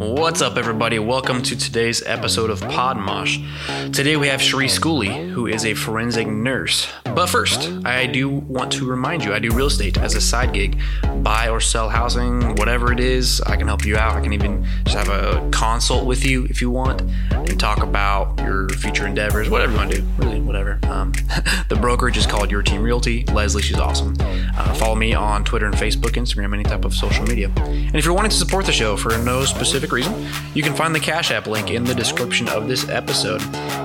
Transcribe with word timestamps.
What's 0.00 0.40
up, 0.40 0.56
everybody? 0.56 0.98
Welcome 0.98 1.42
to 1.42 1.54
today's 1.54 2.02
episode 2.06 2.48
of 2.48 2.62
Podmosh. 2.62 3.92
Today 3.92 4.16
we 4.16 4.28
have 4.28 4.40
Cherie 4.40 4.66
Schooley, 4.66 5.28
who 5.28 5.46
is 5.46 5.66
a 5.66 5.74
forensic 5.74 6.26
nurse. 6.26 6.88
But 7.04 7.26
first, 7.26 7.70
I 7.84 8.06
do 8.06 8.30
want 8.30 8.72
to 8.72 8.86
remind 8.86 9.24
you 9.24 9.34
I 9.34 9.40
do 9.40 9.50
real 9.52 9.66
estate 9.66 9.98
as 9.98 10.14
a 10.14 10.20
side 10.22 10.54
gig. 10.54 10.80
Buy 11.22 11.50
or 11.50 11.60
sell 11.60 11.90
housing, 11.90 12.54
whatever 12.54 12.90
it 12.92 12.98
is, 12.98 13.42
I 13.42 13.56
can 13.56 13.66
help 13.66 13.84
you 13.84 13.98
out. 13.98 14.16
I 14.16 14.22
can 14.22 14.32
even 14.32 14.64
just 14.84 14.96
have 14.96 15.10
a 15.10 15.46
consult 15.50 16.06
with 16.06 16.24
you 16.24 16.46
if 16.46 16.62
you 16.62 16.70
want 16.70 17.02
and 17.30 17.60
talk 17.60 17.82
about 17.82 18.38
your 18.38 18.70
future 18.70 19.06
endeavors, 19.06 19.50
whatever 19.50 19.72
you 19.72 19.78
want 19.78 19.90
to 19.90 20.00
do, 20.00 20.06
really, 20.16 20.40
whatever. 20.40 20.78
Um, 20.84 21.12
the 21.68 21.76
brokerage 21.78 22.16
is 22.16 22.26
called 22.26 22.50
Your 22.50 22.62
Team 22.62 22.82
Realty. 22.82 23.26
Leslie, 23.26 23.60
she's 23.60 23.78
awesome. 23.78 24.16
Uh, 24.18 24.72
follow 24.76 24.94
me 24.94 25.12
on 25.12 25.44
Twitter 25.44 25.66
and 25.66 25.74
Facebook, 25.74 26.12
Instagram, 26.12 26.54
any 26.54 26.64
type 26.64 26.86
of 26.86 26.94
social 26.94 27.26
media. 27.26 27.52
And 27.58 27.96
if 27.96 28.06
you're 28.06 28.14
wanting 28.14 28.30
to 28.30 28.36
support 28.36 28.64
the 28.64 28.72
show 28.72 28.96
for 28.96 29.18
no 29.18 29.44
specific 29.44 29.89
reason, 29.92 30.26
you 30.54 30.62
can 30.62 30.74
find 30.74 30.94
the 30.94 31.00
Cash 31.00 31.30
App 31.30 31.46
link 31.46 31.70
in 31.70 31.84
the 31.84 31.94
description 31.94 32.48
of 32.48 32.68
this 32.68 32.88
episode. 32.88 33.40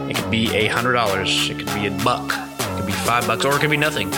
It 0.09 0.15
could 0.15 0.29
be 0.31 0.53
a 0.55 0.67
hundred 0.67 0.93
dollars, 0.93 1.49
it 1.49 1.57
could 1.57 1.73
be 1.73 1.87
a 1.87 1.91
buck, 2.03 2.31
it 2.59 2.77
could 2.77 2.85
be 2.85 2.91
five 2.91 3.27
bucks, 3.27 3.45
or 3.45 3.55
it 3.55 3.59
could 3.59 3.69
be 3.69 3.77
nothing. 3.77 4.09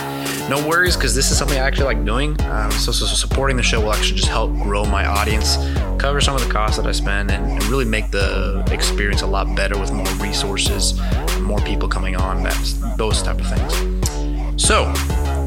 No 0.49 0.65
worries, 0.65 0.95
because 0.95 1.13
this 1.13 1.29
is 1.29 1.37
something 1.37 1.57
I 1.57 1.61
actually 1.61 1.85
like 1.93 2.05
doing. 2.05 2.39
Um, 2.43 2.71
so, 2.71 2.93
so, 2.93 3.05
so 3.05 3.15
supporting 3.15 3.57
the 3.57 3.63
show 3.63 3.81
will 3.81 3.91
actually 3.91 4.15
just 4.15 4.29
help 4.29 4.53
grow 4.53 4.85
my 4.85 5.05
audience, 5.05 5.57
cover 5.97 6.21
some 6.21 6.35
of 6.35 6.45
the 6.45 6.49
costs 6.49 6.77
that 6.77 6.87
I 6.87 6.93
spend, 6.93 7.31
and, 7.31 7.61
really 7.67 7.83
make 7.83 8.11
the 8.11 8.63
experience 8.71 9.23
a 9.23 9.27
lot 9.27 9.53
better 9.53 9.77
with 9.77 9.91
more 9.91 10.07
resources, 10.15 10.97
more 11.41 11.59
people 11.59 11.89
coming 11.89 12.15
on, 12.15 12.43
that's 12.43 12.73
those 12.95 13.21
type 13.21 13.41
of 13.41 13.47
things. 13.47 14.63
So, 14.63 14.93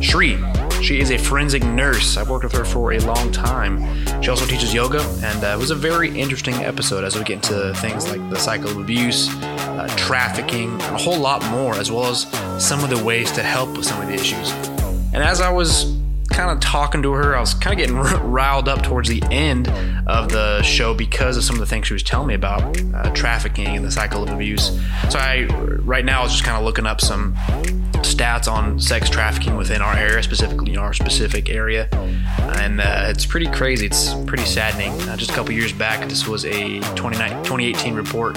Cherie, 0.03 0.39
she 0.83 1.01
is 1.01 1.11
a 1.11 1.19
forensic 1.19 1.63
nurse. 1.63 2.17
I've 2.17 2.31
worked 2.31 2.45
with 2.45 2.55
her 2.55 2.65
for 2.65 2.93
a 2.93 2.99
long 3.01 3.31
time. 3.31 4.23
She 4.23 4.31
also 4.31 4.47
teaches 4.47 4.73
yoga, 4.73 5.03
and 5.23 5.45
uh, 5.45 5.49
it 5.49 5.59
was 5.59 5.71
a 5.71 5.75
very 5.75 6.09
interesting 6.19 6.55
episode 6.55 7.05
as 7.05 7.17
we 7.17 7.25
get 7.25 7.35
into 7.35 7.75
things 7.77 8.09
like 8.09 8.29
the 8.31 8.39
cycle 8.39 8.71
of 8.71 8.79
abuse, 8.79 9.29
uh, 9.43 9.93
trafficking, 9.97 10.73
and 10.73 10.95
a 10.95 10.99
whole 10.99 11.19
lot 11.19 11.45
more, 11.51 11.75
as 11.75 11.91
well 11.91 12.07
as 12.07 12.27
some 12.59 12.83
of 12.83 12.91
the 12.91 13.03
ways 13.05 13.31
to 13.33 13.43
help 13.43 13.77
with 13.77 13.87
some 13.87 14.01
of 14.01 14.09
the 14.09 14.15
issues. 14.15 14.51
And 15.13 15.23
as 15.23 15.41
I 15.41 15.51
was 15.51 16.00
kind 16.31 16.51
of 16.51 16.61
talking 16.61 17.03
to 17.03 17.13
her, 17.13 17.37
I 17.37 17.41
was 17.41 17.55
kind 17.55 17.75
of 17.75 17.79
getting 17.79 17.97
riled 18.31 18.69
up 18.69 18.83
towards 18.83 19.09
the 19.09 19.23
end 19.31 19.69
of 20.07 20.31
the 20.31 20.63
show 20.63 20.95
because 20.95 21.37
of 21.37 21.45
some 21.45 21.57
of 21.57 21.61
the 21.61 21.67
things 21.67 21.87
she 21.87 21.93
was 21.93 22.03
telling 22.03 22.29
me 22.29 22.35
about 22.35 22.81
uh, 22.95 23.11
trafficking 23.13 23.77
and 23.77 23.85
the 23.85 23.91
cycle 23.91 24.23
of 24.23 24.31
abuse. 24.31 24.79
So 25.11 25.19
I, 25.19 25.45
right 25.83 26.05
now, 26.05 26.21
I 26.21 26.23
was 26.23 26.33
just 26.33 26.45
kind 26.45 26.57
of 26.57 26.65
looking 26.65 26.87
up 26.87 27.01
some 27.01 27.35
stats 28.03 28.51
on 28.51 28.81
sex 28.81 29.11
trafficking 29.11 29.57
within 29.57 29.83
our 29.83 29.95
area, 29.95 30.23
specifically 30.23 30.77
our 30.77 30.93
specific 30.93 31.51
area, 31.51 31.89
and 32.57 32.81
uh, 32.81 33.07
it's 33.09 33.27
pretty 33.27 33.47
crazy. 33.47 33.87
It's 33.87 34.15
pretty 34.25 34.45
saddening. 34.45 34.93
Uh, 35.09 35.17
just 35.17 35.31
a 35.31 35.35
couple 35.35 35.53
years 35.53 35.73
back, 35.73 36.09
this 36.09 36.27
was 36.27 36.45
a 36.45 36.81
2018 36.97 37.95
report 37.95 38.37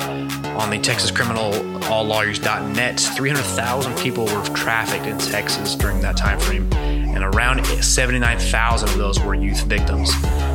on 0.58 0.70
the 0.70 0.80
Texas 0.80 1.12
Criminal 1.12 1.84
All 1.86 2.04
Lawyers.net. 2.04 3.00
300,000 3.00 3.98
people 3.98 4.26
were 4.26 4.44
trafficked 4.56 5.06
in 5.06 5.18
Texas 5.18 5.76
during 5.76 6.00
that 6.02 6.18
time 6.18 6.40
frame, 6.40 6.72
and 6.74 7.24
around 7.24 7.66
79,000 7.66 8.90
of 8.90 8.98
those 8.98 9.20
were 9.20 9.36
youth 9.36 9.64
victims. 9.64 10.12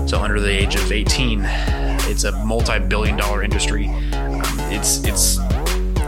So 0.08 0.20
under 0.20 0.40
the 0.40 0.50
age 0.50 0.76
of 0.76 0.92
18, 0.92 1.42
it's 2.10 2.24
a 2.24 2.32
multi-billion-dollar 2.44 3.42
industry. 3.42 3.88
Um, 3.88 4.42
it's 4.70 5.04
it's 5.04 5.38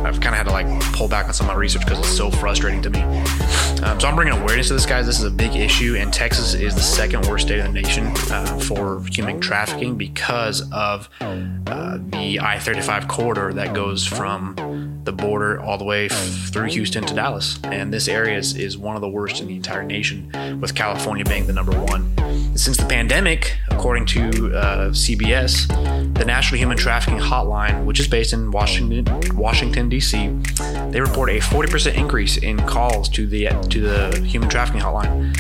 I've 0.05 0.21
kind 0.21 0.35
of 0.35 0.39
had 0.39 0.45
to 0.45 0.53
like 0.53 0.67
pull 0.95 1.09
back 1.09 1.27
on 1.27 1.35
some 1.35 1.49
of 1.49 1.55
my 1.55 1.59
research 1.61 1.85
because 1.85 1.99
it's 1.99 2.17
so 2.17 2.31
frustrating 2.31 2.83
to 2.83 2.91
me. 2.91 3.03
Um, 3.83 3.99
so 4.01 4.09
I'm 4.09 4.17
bringing 4.17 4.35
awareness 4.35 4.69
to 4.69 4.75
this, 4.75 4.87
guys. 4.87 5.07
This 5.07 5.19
is 5.19 5.25
a 5.25 5.31
big 5.31 5.55
issue, 5.55 5.97
and 5.97 6.13
Texas 6.13 6.55
is 6.55 6.75
the 6.75 6.81
second 6.81 7.27
worst 7.27 7.47
state 7.47 7.61
in 7.61 7.73
the 7.73 7.81
nation 7.81 8.13
uh, 8.31 8.59
for 8.61 9.03
human 9.05 9.41
trafficking 9.41 9.97
because 9.97 10.71
of 10.73 11.09
uh, 11.21 11.99
the 12.11 12.41
I-35 12.41 13.09
corridor 13.09 13.53
that 13.55 13.75
goes 13.75 14.07
from 14.07 15.00
the 15.05 15.13
border 15.13 15.61
all 15.61 15.79
the 15.79 15.85
way 15.85 16.07
f- 16.07 16.51
through 16.53 16.67
Houston 16.67 17.05
to 17.05 17.15
Dallas. 17.15 17.59
And 17.65 17.93
this 17.93 18.09
area 18.09 18.39
is, 18.39 18.57
is 18.57 18.77
one 18.77 18.97
of 18.97 19.03
the 19.03 19.09
worst 19.09 19.41
in 19.41 19.47
the 19.49 19.57
entire 19.57 19.83
nation, 19.83 20.31
with 20.61 20.75
California 20.75 21.25
being 21.25 21.47
the 21.47 21.53
number 21.53 21.73
one. 21.73 22.13
Since 22.57 22.77
the 22.77 22.87
pandemic, 22.87 23.57
according 23.71 24.07
to 24.07 24.55
uh, 24.57 24.91
CBS, 24.91 25.69
the 26.15 26.25
National 26.25 26.59
Human 26.59 26.77
Trafficking 26.77 27.19
Hotline, 27.19 27.85
which 27.85 28.01
is 28.01 28.07
based 28.09 28.33
in 28.33 28.51
Washington, 28.51 29.37
Washington 29.37 29.89
D.C., 29.89 30.29
they 30.91 31.01
report 31.01 31.31
a 31.31 31.39
40% 31.39 31.95
increase 31.95 32.37
in 32.37 32.59
calls 32.67 33.09
to 33.11 33.27
the 33.27 33.49
to 33.71 33.81
the 33.81 34.21
human 34.27 34.49
trafficking 34.49 34.81
hotline, 34.83 35.35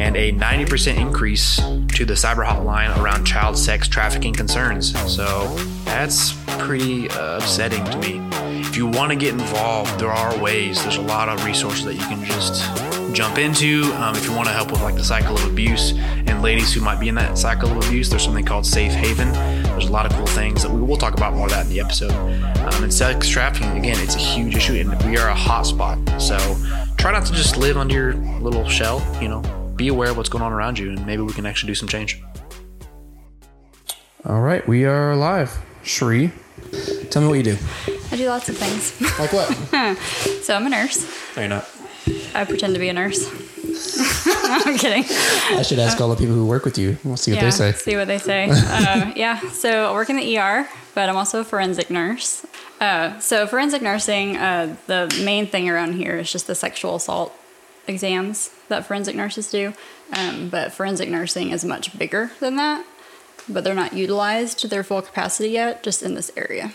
and 0.00 0.16
a 0.16 0.32
90% 0.32 0.96
increase 0.96 1.56
to 1.94 2.06
the 2.06 2.14
cyber 2.14 2.42
hotline 2.42 2.96
around 3.02 3.26
child 3.26 3.58
sex 3.58 3.86
trafficking 3.86 4.32
concerns. 4.32 4.98
So 5.14 5.46
that's 5.84 6.32
pretty 6.58 7.10
uh, 7.10 7.36
upsetting 7.36 7.84
to 7.84 7.98
me. 7.98 8.18
If 8.60 8.78
you 8.78 8.86
want 8.86 9.10
to 9.10 9.16
get 9.16 9.34
involved, 9.34 10.00
there 10.00 10.08
are 10.08 10.38
ways. 10.38 10.82
There's 10.82 10.96
a 10.96 11.02
lot 11.02 11.28
of 11.28 11.44
resources 11.44 11.84
that 11.84 11.94
you 11.94 12.00
can 12.00 12.24
just 12.24 12.64
jump 13.12 13.36
into. 13.36 13.92
Um, 13.96 14.16
if 14.16 14.24
you 14.24 14.32
want 14.32 14.48
to 14.48 14.54
help 14.54 14.72
with 14.72 14.80
like 14.80 14.94
the 14.94 15.04
cycle 15.04 15.34
of 15.34 15.44
abuse 15.44 15.92
and 15.92 16.40
ladies 16.40 16.72
who 16.72 16.80
might 16.80 16.98
be 16.98 17.10
in 17.10 17.14
that 17.16 17.36
cycle 17.36 17.70
of 17.70 17.86
abuse, 17.86 18.08
there's 18.08 18.24
something 18.24 18.44
called 18.44 18.64
Safe 18.64 18.92
Haven. 18.92 19.30
There's 19.64 19.88
a 19.88 19.92
lot 19.92 20.06
of 20.06 20.12
cool 20.12 20.26
things 20.26 20.62
that 20.62 20.70
we 20.70 20.80
will 20.80 20.96
talk 20.96 21.12
about 21.12 21.34
more 21.34 21.44
of 21.44 21.52
that 21.52 21.66
in 21.66 21.72
the 21.72 21.80
episode. 21.80 22.12
Um, 22.12 22.84
and 22.84 22.94
sex 22.94 23.28
trafficking, 23.28 23.76
again, 23.76 23.98
it's 24.00 24.14
a 24.14 24.18
huge 24.18 24.56
issue, 24.56 24.74
and 24.74 24.90
we 25.04 25.18
are 25.18 25.28
a 25.28 25.34
hot 25.34 25.66
spot. 25.66 25.98
So 26.18 26.38
try 26.96 27.12
not 27.12 27.26
to 27.26 27.34
just 27.34 27.58
live 27.58 27.76
under 27.76 27.94
your 27.94 28.14
little 28.40 28.66
shell. 28.66 29.06
You 29.20 29.28
know, 29.28 29.59
be 29.80 29.88
aware 29.88 30.10
of 30.10 30.16
what's 30.18 30.28
going 30.28 30.44
on 30.44 30.52
around 30.52 30.78
you, 30.78 30.90
and 30.90 31.06
maybe 31.06 31.22
we 31.22 31.32
can 31.32 31.46
actually 31.46 31.68
do 31.68 31.74
some 31.74 31.88
change. 31.88 32.22
All 34.26 34.42
right, 34.42 34.66
we 34.68 34.84
are 34.84 35.16
live. 35.16 35.58
Cherie, 35.82 36.32
tell 37.08 37.22
me 37.22 37.28
what 37.28 37.38
you 37.38 37.42
do. 37.42 37.56
I 38.12 38.16
do 38.16 38.28
lots 38.28 38.50
of 38.50 38.58
things. 38.58 39.00
Like 39.18 39.32
what? 39.32 39.48
so 40.42 40.54
I'm 40.54 40.66
a 40.66 40.68
nurse. 40.68 41.08
no, 41.34 41.40
you're 41.40 41.48
not. 41.48 41.66
I 42.34 42.44
pretend 42.44 42.74
to 42.74 42.78
be 42.78 42.90
a 42.90 42.92
nurse. 42.92 43.26
I'm 44.26 44.76
kidding. 44.76 45.04
I 45.56 45.62
should 45.62 45.78
ask 45.78 45.98
all 45.98 46.10
the 46.10 46.16
people 46.16 46.34
who 46.34 46.44
work 46.44 46.66
with 46.66 46.76
you. 46.76 46.98
We'll 47.02 47.16
see 47.16 47.30
what 47.30 47.36
yeah, 47.36 47.44
they 47.44 47.50
say. 47.50 47.72
see 47.72 47.96
what 47.96 48.06
they 48.06 48.18
say. 48.18 48.50
uh, 48.52 49.12
yeah, 49.16 49.40
so 49.48 49.90
I 49.90 49.94
work 49.94 50.10
in 50.10 50.16
the 50.16 50.38
ER, 50.38 50.68
but 50.94 51.08
I'm 51.08 51.16
also 51.16 51.40
a 51.40 51.44
forensic 51.44 51.88
nurse. 51.88 52.44
Uh, 52.82 53.18
so 53.18 53.46
forensic 53.46 53.80
nursing, 53.80 54.36
uh, 54.36 54.76
the 54.88 55.22
main 55.24 55.46
thing 55.46 55.70
around 55.70 55.94
here 55.94 56.18
is 56.18 56.30
just 56.30 56.46
the 56.46 56.54
sexual 56.54 56.96
assault 56.96 57.34
exams 57.86 58.50
that 58.70 58.86
forensic 58.86 59.14
nurses 59.14 59.50
do. 59.50 59.74
Um, 60.12 60.48
but 60.48 60.72
forensic 60.72 61.08
nursing 61.10 61.50
is 61.50 61.64
much 61.64 61.96
bigger 61.98 62.30
than 62.40 62.56
that, 62.56 62.84
but 63.48 63.62
they're 63.62 63.74
not 63.74 63.92
utilized 63.92 64.58
to 64.60 64.68
their 64.68 64.82
full 64.82 65.02
capacity 65.02 65.50
yet, 65.50 65.82
just 65.84 66.02
in 66.02 66.14
this 66.14 66.30
area. 66.36 66.72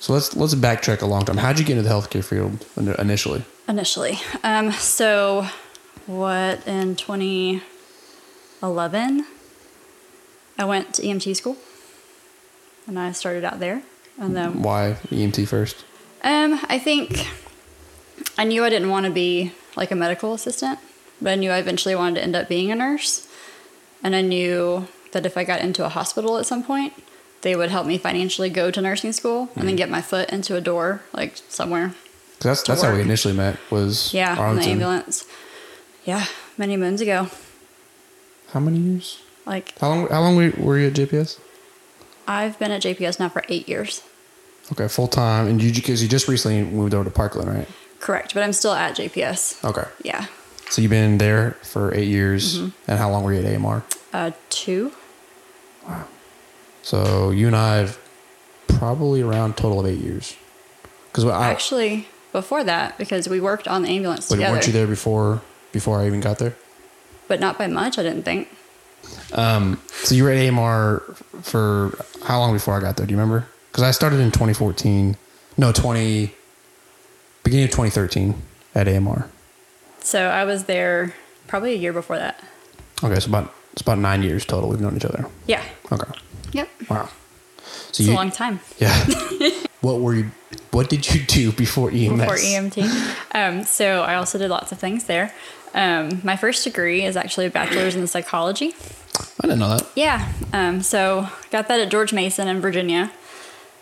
So 0.00 0.12
let's 0.12 0.34
let's 0.36 0.54
backtrack 0.54 1.02
a 1.02 1.06
long 1.06 1.24
time. 1.24 1.36
How'd 1.38 1.58
you 1.58 1.64
get 1.64 1.76
into 1.76 1.88
the 1.88 1.94
healthcare 1.94 2.22
field 2.24 2.64
initially? 2.98 3.42
initially. 3.68 4.18
Um, 4.42 4.72
so, 4.72 5.46
what 6.06 6.66
in 6.66 6.96
2011, 6.96 9.26
I 10.58 10.64
went 10.64 10.94
to 10.94 11.02
EMT 11.02 11.36
school, 11.36 11.56
and 12.86 12.98
I 12.98 13.12
started 13.12 13.44
out 13.44 13.60
there. 13.60 13.82
And 14.18 14.34
then, 14.36 14.62
Why 14.62 14.96
EMT 15.10 15.46
first? 15.46 15.84
um, 16.24 16.58
I 16.68 16.78
think 16.78 17.26
I 18.36 18.44
knew 18.44 18.64
I 18.64 18.70
didn't 18.70 18.90
want 18.90 19.06
to 19.06 19.12
be 19.12 19.52
like 19.76 19.90
a 19.92 19.94
medical 19.94 20.34
assistant, 20.34 20.78
but 21.20 21.30
I 21.30 21.34
knew 21.34 21.50
I 21.50 21.58
eventually 21.58 21.94
wanted 21.94 22.16
to 22.16 22.22
end 22.22 22.36
up 22.36 22.48
being 22.48 22.70
a 22.70 22.74
nurse, 22.74 23.28
and 24.02 24.14
I 24.14 24.22
knew 24.22 24.88
that 25.12 25.26
if 25.26 25.36
I 25.36 25.44
got 25.44 25.60
into 25.60 25.84
a 25.84 25.88
hospital 25.88 26.38
at 26.38 26.46
some 26.46 26.62
point, 26.62 26.92
they 27.42 27.54
would 27.56 27.70
help 27.70 27.86
me 27.86 27.98
financially 27.98 28.50
go 28.50 28.70
to 28.70 28.80
nursing 28.80 29.12
school 29.12 29.48
and 29.54 29.64
then 29.64 29.68
mm-hmm. 29.68 29.76
get 29.76 29.90
my 29.90 30.02
foot 30.02 30.30
into 30.30 30.56
a 30.56 30.60
door 30.60 31.02
like 31.12 31.36
somewhere. 31.48 31.94
that's 32.40 32.62
that's 32.62 32.82
how 32.82 32.92
we 32.92 33.00
initially 33.00 33.34
met. 33.34 33.58
Was 33.70 34.12
Yeah, 34.12 34.50
in 34.50 34.56
the 34.56 34.62
ambulance. 34.62 35.24
Yeah, 36.04 36.26
many 36.56 36.76
moons 36.76 37.00
ago. 37.00 37.28
How 38.52 38.60
many 38.60 38.78
years? 38.78 39.20
Like 39.46 39.78
How 39.78 39.88
long? 39.88 40.08
How 40.08 40.20
long 40.20 40.36
were, 40.36 40.52
were 40.58 40.78
you 40.78 40.88
at 40.88 40.94
JPS? 40.94 41.38
I've 42.26 42.58
been 42.58 42.70
at 42.70 42.82
JPS 42.82 43.18
now 43.18 43.28
for 43.28 43.42
eight 43.48 43.68
years. 43.68 44.02
Okay, 44.72 44.88
full 44.88 45.08
time. 45.08 45.46
And 45.46 45.62
you 45.62 45.72
because 45.72 46.02
you 46.02 46.08
just 46.08 46.28
recently 46.28 46.62
moved 46.62 46.94
over 46.94 47.04
to 47.04 47.10
Parkland, 47.10 47.48
right? 47.48 47.68
Correct, 48.00 48.34
but 48.34 48.42
I'm 48.42 48.52
still 48.52 48.74
at 48.74 48.96
JPS. 48.96 49.64
Okay. 49.64 49.88
Yeah, 50.02 50.26
So 50.70 50.82
you've 50.82 50.90
been 50.90 51.18
there 51.18 51.52
for 51.62 51.94
eight 51.94 52.08
years. 52.08 52.58
Mm-hmm. 52.58 52.90
And 52.90 52.98
how 52.98 53.10
long 53.10 53.24
were 53.24 53.32
you 53.32 53.40
at 53.40 53.54
AMR? 53.54 53.82
uh, 54.12 54.30
two. 54.50 54.92
So 56.82 57.30
you 57.30 57.46
and 57.46 57.56
I 57.56 57.76
have 57.76 57.98
probably 58.66 59.22
around 59.22 59.56
total 59.56 59.80
of 59.80 59.86
eight 59.86 59.98
years. 59.98 60.36
Because 61.06 61.24
Actually, 61.24 62.08
before 62.32 62.64
that, 62.64 62.96
because 62.98 63.28
we 63.28 63.40
worked 63.40 63.66
on 63.66 63.82
the 63.82 63.88
ambulance 63.88 64.28
but 64.28 64.36
together, 64.36 64.52
weren't 64.54 64.66
you 64.66 64.72
there 64.72 64.86
before 64.86 65.42
before 65.72 66.00
I 66.00 66.06
even 66.06 66.20
got 66.20 66.38
there? 66.38 66.54
but 67.28 67.40
not 67.40 67.58
by 67.58 67.66
much. 67.66 67.98
I 67.98 68.02
didn't 68.02 68.22
think. 68.22 68.48
Um, 69.32 69.80
so 69.90 70.14
you 70.14 70.24
were 70.24 70.30
at 70.30 70.48
AMR 70.48 71.00
for 71.42 71.98
how 72.24 72.38
long 72.40 72.54
before 72.54 72.74
I 72.74 72.80
got 72.80 72.96
there? 72.96 73.06
Do 73.06 73.12
you 73.12 73.18
remember? 73.18 73.46
Because 73.70 73.84
I 73.84 73.90
started 73.90 74.18
in 74.20 74.30
2014. 74.30 75.16
No, 75.58 75.70
20 75.70 76.32
beginning 77.44 77.64
of 77.64 77.70
2013 77.70 78.34
at 78.74 78.88
AMR. 78.88 79.28
So 80.08 80.28
I 80.28 80.44
was 80.44 80.64
there 80.64 81.12
probably 81.48 81.74
a 81.74 81.76
year 81.76 81.92
before 81.92 82.16
that. 82.16 82.42
Okay, 83.04 83.20
so 83.20 83.28
about 83.28 83.52
it's 83.74 83.82
about 83.82 83.98
nine 83.98 84.22
years 84.22 84.46
total. 84.46 84.70
We've 84.70 84.80
known 84.80 84.96
each 84.96 85.04
other. 85.04 85.26
Yeah. 85.46 85.62
Okay. 85.92 86.10
Yep. 86.52 86.68
Wow. 86.88 87.10
So 87.92 88.02
It's 88.02 88.08
a 88.08 88.14
long 88.14 88.30
time. 88.30 88.60
Yeah. 88.78 88.96
what 89.82 90.00
were 90.00 90.14
you? 90.14 90.30
What 90.70 90.88
did 90.88 91.12
you 91.12 91.22
do 91.26 91.52
before 91.52 91.90
EMS? 91.90 92.20
before 92.20 92.36
EMT. 92.36 93.16
Um, 93.34 93.64
so 93.64 94.00
I 94.00 94.14
also 94.14 94.38
did 94.38 94.48
lots 94.48 94.72
of 94.72 94.78
things 94.78 95.04
there. 95.04 95.34
Um, 95.74 96.22
my 96.24 96.36
first 96.36 96.64
degree 96.64 97.04
is 97.04 97.14
actually 97.14 97.44
a 97.44 97.50
bachelor's 97.50 97.94
in 97.94 98.06
psychology. 98.06 98.74
I 99.42 99.46
didn't 99.46 99.58
know 99.58 99.76
that. 99.76 99.86
Yeah. 99.94 100.32
Um, 100.54 100.80
so 100.80 101.28
got 101.50 101.68
that 101.68 101.80
at 101.80 101.90
George 101.90 102.14
Mason 102.14 102.48
in 102.48 102.62
Virginia, 102.62 103.12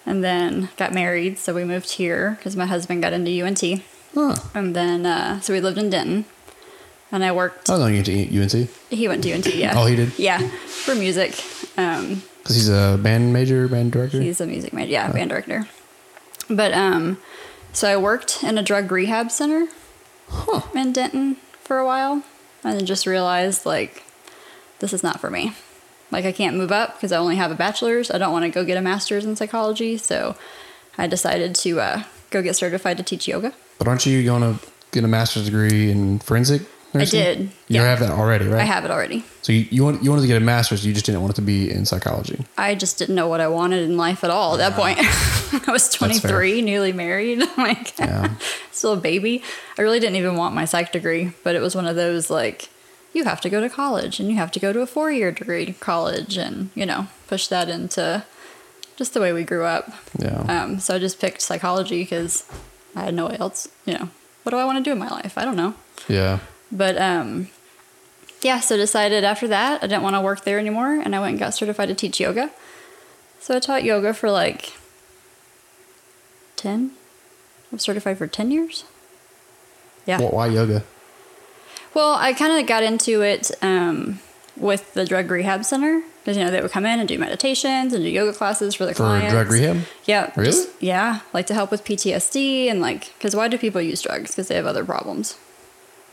and 0.05 0.25
then 0.25 0.71
got 0.77 0.93
married. 0.93 1.39
So 1.39 1.55
we 1.55 1.63
moved 1.63 1.93
here 1.93 2.35
because 2.37 2.57
my 2.57 2.67
husband 2.67 3.03
got 3.03 3.13
into 3.13 3.31
UNT, 3.31 3.63
And 4.55 4.75
then 4.75 5.05
uh, 5.07 5.41
so 5.41 5.53
we 5.53 5.61
lived 5.61 5.79
in 5.79 5.91
Denton, 5.91 6.25
and 7.13 7.25
I 7.25 7.33
worked. 7.33 7.69
I 7.71 7.77
don't 7.79 7.93
you 8.07 8.41
went 8.41 8.51
to 8.53 8.61
UNT 8.63 8.71
He 8.91 9.09
went 9.09 9.23
to 9.25 9.33
UNT. 9.33 9.47
Yeah. 9.55 9.75
Oh, 9.77 9.87
he 9.87 9.97
did? 9.97 10.19
Yeah, 10.19 10.39
for 10.67 10.95
music. 10.95 11.33
Um, 11.77 12.23
because 12.43 12.57
he's 12.57 12.69
a 12.69 12.99
band 13.03 13.33
major, 13.33 13.67
band 13.69 13.91
director. 13.93 14.21
He's 14.21 14.41
a 14.41 14.47
music 14.47 14.73
major, 14.73 14.93
yeah, 14.93 15.11
band 15.13 15.31
director. 15.31 15.67
But 16.49 16.73
um, 16.73 17.19
so 17.73 17.89
I 17.89 17.97
worked 17.97 18.45
in 18.45 18.57
a 18.57 18.63
drug 18.63 18.91
rehab 18.93 19.31
center 19.33 19.67
Huh. 20.29 20.63
in 20.75 20.93
Denton 20.93 21.37
for 21.63 21.79
a 21.79 21.85
while, 21.85 22.23
and 22.65 22.79
then 22.79 22.87
just 22.87 23.07
realized 23.07 23.67
like 23.67 24.05
this 24.79 24.93
is 24.93 25.03
not 25.03 25.21
for 25.21 25.29
me. 25.31 25.55
Like 26.13 26.25
I 26.25 26.33
can't 26.33 26.57
move 26.57 26.71
up 26.73 26.95
because 26.95 27.11
I 27.13 27.19
only 27.19 27.37
have 27.37 27.51
a 27.51 27.55
bachelor's. 27.57 28.11
I 28.11 28.19
don't 28.19 28.33
want 28.33 28.45
to 28.45 28.49
go 28.51 28.65
get 28.65 28.79
a 28.79 28.81
master's 28.81 29.25
in 29.25 29.35
psychology, 29.37 29.97
so 29.99 30.37
I 30.97 31.07
decided 31.09 31.55
to 31.57 31.81
uh, 31.81 32.03
go 32.31 32.43
get 32.43 32.57
certified 32.57 32.97
to 32.99 33.03
teach 33.03 33.29
yoga. 33.29 33.53
But 33.79 33.89
aren't 33.89 34.07
you 34.07 34.25
going 34.25 34.43
to 34.43 34.65
get 34.93 35.05
a 35.05 35.09
master's 35.09 35.47
degree 35.47 35.91
in 35.91 36.19
forensic? 36.19 36.63
nursing? 36.99 37.21
did, 37.21 37.39
You 37.69 37.81
yeah. 37.81 37.85
have 37.85 38.01
that 38.01 38.11
already, 38.11 38.47
right? 38.47 38.63
I 38.63 38.65
have 38.65 38.85
it 38.85 38.91
already. 38.91 39.25
So 39.43 39.53
you, 39.53 39.67
you 39.71 39.85
want 39.85 40.03
you 40.03 40.11
wanted 40.11 40.23
to 40.23 40.29
get 40.29 40.37
a 40.37 40.45
master's, 40.45 40.85
you 40.85 40.93
just 40.93 41.07
didn't 41.07 41.21
want 41.21 41.33
it 41.33 41.37
to 41.37 41.43
be 41.43 41.71
in 41.71 41.85
psychology. 41.85 42.45
I 42.57 42.75
just 42.75 42.99
didn't 42.99 43.15
know 43.15 43.29
what 43.29 43.41
I 43.41 43.49
wanted 43.49 43.83
in 43.85 43.97
life 43.97 44.25
at 44.25 44.31
all 44.31 44.55
at 44.55 44.59
that 44.59 44.75
point. 44.75 44.99
I 45.69 45.73
was 45.73 45.89
23, 45.91 46.63
newly 46.63 46.93
married, 46.93 47.39
like 47.57 47.99
Yeah. 47.99 48.35
still 48.73 48.95
a 48.95 48.97
baby. 48.97 49.43
I 49.79 49.83
really 49.83 50.01
didn't 50.01 50.17
even 50.17 50.37
want 50.37 50.55
my 50.55 50.65
psych 50.65 50.93
degree, 50.93 51.33
but 51.45 51.55
it 51.55 51.61
was 51.61 51.75
one 51.75 51.87
of 51.87 51.97
those 51.97 52.31
like 52.31 52.69
you 53.13 53.25
have 53.25 53.41
to 53.41 53.51
go 53.51 53.61
to 53.61 53.71
college 53.71 54.21
and 54.21 54.29
you 54.29 54.37
have 54.37 54.51
to 54.53 54.61
go 54.61 54.73
to 54.73 54.81
a 54.81 54.87
four-year 54.87 55.33
degree 55.33 55.73
college 55.81 56.37
and, 56.37 56.71
you 56.75 56.85
know, 56.85 57.07
push 57.29 57.47
that 57.49 57.69
into 57.69 58.25
just 58.97 59.15
the 59.15 59.21
way 59.21 59.33
we 59.33 59.45
grew 59.45 59.65
up. 59.65 59.91
Yeah. 60.19 60.39
Um, 60.49 60.81
so 60.81 60.95
I 60.95 60.99
just 60.99 61.21
picked 61.21 61.41
psychology 61.43 62.03
because 62.03 62.45
I 62.95 63.05
had 63.05 63.15
no 63.15 63.27
way 63.27 63.37
else, 63.39 63.69
you 63.85 63.95
know, 63.95 64.09
what 64.43 64.51
do 64.51 64.57
I 64.57 64.65
want 64.65 64.79
to 64.79 64.85
do 64.85 64.93
in 64.93 64.99
my 64.99 65.09
life? 65.09 65.37
I 65.39 65.45
don't 65.45 65.57
know. 65.57 65.75
yeah. 66.09 66.39
But 66.73 66.97
um, 66.99 67.49
yeah, 68.43 68.59
so 68.61 68.77
decided 68.77 69.23
after 69.25 69.47
that 69.49 69.83
I 69.83 69.87
didn't 69.87 70.03
want 70.03 70.17
to 70.17 70.21
work 70.21 70.43
there 70.45 70.59
anymore, 70.59 70.93
and 71.01 71.15
I 71.15 71.21
went 71.21 71.31
and 71.31 71.39
got 71.39 71.55
certified 71.55 71.89
to 71.89 71.95
teach 71.95 72.19
yoga. 72.21 72.51
So 73.41 73.55
I 73.57 73.61
taught 73.61 73.85
yoga 73.85 74.13
for 74.15 74.31
like 74.31 74.73
ten. 76.57 76.93
I'm 77.73 77.79
certified 77.79 78.19
for 78.19 78.27
ten 78.27 78.51
years. 78.51 78.85
Yeah. 80.07 80.19
Wh- 80.19 80.33
Why 80.33 80.47
yoga? 80.49 80.83
Well, 81.95 82.15
I 82.15 82.33
kind 82.33 82.59
of 82.61 82.67
got 82.67 82.83
into 82.83 83.23
it 83.23 83.51
um, 83.63 84.21
with 84.57 84.93
the 84.95 85.05
drug 85.05 85.31
rehab 85.31 85.65
center 85.65 86.03
you 86.35 86.43
know 86.43 86.51
they 86.51 86.63
would 86.63 86.71
come 86.73 86.87
in 86.87 86.99
and 86.99 87.07
do 87.09 87.19
meditations 87.19 87.93
and 87.93 88.03
do 88.03 88.09
yoga 88.09 88.33
classes 88.33 88.75
for 88.75 88.87
the 88.87 88.93
For 88.93 89.05
clients. 89.05 89.33
drug 89.33 89.49
rehab? 89.51 89.79
Yeah. 90.07 90.33
Really? 90.35 90.51
just- 90.53 90.71
yeah, 90.83 91.21
like 91.35 91.47
to 91.49 91.55
help 91.55 91.71
with 91.71 91.85
PTSD 91.85 92.71
and 92.71 92.81
like 92.81 93.13
because 93.19 93.37
why 93.37 93.49
do 93.49 93.59
people 93.59 93.81
use 93.81 94.01
drugs? 94.03 94.31
Because 94.31 94.49
they 94.49 94.57
have 94.57 94.67
other 94.67 94.85
problems. 94.85 95.37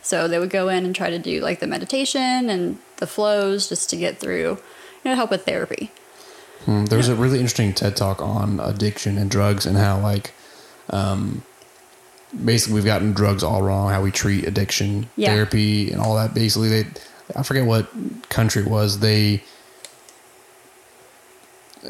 So 0.01 0.27
they 0.27 0.38
would 0.38 0.50
go 0.50 0.68
in 0.68 0.86
and 0.86 0.94
try 0.94 1.10
to 1.10 1.18
do 1.18 1.39
like 1.39 1.62
the 1.62 1.68
meditation 1.68 2.50
and 2.50 2.77
the 2.98 3.07
flows 3.07 3.69
just 3.69 3.89
to 3.92 3.95
get 3.95 4.19
through, 4.19 4.57
you 5.04 5.06
know, 5.06 5.15
help 5.15 5.31
with 5.31 5.45
therapy. 5.45 5.92
Hmm, 6.65 6.86
there 6.86 6.98
was 6.98 7.07
a 7.07 7.15
really 7.15 7.38
interesting 7.38 7.74
TED 7.74 7.95
talk 7.95 8.21
on 8.21 8.60
addiction 8.60 9.18
and 9.18 9.31
drugs 9.31 9.65
and 9.65 9.77
how 9.77 10.00
like 10.01 10.33
um, 10.89 11.42
basically 12.44 12.75
we've 12.75 12.86
gotten 12.86 13.13
drugs 13.13 13.44
all 13.44 13.62
wrong, 13.62 13.89
how 13.92 14.01
we 14.01 14.12
treat 14.12 14.45
addiction, 14.45 15.10
Yeah. 15.15 15.30
therapy, 15.33 15.92
and 15.92 16.01
all 16.01 16.15
that. 16.15 16.33
Basically, 16.33 16.69
they 16.69 16.86
I 17.36 17.44
forget 17.44 17.65
what 17.65 17.88
country 18.30 18.62
it 18.63 18.68
was. 18.68 19.00
They 19.00 19.44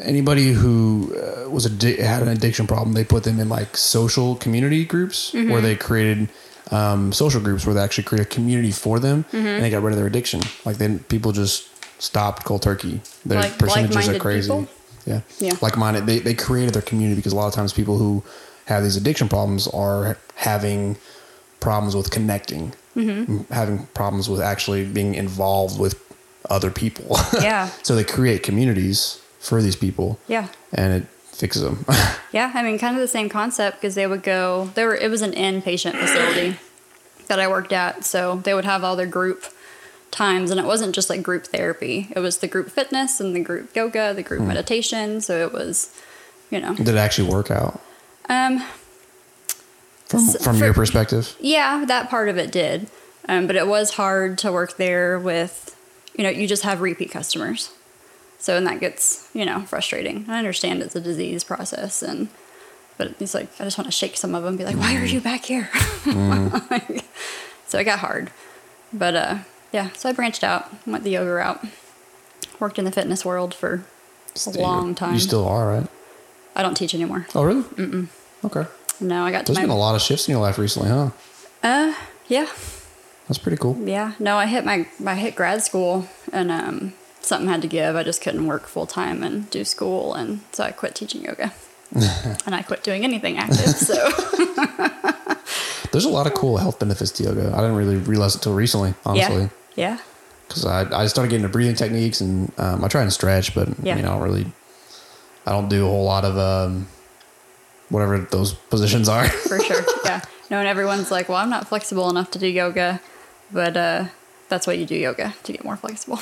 anybody 0.00 0.52
who 0.52 1.14
uh, 1.16 1.48
was 1.50 1.66
addi- 1.66 1.98
had 1.98 2.22
an 2.22 2.28
addiction 2.28 2.66
problem, 2.66 2.92
they 2.94 3.04
put 3.04 3.24
them 3.24 3.38
in 3.40 3.48
like 3.48 3.76
social 3.76 4.36
community 4.36 4.84
groups 4.84 5.30
Mm-hmm. 5.32 5.50
where 5.50 5.60
they 5.60 5.76
created 5.76 6.28
um, 6.70 7.12
social 7.12 7.40
groups 7.40 7.66
where 7.66 7.74
they 7.74 7.80
actually 7.80 8.04
create 8.04 8.22
a 8.22 8.28
community 8.28 8.70
for 8.72 8.98
them, 8.98 9.24
Mm-hmm. 9.24 9.46
and 9.46 9.62
they 9.64 9.70
got 9.70 9.82
rid 9.82 9.92
of 9.92 9.98
their 9.98 10.06
addiction. 10.06 10.40
Like 10.64 10.78
then 10.78 10.98
people 11.00 11.32
just 11.32 11.68
stopped 12.02 12.44
cold 12.44 12.62
turkey. 12.62 13.00
Their 13.24 13.40
Like 13.40 13.58
percentages 13.58 14.08
are 14.08 14.18
crazy. 14.18 14.48
people? 14.48 14.68
Yeah. 15.06 15.20
Yeah. 15.38 15.52
Like 15.60 15.76
minded. 15.76 16.06
They, 16.06 16.18
they 16.18 16.34
created 16.34 16.74
their 16.74 16.82
community 16.82 17.16
because 17.16 17.32
a 17.32 17.36
lot 17.36 17.46
of 17.46 17.52
times 17.54 17.72
people 17.72 17.98
who 17.98 18.22
have 18.66 18.82
these 18.82 18.96
addiction 18.96 19.28
problems 19.28 19.68
are 19.68 20.16
having 20.36 20.96
problems 21.60 21.94
with 21.94 22.10
connecting, 22.10 22.72
Mm-hmm. 22.96 23.52
having 23.52 23.86
problems 23.94 24.28
with 24.28 24.40
actually 24.40 24.84
being 24.86 25.14
involved 25.16 25.78
with 25.80 26.00
other 26.48 26.70
people. 26.70 27.16
Yeah. 27.42 27.68
so 27.82 27.94
they 27.96 28.04
create 28.04 28.42
communities 28.44 29.20
for 29.44 29.60
these 29.62 29.76
people 29.76 30.18
Yeah. 30.26 30.48
and 30.72 30.92
it 31.02 31.08
fixes 31.32 31.62
them. 31.62 31.84
Yeah, 32.32 32.50
I 32.52 32.64
mean, 32.64 32.78
kind 32.80 32.96
of 32.96 33.00
the 33.00 33.06
same 33.06 33.28
concept 33.28 33.76
because 33.80 33.94
they 33.94 34.08
would 34.08 34.24
go. 34.24 34.70
They 34.74 34.84
were. 34.84 34.96
It 34.96 35.08
was 35.08 35.22
an 35.22 35.30
inpatient 35.30 35.92
facility 35.92 36.56
that 37.28 37.38
I 37.38 37.46
worked 37.46 37.72
at, 37.72 38.04
so 38.04 38.38
they 38.42 38.54
would 38.54 38.64
have 38.64 38.82
all 38.82 38.96
their 38.96 39.06
group 39.06 39.44
times, 40.10 40.50
and 40.50 40.58
it 40.58 40.66
wasn't 40.66 40.96
just 40.96 41.08
like 41.08 41.22
group 41.22 41.46
therapy. 41.46 42.08
It 42.16 42.18
was 42.18 42.38
the 42.38 42.48
group 42.48 42.70
fitness 42.72 43.20
and 43.20 43.36
the 43.36 43.40
group 43.40 43.76
yoga, 43.76 44.12
the 44.14 44.24
group 44.24 44.42
meditation. 44.42 45.20
So 45.20 45.46
it 45.46 45.52
was, 45.52 45.94
you 46.50 46.58
know, 46.58 46.74
Did 46.74 46.88
it 46.88 46.96
actually 46.96 47.28
work 47.30 47.52
out 47.52 47.80
um, 48.28 48.60
from, 50.06 50.26
from 50.26 50.58
for- 50.58 50.64
your 50.64 50.74
perspective? 50.74 51.36
yeah, 51.38 51.84
that 51.86 52.10
part 52.10 52.28
of 52.28 52.36
it 52.36 52.50
did, 52.50 52.88
um, 53.28 53.46
but 53.46 53.54
it 53.54 53.66
was 53.68 53.92
hard 53.94 54.38
to 54.38 54.50
work 54.50 54.76
there 54.76 55.20
with, 55.20 55.76
you 56.16 56.24
know, 56.24 56.30
you 56.30 56.48
just 56.48 56.64
have 56.64 56.80
repeat 56.80 57.12
customers. 57.12 57.70
So 58.44 58.58
and 58.58 58.66
that 58.66 58.78
gets 58.78 59.26
you 59.32 59.46
know 59.46 59.60
frustrating. 59.62 60.26
I 60.28 60.36
understand 60.36 60.82
it's 60.82 60.94
a 60.94 61.00
disease 61.00 61.42
process, 61.44 62.02
and 62.02 62.28
but 62.98 63.14
it's 63.18 63.32
like 63.32 63.48
I 63.58 63.64
just 63.64 63.78
want 63.78 63.88
to 63.88 63.90
shake 63.92 64.18
some 64.18 64.34
of 64.34 64.42
them, 64.42 64.50
and 64.50 64.58
be 64.58 64.64
like, 64.66 64.76
"Why 64.76 64.96
are 64.96 65.04
you 65.06 65.20
back 65.22 65.46
here?" 65.46 65.70
Like, 66.70 67.04
so 67.66 67.78
it 67.78 67.84
got 67.84 68.00
hard, 68.00 68.30
but 68.92 69.14
uh, 69.14 69.38
yeah. 69.72 69.88
So 69.92 70.10
I 70.10 70.12
branched 70.12 70.44
out, 70.44 70.68
went 70.86 71.04
the 71.04 71.10
yoga 71.10 71.30
route, 71.32 71.64
worked 72.60 72.78
in 72.78 72.84
the 72.84 72.92
fitness 72.92 73.24
world 73.24 73.54
for 73.54 73.84
a 74.46 74.50
long 74.50 74.94
time. 74.94 75.14
You 75.14 75.20
still 75.20 75.48
are, 75.48 75.66
right? 75.66 75.86
I 76.54 76.62
don't 76.62 76.74
teach 76.76 76.94
anymore. 76.94 77.26
Oh, 77.34 77.44
really? 77.44 77.62
Mm-mm. 77.62 78.08
Okay. 78.44 78.66
No, 79.00 79.24
I 79.24 79.30
got 79.32 79.46
to 79.46 79.52
There's 79.52 79.56
my 79.58 79.62
been 79.62 79.70
a 79.70 79.78
lot 79.78 79.94
of 79.94 80.02
shifts 80.02 80.28
in 80.28 80.32
your 80.32 80.42
life 80.42 80.58
recently, 80.58 80.90
huh? 80.90 81.10
uh 81.62 81.94
yeah 82.28 82.46
That's 83.26 83.38
pretty 83.38 83.56
cool. 83.56 83.74
yeah 83.88 84.12
no 84.18 84.36
I 84.36 84.44
hit 84.44 84.66
my 84.66 84.86
I 85.06 85.14
hit 85.14 85.34
grad 85.34 85.62
school 85.62 86.06
and 86.30 86.50
um 86.52 86.92
something 87.24 87.48
had 87.48 87.62
to 87.62 87.68
give. 87.68 87.96
I 87.96 88.02
just 88.02 88.20
couldn't 88.22 88.46
work 88.46 88.66
full 88.66 88.86
time 88.86 89.22
and 89.22 89.48
do 89.50 89.64
school, 89.64 90.14
and 90.14 90.40
so 90.52 90.64
I 90.64 90.70
quit 90.72 90.94
teaching 90.94 91.22
yoga. 91.24 91.52
and 91.94 92.54
I 92.54 92.62
quit 92.62 92.82
doing 92.82 93.04
anything 93.04 93.36
active. 93.38 93.68
So 93.76 93.94
There's 95.92 96.04
a 96.04 96.08
lot 96.08 96.26
of 96.26 96.34
cool 96.34 96.56
health 96.56 96.80
benefits 96.80 97.12
to 97.12 97.22
yoga. 97.22 97.52
I 97.54 97.58
didn't 97.60 97.76
really 97.76 97.96
realize 97.96 98.34
it 98.34 98.38
until 98.38 98.54
recently, 98.54 98.94
honestly. 99.06 99.48
yeah, 99.76 99.96
yeah, 99.96 99.98
because 100.48 100.64
I, 100.66 101.02
I 101.02 101.06
started 101.06 101.30
getting 101.30 101.44
into 101.44 101.52
breathing 101.52 101.76
techniques 101.76 102.20
and 102.20 102.50
um, 102.58 102.84
I 102.84 102.88
try 102.88 103.02
and 103.02 103.12
stretch, 103.12 103.54
but 103.54 103.68
Yeah. 103.82 103.96
you 103.96 104.02
know, 104.02 104.08
I 104.10 104.12
don't 104.14 104.22
really, 104.22 104.46
I 105.46 105.52
don't 105.52 105.68
do 105.68 105.84
a 105.86 105.88
whole 105.88 106.04
lot 106.04 106.24
of 106.24 106.36
um, 106.36 106.88
whatever 107.90 108.18
those 108.18 108.54
positions 108.54 109.08
are. 109.08 109.28
for 109.28 109.60
sure. 109.60 109.84
Yeah. 110.04 110.20
No, 110.50 110.58
and 110.58 110.66
everyone's 110.66 111.12
like, 111.12 111.28
well, 111.28 111.38
I'm 111.38 111.50
not 111.50 111.68
flexible 111.68 112.10
enough 112.10 112.30
to 112.32 112.38
do 112.40 112.48
yoga, 112.48 113.00
but 113.52 113.76
uh, 113.76 114.06
that's 114.48 114.66
why 114.66 114.72
you 114.72 114.86
do 114.86 114.96
yoga 114.96 115.34
to 115.44 115.52
get 115.52 115.64
more 115.64 115.76
flexible. 115.76 116.18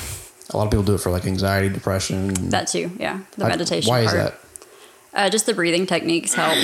A 0.52 0.56
lot 0.58 0.64
of 0.64 0.70
people 0.70 0.84
do 0.84 0.94
it 0.94 0.98
for 1.00 1.10
like 1.10 1.24
anxiety, 1.26 1.68
depression. 1.68 2.32
that 2.50 2.68
too. 2.68 2.90
Yeah, 2.98 3.20
the 3.36 3.44
I- 3.46 3.48
meditation. 3.48 3.88
Why 3.90 4.04
part. 4.04 4.16
is 4.16 4.22
that? 4.22 4.38
Uh, 5.14 5.28
just 5.30 5.46
the 5.46 5.54
breathing 5.54 5.86
techniques 5.86 6.34
help. 6.34 6.56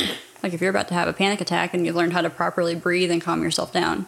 Like 0.42 0.54
if 0.54 0.60
you're 0.60 0.70
about 0.70 0.88
to 0.88 0.94
have 0.94 1.08
a 1.08 1.12
panic 1.12 1.40
attack 1.40 1.74
and 1.74 1.84
you've 1.84 1.96
learned 1.96 2.12
how 2.14 2.22
to 2.22 2.30
properly 2.30 2.74
breathe 2.74 3.10
and 3.10 3.20
calm 3.20 3.42
yourself 3.42 3.72
down, 3.72 4.06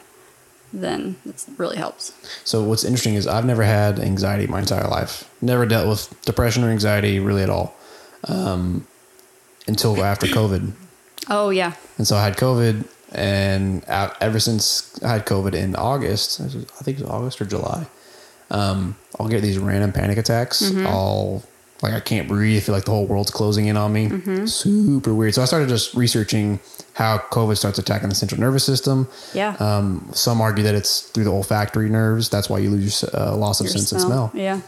then 0.72 1.16
it 1.26 1.44
really 1.58 1.76
helps. 1.76 2.12
So 2.44 2.62
what's 2.62 2.84
interesting 2.84 3.14
is 3.14 3.26
I've 3.26 3.44
never 3.44 3.64
had 3.64 3.98
anxiety 3.98 4.46
my 4.46 4.60
entire 4.60 4.86
life. 4.88 5.28
Never 5.42 5.66
dealt 5.66 5.88
with 5.88 6.22
depression 6.22 6.64
or 6.64 6.68
anxiety 6.70 7.18
really 7.20 7.42
at 7.42 7.50
all 7.50 7.74
um, 8.28 8.86
until 9.66 10.02
after 10.02 10.26
COVID. 10.26 10.72
Oh 11.28 11.50
yeah, 11.50 11.74
And 11.98 12.06
so 12.06 12.16
I 12.16 12.24
had 12.24 12.36
COVID, 12.36 12.86
and 13.12 13.84
ever 14.20 14.40
since 14.40 15.00
I 15.02 15.08
had 15.08 15.26
COVID 15.26 15.54
in 15.54 15.76
August, 15.76 16.40
I 16.40 16.44
think 16.82 16.98
it 16.98 17.02
was 17.02 17.10
August 17.10 17.40
or 17.42 17.44
July, 17.44 17.86
um, 18.50 18.96
I'll 19.18 19.28
get 19.28 19.42
these 19.42 19.58
random 19.58 19.92
panic 19.92 20.18
attacks. 20.18 20.62
Mm-hmm. 20.62 20.86
I'll 20.86 21.42
like 21.82 21.94
I 21.94 22.00
can't 22.00 22.28
breathe. 22.28 22.58
I 22.58 22.60
feel 22.60 22.74
like 22.74 22.84
the 22.84 22.90
whole 22.90 23.06
world's 23.06 23.30
closing 23.30 23.66
in 23.66 23.76
on 23.76 23.92
me. 23.92 24.08
Mm-hmm. 24.08 24.46
Super 24.46 25.14
weird. 25.14 25.34
So 25.34 25.42
I 25.42 25.46
started 25.46 25.68
just 25.68 25.94
researching 25.94 26.60
how 26.94 27.18
COVID 27.18 27.56
starts 27.56 27.78
attacking 27.78 28.10
the 28.10 28.14
central 28.14 28.40
nervous 28.40 28.64
system. 28.64 29.08
yeah. 29.32 29.56
Um, 29.58 30.10
some 30.12 30.40
argue 30.40 30.62
that 30.64 30.74
it's 30.74 31.02
through 31.02 31.24
the 31.24 31.30
olfactory 31.32 31.88
nerves. 31.88 32.28
That's 32.28 32.50
why 32.50 32.58
you 32.58 32.70
lose 32.70 33.02
your 33.02 33.10
uh, 33.18 33.34
loss 33.34 33.60
of 33.60 33.66
Your 33.66 33.72
sense 33.72 33.92
of 33.92 34.00
smell. 34.00 34.30
Yeah. 34.34 34.60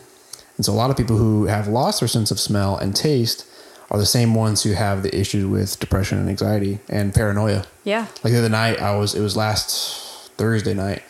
And 0.57 0.65
so 0.65 0.73
a 0.73 0.75
lot 0.75 0.91
of 0.91 0.97
people 0.97 1.17
who 1.17 1.47
have 1.47 1.69
lost 1.69 2.01
their 2.01 2.09
sense 2.09 2.31
of 2.31 2.41
smell 2.41 2.77
and 2.77 2.95
taste 2.97 3.47
are 3.91 3.99
the 3.99 4.07
same 4.07 4.35
ones 4.35 4.63
who 4.63 4.73
have 4.73 5.03
the 5.03 5.15
issues 5.15 5.45
with 5.45 5.79
depression 5.79 6.19
and 6.19 6.29
anxiety 6.29 6.79
and 6.89 7.15
paranoia. 7.15 7.65
Yeah. 7.85 8.07
Like 8.25 8.33
the 8.33 8.39
other 8.39 8.49
night, 8.49 8.81
I 8.81 8.97
was 8.97 9.15
it 9.15 9.21
was 9.21 9.37
last 9.37 10.31
Thursday 10.39 10.73
night. 10.73 11.03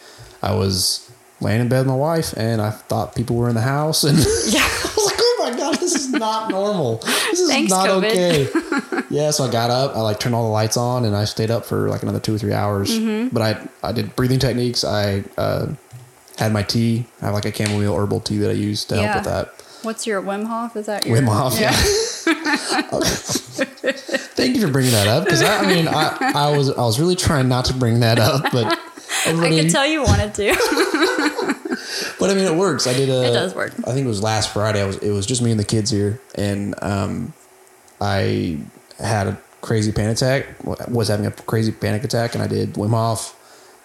I 0.42 0.54
was 0.54 1.11
laying 1.42 1.60
in 1.60 1.68
bed 1.68 1.78
with 1.78 1.88
my 1.88 1.94
wife, 1.96 2.32
and 2.36 2.62
I 2.62 2.70
thought 2.70 3.14
people 3.14 3.36
were 3.36 3.48
in 3.48 3.54
the 3.54 3.60
house, 3.60 4.04
and 4.04 4.16
Yeah. 4.46 4.60
I 4.66 4.94
was 4.96 5.06
like, 5.06 5.16
"Oh 5.18 5.36
my 5.40 5.56
god, 5.56 5.74
this 5.80 5.94
is 5.94 6.10
not 6.10 6.50
normal. 6.50 6.98
This 6.98 7.40
is 7.40 7.48
Thanks, 7.50 7.70
not 7.70 7.88
COVID. 7.88 8.04
okay." 8.04 9.02
yeah, 9.10 9.30
so 9.30 9.44
I 9.44 9.50
got 9.50 9.70
up, 9.70 9.96
I 9.96 10.00
like 10.00 10.20
turned 10.20 10.34
all 10.34 10.44
the 10.44 10.50
lights 10.52 10.76
on, 10.76 11.04
and 11.04 11.16
I 11.16 11.24
stayed 11.24 11.50
up 11.50 11.64
for 11.64 11.88
like 11.88 12.02
another 12.02 12.20
two 12.20 12.34
or 12.34 12.38
three 12.38 12.52
hours. 12.52 12.90
Mm-hmm. 12.90 13.34
But 13.34 13.42
I 13.42 13.68
I 13.88 13.92
did 13.92 14.14
breathing 14.16 14.38
techniques. 14.38 14.84
I 14.84 15.24
uh, 15.36 15.72
had 16.38 16.52
my 16.52 16.62
tea. 16.62 17.06
I 17.20 17.26
have 17.26 17.34
like 17.34 17.44
a 17.44 17.52
chamomile 17.52 17.94
herbal 17.96 18.20
tea 18.20 18.38
that 18.38 18.50
I 18.50 18.54
use 18.54 18.84
to 18.86 18.96
help 18.96 19.16
with 19.16 19.24
that. 19.24 19.48
What's 19.82 20.06
your 20.06 20.22
Wim 20.22 20.46
Hof? 20.46 20.76
Is 20.76 20.86
that 20.86 21.04
your 21.04 21.18
Wim 21.18 21.26
Hof, 21.26 21.58
yeah. 21.58 21.72
Thank 24.34 24.56
you 24.56 24.62
for 24.66 24.72
bringing 24.72 24.92
that 24.92 25.08
up 25.08 25.24
because 25.24 25.42
I, 25.42 25.58
I 25.64 25.66
mean 25.66 25.88
I, 25.88 26.32
I 26.34 26.56
was 26.56 26.70
I 26.70 26.82
was 26.82 27.00
really 27.00 27.16
trying 27.16 27.48
not 27.48 27.64
to 27.66 27.74
bring 27.74 28.00
that 28.00 28.18
up, 28.18 28.50
but 28.52 28.78
I 29.26 29.30
everybody, 29.30 29.62
could 29.62 29.70
tell 29.70 29.86
you 29.86 30.02
wanted 30.02 30.34
to. 30.34 30.48
but 32.18 32.30
I 32.30 32.34
mean 32.34 32.44
it 32.44 32.54
works. 32.54 32.86
I 32.86 32.92
did 32.92 33.08
a. 33.08 33.28
It 33.28 33.32
does 33.32 33.54
work. 33.54 33.72
I 33.86 33.92
think 33.92 34.04
it 34.04 34.08
was 34.08 34.22
last 34.22 34.52
Friday. 34.52 34.82
I 34.82 34.86
was 34.86 34.96
it 34.98 35.10
was 35.10 35.26
just 35.26 35.42
me 35.42 35.50
and 35.50 35.60
the 35.60 35.64
kids 35.64 35.90
here, 35.90 36.20
and 36.34 36.74
um, 36.82 37.32
I 38.00 38.58
had 38.98 39.28
a 39.28 39.40
crazy 39.60 39.92
panic 39.92 40.16
attack. 40.16 40.46
Was 40.88 41.08
having 41.08 41.26
a 41.26 41.30
crazy 41.30 41.72
panic 41.72 42.04
attack, 42.04 42.34
and 42.34 42.42
I 42.42 42.46
did 42.46 42.74
Wim 42.74 42.90
Hof, 42.90 43.36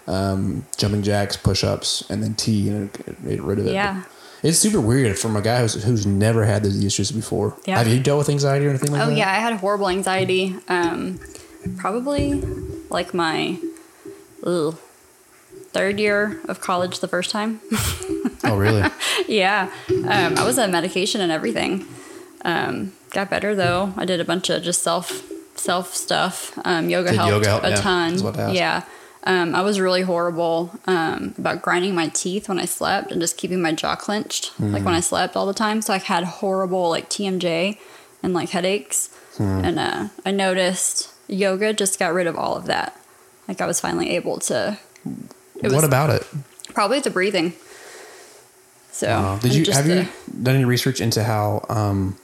um, 0.08 0.66
jumping 0.78 1.04
jacks, 1.04 1.38
push 1.38 1.64
ups, 1.64 2.04
and 2.10 2.24
then 2.24 2.34
tea, 2.36 2.70
and 2.70 2.90
it, 2.90 3.08
it 3.08 3.24
made 3.24 3.42
rid 3.42 3.60
of 3.60 3.68
it. 3.68 3.74
Yeah. 3.74 4.04
It's 4.44 4.60
super 4.60 4.80
weird 4.80 5.18
from 5.18 5.36
a 5.36 5.42
guy 5.42 5.62
who's, 5.62 5.84
who's 5.84 6.06
never 6.06 6.46
had 6.46 6.64
these 6.64 6.84
issues 6.84 7.12
before. 7.12 7.58
Yeah. 7.66 7.80
Have 7.80 7.88
you 7.88 8.00
dealt 8.00 8.20
with 8.20 8.30
anxiety 8.30 8.68
or 8.68 8.70
anything 8.70 8.92
like 8.92 9.00
that? 9.00 9.08
Oh 9.08 9.10
that? 9.10 9.18
yeah, 9.18 9.32
I 9.32 9.36
had 9.36 9.54
horrible 9.54 9.90
anxiety. 9.90 10.56
Um, 10.68 11.20
probably 11.78 12.36
like 12.90 13.14
my 13.14 13.58
ugh, 14.44 14.78
third 15.72 16.00
year 16.00 16.40
of 16.48 16.60
college 16.62 17.00
the 17.00 17.08
first 17.08 17.32
time. 17.32 17.60
Oh, 18.44 18.58
really? 18.58 18.84
yeah, 19.28 19.72
um, 19.90 20.38
I 20.38 20.44
was 20.46 20.58
on 20.60 20.72
medication 20.72 21.22
and 21.22 21.32
everything. 21.32 21.86
Um, 22.46 22.94
got 23.12 23.30
better 23.30 23.56
though. 23.56 23.94
I 23.98 24.06
did 24.06 24.20
a 24.20 24.26
bunch 24.26 24.50
of 24.50 24.64
just 24.64 24.82
self 24.84 25.24
self 25.56 25.94
stuff. 25.96 26.58
Um, 26.66 26.90
yoga 26.90 27.10
Did 27.12 27.18
helped 27.18 27.32
yoga 27.32 27.48
help? 27.50 27.64
a 27.64 27.70
Yeah, 27.72 27.76
ton. 27.76 28.12
that's 28.12 28.24
what 28.24 28.38
I 28.38 28.42
asked. 28.44 28.54
Yeah. 28.56 28.84
Um, 29.24 29.56
I 29.56 29.62
was 29.62 29.80
really 29.82 30.04
horrible 30.04 30.72
um, 30.86 31.34
about 31.38 31.62
grinding 31.62 31.94
my 31.94 32.08
teeth 32.08 32.48
when 32.48 32.60
I 32.60 32.66
slept 32.66 33.12
and 33.12 33.20
just 33.20 33.36
keeping 33.38 33.62
my 33.62 33.74
jaw 33.74 33.96
clenched, 33.98 34.54
like 34.60 34.80
Hmm. 34.80 34.86
when 34.86 34.94
I 34.96 35.02
slept 35.02 35.36
all 35.36 35.46
the 35.46 35.54
time. 35.54 35.82
So 35.82 35.94
I 35.94 35.98
had 35.98 36.24
horrible 36.24 36.90
like 36.90 37.10
TMJ 37.10 37.78
and 38.24 38.34
like 38.34 38.50
headaches. 38.52 39.10
Hmm. 39.36 39.66
And 39.66 39.80
uh, 39.80 40.08
I 40.26 40.32
noticed 40.32 41.12
yoga 41.28 41.74
just 41.74 42.00
got 42.00 42.14
rid 42.14 42.28
of 42.28 42.38
all 42.38 42.56
of 42.56 42.68
that. 42.68 42.96
Like 43.50 43.60
I 43.60 43.66
was 43.66 43.82
finally 43.82 44.12
able 44.12 44.38
to. 44.40 44.78
It 45.62 45.72
what 45.72 45.84
about 45.84 46.10
it? 46.10 46.26
probably 46.74 46.98
it's 46.98 47.06
the 47.06 47.10
breathing. 47.12 47.54
So 48.92 49.08
Uh, 49.10 49.40
did 49.40 49.54
you 49.56 49.72
have 49.74 49.86
the- 49.88 49.96
you 50.04 50.08
done 50.44 50.56
any 50.56 50.66
research 50.66 51.02
into 51.02 51.24
how, 51.24 51.66
um, 51.70 52.18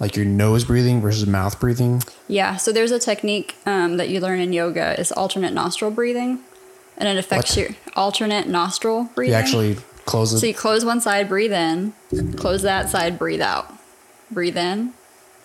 like 0.00 0.16
your 0.16 0.24
nose 0.24 0.64
breathing 0.64 1.00
versus 1.00 1.26
mouth 1.26 1.58
breathing? 1.60 2.02
Yeah, 2.28 2.56
so 2.56 2.72
there's 2.72 2.90
a 2.90 2.98
technique 2.98 3.54
um, 3.66 3.96
that 3.96 4.08
you 4.08 4.20
learn 4.20 4.40
in 4.40 4.52
yoga 4.52 4.98
is 4.98 5.12
alternate 5.12 5.52
nostril 5.52 5.90
breathing, 5.90 6.40
and 6.98 7.08
it 7.08 7.16
affects 7.16 7.50
What? 7.50 7.56
your 7.56 7.68
alternate 7.96 8.48
nostril 8.48 9.10
breathing. 9.14 9.32
You 9.32 9.38
actually 9.38 9.76
close 10.06 10.32
it. 10.32 10.40
so 10.40 10.46
you 10.46 10.54
close 10.54 10.84
one 10.84 11.00
side, 11.00 11.28
breathe 11.28 11.52
in, 11.52 11.92
close 12.36 12.62
that 12.62 12.90
side, 12.90 13.18
breathe 13.18 13.40
out, 13.40 13.72
breathe 14.30 14.56
in, 14.56 14.92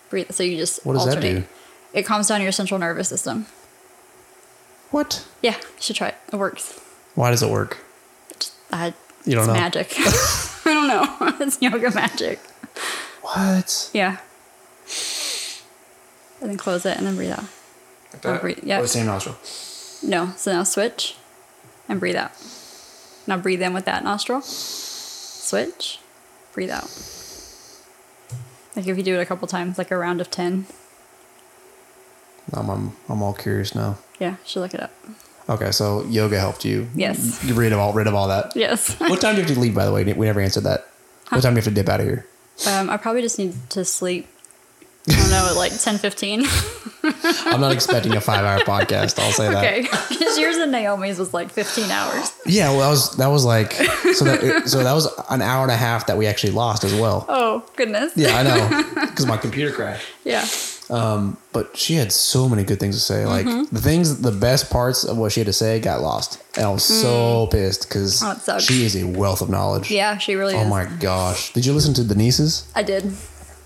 breathe. 0.08 0.30
So 0.32 0.42
you 0.42 0.56
just 0.56 0.84
What 0.84 0.94
does 0.94 1.04
that 1.06 1.16
alternate. 1.16 1.40
do? 1.40 1.46
It 1.92 2.02
calms 2.06 2.26
down 2.28 2.42
your 2.42 2.52
central 2.52 2.78
nervous 2.80 3.08
system. 3.08 3.46
what? 4.90 5.24
Yeah, 5.42 5.56
you 5.56 5.80
should 5.80 5.96
try 5.96 6.08
it. 6.08 6.14
It 6.32 6.36
works. 6.36 6.78
Why 7.20 7.30
does 7.30 7.42
it 7.42 7.50
work? 7.50 7.76
I, 8.72 8.94
You 9.26 9.34
don't 9.34 9.40
it's 9.44 9.48
know. 9.48 9.52
magic. 9.52 9.92
I 9.98 10.60
don't 10.64 10.88
know. 10.88 11.36
it's 11.44 11.60
yoga 11.60 11.90
magic. 11.90 12.38
What? 13.20 13.90
Yeah. 13.92 14.16
And 16.40 16.48
then 16.48 16.56
close 16.56 16.86
it 16.86 16.96
and 16.96 17.06
then 17.06 17.16
breathe 17.16 17.32
out. 17.32 17.44
Or 18.24 18.38
breathe, 18.38 18.60
yeah. 18.62 18.78
Or 18.78 18.82
the 18.82 18.88
same 18.88 19.04
nostril. 19.04 19.36
No. 20.02 20.32
So 20.38 20.50
now 20.50 20.62
switch 20.62 21.18
and 21.90 22.00
breathe 22.00 22.16
out. 22.16 22.32
Now 23.26 23.36
breathe 23.36 23.60
in 23.60 23.74
with 23.74 23.84
that 23.84 24.02
nostril. 24.02 24.40
Switch. 24.40 25.98
Breathe 26.54 26.70
out. 26.70 26.88
Like 28.74 28.86
if 28.86 28.96
you 28.96 29.02
do 29.02 29.18
it 29.18 29.20
a 29.20 29.26
couple 29.26 29.46
times, 29.46 29.76
like 29.76 29.90
a 29.90 29.98
round 29.98 30.22
of 30.22 30.30
10. 30.30 30.64
I'm, 32.54 32.70
I'm, 32.70 32.96
I'm 33.10 33.22
all 33.22 33.34
curious 33.34 33.74
now. 33.74 33.98
Yeah, 34.18 34.36
should 34.46 34.60
look 34.60 34.72
it 34.72 34.80
up. 34.80 34.92
Okay, 35.48 35.70
so 35.72 36.04
yoga 36.04 36.38
helped 36.38 36.64
you. 36.64 36.88
Yes. 36.94 37.42
You 37.44 37.54
rid 37.54 37.72
of 37.72 37.78
all 37.78 37.92
rid 37.92 38.06
of 38.06 38.14
all 38.14 38.28
that. 38.28 38.52
Yes. 38.56 38.96
What 39.00 39.20
time 39.20 39.34
do 39.34 39.40
you 39.40 39.46
have 39.46 39.54
to 39.54 39.60
leave? 39.60 39.74
By 39.74 39.84
the 39.84 39.92
way, 39.92 40.04
we 40.04 40.26
never 40.26 40.40
answered 40.40 40.64
that. 40.64 40.86
What 41.30 41.42
time 41.42 41.54
do 41.54 41.58
you 41.60 41.64
have 41.64 41.64
to 41.64 41.70
dip 41.70 41.88
out 41.88 42.00
of 42.00 42.06
here? 42.06 42.26
um, 42.68 42.90
I 42.90 42.96
probably 42.98 43.22
just 43.22 43.38
need 43.38 43.54
to 43.70 43.84
sleep. 43.84 44.26
I 45.08 45.12
don't 45.16 45.30
know, 45.30 45.46
at 45.50 45.56
like 45.56 45.76
10, 45.80 45.96
15. 45.98 46.44
I'm 47.46 47.60
not 47.60 47.72
expecting 47.72 48.14
a 48.16 48.20
five 48.20 48.44
hour 48.44 48.60
podcast. 48.60 49.18
I'll 49.18 49.32
say 49.32 49.48
that. 49.48 49.64
okay. 49.64 49.82
Because 50.10 50.38
yours 50.38 50.56
and 50.58 50.70
Naomi's 50.70 51.18
was 51.18 51.32
like 51.32 51.50
15 51.50 51.90
hours. 51.90 52.32
Yeah, 52.46 52.68
well, 52.70 52.80
that 52.80 52.90
was 52.90 53.16
that 53.16 53.26
was 53.28 53.44
like 53.44 53.72
so 53.72 54.24
that 54.26 54.68
so 54.68 54.84
that 54.84 54.92
was 54.92 55.08
an 55.30 55.40
hour 55.40 55.62
and 55.62 55.72
a 55.72 55.76
half 55.76 56.06
that 56.08 56.18
we 56.18 56.26
actually 56.26 56.52
lost 56.52 56.84
as 56.84 56.92
well. 56.94 57.24
Oh, 57.28 57.64
goodness. 57.76 58.12
Yeah, 58.14 58.36
I 58.36 58.42
know 58.42 59.06
because 59.06 59.26
my 59.26 59.38
computer 59.38 59.72
crashed. 59.74 60.06
Yeah. 60.24 60.44
But 60.90 61.76
she 61.76 61.94
had 61.94 62.12
so 62.12 62.48
many 62.48 62.64
good 62.64 62.80
things 62.80 62.96
to 62.96 63.00
say. 63.00 63.24
Like 63.26 63.46
Mm-hmm. 63.46 63.74
the 63.74 63.80
things, 63.80 64.20
the 64.20 64.32
best 64.32 64.70
parts 64.70 65.04
of 65.04 65.16
what 65.16 65.32
she 65.32 65.40
had 65.40 65.46
to 65.46 65.52
say 65.52 65.80
got 65.80 66.00
lost, 66.02 66.42
and 66.56 66.66
I 66.66 66.70
was 66.70 66.84
so 66.84 67.46
pissed 67.50 67.88
because 67.88 68.22
Oh, 68.22 68.58
she 68.58 68.84
is 68.84 68.96
a 68.96 69.04
wealth 69.04 69.40
of 69.42 69.48
knowledge. 69.50 69.90
Yeah, 69.90 70.18
she 70.18 70.34
really 70.34 70.54
Oh 70.54 70.62
is. 70.62 70.68
my 70.68 70.84
gosh! 70.86 71.52
Did 71.52 71.64
you 71.66 71.72
listen 71.72 71.94
to 71.94 72.04
Denise's? 72.04 72.70
I 72.74 72.82
did. 72.82 73.04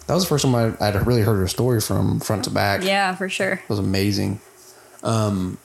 That 0.06 0.14
was 0.14 0.24
the 0.24 0.28
first 0.28 0.44
time 0.44 0.54
I, 0.54 0.86
I'd 0.86 1.06
really 1.06 1.22
heard 1.22 1.36
her 1.36 1.48
story 1.48 1.80
from 1.80 2.20
front 2.20 2.44
to 2.44 2.50
back. 2.50 2.82
Yeah, 2.84 3.14
for 3.14 3.28
sure. 3.30 3.52
It 3.54 3.68
was 3.70 3.78
amazing. 3.78 4.40
Um, 5.02 5.56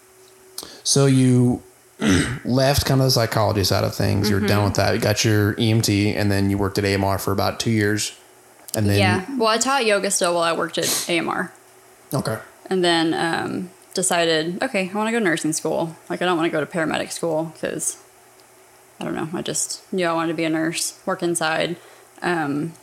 so 0.83 1.05
you 1.07 1.61
left 2.45 2.85
kind 2.85 3.01
of 3.01 3.05
the 3.07 3.11
psychology 3.11 3.63
side 3.65 3.83
of 3.83 3.93
things. 3.95 4.29
You're 4.29 4.39
Mm-hmm. 4.39 4.47
done 4.47 4.63
with 4.63 4.75
that. 4.75 4.93
You 4.95 5.01
got 5.01 5.25
your 5.25 5.55
EMT, 5.55 6.15
and 6.15 6.31
then 6.31 6.49
you 6.49 6.57
worked 6.57 6.77
at 6.77 6.85
AMR 6.85 7.17
for 7.17 7.31
about 7.33 7.59
two 7.59 7.71
years, 7.71 8.13
and 8.79 8.89
then 8.89 8.99
yeah. 8.99 9.25
Well, 9.37 9.49
I 9.49 9.57
taught 9.57 9.85
yoga 9.85 10.09
still 10.09 10.33
while 10.33 10.43
I 10.43 10.53
worked 10.53 10.77
at 10.77 11.05
AMR. 11.09 11.51
okay, 12.13 12.39
And 12.67 12.83
then 12.83 13.13
um, 13.13 13.69
decided, 13.93 14.63
okay, 14.63 14.89
I 14.89 14.93
want 14.97 15.07
to 15.07 15.11
go 15.11 15.19
to 15.19 15.23
nursing 15.25 15.53
school. 15.53 15.95
Like, 16.09 16.21
I 16.21 16.25
don't 16.25 16.37
want 16.37 16.51
to 16.51 16.51
go 16.51 16.63
to 16.63 16.65
paramedic 16.65 17.11
school 17.11 17.51
because 17.53 18.01
I 18.99 19.03
don't 19.05 19.15
know. 19.15 19.29
I 19.33 19.41
just 19.41 19.91
knew 19.93 20.05
I 20.07 20.13
wanted 20.13 20.29
to 20.29 20.37
be 20.37 20.45
a 20.45 20.49
nurse, 20.49 20.99
work 21.05 21.21
inside. 21.21 21.75
Um, 22.21 22.73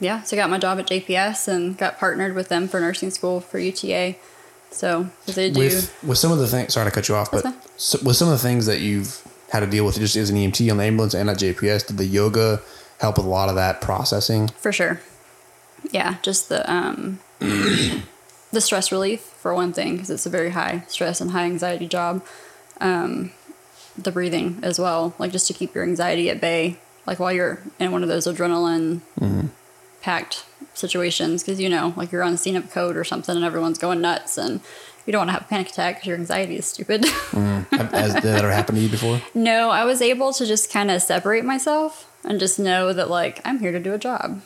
yeah, 0.00 0.22
so 0.22 0.36
I 0.36 0.40
got 0.40 0.50
my 0.50 0.58
job 0.58 0.78
at 0.78 0.86
JPS 0.86 1.48
and 1.48 1.76
got 1.78 1.98
partnered 1.98 2.34
with 2.34 2.48
them 2.48 2.68
for 2.68 2.80
nursing 2.80 3.10
school 3.10 3.40
for 3.40 3.58
UTA. 3.58 4.16
So, 4.70 5.08
they 5.26 5.50
do. 5.50 5.60
with 5.60 5.96
with 6.02 6.18
some 6.18 6.32
of 6.32 6.38
the 6.38 6.48
things. 6.48 6.74
Sorry 6.74 6.90
to 6.90 6.94
cut 6.94 7.08
you 7.08 7.14
off, 7.14 7.30
but 7.30 7.46
so, 7.76 7.98
with 8.02 8.16
some 8.16 8.26
of 8.28 8.32
the 8.32 8.38
things 8.38 8.66
that 8.66 8.80
you've 8.80 9.22
had 9.50 9.60
to 9.60 9.66
deal 9.68 9.86
with 9.86 9.96
just 10.00 10.16
as 10.16 10.30
an 10.30 10.36
EMT 10.36 10.68
on 10.68 10.78
the 10.78 10.84
ambulance 10.84 11.14
and 11.14 11.30
at 11.30 11.38
JPS, 11.38 11.86
did 11.86 11.96
the 11.96 12.04
yoga 12.06 12.60
help 12.98 13.16
with 13.16 13.26
a 13.26 13.28
lot 13.28 13.48
of 13.48 13.54
that 13.54 13.80
processing? 13.80 14.48
For 14.48 14.72
sure. 14.72 15.00
Yeah, 15.90 16.16
just 16.22 16.48
the 16.48 16.70
um, 16.72 17.20
the 17.40 18.60
stress 18.60 18.90
relief 18.90 19.20
for 19.20 19.54
one 19.54 19.72
thing, 19.72 19.94
because 19.94 20.10
it's 20.10 20.26
a 20.26 20.30
very 20.30 20.50
high 20.50 20.84
stress 20.88 21.20
and 21.20 21.30
high 21.32 21.44
anxiety 21.44 21.86
job. 21.86 22.24
Um, 22.80 23.32
the 23.96 24.10
breathing 24.10 24.58
as 24.62 24.78
well, 24.78 25.14
like 25.18 25.30
just 25.30 25.46
to 25.46 25.52
keep 25.52 25.74
your 25.74 25.84
anxiety 25.84 26.28
at 26.28 26.40
bay, 26.40 26.78
like 27.06 27.20
while 27.20 27.32
you're 27.32 27.60
in 27.78 27.92
one 27.92 28.02
of 28.02 28.08
those 28.08 28.26
adrenaline 28.26 29.00
packed 30.02 30.44
situations, 30.74 31.42
because 31.42 31.60
you 31.60 31.68
know, 31.68 31.94
like 31.96 32.10
you're 32.10 32.22
on 32.24 32.32
the 32.32 32.38
scene 32.38 32.56
of 32.56 32.70
code 32.70 32.96
or 32.96 33.04
something, 33.04 33.36
and 33.36 33.44
everyone's 33.44 33.78
going 33.78 34.00
nuts, 34.00 34.36
and 34.36 34.60
you 35.06 35.12
don't 35.12 35.20
want 35.20 35.28
to 35.28 35.32
have 35.34 35.42
a 35.42 35.46
panic 35.46 35.68
attack 35.68 35.96
because 35.96 36.08
your 36.08 36.16
anxiety 36.18 36.56
is 36.56 36.66
stupid. 36.66 37.04
Has 37.30 38.14
that 38.14 38.24
ever 38.24 38.50
happen 38.50 38.74
to 38.74 38.80
you 38.80 38.88
before? 38.88 39.20
no, 39.34 39.70
I 39.70 39.84
was 39.84 40.02
able 40.02 40.32
to 40.32 40.46
just 40.46 40.72
kind 40.72 40.90
of 40.90 41.00
separate 41.02 41.44
myself 41.44 42.10
and 42.24 42.40
just 42.40 42.58
know 42.58 42.92
that 42.92 43.08
like 43.10 43.40
I'm 43.44 43.60
here 43.60 43.70
to 43.72 43.80
do 43.80 43.92
a 43.92 43.98
job. 43.98 44.42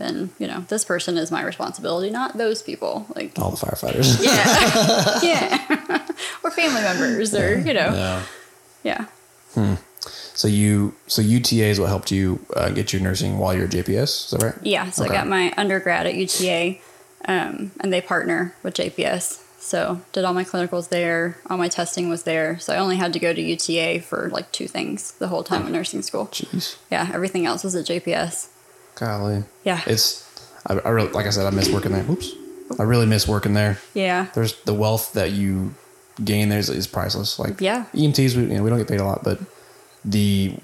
And 0.00 0.30
you 0.38 0.46
know, 0.46 0.64
this 0.68 0.84
person 0.84 1.16
is 1.16 1.30
my 1.30 1.42
responsibility, 1.42 2.10
not 2.10 2.36
those 2.36 2.62
people. 2.62 3.06
Like, 3.14 3.38
All 3.38 3.50
the 3.50 3.56
firefighters. 3.56 4.22
yeah, 4.24 5.20
yeah, 5.22 6.06
or 6.42 6.50
family 6.50 6.82
members, 6.82 7.34
or 7.34 7.58
you 7.58 7.74
know, 7.74 7.92
Yeah. 8.82 9.06
yeah, 9.56 9.76
So 10.34 10.48
you 10.48 10.94
so 11.06 11.22
UTA 11.22 11.64
is 11.70 11.78
what 11.80 11.88
helped 11.88 12.10
you 12.10 12.44
uh, 12.56 12.70
get 12.70 12.92
your 12.92 13.00
nursing 13.02 13.38
while 13.38 13.54
you're 13.54 13.64
at 13.66 13.70
JPS. 13.70 14.26
Is 14.26 14.30
that 14.32 14.42
right? 14.42 14.54
yeah. 14.62 14.90
So 14.90 15.04
Okay. 15.04 15.14
I 15.14 15.18
got 15.18 15.28
my 15.28 15.52
undergrad 15.56 16.06
at 16.06 16.14
UTA, 16.14 16.78
um, 17.26 17.70
and 17.80 17.92
they 17.92 18.00
partner 18.00 18.54
with 18.62 18.74
JPS. 18.74 19.42
So 19.60 20.02
did 20.12 20.24
all 20.24 20.34
my 20.34 20.44
clinicals 20.44 20.90
there, 20.90 21.38
all 21.48 21.56
my 21.56 21.68
testing 21.68 22.10
was 22.10 22.24
there. 22.24 22.58
So 22.58 22.74
I 22.74 22.78
only 22.78 22.96
had 22.96 23.12
to 23.14 23.18
go 23.18 23.32
to 23.32 23.40
UTA 23.40 24.00
for 24.02 24.28
like 24.30 24.52
two 24.52 24.66
things 24.68 25.12
the 25.12 25.28
whole 25.28 25.42
time 25.42 25.64
at 25.64 25.72
nursing 25.72 26.02
school. 26.02 26.26
Jeez, 26.26 26.76
Yeah, 26.90 27.10
everything 27.14 27.46
else 27.46 27.64
was 27.64 27.74
at 27.74 27.86
JPS. 27.86 28.48
Golly. 28.96 29.44
Yeah. 29.64 29.80
It's 29.86 30.22
I, 30.66 30.74
I 30.74 30.88
really 30.90 31.10
like 31.10 31.26
I 31.26 31.30
said 31.30 31.46
I 31.46 31.50
miss 31.50 31.70
working 31.70 31.92
there. 31.92 32.04
Oops. 32.08 32.32
I 32.78 32.82
really 32.84 33.06
miss 33.06 33.28
working 33.28 33.54
there. 33.54 33.78
Yeah. 33.92 34.28
There's 34.34 34.60
the 34.62 34.74
wealth 34.74 35.12
that 35.14 35.32
you 35.32 35.74
gain 36.24 36.48
there 36.48 36.58
is, 36.58 36.70
is 36.70 36.86
priceless. 36.86 37.38
Like 37.38 37.60
Yeah. 37.60 37.86
EMTs, 37.92 38.36
we, 38.36 38.42
you 38.42 38.48
know, 38.56 38.62
we 38.62 38.70
don't 38.70 38.78
get 38.78 38.88
paid 38.88 39.00
a 39.00 39.04
lot, 39.04 39.22
but 39.24 39.38
the 40.04 40.54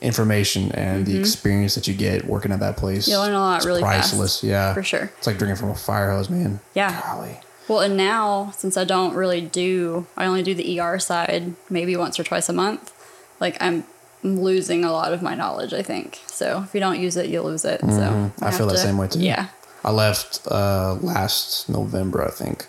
information 0.00 0.70
and 0.72 1.06
the 1.06 1.18
experience 1.18 1.74
that 1.74 1.88
you 1.88 1.94
get 1.94 2.24
working 2.26 2.52
at 2.52 2.60
that 2.60 2.76
place, 2.76 3.02
Mm-hmm. 3.04 3.10
You 3.12 3.18
learn 3.18 3.34
a 3.34 3.40
lot 3.40 3.64
really 3.64 3.80
fast, 3.82 4.10
priceless. 4.10 4.44
Yeah, 4.44 4.74
for 4.74 4.82
sure. 4.82 5.10
It's 5.18 5.26
like 5.26 5.38
drinking 5.38 5.56
from 5.56 5.70
a 5.70 5.74
fire 5.74 6.10
hose, 6.10 6.30
man. 6.30 6.60
Yeah. 6.74 7.00
Golly. 7.02 7.40
Well, 7.68 7.80
and 7.80 7.96
now 7.96 8.52
since 8.56 8.76
I 8.76 8.84
don't 8.84 9.14
really 9.14 9.40
do, 9.42 10.06
I 10.16 10.24
only 10.26 10.42
do 10.42 10.54
the 10.54 10.80
ER 10.80 10.98
side 10.98 11.54
maybe 11.68 11.96
once 11.96 12.18
or 12.18 12.24
twice 12.24 12.48
a 12.48 12.52
month. 12.52 12.92
Like 13.40 13.56
I'm 13.60 13.84
losing 14.22 14.84
a 14.84 14.92
lot 14.92 15.12
of 15.12 15.22
my 15.22 15.34
knowledge. 15.34 15.72
I 15.72 15.82
think 15.82 16.20
so. 16.26 16.62
If 16.64 16.74
you 16.74 16.80
don't 16.80 17.00
use 17.00 17.16
it, 17.16 17.28
you 17.30 17.40
lose 17.42 17.64
it. 17.64 17.80
So 17.80 17.86
Mm-hmm. 17.86 18.44
I 18.44 18.50
feel 18.50 18.66
that 18.66 18.72
to- 18.74 18.78
same 18.78 18.98
way 18.98 19.08
too. 19.08 19.20
Yeah. 19.20 19.48
I 19.84 19.90
left 19.92 20.40
uh, 20.50 20.94
last 21.00 21.68
November, 21.68 22.24
I 22.26 22.30
think. 22.30 22.66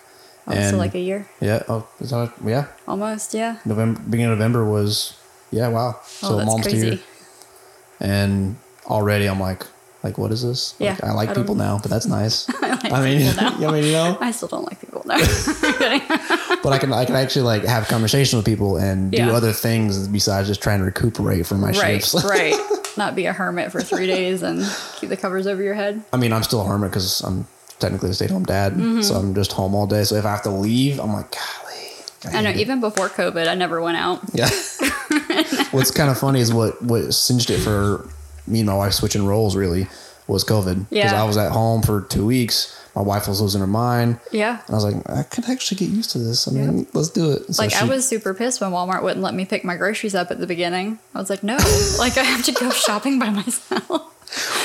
Oh, 0.47 0.69
so 0.69 0.77
like 0.77 0.95
a 0.95 0.99
year, 0.99 1.27
yeah, 1.41 1.61
oh, 1.67 1.87
is 1.99 2.09
that, 2.09 2.33
yeah, 2.43 2.65
almost. 2.87 3.33
Yeah. 3.35 3.57
November, 3.65 3.99
beginning 4.01 4.31
of 4.31 4.39
November 4.39 4.65
was, 4.65 5.15
yeah, 5.51 5.67
wow. 5.67 5.95
Oh, 5.97 6.03
So 6.07 6.37
that's 6.37 6.45
mom's 6.49 6.65
crazy. 6.65 6.89
here, 6.89 6.99
and 7.99 8.55
already 8.87 9.27
I'm 9.27 9.39
like, 9.39 9.63
like 10.03 10.17
what 10.17 10.31
is 10.31 10.41
this? 10.41 10.73
Yeah, 10.79 10.93
Like, 10.93 11.03
I 11.03 11.11
like 11.13 11.29
I 11.29 11.33
people 11.35 11.53
now, 11.55 11.77
but 11.81 11.91
that's 11.91 12.07
nice. 12.07 12.47
I, 12.63 12.69
like 12.89 13.03
mean, 13.03 13.31
people. 13.31 13.45
I 13.67 13.71
mean, 13.73 13.83
you 13.85 13.91
know, 13.91 14.17
I 14.21 14.31
still 14.31 14.47
don't 14.47 14.65
like 14.65 14.79
people. 14.81 15.03
No. 15.05 15.17
But 16.63 16.73
I 16.73 16.77
can 16.77 16.91
I 16.93 17.05
can 17.05 17.15
actually 17.15 17.43
like 17.43 17.63
have 17.63 17.87
conversation 17.87 18.37
with 18.37 18.45
people 18.45 18.77
and 18.77 19.11
do 19.11 19.17
Yeah. 19.17 19.31
other 19.31 19.51
things 19.53 20.07
besides 20.07 20.47
just 20.47 20.61
trying 20.61 20.79
to 20.79 20.85
recuperate 20.85 21.45
from 21.45 21.61
my 21.61 21.71
right. 21.71 22.03
shifts. 22.03 22.23
right. 22.29 22.53
Not 22.97 23.15
be 23.15 23.27
a 23.27 23.33
hermit 23.33 23.71
for 23.71 23.81
three 23.81 24.07
days 24.07 24.43
and 24.43 24.65
keep 24.97 25.09
the 25.09 25.15
covers 25.17 25.47
over 25.47 25.61
your 25.63 25.73
head. 25.75 26.01
I 26.11 26.17
mean, 26.17 26.33
I'm 26.33 26.43
still 26.43 26.61
a 26.61 26.65
hermit 26.65 26.91
because 26.91 27.21
I'm 27.21 27.47
technically 27.79 28.09
a 28.09 28.13
stay-at-home 28.13 28.43
dad, 28.43 28.73
Mm-hmm. 28.73 29.01
so 29.01 29.15
I'm 29.15 29.33
just 29.33 29.53
home 29.53 29.73
all 29.73 29.87
day. 29.87 30.03
So 30.03 30.15
if 30.15 30.25
I 30.25 30.31
have 30.31 30.41
to 30.43 30.49
leave, 30.49 30.99
I'm 30.99 31.13
like, 31.13 31.31
golly. 31.31 32.35
I 32.37 32.41
know. 32.41 32.49
it." 32.49 32.57
Even 32.57 32.81
before 32.81 33.07
COVID, 33.07 33.47
I 33.47 33.55
never 33.55 33.79
went 33.81 33.95
out. 33.97 34.19
Yeah. 34.33 34.49
What's 35.71 35.91
kind 35.91 36.09
of 36.09 36.17
funny 36.19 36.39
is 36.41 36.53
what 36.53 36.81
what 36.81 37.13
cinched 37.13 37.49
it 37.49 37.59
for 37.59 38.09
me 38.47 38.59
and 38.59 38.67
my 38.67 38.75
wife 38.75 38.93
switching 38.93 39.25
roles 39.25 39.55
really 39.55 39.87
was 40.27 40.43
COVID. 40.43 40.89
Because 40.89 41.11
Yeah. 41.11 41.21
I 41.21 41.25
was 41.25 41.37
at 41.37 41.51
home 41.51 41.81
for 41.81 42.01
two 42.01 42.25
weeks. 42.25 42.75
My 42.99 43.05
wife 43.05 43.29
was 43.29 43.39
losing 43.39 43.61
her 43.61 43.67
mind. 43.67 44.19
Yeah. 44.33 44.59
And 44.67 44.71
I 44.71 44.73
was 44.73 44.83
like, 44.83 45.09
I 45.09 45.23
could 45.23 45.47
actually 45.49 45.77
get 45.77 45.87
used 45.87 46.09
to 46.11 46.19
this. 46.19 46.49
I 46.49 46.51
mean, 46.51 46.85
let's 46.93 47.07
do 47.07 47.31
it. 47.31 47.55
So 47.55 47.63
Like 47.63 47.73
I 47.73 47.85
was 47.85 48.05
super 48.05 48.33
pissed 48.33 48.59
when 48.59 48.71
Walmart 48.71 49.03
wouldn't 49.03 49.21
let 49.21 49.33
me 49.33 49.45
pick 49.45 49.63
my 49.63 49.77
groceries 49.77 50.15
up 50.15 50.31
at 50.31 50.39
the 50.39 50.45
beginning. 50.45 50.99
I 51.15 51.19
was 51.19 51.29
like, 51.29 51.41
no, 51.41 51.55
like 51.97 52.17
I 52.17 52.23
have 52.23 52.43
to 52.43 52.51
go 52.51 52.69
shopping 52.71 53.17
by 53.17 53.29
myself. 53.29 53.89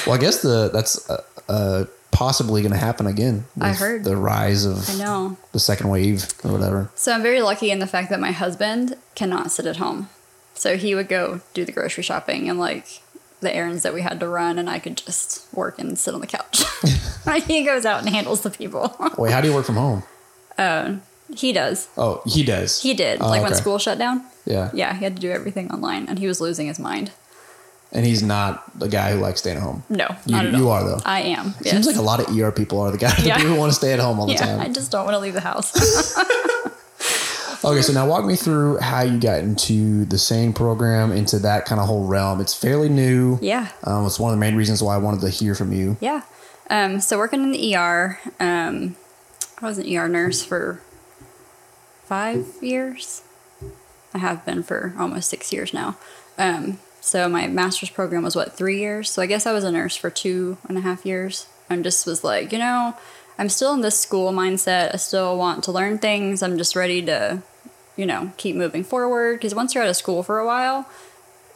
Well, 0.04 0.16
I 0.16 0.18
guess 0.18 0.42
the 0.42 0.68
that's 0.72 1.08
uh, 1.08 1.22
uh, 1.48 1.84
possibly 2.10 2.60
going 2.62 2.72
to 2.72 2.78
happen 2.78 3.06
again. 3.06 3.44
I 3.60 3.72
heard. 3.72 4.02
the 4.02 4.16
rise 4.16 4.64
of 4.64 4.90
I 4.90 4.94
know. 4.96 5.36
the 5.52 5.60
second 5.60 5.90
wave 5.90 6.26
or 6.42 6.50
whatever. 6.50 6.90
So 6.96 7.12
I'm 7.12 7.22
very 7.22 7.40
lucky 7.40 7.70
in 7.70 7.78
the 7.78 7.86
fact 7.86 8.10
that 8.10 8.18
my 8.18 8.32
husband 8.32 8.96
cannot 9.14 9.52
sit 9.52 9.64
at 9.64 9.76
home. 9.76 10.08
So 10.54 10.76
he 10.76 10.96
would 10.96 11.06
go 11.08 11.40
do 11.54 11.64
the 11.64 11.70
grocery 11.70 12.02
shopping 12.02 12.48
and 12.50 12.58
like 12.58 13.00
the 13.44 13.54
errands 13.54 13.82
that 13.84 13.94
we 13.94 14.02
had 14.02 14.18
to 14.20 14.28
run, 14.28 14.58
and 14.58 14.68
I 14.68 14.78
could 14.78 14.96
just 14.96 15.46
work 15.54 15.78
and 15.78 15.96
sit 15.98 16.14
on 16.14 16.20
the 16.20 16.26
couch. 16.26 16.64
he 17.46 17.64
goes 17.64 17.86
out 17.86 18.00
and 18.00 18.08
handles 18.08 18.42
the 18.42 18.50
people. 18.50 18.94
Wait, 19.18 19.32
how 19.32 19.40
do 19.40 19.48
you 19.48 19.54
work 19.54 19.66
from 19.66 19.76
home? 19.76 20.02
he 21.34 21.52
does. 21.52 21.88
Oh, 21.96 22.22
he 22.26 22.42
does. 22.44 22.82
He 22.82 22.94
did. 22.94 23.20
Oh, 23.20 23.28
like 23.28 23.42
when 23.42 23.54
school 23.54 23.78
shut 23.78 23.98
down. 23.98 24.24
Yeah. 24.44 24.70
Yeah, 24.74 24.94
he 24.94 25.04
had 25.04 25.16
to 25.16 25.22
do 25.22 25.30
everything 25.30 25.70
online, 25.70 26.08
and 26.08 26.18
he 26.18 26.26
was 26.26 26.40
losing 26.40 26.66
his 26.66 26.78
mind. 26.78 27.12
And 27.92 28.04
he's 28.04 28.24
not 28.24 28.76
the 28.76 28.88
guy 28.88 29.12
who 29.12 29.20
likes 29.20 29.38
staying 29.38 29.56
at 29.58 29.62
home. 29.62 29.84
No, 29.88 30.08
You, 30.26 30.36
you 30.40 30.68
are 30.68 30.82
though. 30.82 30.98
I 31.04 31.20
am. 31.20 31.52
Seems 31.62 31.86
like 31.86 31.94
a 31.94 32.02
lot 32.02 32.18
of 32.18 32.36
ER 32.36 32.50
people 32.50 32.80
are 32.80 32.90
the 32.90 32.98
guys 32.98 33.24
Yeah. 33.24 33.38
who 33.38 33.54
want 33.54 33.70
to 33.70 33.76
stay 33.76 33.92
at 33.92 34.00
home 34.00 34.18
all 34.18 34.26
the 34.26 34.32
yeah, 34.32 34.46
time. 34.46 34.60
I 34.60 34.68
just 34.68 34.90
don't 34.90 35.04
want 35.04 35.14
to 35.14 35.20
leave 35.20 35.34
the 35.34 35.40
house. 35.40 35.72
Okay, 37.64 37.80
so 37.82 37.92
now 37.94 38.06
walk 38.06 38.24
me 38.26 38.36
through 38.36 38.78
how 38.78 39.00
you 39.02 39.18
got 39.18 39.38
into 39.38 40.04
the 40.04 40.18
SANE 40.18 40.52
program, 40.52 41.12
into 41.12 41.38
that 41.40 41.64
kind 41.64 41.80
of 41.80 41.86
whole 41.86 42.06
realm. 42.06 42.40
It's 42.40 42.54
fairly 42.54 42.88
new. 42.90 43.38
yeah. 43.40 43.68
Um, 43.84 44.04
it's 44.06 44.20
one 44.20 44.32
of 44.32 44.36
the 44.36 44.40
main 44.40 44.54
reasons 44.54 44.82
why 44.82 44.94
I 44.94 44.98
wanted 44.98 45.20
to 45.22 45.30
hear 45.30 45.54
from 45.54 45.72
you. 45.72 45.96
Yeah. 46.00 46.22
Um, 46.68 47.00
so 47.00 47.16
working 47.18 47.42
in 47.42 47.52
the 47.52 47.74
ER, 47.74 48.18
um, 48.38 48.96
I 49.60 49.66
was 49.66 49.78
an 49.78 49.96
ER 49.96 50.08
nurse 50.08 50.44
for 50.44 50.82
five 52.04 52.46
years. 52.60 53.22
I 54.12 54.18
have 54.18 54.44
been 54.44 54.62
for 54.62 54.94
almost 54.98 55.30
six 55.30 55.52
years 55.52 55.72
now. 55.72 55.96
Um, 56.38 56.78
so 57.00 57.28
my 57.28 57.46
master's 57.46 57.90
program 57.90 58.22
was 58.22 58.36
what 58.36 58.52
three 58.56 58.78
years. 58.78 59.10
So 59.10 59.22
I 59.22 59.26
guess 59.26 59.46
I 59.46 59.52
was 59.52 59.64
a 59.64 59.72
nurse 59.72 59.96
for 59.96 60.10
two 60.10 60.58
and 60.68 60.76
a 60.78 60.80
half 60.82 61.04
years, 61.06 61.46
and 61.70 61.82
just 61.82 62.06
was 62.06 62.22
like, 62.24 62.52
you 62.52 62.58
know, 62.58 62.94
I'm 63.38 63.48
still 63.48 63.72
in 63.74 63.80
this 63.80 63.98
school 63.98 64.32
mindset. 64.32 64.94
I 64.94 64.96
still 64.98 65.36
want 65.36 65.64
to 65.64 65.72
learn 65.72 65.98
things. 65.98 66.42
I'm 66.42 66.56
just 66.56 66.76
ready 66.76 67.02
to, 67.02 67.42
you 67.96 68.06
know, 68.06 68.32
keep 68.36 68.56
moving 68.56 68.84
forward. 68.84 69.34
Because 69.34 69.54
once 69.54 69.74
you're 69.74 69.84
out 69.84 69.90
of 69.90 69.96
school 69.96 70.22
for 70.22 70.38
a 70.38 70.46
while, 70.46 70.88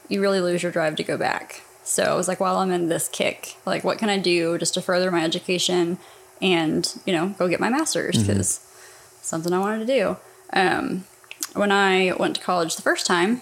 you 0.09 0.21
really 0.21 0.41
lose 0.41 0.63
your 0.63 0.73
drive 0.73 0.97
to 0.97 1.05
go 1.05 1.17
back. 1.17 1.63
So 1.85 2.03
I 2.03 2.15
was 2.15 2.29
like, 2.29 2.41
while 2.41 2.57
I'm 2.57 2.71
in 2.71 2.89
this 2.89 3.09
kick, 3.09 3.57
like, 3.65 3.83
what 3.83 3.99
can 3.99 4.11
I 4.11 4.19
do 4.19 4.59
just 4.59 4.75
to 4.75 4.83
further 4.83 5.11
my 5.11 5.25
education 5.25 5.99
and, 6.43 7.01
you 7.07 7.13
know, 7.13 7.31
go 7.39 7.49
get 7.49 7.61
my 7.61 7.71
master's 7.71 8.19
because 8.23 8.61
something 9.23 9.53
I 9.53 9.59
wanted 9.59 9.87
to 9.87 9.95
do. 9.95 10.17
Um, 10.53 11.05
when 11.55 11.73
I 11.73 12.13
went 12.19 12.37
to 12.37 12.43
college 12.43 12.77
the 12.77 12.83
first 12.83 13.07
time, 13.07 13.41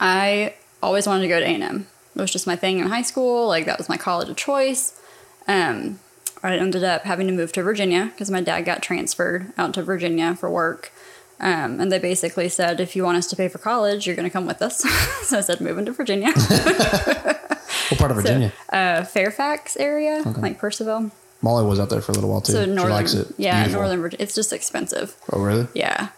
I 0.00 0.54
always 0.82 1.06
wanted 1.06 1.22
to 1.22 1.28
go 1.28 1.40
to 1.40 1.46
A&M. 1.46 1.86
It 2.14 2.20
was 2.20 2.32
just 2.32 2.46
my 2.46 2.56
thing 2.56 2.78
in 2.78 2.88
high 2.88 3.02
school. 3.02 3.46
Like, 3.46 3.66
that 3.66 3.78
was 3.78 3.88
my 3.88 3.96
college 3.96 4.28
of 4.28 4.36
choice. 4.36 4.98
Um, 5.46 6.00
I 6.42 6.56
ended 6.56 6.84
up 6.84 7.02
having 7.02 7.26
to 7.26 7.32
move 7.32 7.52
to 7.52 7.62
Virginia 7.62 8.06
because 8.06 8.30
my 8.30 8.40
dad 8.40 8.62
got 8.62 8.82
transferred 8.82 9.52
out 9.58 9.74
to 9.74 9.82
Virginia 9.82 10.34
for 10.34 10.50
work. 10.50 10.92
Um, 11.40 11.80
and 11.80 11.92
they 11.92 11.98
basically 12.00 12.48
said, 12.48 12.80
if 12.80 12.96
you 12.96 13.04
want 13.04 13.18
us 13.18 13.28
to 13.28 13.36
pay 13.36 13.48
for 13.48 13.58
college, 13.58 14.06
you're 14.06 14.16
going 14.16 14.28
to 14.28 14.32
come 14.32 14.46
with 14.46 14.60
us. 14.60 14.78
so 15.28 15.38
I 15.38 15.40
said, 15.40 15.60
moving 15.60 15.84
to 15.86 15.92
Virginia. 15.92 16.32
What 17.90 17.98
part 17.98 18.10
of 18.10 18.18
Virginia? 18.18 18.52
uh, 18.70 19.04
Fairfax 19.04 19.76
area, 19.78 20.22
like 20.36 20.60
Purcellville. 20.60 21.10
Molly 21.40 21.64
was 21.64 21.80
out 21.80 21.88
there 21.88 22.02
for 22.02 22.12
a 22.12 22.14
little 22.14 22.28
while 22.28 22.42
too. 22.42 22.52
So 22.52 22.64
she 22.64 22.70
northern, 22.70 22.92
likes 22.92 23.14
it. 23.14 23.28
Yeah, 23.38 23.62
beautiful. 23.62 23.80
northern 23.80 24.00
Virginia. 24.02 24.24
It's 24.24 24.34
just 24.34 24.52
expensive. 24.52 25.16
Oh, 25.32 25.40
really? 25.40 25.68
Yeah, 25.74 26.08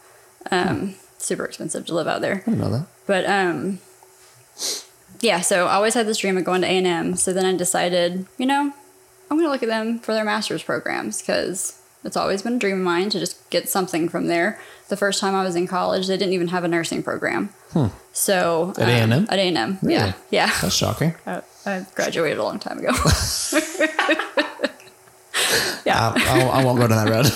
um, 0.50 0.96
super 1.18 1.44
expensive 1.44 1.86
to 1.86 1.94
live 1.94 2.08
out 2.08 2.22
there. 2.22 2.42
I 2.46 2.50
didn't 2.50 2.58
know 2.58 2.70
that. 2.70 2.86
But 3.06 3.24
um, 3.26 3.78
yeah, 5.20 5.40
so 5.40 5.66
I 5.66 5.74
always 5.74 5.94
had 5.94 6.06
this 6.06 6.18
dream 6.18 6.36
of 6.36 6.44
going 6.44 6.62
to 6.62 6.66
A 6.66 6.78
and 6.78 6.86
M. 6.86 7.16
So 7.16 7.32
then 7.32 7.44
I 7.46 7.56
decided, 7.56 8.26
you 8.36 8.46
know, 8.46 8.72
I'm 9.30 9.36
going 9.36 9.44
to 9.46 9.50
look 9.50 9.62
at 9.62 9.68
them 9.68 10.00
for 10.00 10.12
their 10.12 10.24
master's 10.24 10.62
programs 10.62 11.20
because 11.20 11.80
it's 12.02 12.16
always 12.16 12.42
been 12.42 12.54
a 12.54 12.58
dream 12.58 12.78
of 12.78 12.84
mine 12.84 13.10
to 13.10 13.20
just 13.20 13.48
get 13.50 13.68
something 13.68 14.08
from 14.08 14.26
there. 14.26 14.58
The 14.90 14.96
first 14.96 15.20
time 15.20 15.34
I 15.34 15.42
was 15.44 15.56
in 15.56 15.66
college, 15.66 16.06
they 16.08 16.16
didn't 16.16 16.34
even 16.34 16.48
have 16.48 16.64
a 16.64 16.68
nursing 16.68 17.02
program. 17.02 17.48
So 18.12 18.72
Hmm. 18.76 18.82
At 18.82 19.02
um, 19.02 19.12
A&M? 19.12 19.26
At 19.30 19.38
A 19.38 19.42
and 19.42 19.56
M, 19.58 19.78
Really? 19.82 19.94
yeah, 19.94 20.12
yeah. 20.30 20.50
That's 20.60 20.74
shocking. 20.74 21.14
I, 21.26 21.42
I 21.64 21.86
graduated 21.94 22.38
a 22.38 22.42
long 22.42 22.58
time 22.58 22.78
ago. 22.78 22.88
yeah. 25.84 26.12
I, 26.14 26.14
I, 26.26 26.60
I 26.60 26.64
won't 26.64 26.78
go 26.78 26.88
down 26.88 27.06
that 27.06 27.10
road. 27.10 27.26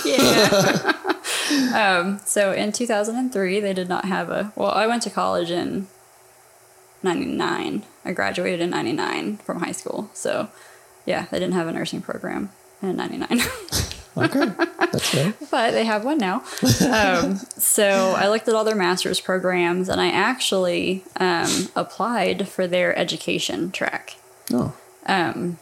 yeah. 1.74 1.98
um, 1.98 2.20
so 2.24 2.52
in 2.52 2.72
2003, 2.72 3.60
they 3.60 3.72
did 3.72 3.88
not 3.88 4.04
have 4.04 4.30
a. 4.30 4.52
Well, 4.56 4.70
I 4.70 4.86
went 4.86 5.02
to 5.04 5.10
college 5.10 5.50
in 5.50 5.86
99. 7.02 7.84
I 8.04 8.12
graduated 8.12 8.60
in 8.60 8.70
99 8.70 9.36
from 9.38 9.60
high 9.60 9.72
school. 9.72 10.10
So, 10.12 10.48
yeah, 11.06 11.26
they 11.30 11.38
didn't 11.38 11.54
have 11.54 11.68
a 11.68 11.72
nursing 11.72 12.02
program 12.02 12.50
in 12.82 12.96
99. 12.96 13.40
Okay, 14.16 14.46
that's 14.78 15.08
fair. 15.10 15.34
but 15.50 15.72
they 15.72 15.84
have 15.84 16.04
one 16.04 16.18
now. 16.18 16.42
Um, 16.88 17.36
so 17.56 18.14
I 18.16 18.28
looked 18.28 18.48
at 18.48 18.54
all 18.54 18.64
their 18.64 18.74
master's 18.76 19.20
programs 19.20 19.88
and 19.88 20.00
I 20.00 20.10
actually 20.10 21.04
um, 21.16 21.68
applied 21.74 22.48
for 22.48 22.66
their 22.66 22.96
education 22.98 23.70
track. 23.72 24.16
Oh, 24.52 24.74
Um, 25.06 25.58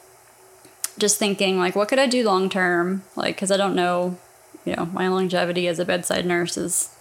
just 0.99 1.19
thinking 1.19 1.59
like 1.59 1.75
what 1.75 1.89
could 1.89 1.99
i 1.99 2.07
do 2.07 2.23
long 2.23 2.51
term 2.51 3.03
like 3.17 3.35
because 3.35 3.51
i 3.51 3.57
don't 3.57 3.75
know 3.75 4.19
you 4.67 4.77
know 4.77 4.85
my 4.87 5.09
longevity 5.09 5.67
as 5.67 5.79
a 5.79 5.87
bedside 5.87 6.27
nurse 6.27 6.59
is 6.59 6.95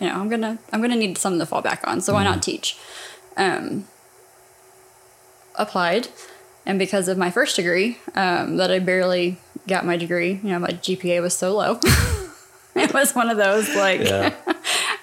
you 0.00 0.06
know 0.08 0.14
i'm 0.14 0.30
gonna 0.30 0.58
i'm 0.72 0.80
gonna 0.80 0.96
need 0.96 1.18
something 1.18 1.38
to 1.38 1.44
fall 1.44 1.60
back 1.60 1.86
on 1.86 2.00
so 2.00 2.14
why 2.14 2.24
not 2.24 2.42
teach 2.42 2.78
um 3.36 3.84
applied 5.56 6.08
and 6.64 6.78
because 6.78 7.06
of 7.06 7.18
my 7.18 7.30
first 7.30 7.56
degree 7.56 7.98
um, 8.14 8.56
that 8.56 8.70
i 8.70 8.78
barely 8.78 9.36
got 9.68 9.86
my 9.86 9.96
degree 9.96 10.40
you 10.42 10.50
know 10.50 10.58
my 10.58 10.68
gpa 10.68 11.20
was 11.22 11.34
so 11.34 11.54
low 11.56 11.78
it 12.74 12.92
was 12.94 13.14
one 13.14 13.28
of 13.30 13.36
those 13.36 13.68
like 13.76 14.00
yeah. 14.00 14.34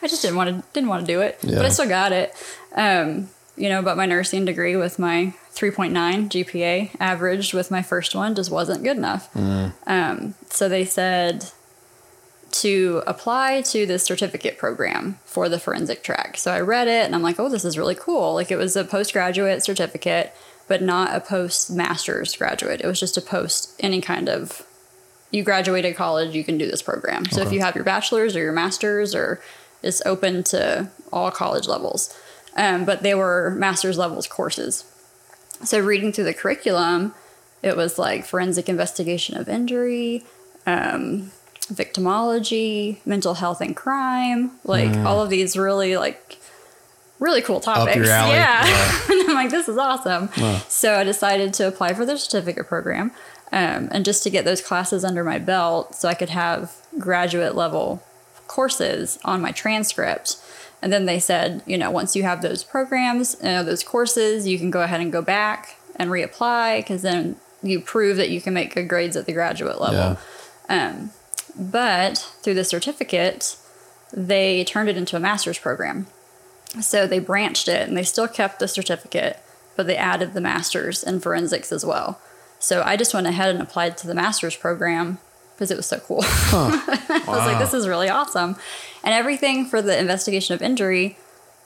I 0.02 0.08
just 0.08 0.22
didn't 0.22 0.38
want 0.38 0.50
to 0.50 0.64
didn't 0.74 0.90
want 0.90 1.06
to 1.06 1.12
do 1.12 1.22
it, 1.22 1.40
Yeah. 1.42 1.56
but 1.56 1.66
I 1.66 1.70
still 1.70 1.88
got 1.90 2.12
it. 2.12 2.32
Um, 2.76 3.30
you 3.58 3.70
know, 3.70 3.82
but 3.82 3.98
my 3.98 4.06
nursing 4.06 4.46
degree 4.46 4.76
with 4.76 5.00
my 5.00 5.34
3.9 5.56 5.92
GPA 6.30 6.92
averaged 7.00 7.54
with 7.56 7.72
my 7.72 7.82
first 7.82 8.14
one 8.14 8.36
just 8.36 8.52
wasn't 8.52 8.84
good 8.84 8.98
enough. 8.98 9.36
Um, 9.88 10.36
so 10.50 10.70
they 10.70 10.86
said 10.86 11.46
to 12.52 13.02
apply 13.08 13.62
to 13.64 13.86
the 13.88 13.98
certificate 13.98 14.58
program 14.60 15.18
for 15.26 15.50
the 15.50 15.58
forensic 15.60 16.04
track. 16.04 16.38
So 16.38 16.52
I 16.54 16.62
read 16.62 16.88
it 16.88 17.06
and 17.06 17.16
I'm 17.16 17.24
like, 17.24 17.40
oh, 17.40 17.50
this 17.50 17.66
is 17.66 17.78
really 17.78 17.96
cool. 17.96 18.34
Like 18.36 18.52
it 18.52 18.58
was 18.58 18.76
a 18.76 18.84
postgraduate 18.84 19.64
certificate, 19.64 20.34
but 20.68 20.82
not 20.82 21.16
a 21.16 21.20
post 21.20 21.72
master's 21.72 22.36
graduate. 22.36 22.82
It 22.82 22.88
was 22.88 23.00
just 23.00 23.18
a 23.18 23.22
post 23.22 23.74
any 23.80 24.02
kind 24.02 24.30
of 24.30 24.66
you 25.32 25.44
graduated 25.44 25.96
college, 25.96 26.34
you 26.34 26.44
can 26.44 26.58
do 26.58 26.66
this 26.66 26.82
program. 26.82 27.26
So 27.26 27.42
if 27.42 27.52
you 27.52 27.60
have 27.60 27.76
your 27.76 27.84
bachelor's 27.84 28.36
or 28.36 28.40
your 28.40 28.54
master's, 28.54 29.14
or 29.14 29.42
it's 29.84 30.02
open 30.06 30.44
to 30.46 30.90
all 31.12 31.30
college 31.30 31.68
levels. 31.68 32.18
Um, 32.56 32.86
but 32.86 33.04
they 33.04 33.14
were 33.14 33.54
master's 33.58 33.98
levels 33.98 34.28
courses. 34.28 34.86
So 35.64 35.80
reading 35.80 36.14
through 36.14 36.24
the 36.24 36.34
curriculum, 36.34 37.14
it 37.62 37.76
was 37.76 38.00
like 38.00 38.26
forensic 38.26 38.70
investigation 38.70 39.36
of 39.36 39.50
injury, 39.50 40.24
um, 40.66 41.32
victimology, 41.68 43.06
mental 43.06 43.34
health 43.36 43.60
and 43.60 43.76
crime, 43.76 44.52
like 44.64 44.96
all 45.06 45.22
of 45.22 45.30
these 45.30 45.58
really 45.58 45.98
like 45.98 46.40
really 47.20 47.42
cool 47.42 47.60
topics. 47.60 48.08
Yeah. 48.08 48.28
Yeah. 48.28 49.02
and 49.12 49.30
I'm 49.30 49.36
like, 49.36 49.50
this 49.50 49.68
is 49.70 49.78
awesome. 49.78 50.30
Wow. 50.38 50.62
So 50.68 50.96
I 50.96 51.04
decided 51.04 51.54
to 51.56 51.68
apply 51.68 51.94
for 51.94 52.06
the 52.06 52.18
certificate 52.18 52.68
program. 52.68 53.12
Um, 53.52 53.90
and 53.92 54.04
just 54.04 54.24
to 54.24 54.30
get 54.30 54.44
those 54.44 54.62
classes 54.62 55.06
under 55.06 55.24
my 55.24 55.40
belt 55.40 55.96
so 55.96 56.10
I 56.10 56.14
could 56.14 56.30
have 56.30 56.76
graduate 57.00 57.56
level 57.56 58.04
courses 58.48 59.18
on 59.24 59.42
my 59.42 59.52
transcript. 59.52 60.38
And 60.82 60.92
then 60.92 61.06
they 61.06 61.20
said, 61.20 61.62
you 61.66 61.78
know, 61.78 61.90
once 61.90 62.16
you 62.16 62.24
have 62.24 62.42
those 62.42 62.64
programs, 62.64 63.38
you 63.42 63.48
know, 63.50 63.64
those 63.64 63.84
courses, 63.84 64.48
you 64.48 64.58
can 64.60 64.72
go 64.72 64.82
ahead 64.82 65.00
and 65.00 65.12
go 65.12 65.22
back 65.22 65.78
and 65.96 66.10
reapply 66.10 66.78
because 66.80 67.02
then 67.02 67.38
you 67.64 67.80
prove 67.80 68.18
that 68.18 68.30
you 68.30 68.42
can 68.42 68.54
make 68.54 68.74
good 68.76 68.88
grades 68.90 69.16
at 69.16 69.26
the 69.26 69.34
graduate 69.34 69.80
level. 69.80 70.18
Um, 70.68 71.12
but 71.58 72.18
through 72.42 72.56
the 72.56 72.64
certificate, 72.66 73.56
they 74.12 74.64
turned 74.66 74.90
it 74.90 74.98
into 74.98 75.16
a 75.16 75.20
master's 75.20 75.58
program. 75.58 76.08
So 76.82 77.08
they 77.08 77.20
branched 77.20 77.68
it 77.68 77.88
and 77.88 77.98
they 77.98 78.04
still 78.04 78.28
kept 78.28 78.60
the 78.60 78.68
certificate, 78.68 79.40
but 79.76 79.88
they 79.88 79.98
added 79.98 80.34
the 80.34 80.42
master's 80.42 81.04
in 81.04 81.20
forensics 81.20 81.72
as 81.72 81.86
well. 81.86 82.20
So 82.60 82.82
I 82.84 82.98
just 82.98 83.14
went 83.14 83.28
ahead 83.28 83.50
and 83.50 83.62
applied 83.62 83.98
to 84.00 84.08
the 84.08 84.16
master's 84.16 84.56
program 84.56 85.20
because 85.56 85.72
it 85.72 85.78
was 85.78 85.86
so 85.86 86.00
cool. 86.00 86.20
I 86.24 87.24
was 87.28 87.46
like, 87.46 87.60
this 87.60 87.74
is 87.74 87.88
really 87.88 88.10
awesome. 88.10 88.56
And 89.04 89.14
everything 89.14 89.66
for 89.66 89.82
the 89.82 89.98
investigation 89.98 90.54
of 90.54 90.62
injury, 90.62 91.18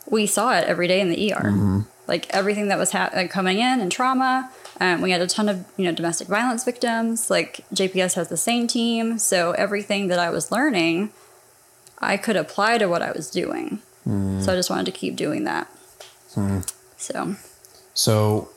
we 0.08 0.26
saw 0.26 0.58
it 0.58 0.65
every 0.65 0.88
day 0.88 1.02
in 1.02 1.10
the 1.10 1.34
ER. 1.34 1.86
Like 2.08 2.28
everything 2.32 2.67
that 2.69 2.78
was 2.78 2.91
ha- 2.91 3.12
uh, 3.13 3.28
coming 3.28 3.60
in 3.60 3.80
and 3.80 3.91
trauma. 3.91 4.52
Um, 4.80 5.02
we 5.02 5.12
had 5.12 5.22
a 5.22 5.28
ton 5.28 5.48
of 5.50 5.65
you 5.78 5.86
know 5.86 5.91
domestic 5.91 6.28
violence 6.28 6.63
victims. 6.63 7.30
Like 7.30 7.63
JPS 7.74 8.15
has 8.15 8.30
the 8.30 8.38
SANE 8.38 8.67
team, 8.67 9.19
so 9.19 9.52
everything 9.52 10.08
that 10.08 10.17
I 10.19 10.30
was 10.32 10.52
learning, 10.52 11.12
I 12.00 12.17
could 12.17 12.36
apply 12.36 12.80
to 12.80 12.88
what 12.88 13.02
I 13.04 13.12
was 13.12 13.30
doing. 13.30 13.82
Mm. 14.10 14.43
So 14.43 14.52
I 14.52 14.56
just 14.56 14.69
wanted 14.69 14.88
to 14.88 14.91
keep 14.91 15.15
doing 15.15 15.43
that. 15.43 15.67
Mm. 16.34 16.69
So 16.98 17.36
So, 17.93 18.50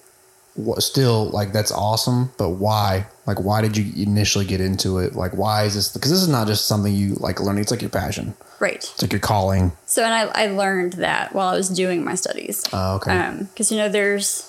what, 0.55 0.83
still, 0.83 1.31
like, 1.31 1.53
that's 1.53 1.73
awesome, 1.73 2.31
but 2.39 2.51
why? 2.51 3.07
Like, 3.27 3.41
why 3.41 3.63
did 3.63 3.77
you 3.77 4.03
initially 4.03 4.45
get 4.45 4.61
into 4.61 4.99
it? 4.99 5.15
Like, 5.15 5.33
why 5.37 5.65
is 5.65 5.75
this? 5.75 5.93
Because 5.93 6.11
this 6.11 6.21
is 6.23 6.29
not 6.29 6.47
just 6.47 6.67
something 6.67 6.93
you 6.95 7.15
like 7.15 7.41
learning, 7.41 7.63
it's 7.63 7.71
like 7.71 7.83
your 7.83 7.91
passion, 7.91 8.35
right. 8.61 8.77
it's 8.77 9.03
like 9.03 9.13
your 9.13 9.21
calling. 9.21 9.73
So 9.87 10.05
and 10.05 10.13
I, 10.13 10.45
I 10.45 10.47
learned 10.49 10.95
that 10.95 11.35
while 11.35 11.49
I 11.49 11.57
was 11.57 11.69
doing 11.69 12.05
my 12.05 12.15
studies. 12.15 12.65
Oh, 12.73 12.97
okay. 12.97 13.17
Um, 13.17 13.45
because 13.45 13.71
you 13.71 13.79
know 13.79 13.89
there's 13.89 14.49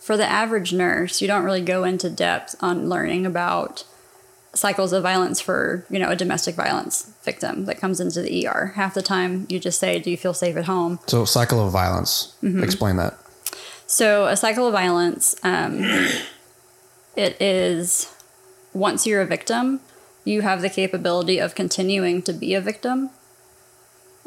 for 0.00 0.18
the 0.18 0.26
average 0.26 0.72
nurse 0.74 1.22
you 1.22 1.26
don't 1.26 1.44
really 1.44 1.62
go 1.62 1.82
into 1.82 2.10
depth 2.10 2.54
on 2.60 2.90
learning 2.90 3.24
about 3.24 3.84
cycles 4.54 4.92
of 4.92 5.02
violence 5.02 5.40
for 5.40 5.84
you 5.90 5.98
know 5.98 6.08
a 6.10 6.16
domestic 6.16 6.54
violence 6.54 7.12
victim 7.24 7.64
that 7.66 7.78
comes 7.78 8.00
into 8.00 8.20
the 8.22 8.46
er 8.48 8.72
half 8.76 8.94
the 8.94 9.02
time 9.02 9.46
you 9.48 9.58
just 9.58 9.78
say 9.80 9.98
do 9.98 10.10
you 10.10 10.16
feel 10.16 10.34
safe 10.34 10.56
at 10.56 10.64
home 10.66 10.98
so, 11.06 11.24
cycle 11.24 11.64
of 11.66 11.72
violence, 11.72 12.34
Mm-hmm. 12.42 12.62
explain 12.62 12.96
that. 12.96 13.14
so 13.86 14.26
a 14.26 14.36
cycle 14.36 14.66
of 14.66 14.72
violence 14.72 15.34
um, 15.42 15.82
it 17.16 17.40
is 17.40 18.12
once 18.72 19.06
you're 19.06 19.22
a 19.22 19.26
victim 19.26 19.80
you 20.24 20.40
have 20.42 20.62
the 20.62 20.70
capability 20.70 21.38
of 21.38 21.54
continuing 21.54 22.22
to 22.22 22.32
be 22.32 22.54
a 22.54 22.60
victim 22.60 23.10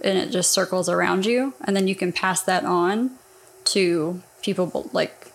and 0.04 0.18
it 0.18 0.30
just 0.32 0.52
circles 0.52 0.88
around 0.90 1.26
you 1.26 1.54
and 1.62 1.76
then 1.76 1.88
you 1.88 1.96
can 1.96 2.12
pass 2.14 2.42
that 2.44 2.64
on 2.64 3.12
to 3.66 4.22
people 4.42 4.90
like 4.94 5.32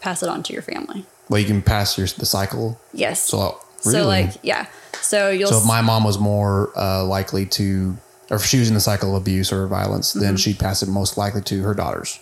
pass 0.00 0.22
it 0.22 0.28
on 0.28 0.42
to 0.42 0.52
your 0.52 0.62
family 0.62 1.04
Well, 1.28 1.40
you 1.40 1.46
can 1.46 1.62
pass 1.62 1.98
your 1.98 2.06
the 2.06 2.24
cycle. 2.26 2.80
yes 2.94 3.20
So, 3.22 3.60
so 3.80 4.06
like 4.06 4.32
yeah 4.42 4.66
so 5.00 5.30
you'll 5.30 5.48
So 5.50 5.58
if 5.58 5.66
my 5.66 5.80
mom 5.80 6.04
was 6.04 6.18
more 6.18 6.70
uh, 6.76 7.04
likely 7.04 7.46
to, 7.46 7.96
or 8.30 8.36
if 8.36 8.44
she 8.44 8.58
was 8.58 8.68
in 8.68 8.74
the 8.74 8.80
cycle 8.80 9.14
of 9.16 9.22
abuse 9.22 9.52
or 9.52 9.66
violence, 9.66 10.12
then 10.12 10.22
Mm-hmm. 10.34 10.36
she'd 10.36 10.58
pass 10.58 10.82
it 10.82 10.88
most 10.88 11.16
likely 11.16 11.40
to 11.42 11.62
her 11.62 11.72
daughters. 11.72 12.20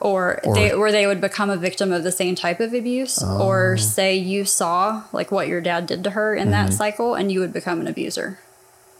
or, 0.00 0.38
or- 0.44 0.54
they 0.54 0.74
where 0.76 0.92
they 0.92 1.06
would 1.06 1.20
become 1.20 1.50
a 1.50 1.56
victim 1.56 1.90
of 1.92 2.04
the 2.04 2.12
same 2.12 2.34
type 2.36 2.60
of 2.60 2.72
abuse 2.74 3.20
or 3.22 3.72
Oh. 3.72 3.76
say 3.76 4.14
you 4.16 4.44
saw 4.44 5.02
like 5.12 5.32
what 5.32 5.48
your 5.48 5.60
dad 5.60 5.86
did 5.86 6.04
to 6.04 6.10
her 6.10 6.36
in 6.36 6.50
that 6.50 6.68
Mm-hmm. 6.68 6.76
cycle 6.76 7.14
and 7.14 7.32
you 7.32 7.40
would 7.40 7.52
become 7.52 7.80
an 7.80 7.88
abuser 7.88 8.38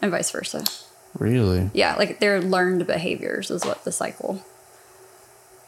and 0.02 0.10
vice 0.10 0.30
versa 0.32 0.64
Really? 1.18 1.70
yeah 1.74 1.94
like 1.96 2.18
they're 2.18 2.40
learned 2.42 2.86
behaviors 2.86 3.50
is 3.50 3.64
what 3.64 3.84
the 3.84 3.92
cycle 3.92 4.42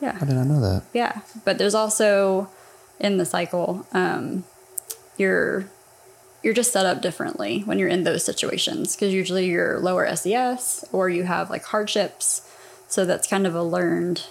Yeah. 0.01 0.17
I 0.21 0.25
did 0.25 0.35
not 0.35 0.47
know 0.49 0.61
that. 0.61 0.83
yeah 0.93 1.21
but 1.45 1.59
there's 1.59 1.75
also 1.75 2.49
in 2.99 3.19
the 3.19 3.25
cycle 3.27 3.87
um 3.93 4.43
you're 5.17 5.67
you're 6.43 6.55
just 6.55 6.73
set 6.73 6.87
up 6.87 7.03
differently 7.03 7.61
when 7.67 7.79
you're 7.79 7.89
in 7.89 8.05
those 8.05 8.25
situations 8.25 8.95
because 8.97 9.13
usually 9.13 9.47
you're 9.47 9.79
lower 9.81 10.07
ses 10.17 10.85
or 10.93 11.09
you 11.09 11.25
have 11.25 11.51
like 11.51 11.65
hardships 11.65 12.43
so 12.89 13.05
that's 13.05 13.29
kind 13.29 13.47
of 13.47 13.55
a 13.55 13.63
learned 13.63 14.25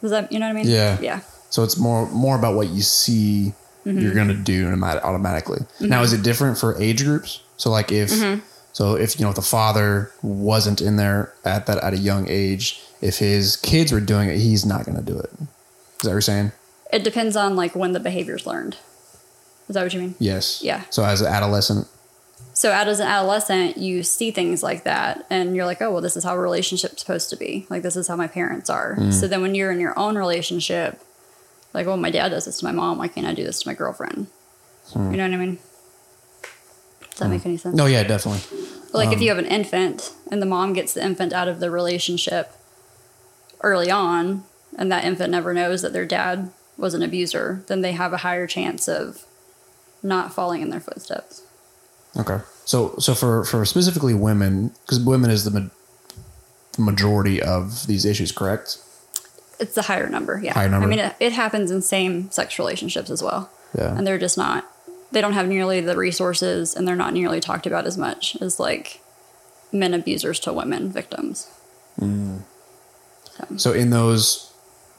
does 0.00 0.10
that 0.10 0.30
you 0.32 0.38
know 0.38 0.46
what 0.46 0.50
i 0.56 0.62
mean 0.62 0.64
Hmm. 0.66 0.70
Yeah. 0.72 0.98
yeah 1.00 1.20
So 1.50 1.62
it's 1.62 1.76
more 1.78 2.06
more 2.10 2.36
about 2.38 2.54
what 2.56 2.68
you 2.68 2.82
see 2.82 3.54
Mm-hmm. 3.86 3.98
you're 4.00 4.14
gonna 4.14 4.32
do 4.32 4.66
automat- 4.66 5.04
automatically. 5.04 5.58
Now, 5.78 6.02
is 6.02 6.14
it 6.14 6.22
different 6.22 6.56
for 6.56 6.74
age 6.80 7.04
groups? 7.04 7.42
So, 7.58 7.68
like 7.70 7.92
if 7.92 8.08
Mm-hmm. 8.10 8.40
so, 8.72 8.94
if 8.96 9.18
you 9.20 9.24
know 9.26 9.28
if 9.28 9.36
the 9.36 9.42
father 9.42 10.10
wasn't 10.22 10.80
in 10.80 10.96
there 10.96 11.34
at 11.44 11.66
that 11.66 11.76
at 11.84 11.92
a 11.92 11.98
young 11.98 12.26
age, 12.26 12.80
if 13.02 13.18
his 13.18 13.56
kids 13.56 13.92
were 13.92 14.00
doing 14.00 14.30
it, 14.30 14.38
he's 14.38 14.64
not 14.64 14.86
gonna 14.86 15.02
do 15.02 15.18
it. 15.18 15.28
Is 15.34 15.38
that 16.00 16.04
what 16.04 16.12
you're 16.12 16.20
saying? 16.22 16.52
It 16.94 17.04
depends 17.04 17.36
on 17.36 17.56
like 17.56 17.74
when 17.76 17.92
the 17.92 18.00
behavior's 18.00 18.46
learned. 18.46 18.78
Is 19.68 19.74
that 19.74 19.82
what 19.82 19.94
you 19.94 20.00
mean? 20.00 20.14
Yes. 20.18 20.60
Yeah. 20.62 20.82
So 20.90 21.04
as 21.04 21.20
an 21.20 21.28
adolescent, 21.28 21.88
So 22.52 22.70
as 22.70 23.00
an 23.00 23.06
adolescent, 23.06 23.76
you 23.78 24.02
see 24.02 24.30
things 24.30 24.62
like 24.62 24.84
that 24.84 25.26
and 25.30 25.56
you're 25.56 25.64
like, 25.66 25.80
oh, 25.82 25.90
well, 25.90 26.00
this 26.02 26.16
is 26.16 26.22
how 26.24 26.34
a 26.34 26.38
relationship's 26.38 27.00
supposed 27.00 27.30
to 27.30 27.36
be. 27.36 27.66
Like, 27.70 27.82
this 27.82 27.96
is 27.96 28.06
how 28.06 28.14
my 28.16 28.28
parents 28.28 28.68
are. 28.70 28.94
Mm. 28.96 29.12
So 29.12 29.26
then 29.26 29.42
when 29.42 29.54
you're 29.54 29.72
in 29.72 29.80
your 29.80 29.98
own 29.98 30.16
relationship, 30.16 31.00
like, 31.72 31.86
well, 31.86 31.96
my 31.96 32.10
dad 32.10 32.28
does 32.28 32.44
this 32.44 32.58
to 32.58 32.64
my 32.64 32.72
mom. 32.72 32.98
Why 32.98 33.08
can't 33.08 33.26
I 33.26 33.34
do 33.34 33.42
this 33.42 33.60
to 33.62 33.68
my 33.68 33.74
girlfriend? 33.74 34.28
Hmm. 34.92 35.10
You 35.10 35.16
know 35.16 35.24
what 35.28 35.34
I 35.34 35.36
mean? 35.38 35.58
Does 37.10 37.18
that 37.20 37.28
make 37.28 37.44
any 37.46 37.56
sense? 37.56 37.74
no, 37.76 37.86
yeah, 37.86 38.02
definitely. 38.04 38.42
But, 38.92 38.98
like, 38.98 39.08
if 39.08 39.16
Um, 39.16 39.22
you 39.22 39.28
have 39.30 39.38
an 39.38 39.46
infant 39.46 40.12
and 40.30 40.40
the 40.42 40.46
mom 40.46 40.72
gets 40.74 40.92
the 40.94 41.02
infant 41.04 41.32
out 41.32 41.48
of 41.48 41.58
the 41.58 41.70
relationship 41.70 42.52
early 43.62 43.90
on 43.90 44.44
and 44.78 44.92
that 44.92 45.04
infant 45.04 45.30
never 45.30 45.54
knows 45.54 45.82
that 45.82 45.92
their 45.92 46.06
dad 46.06 46.50
was 46.76 46.94
an 46.94 47.02
abuser, 47.02 47.62
then 47.66 47.80
they 47.80 47.92
have 47.92 48.12
a 48.12 48.18
higher 48.18 48.46
chance 48.46 48.86
of 48.88 49.24
not 50.04 50.32
falling 50.32 50.62
in 50.62 50.70
their 50.70 50.80
footsteps. 50.80 51.42
Okay. 52.16 52.38
So 52.64 52.94
so 52.98 53.14
for 53.14 53.44
for 53.44 53.64
specifically 53.64 54.14
women, 54.14 54.68
because 54.82 55.00
women 55.00 55.30
is 55.30 55.44
the, 55.44 55.50
ma- 55.50 55.68
the 56.72 56.82
majority 56.82 57.42
of 57.42 57.88
these 57.88 58.04
issues, 58.04 58.30
correct? 58.30 58.78
It's 59.58 59.74
the 59.74 59.82
higher 59.82 60.08
number, 60.08 60.40
yeah. 60.42 60.52
Higher 60.52 60.68
number. 60.68 60.86
I 60.86 60.90
mean, 60.90 60.98
it, 60.98 61.14
it 61.20 61.32
happens 61.32 61.70
in 61.70 61.82
same 61.82 62.30
sex 62.30 62.58
relationships 62.58 63.10
as 63.10 63.22
well. 63.22 63.50
Yeah. 63.76 63.96
And 63.96 64.06
they're 64.06 64.18
just 64.18 64.36
not, 64.36 64.64
they 65.12 65.20
don't 65.20 65.32
have 65.32 65.48
nearly 65.48 65.80
the 65.80 65.96
resources 65.96 66.74
and 66.74 66.86
they're 66.86 66.96
not 66.96 67.12
nearly 67.12 67.40
talked 67.40 67.66
about 67.66 67.86
as 67.86 67.96
much 67.96 68.36
as 68.40 68.58
like 68.58 69.00
men 69.72 69.94
abusers 69.94 70.40
to 70.40 70.52
women 70.52 70.90
victims. 70.90 71.48
Mm. 72.00 72.42
So 73.56 73.72
in 73.72 73.90
those 73.90 74.52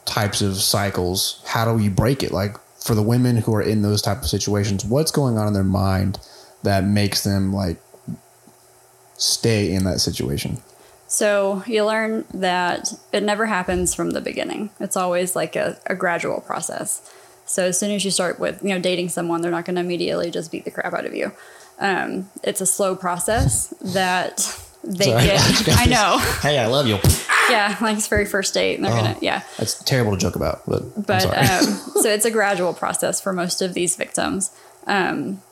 types 0.04 0.40
of 0.42 0.56
cycles, 0.56 1.42
how 1.46 1.76
do 1.76 1.82
you 1.82 1.90
break 1.90 2.22
it? 2.22 2.32
Like 2.32 2.56
for 2.86 2.94
the 2.94 3.02
women 3.02 3.36
who 3.36 3.54
are 3.54 3.62
in 3.62 3.82
those 3.82 4.00
type 4.00 4.18
of 4.18 4.26
situations, 4.26 4.84
what's 4.84 5.10
going 5.10 5.36
on 5.36 5.46
in 5.46 5.52
their 5.52 5.64
mind 5.64 6.18
that 6.62 6.84
makes 6.84 7.24
them 7.24 7.52
like 7.52 7.78
stay 9.16 9.72
in 9.72 9.84
that 9.84 10.00
situation? 10.00 10.58
So 11.08 11.62
you 11.66 11.84
learn 11.84 12.24
that 12.34 12.92
it 13.12 13.22
never 13.22 13.46
happens 13.46 13.94
from 13.94 14.10
the 14.10 14.20
beginning. 14.20 14.70
It's 14.80 14.96
always 14.96 15.36
like 15.36 15.56
a, 15.56 15.78
a 15.86 15.94
gradual 15.94 16.40
process. 16.40 17.12
So 17.44 17.66
as 17.66 17.78
soon 17.78 17.92
as 17.92 18.04
you 18.04 18.10
start 18.10 18.40
with 18.40 18.62
you 18.62 18.70
know 18.70 18.80
dating 18.80 19.10
someone, 19.10 19.40
they're 19.40 19.50
not 19.50 19.64
going 19.64 19.76
to 19.76 19.80
immediately 19.80 20.30
just 20.30 20.50
beat 20.50 20.64
the 20.64 20.70
crap 20.70 20.92
out 20.92 21.06
of 21.06 21.14
you. 21.14 21.32
Um, 21.78 22.30
it's 22.42 22.60
a 22.60 22.66
slow 22.66 22.96
process 22.96 23.68
that 23.80 24.65
they 24.86 25.06
Sorry. 25.06 25.24
get. 25.26 25.68
I 25.78 25.84
know. 25.86 26.18
Hey, 26.40 26.58
I 26.58 26.66
love 26.66 26.86
you. 26.86 26.98
Yeah, 27.50 27.76
like 27.80 27.96
it's 27.96 28.08
very 28.08 28.24
first 28.24 28.54
date, 28.54 28.76
and 28.76 28.84
they're 28.84 28.92
gonna 28.92 29.16
yeah. 29.20 29.42
That's 29.58 29.82
terrible 29.84 30.12
to 30.12 30.18
joke 30.18 30.36
about, 30.36 30.62
but, 30.66 31.06
But 31.06 31.24
um, 31.26 31.64
so 32.02 32.08
it's 32.08 32.24
a 32.24 32.30
gradual 32.30 32.72
process 32.74 33.20
for 33.20 33.32
most 33.32 33.62
of 33.62 33.74
these 33.74 33.96
victims. 33.96 34.50
Um, 34.86 35.42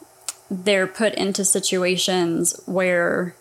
they're 0.51 0.87
put 0.87 1.15
into 1.15 1.45
situations 1.45 2.61
where 2.67 3.35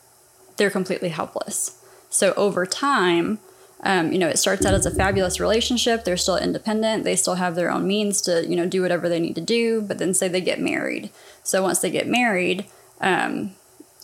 they're 0.58 0.72
completely 0.72 1.10
helpless. 1.10 1.80
So 2.10 2.34
over 2.36 2.66
time, 2.66 3.40
Um, 3.86 4.14
you 4.14 4.18
know, 4.20 4.30
it 4.30 4.40
starts 4.40 4.66
out 4.66 4.74
as 4.74 4.86
a 4.86 4.92
fabulous 4.92 5.42
relationship. 5.42 6.06
They're 6.06 6.16
still 6.16 6.38
independent. 6.38 7.04
They 7.04 7.18
still 7.18 7.36
have 7.36 7.56
their 7.56 7.70
own 7.70 7.86
means 7.86 8.22
to, 8.22 8.48
you 8.48 8.56
know, 8.56 8.66
do 8.66 8.82
whatever 8.82 9.10
they 9.10 9.20
need 9.20 9.36
to 9.36 9.42
do. 9.42 9.82
But 9.82 9.98
then 9.98 10.14
say 10.14 10.30
they 10.30 10.40
get 10.40 10.62
married. 10.62 11.10
So 11.44 11.62
once 11.62 11.80
they 11.82 11.92
get 11.92 12.08
married, 12.08 12.66
um, 13.02 13.56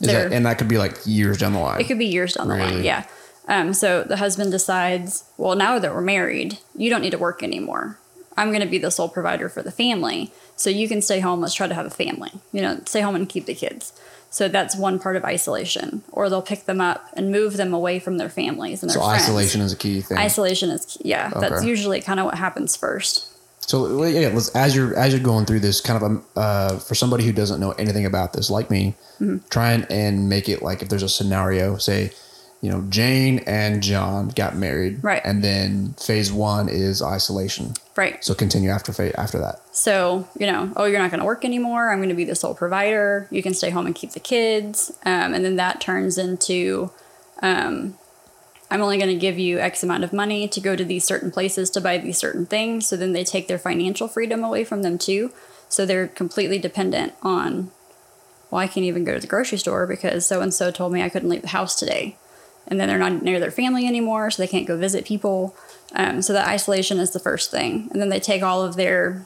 that, 0.08 0.32
and 0.32 0.46
that 0.46 0.58
could 0.58 0.68
be 0.68 0.78
like 0.78 0.98
years 1.06 1.38
down 1.38 1.54
the 1.54 1.60
line. 1.60 1.82
it 1.82 1.88
could 1.88 2.00
be 2.00 2.06
years 2.06 2.34
down 2.34 2.48
the 2.48 2.56
line. 2.56 2.84
Yeah. 2.84 3.06
Um, 3.48 3.74
so 3.74 4.04
the 4.04 4.18
husband 4.18 4.52
decides, 4.52 5.24
well, 5.38 5.56
now 5.56 5.80
that 5.80 5.94
we're 5.94 6.02
married, 6.02 6.60
you 6.76 6.90
don't 6.90 7.02
need 7.02 7.12
to 7.12 7.18
work 7.18 7.42
anymore. 7.42 7.98
I'm 8.38 8.50
going 8.50 8.62
to 8.62 8.68
be 8.68 8.78
the 8.78 8.92
sole 8.92 9.10
provider 9.10 9.50
for 9.50 9.64
the 9.64 9.72
family. 9.72 10.32
So 10.56 10.70
you 10.70 10.88
can 10.88 11.02
stay 11.02 11.20
home. 11.20 11.42
Let's 11.42 11.56
try 11.56 11.68
to 11.68 11.74
have 11.74 11.86
a 11.86 11.90
family. 11.90 12.32
You 12.54 12.62
know, 12.62 12.80
stay 12.86 13.02
home 13.02 13.16
and 13.16 13.28
keep 13.28 13.48
the 13.48 13.56
kids. 13.56 13.92
So 14.30 14.48
that's 14.48 14.76
one 14.76 15.00
part 15.00 15.16
of 15.16 15.26
isolation. 15.26 16.04
Or 16.12 16.30
they'll 16.30 16.44
pick 16.44 16.66
them 16.66 16.80
up 16.80 17.10
and 17.14 17.32
move 17.32 17.58
them 17.58 17.74
away 17.74 18.00
from 18.00 18.18
their 18.18 18.30
families 18.30 18.84
and 18.84 18.90
their 18.92 19.00
so 19.00 19.08
friends. 19.08 19.24
isolation 19.24 19.62
is 19.62 19.74
a 19.74 19.76
key 19.76 20.02
thing. 20.02 20.18
Isolation 20.18 20.70
is, 20.70 20.86
key. 20.86 21.10
yeah, 21.10 21.30
that's 21.30 21.64
usually 21.64 22.02
kind 22.02 22.20
of 22.20 22.28
what 22.28 22.36
happens 22.36 22.76
first. 22.76 23.29
So 23.70 24.04
yeah, 24.04 24.30
let's, 24.30 24.50
as 24.56 24.76
you're 24.76 24.98
as 24.98 25.14
you're 25.14 25.22
going 25.22 25.46
through 25.46 25.60
this, 25.60 25.80
kind 25.80 25.96
of 25.98 26.04
um, 26.04 26.26
uh, 26.36 26.80
for 26.80 26.96
somebody 26.96 27.24
who 27.24 27.32
doesn't 27.32 27.60
know 27.60 27.72
anything 27.74 28.06
about 28.06 28.34
this, 28.34 28.50
like 28.50 28.72
me, 28.72 28.96
Mm-hmm. 29.22 29.46
try 29.50 29.74
and, 29.74 29.86
and 29.92 30.28
make 30.30 30.48
it 30.50 30.62
like 30.64 30.82
if 30.82 30.88
there's 30.90 31.04
a 31.04 31.10
scenario, 31.10 31.76
say, 31.78 32.12
you 32.62 32.72
know, 32.72 32.82
Jane 32.90 33.40
and 33.46 33.84
John 33.84 34.30
got 34.30 34.56
married, 34.56 35.04
Right. 35.04 35.22
and 35.24 35.44
then 35.44 35.94
phase 36.00 36.32
one 36.32 36.68
is 36.70 37.02
isolation. 37.04 37.74
Right. 37.96 38.24
So 38.24 38.34
continue 38.34 38.70
after 38.72 38.92
after 39.20 39.38
that. 39.40 39.62
So, 39.72 40.28
you 40.40 40.48
know, 40.48 40.72
oh, 40.78 40.86
you're 40.86 41.00
not 41.00 41.12
going 41.12 41.20
to 41.20 41.26
work 41.28 41.46
anymore. 41.46 41.92
I'm 41.92 42.00
going 42.00 42.10
to 42.10 42.16
be 42.16 42.24
the 42.26 42.34
sole 42.34 42.56
provider. 42.56 43.28
You 43.30 43.44
can 43.44 43.54
stay 43.54 43.70
home 43.70 43.86
and 43.86 43.94
keep 43.94 44.14
the 44.14 44.20
kids. 44.20 44.90
Um, 45.06 45.34
and 45.36 45.46
then 45.46 45.58
that 45.58 45.80
turns 45.80 46.18
into 46.18 46.90
um, 47.44 47.99
I'm 48.72 48.82
only 48.82 48.98
going 48.98 49.10
to 49.10 49.16
give 49.16 49.40
you 49.40 49.60
X 49.60 49.84
amount 49.84 50.04
of 50.04 50.14
money 50.14 50.48
to 50.48 50.62
go 50.62 50.76
to 50.76 50.86
these 50.86 51.04
certain 51.04 51.32
places 51.32 51.70
to 51.72 51.82
buy 51.82 51.98
these 51.98 52.18
certain 52.18 52.46
things. 52.46 52.88
So 52.88 52.96
then 52.96 53.14
they 53.14 53.24
take 53.24 53.48
their 53.48 53.58
financial 53.58 54.08
freedom 54.08 54.44
away 54.44 54.64
from 54.64 54.84
them 54.84 54.98
too. 54.98 55.32
So 55.68 55.86
they're 55.86 56.08
completely 56.08 56.60
dependent 56.60 57.14
on, 57.22 57.72
well, 58.52 58.62
I 58.62 58.68
can't 58.68 58.86
even 58.86 59.04
go 59.04 59.14
to 59.14 59.20
the 59.20 59.28
grocery 59.28 59.58
store 59.58 59.88
because 59.88 60.26
so 60.26 60.42
and 60.42 60.54
so 60.54 60.72
told 60.72 60.94
me 60.94 61.02
I 61.02 61.10
couldn't 61.10 61.30
leave 61.30 61.42
the 61.42 61.50
house 61.50 61.76
today. 61.76 62.16
And 62.68 62.80
then 62.80 62.88
they're 62.88 63.00
not 63.00 63.24
near 63.24 63.40
their 63.40 63.50
family 63.50 63.88
anymore, 63.88 64.30
so 64.30 64.44
they 64.44 64.48
can't 64.48 64.68
go 64.68 64.78
visit 64.78 65.06
people. 65.06 65.56
Um, 65.96 66.22
so 66.22 66.34
that 66.34 66.48
isolation 66.48 67.00
is 67.00 67.12
the 67.12 67.20
first 67.20 67.50
thing. 67.50 67.90
And 67.92 68.00
then 68.00 68.10
they 68.10 68.20
take 68.20 68.44
all 68.44 68.64
of 68.64 68.76
their 68.76 69.26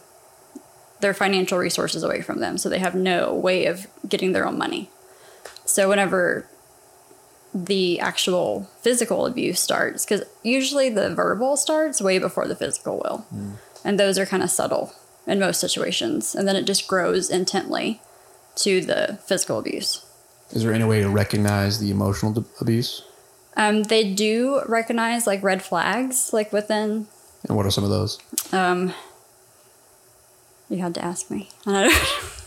their 1.01 1.13
financial 1.13 1.57
resources 1.57 2.01
away 2.01 2.21
from 2.21 2.39
them. 2.39 2.57
So 2.57 2.69
they 2.69 2.79
have 2.79 2.95
no 2.95 3.33
way 3.33 3.65
of 3.65 3.87
getting 4.07 4.31
their 4.31 4.47
own 4.47 4.57
money. 4.57 4.89
So 5.65 5.89
whenever 5.89 6.47
the 7.53 7.99
actual 7.99 8.69
physical 8.81 9.25
abuse 9.25 9.59
starts, 9.59 10.05
because 10.05 10.23
usually 10.41 10.89
the 10.89 11.13
verbal 11.13 11.55
starts 11.57 12.01
way 12.01 12.17
before 12.19 12.47
the 12.47 12.55
physical 12.55 12.97
will. 12.99 13.25
And 13.85 13.99
those 13.99 14.17
are 14.17 14.25
kind 14.25 14.41
of 14.43 14.49
subtle 14.49 14.93
in 15.27 15.39
most 15.39 15.59
situations. 15.59 16.33
And 16.35 16.47
then 16.47 16.55
it 16.55 16.63
just 16.65 16.87
grows 16.87 17.29
intently 17.29 18.01
to 18.57 18.81
the 18.81 19.19
physical 19.25 19.59
abuse. 19.59 20.05
Is 20.51 20.63
there 20.63 20.73
any 20.73 20.83
way 20.83 21.01
to 21.01 21.09
recognize 21.09 21.79
the 21.79 21.89
emotional 21.91 22.31
d- 22.33 22.43
abuse? 22.61 23.03
Um, 23.55 23.83
they 23.83 24.13
do 24.13 24.61
recognize 24.67 25.27
like 25.27 25.43
red 25.43 25.61
flags, 25.61 26.31
like 26.33 26.51
within. 26.53 27.07
And 27.47 27.57
what 27.57 27.65
are 27.65 27.71
some 27.71 27.83
of 27.83 27.89
those? 27.89 28.19
Um, 28.51 28.93
you 30.69 30.77
had 30.77 30.95
to 30.95 31.03
ask 31.03 31.29
me. 31.29 31.49
I 31.67 31.89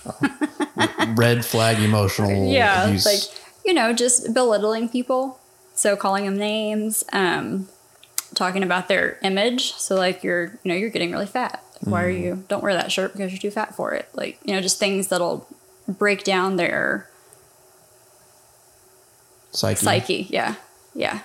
don't 0.06 1.18
Red 1.18 1.44
flag 1.44 1.80
emotional 1.80 2.48
yeah 2.52 2.86
abuse. 2.86 3.04
like 3.06 3.20
you 3.66 3.74
know 3.74 3.92
just 3.92 4.32
belittling 4.32 4.88
people. 4.88 5.38
So 5.74 5.94
calling 5.96 6.24
them 6.24 6.38
names 6.38 7.04
um 7.12 7.68
talking 8.34 8.62
about 8.62 8.88
their 8.88 9.18
image. 9.22 9.72
So 9.74 9.94
like 9.96 10.22
you're 10.24 10.44
you 10.62 10.68
know 10.70 10.74
you're 10.74 10.90
getting 10.90 11.12
really 11.12 11.26
fat. 11.26 11.62
Like, 11.82 11.92
why 11.92 12.04
are 12.04 12.12
Mm. 12.12 12.20
you 12.22 12.44
don't 12.48 12.62
wear 12.62 12.72
that 12.74 12.90
shirt 12.92 13.12
because 13.12 13.30
you're 13.32 13.40
too 13.40 13.50
fat 13.50 13.74
for 13.76 13.92
it. 13.92 14.08
Like 14.14 14.38
you 14.44 14.54
know 14.54 14.60
just 14.62 14.78
things 14.78 15.08
that'll 15.08 15.46
break 15.86 16.24
down 16.24 16.56
their 16.56 17.08
psyche. 19.50 19.84
psyche 19.84 20.26
yeah. 20.30 20.54
Yeah. 20.94 21.20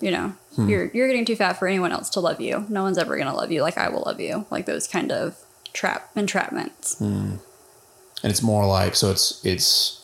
You 0.00 0.10
know 0.10 0.32
Hmm. 0.56 0.68
you're 0.68 0.90
you're 0.94 1.06
getting 1.08 1.24
too 1.24 1.34
fat 1.36 1.54
for 1.54 1.66
anyone 1.66 1.90
else 1.92 2.08
to 2.10 2.20
love 2.20 2.40
you. 2.40 2.64
No 2.68 2.82
one's 2.82 2.98
ever 2.98 3.16
gonna 3.16 3.34
love 3.34 3.50
you 3.50 3.62
like 3.62 3.76
i 3.78 3.88
will 3.88 4.02
love 4.06 4.20
you. 4.20 4.46
Like 4.50 4.66
those 4.66 4.86
kind 4.86 5.10
of 5.10 5.36
trap 5.72 6.14
entrapments. 6.14 6.98
Hmm. 6.98 7.36
and 8.22 8.30
it's 8.30 8.42
more 8.42 8.66
like 8.66 8.94
so 8.94 9.10
it's 9.10 9.40
it's 9.44 10.03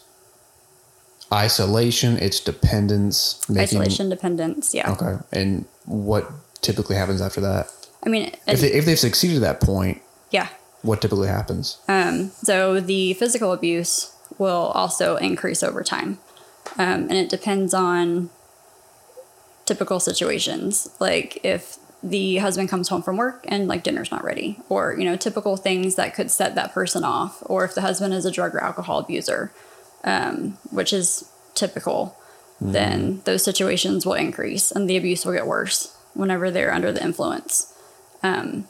isolation 1.32 2.16
it's 2.18 2.40
dependence 2.40 3.48
making 3.48 3.78
isolation 3.80 4.08
dependence 4.08 4.74
yeah 4.74 4.90
okay 4.92 5.16
and 5.32 5.64
what 5.86 6.28
typically 6.60 6.96
happens 6.96 7.20
after 7.20 7.40
that 7.40 7.70
i 8.04 8.08
mean 8.08 8.30
if, 8.46 8.60
they, 8.60 8.72
if 8.72 8.84
they've 8.84 8.98
succeeded 8.98 9.36
at 9.36 9.40
that 9.40 9.60
point 9.60 10.02
yeah 10.30 10.48
what 10.82 11.00
typically 11.00 11.28
happens 11.28 11.78
Um, 11.88 12.30
so 12.30 12.80
the 12.80 13.14
physical 13.14 13.52
abuse 13.52 14.14
will 14.38 14.72
also 14.74 15.16
increase 15.16 15.62
over 15.62 15.82
time. 15.82 16.18
Um, 16.78 17.02
and 17.02 17.12
it 17.12 17.28
depends 17.28 17.74
on 17.74 18.30
typical 19.66 20.00
situations. 20.00 20.88
Like 20.98 21.38
if 21.44 21.76
the 22.02 22.38
husband 22.38 22.70
comes 22.70 22.88
home 22.88 23.02
from 23.02 23.18
work 23.18 23.44
and 23.48 23.68
like 23.68 23.82
dinner's 23.82 24.10
not 24.10 24.24
ready, 24.24 24.58
or, 24.68 24.96
you 24.98 25.04
know, 25.04 25.16
typical 25.16 25.56
things 25.56 25.96
that 25.96 26.14
could 26.14 26.30
set 26.30 26.54
that 26.54 26.72
person 26.72 27.04
off, 27.04 27.42
or 27.44 27.64
if 27.64 27.74
the 27.74 27.82
husband 27.82 28.14
is 28.14 28.24
a 28.24 28.30
drug 28.30 28.54
or 28.54 28.62
alcohol 28.62 28.98
abuser, 28.98 29.52
um, 30.04 30.58
which 30.70 30.92
is 30.92 31.30
typical, 31.54 32.16
then 32.60 33.22
those 33.24 33.42
situations 33.42 34.04
will 34.04 34.14
increase 34.14 34.70
and 34.70 34.88
the 34.88 34.96
abuse 34.96 35.24
will 35.24 35.32
get 35.32 35.46
worse 35.46 35.96
whenever 36.14 36.50
they're 36.50 36.72
under 36.72 36.92
the 36.92 37.02
influence. 37.02 37.74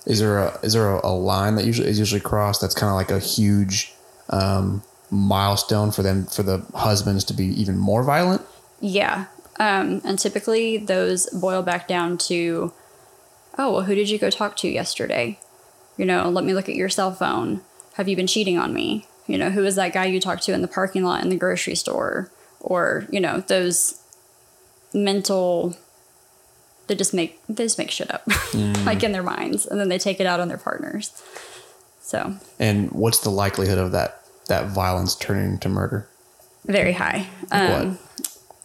is 0.06 0.20
there 0.20 0.38
a 0.38 0.58
is 0.62 0.74
there 0.74 0.94
a, 0.94 1.00
a 1.02 1.10
line 1.10 1.56
that 1.56 1.64
usually 1.64 1.88
is 1.88 1.98
usually 1.98 2.20
crossed 2.20 2.60
that's 2.60 2.74
kind 2.74 2.88
of 2.88 2.94
like 2.94 3.10
a 3.10 3.18
huge 3.18 3.92
um, 4.28 4.84
milestone 5.10 5.90
for 5.90 6.02
them 6.02 6.24
for 6.26 6.44
the 6.44 6.64
husbands 6.72 7.24
to 7.24 7.34
be 7.34 7.46
even 7.46 7.76
more 7.76 8.04
violent 8.04 8.42
Yeah. 8.80 9.26
Um, 9.58 10.00
and 10.04 10.18
typically 10.18 10.78
those 10.78 11.28
boil 11.30 11.62
back 11.62 11.86
down 11.86 12.16
to, 12.18 12.72
oh, 13.58 13.72
well, 13.72 13.82
who 13.82 13.94
did 13.94 14.08
you 14.08 14.18
go 14.18 14.30
talk 14.30 14.56
to 14.58 14.68
yesterday? 14.68 15.38
You 15.96 16.06
know, 16.06 16.30
let 16.30 16.44
me 16.44 16.54
look 16.54 16.68
at 16.68 16.74
your 16.74 16.88
cell 16.88 17.12
phone. 17.12 17.60
Have 17.94 18.08
you 18.08 18.16
been 18.16 18.26
cheating 18.26 18.58
on 18.58 18.72
me? 18.72 19.06
You 19.30 19.38
know, 19.38 19.50
who 19.50 19.64
is 19.64 19.76
that 19.76 19.92
guy 19.92 20.06
you 20.06 20.20
talked 20.20 20.42
to 20.44 20.52
in 20.52 20.62
the 20.62 20.68
parking 20.68 21.04
lot 21.04 21.22
in 21.22 21.28
the 21.28 21.36
grocery 21.36 21.74
store? 21.74 22.30
Or, 22.60 23.06
you 23.10 23.20
know, 23.20 23.40
those 23.40 24.00
mental, 24.92 25.76
they 26.88 26.94
just 26.94 27.14
make, 27.14 27.40
they 27.48 27.64
just 27.64 27.78
make 27.78 27.90
shit 27.90 28.12
up, 28.12 28.22
like 28.84 29.02
in 29.02 29.12
their 29.12 29.22
minds. 29.22 29.66
And 29.66 29.80
then 29.80 29.88
they 29.88 29.98
take 29.98 30.20
it 30.20 30.26
out 30.26 30.40
on 30.40 30.48
their 30.48 30.58
partners. 30.58 31.22
So 32.02 32.34
and 32.58 32.90
what's 32.90 33.20
the 33.20 33.30
likelihood 33.30 33.78
of 33.78 33.92
that 33.92 34.22
that 34.48 34.66
violence 34.66 35.14
turning 35.14 35.52
into 35.52 35.68
murder 35.68 36.08
very 36.66 36.92
high. 36.92 37.28
Like 37.50 37.70
Um, 37.70 37.98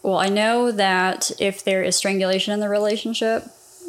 Well, 0.02 0.18
I 0.18 0.28
know 0.28 0.70
that 0.72 1.30
if 1.38 1.64
there 1.64 1.82
is 1.82 1.96
strangulation 1.96 2.52
in 2.52 2.60
the 2.60 2.68
relationship, 2.68 3.44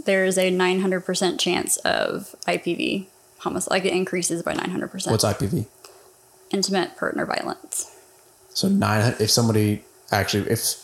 there 0.06 0.26
is 0.26 0.38
a 0.38 0.52
900% 0.52 1.40
chance 1.40 1.78
of 1.78 2.36
IPV 2.48 3.08
homicide. 3.40 3.72
Like 3.72 3.86
it 3.86 3.94
increases 3.94 4.44
by 4.44 4.54
900%. 4.54 5.12
what's 5.12 5.24
ipv 5.24 5.66
Intimate 6.52 6.96
partner 6.98 7.26
violence. 7.26 7.94
So 8.50 8.68
nine. 8.70 9.16
If 9.20 9.30
somebody 9.32 9.84
actually, 10.12 10.50
if 10.50 10.84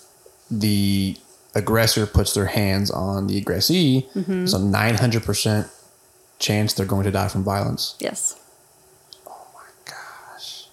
the 0.51 1.15
aggressor 1.55 2.05
puts 2.05 2.33
their 2.33 2.47
hands 2.47 2.91
on 2.91 3.27
the 3.27 3.37
aggressee, 3.37 4.07
Mm-hmm. 4.15 4.45
so 4.47 4.57
nine 4.57 4.95
hundred 4.95 5.23
percent 5.23 5.67
chance 6.39 6.73
they're 6.73 6.85
going 6.85 7.05
to 7.05 7.11
die 7.11 7.27
from 7.29 7.43
violence. 7.43 7.95
Yes. 7.99 8.35
Oh 9.25 9.45
my 9.53 9.61
gosh, 9.85 10.67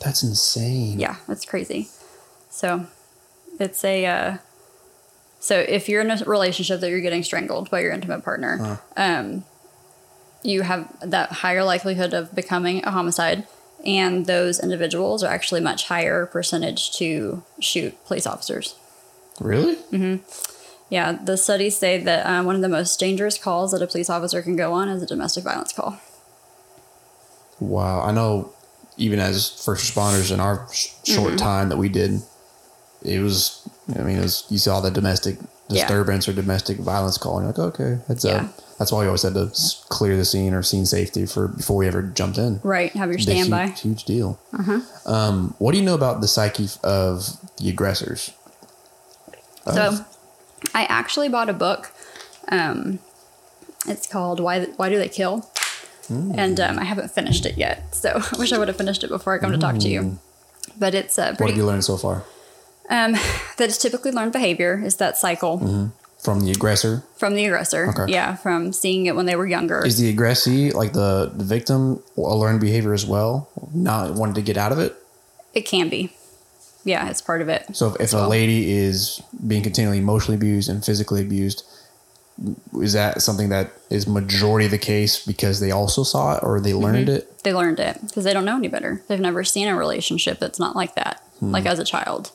that's 0.00 0.22
insane. 0.22 0.98
Yeah, 0.98 1.16
that's 1.28 1.44
crazy. 1.44 1.88
So 2.48 2.86
it's 3.58 3.84
a. 3.84 4.06
Uh, 4.06 4.36
so 5.38 5.58
if 5.58 5.88
you're 5.88 6.00
in 6.02 6.10
a 6.10 6.22
relationship 6.24 6.80
that 6.80 6.90
you're 6.90 7.00
getting 7.00 7.22
strangled 7.22 7.70
by 7.70 7.80
your 7.80 7.92
intimate 7.92 8.24
partner, 8.24 8.78
um, 8.96 9.44
you 10.42 10.62
have 10.62 10.88
that 11.02 11.30
higher 11.32 11.64
likelihood 11.64 12.12
of 12.14 12.34
becoming 12.34 12.84
a 12.84 12.90
homicide, 12.90 13.46
and 13.84 14.26
those 14.26 14.60
individuals 14.60 15.22
are 15.22 15.32
actually 15.32 15.60
much 15.60 15.86
higher 15.88 16.26
percentage 16.26 16.92
to 16.98 17.42
shoot 17.60 17.96
police 18.06 18.26
officers. 18.26 18.74
Really? 19.40 19.76
Mm-hmm. 19.76 20.16
Yeah, 20.90 21.12
the 21.12 21.36
studies 21.36 21.78
say 21.78 21.98
that 22.02 22.26
um, 22.26 22.46
one 22.46 22.56
of 22.56 22.62
the 22.62 22.68
most 22.68 22.98
dangerous 22.98 23.38
calls 23.38 23.72
that 23.72 23.80
a 23.80 23.86
police 23.86 24.10
officer 24.10 24.42
can 24.42 24.56
go 24.56 24.72
on 24.72 24.88
is 24.88 25.02
a 25.02 25.06
domestic 25.06 25.44
violence 25.44 25.72
call. 25.72 26.00
Wow. 27.60 28.00
I 28.02 28.12
know. 28.12 28.52
Even 28.96 29.18
as 29.18 29.48
first 29.64 29.94
responders 29.94 30.30
in 30.32 30.40
our 30.40 30.66
sh- 30.72 30.88
short 31.04 31.28
Mm-hmm. 31.28 31.36
time 31.36 31.68
that 31.70 31.78
we 31.78 31.88
did, 31.88 32.20
it 33.02 33.20
was. 33.20 33.66
I 33.96 34.02
mean, 34.02 34.18
it 34.18 34.22
was. 34.22 34.44
You 34.50 34.58
saw 34.58 34.80
the 34.80 34.90
domestic 34.90 35.38
Yeah. 35.70 35.82
disturbance 35.86 36.28
or 36.28 36.32
domestic 36.32 36.78
violence 36.78 37.16
call, 37.18 37.38
and 37.38 37.44
you're 37.56 37.66
like, 37.66 37.74
okay, 37.80 37.98
that's 38.08 38.24
Yeah. 38.24 38.46
a. 38.46 38.48
That's 38.78 38.90
why 38.92 39.00
we 39.00 39.06
always 39.06 39.22
had 39.22 39.34
to 39.34 39.52
clear 39.90 40.16
the 40.16 40.24
scene 40.24 40.54
or 40.54 40.62
scene 40.62 40.86
safety 40.86 41.26
for 41.26 41.48
before 41.48 41.76
we 41.76 41.86
ever 41.86 42.00
jumped 42.02 42.38
in. 42.38 42.60
Right, 42.62 42.90
have 42.92 43.10
your 43.10 43.18
Big, 43.18 43.28
huge- 43.28 43.46
standby. 43.48 43.66
Huge, 43.78 44.04
deal. 44.04 44.38
Um, 45.04 45.54
what 45.58 45.72
do 45.72 45.78
you 45.78 45.84
know 45.84 45.94
about 45.94 46.22
the 46.22 46.28
psyche 46.28 46.68
of 46.82 47.36
the 47.58 47.68
aggressors? 47.68 48.30
So, 49.66 49.98
I 50.74 50.84
actually 50.84 51.28
bought 51.28 51.48
a 51.48 51.52
book 51.52 51.92
Um, 52.48 52.98
it's 53.86 54.06
called 54.06 54.40
Why 54.40 54.64
Why 54.76 54.88
Do 54.88 54.98
They 54.98 55.08
Kill? 55.08 55.48
And 56.08 56.58
um, 56.58 56.76
I 56.78 56.84
haven't 56.84 57.10
finished 57.12 57.46
it 57.46 57.56
yet, 57.56 57.94
so 57.94 58.10
I 58.32 58.36
wish 58.38 58.52
I 58.52 58.58
would 58.58 58.66
have 58.66 58.76
finished 58.76 59.04
it 59.04 59.10
before 59.10 59.32
I 59.34 59.38
come 59.38 59.52
to 59.52 59.58
talk 59.58 59.78
to 59.78 59.88
you. 59.88 60.18
But 60.78 60.94
it's 60.94 61.18
uh, 61.18 61.34
What 61.38 61.50
have 61.50 61.56
you 61.56 61.64
learned 61.66 61.84
so 61.84 61.96
far 61.96 62.24
Um, 62.90 63.12
that 63.56 63.68
is 63.68 63.78
typically 63.78 64.10
learned 64.10 64.32
behavior 64.32 64.82
is 64.84 64.96
that 64.96 65.16
cycle 65.16 65.92
from 66.18 66.40
the 66.40 66.50
aggressor? 66.50 67.02
from 67.16 67.34
the 67.34 67.44
aggressor. 67.46 67.88
Okay. 67.90 68.12
Yeah, 68.12 68.34
from 68.36 68.72
seeing 68.72 69.06
it 69.06 69.14
when 69.16 69.26
they 69.26 69.36
were 69.36 69.46
younger. 69.46 69.86
Is 69.86 69.98
the 69.98 70.08
aggressee 70.10 70.72
like 70.72 70.92
the, 70.92 71.30
the 71.34 71.44
victim 71.44 72.02
a 72.16 72.20
learned 72.20 72.60
behavior 72.60 72.92
as 72.92 73.06
well? 73.06 73.48
Not 73.72 74.14
wanting 74.14 74.34
to 74.34 74.42
get 74.42 74.56
out 74.56 74.72
of 74.72 74.78
it. 74.80 74.94
it 75.54 75.62
can 75.62 75.88
be. 75.88 76.12
Yeah, 76.84 77.08
it's 77.10 77.20
part 77.22 77.42
of 77.42 77.48
it. 77.48 77.76
So 77.76 77.94
if, 77.94 78.00
if 78.00 78.12
a 78.14 78.26
lady 78.26 78.72
is 78.72 79.22
being 79.46 79.62
continually 79.62 79.98
emotionally 79.98 80.36
abused 80.36 80.68
and 80.70 80.82
physically 80.84 81.20
abused, 81.20 81.62
is 82.80 82.94
that 82.94 83.20
something 83.20 83.50
that 83.50 83.70
is 83.90 84.06
majority 84.06 84.64
of 84.64 84.70
the 84.70 84.78
case 84.78 85.24
because 85.24 85.60
they 85.60 85.70
also 85.70 86.02
saw 86.02 86.36
it 86.36 86.42
or 86.42 86.58
they 86.60 86.72
learned 86.72 87.08
Mm-hmm. 87.08 87.16
it? 87.16 87.42
They 87.44 87.52
learned 87.52 87.80
it 87.80 87.98
because 88.02 88.24
they 88.24 88.32
don't 88.32 88.44
know 88.46 88.56
any 88.56 88.68
better. 88.68 89.02
They've 89.08 89.20
never 89.20 89.44
seen 89.44 89.68
a 89.68 89.76
relationship 89.76 90.38
that's 90.40 90.58
not 90.58 90.74
like 90.74 90.94
that, 90.96 91.22
like 91.40 91.66
as 91.66 91.78
a 91.78 91.84
child. 91.84 92.32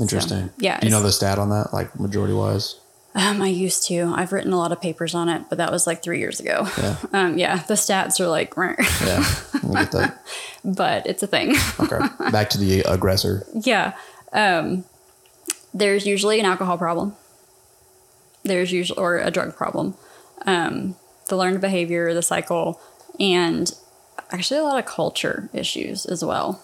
Interesting. 0.00 0.50
yeah, 0.58 0.80
Do 0.80 0.86
you 0.86 0.90
know 0.90 1.02
the 1.02 1.12
stat 1.12 1.38
on 1.38 1.50
that, 1.50 1.72
like 1.72 1.98
majority 1.98 2.34
wise? 2.34 2.76
Um, 3.16 3.40
I 3.40 3.46
used 3.46 3.86
to. 3.86 4.12
I've 4.16 4.32
written 4.32 4.52
a 4.52 4.58
lot 4.58 4.72
of 4.72 4.80
papers 4.80 5.14
on 5.14 5.28
it, 5.28 5.44
but 5.48 5.58
that 5.58 5.70
was 5.70 5.86
like 5.86 6.02
three 6.02 6.18
years 6.18 6.40
ago. 6.40 6.66
Yeah. 6.78 6.96
Um, 7.12 7.38
yeah, 7.38 7.58
the 7.58 7.74
stats 7.74 8.18
are 8.18 8.26
like, 8.26 8.56
Yeah. 8.56 9.24
Get 9.72 9.92
that. 9.92 10.20
but 10.64 11.06
it's 11.06 11.22
a 11.22 11.28
thing. 11.28 11.54
Okay. 11.78 12.00
Back 12.32 12.50
to 12.50 12.58
the 12.58 12.80
aggressor. 12.80 13.46
yeah. 13.54 13.92
Um, 14.32 14.84
there's 15.72 16.06
usually 16.06 16.40
an 16.40 16.46
alcohol 16.46 16.76
problem. 16.76 17.14
There's 18.42 18.72
usually, 18.72 18.98
or 18.98 19.18
a 19.18 19.30
drug 19.30 19.56
problem. 19.56 19.94
Um, 20.44 20.96
the 21.28 21.36
learned 21.36 21.60
behavior, 21.60 22.12
the 22.14 22.22
cycle, 22.22 22.80
and 23.20 23.72
actually 24.30 24.58
a 24.58 24.64
lot 24.64 24.78
of 24.78 24.86
culture 24.86 25.48
issues 25.52 26.04
as 26.04 26.24
well. 26.24 26.60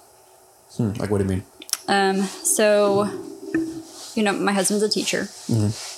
Hmm, 0.76 0.92
like 0.94 1.10
what 1.10 1.18
do 1.18 1.24
you 1.24 1.30
mean? 1.30 1.44
Um, 1.88 2.22
so, 2.22 3.04
you 4.14 4.22
know, 4.22 4.32
my 4.32 4.52
husband's 4.52 4.82
a 4.84 4.88
teacher, 4.88 5.28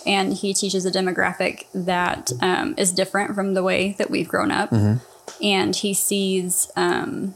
and 0.07 0.33
he 0.33 0.55
teaches 0.55 0.85
a 0.87 0.91
demographic 0.91 1.67
that 1.75 2.31
um, 2.41 2.75
is 2.79 2.93
different 2.93 3.35
from 3.35 3.55
the 3.55 3.63
way 3.63 3.95
that 3.99 4.11
we've 4.11 4.29
grown 4.29 4.51
up, 4.51 4.73
and 5.43 5.77
he 5.77 5.93
sees 5.95 6.71
um, 6.77 7.35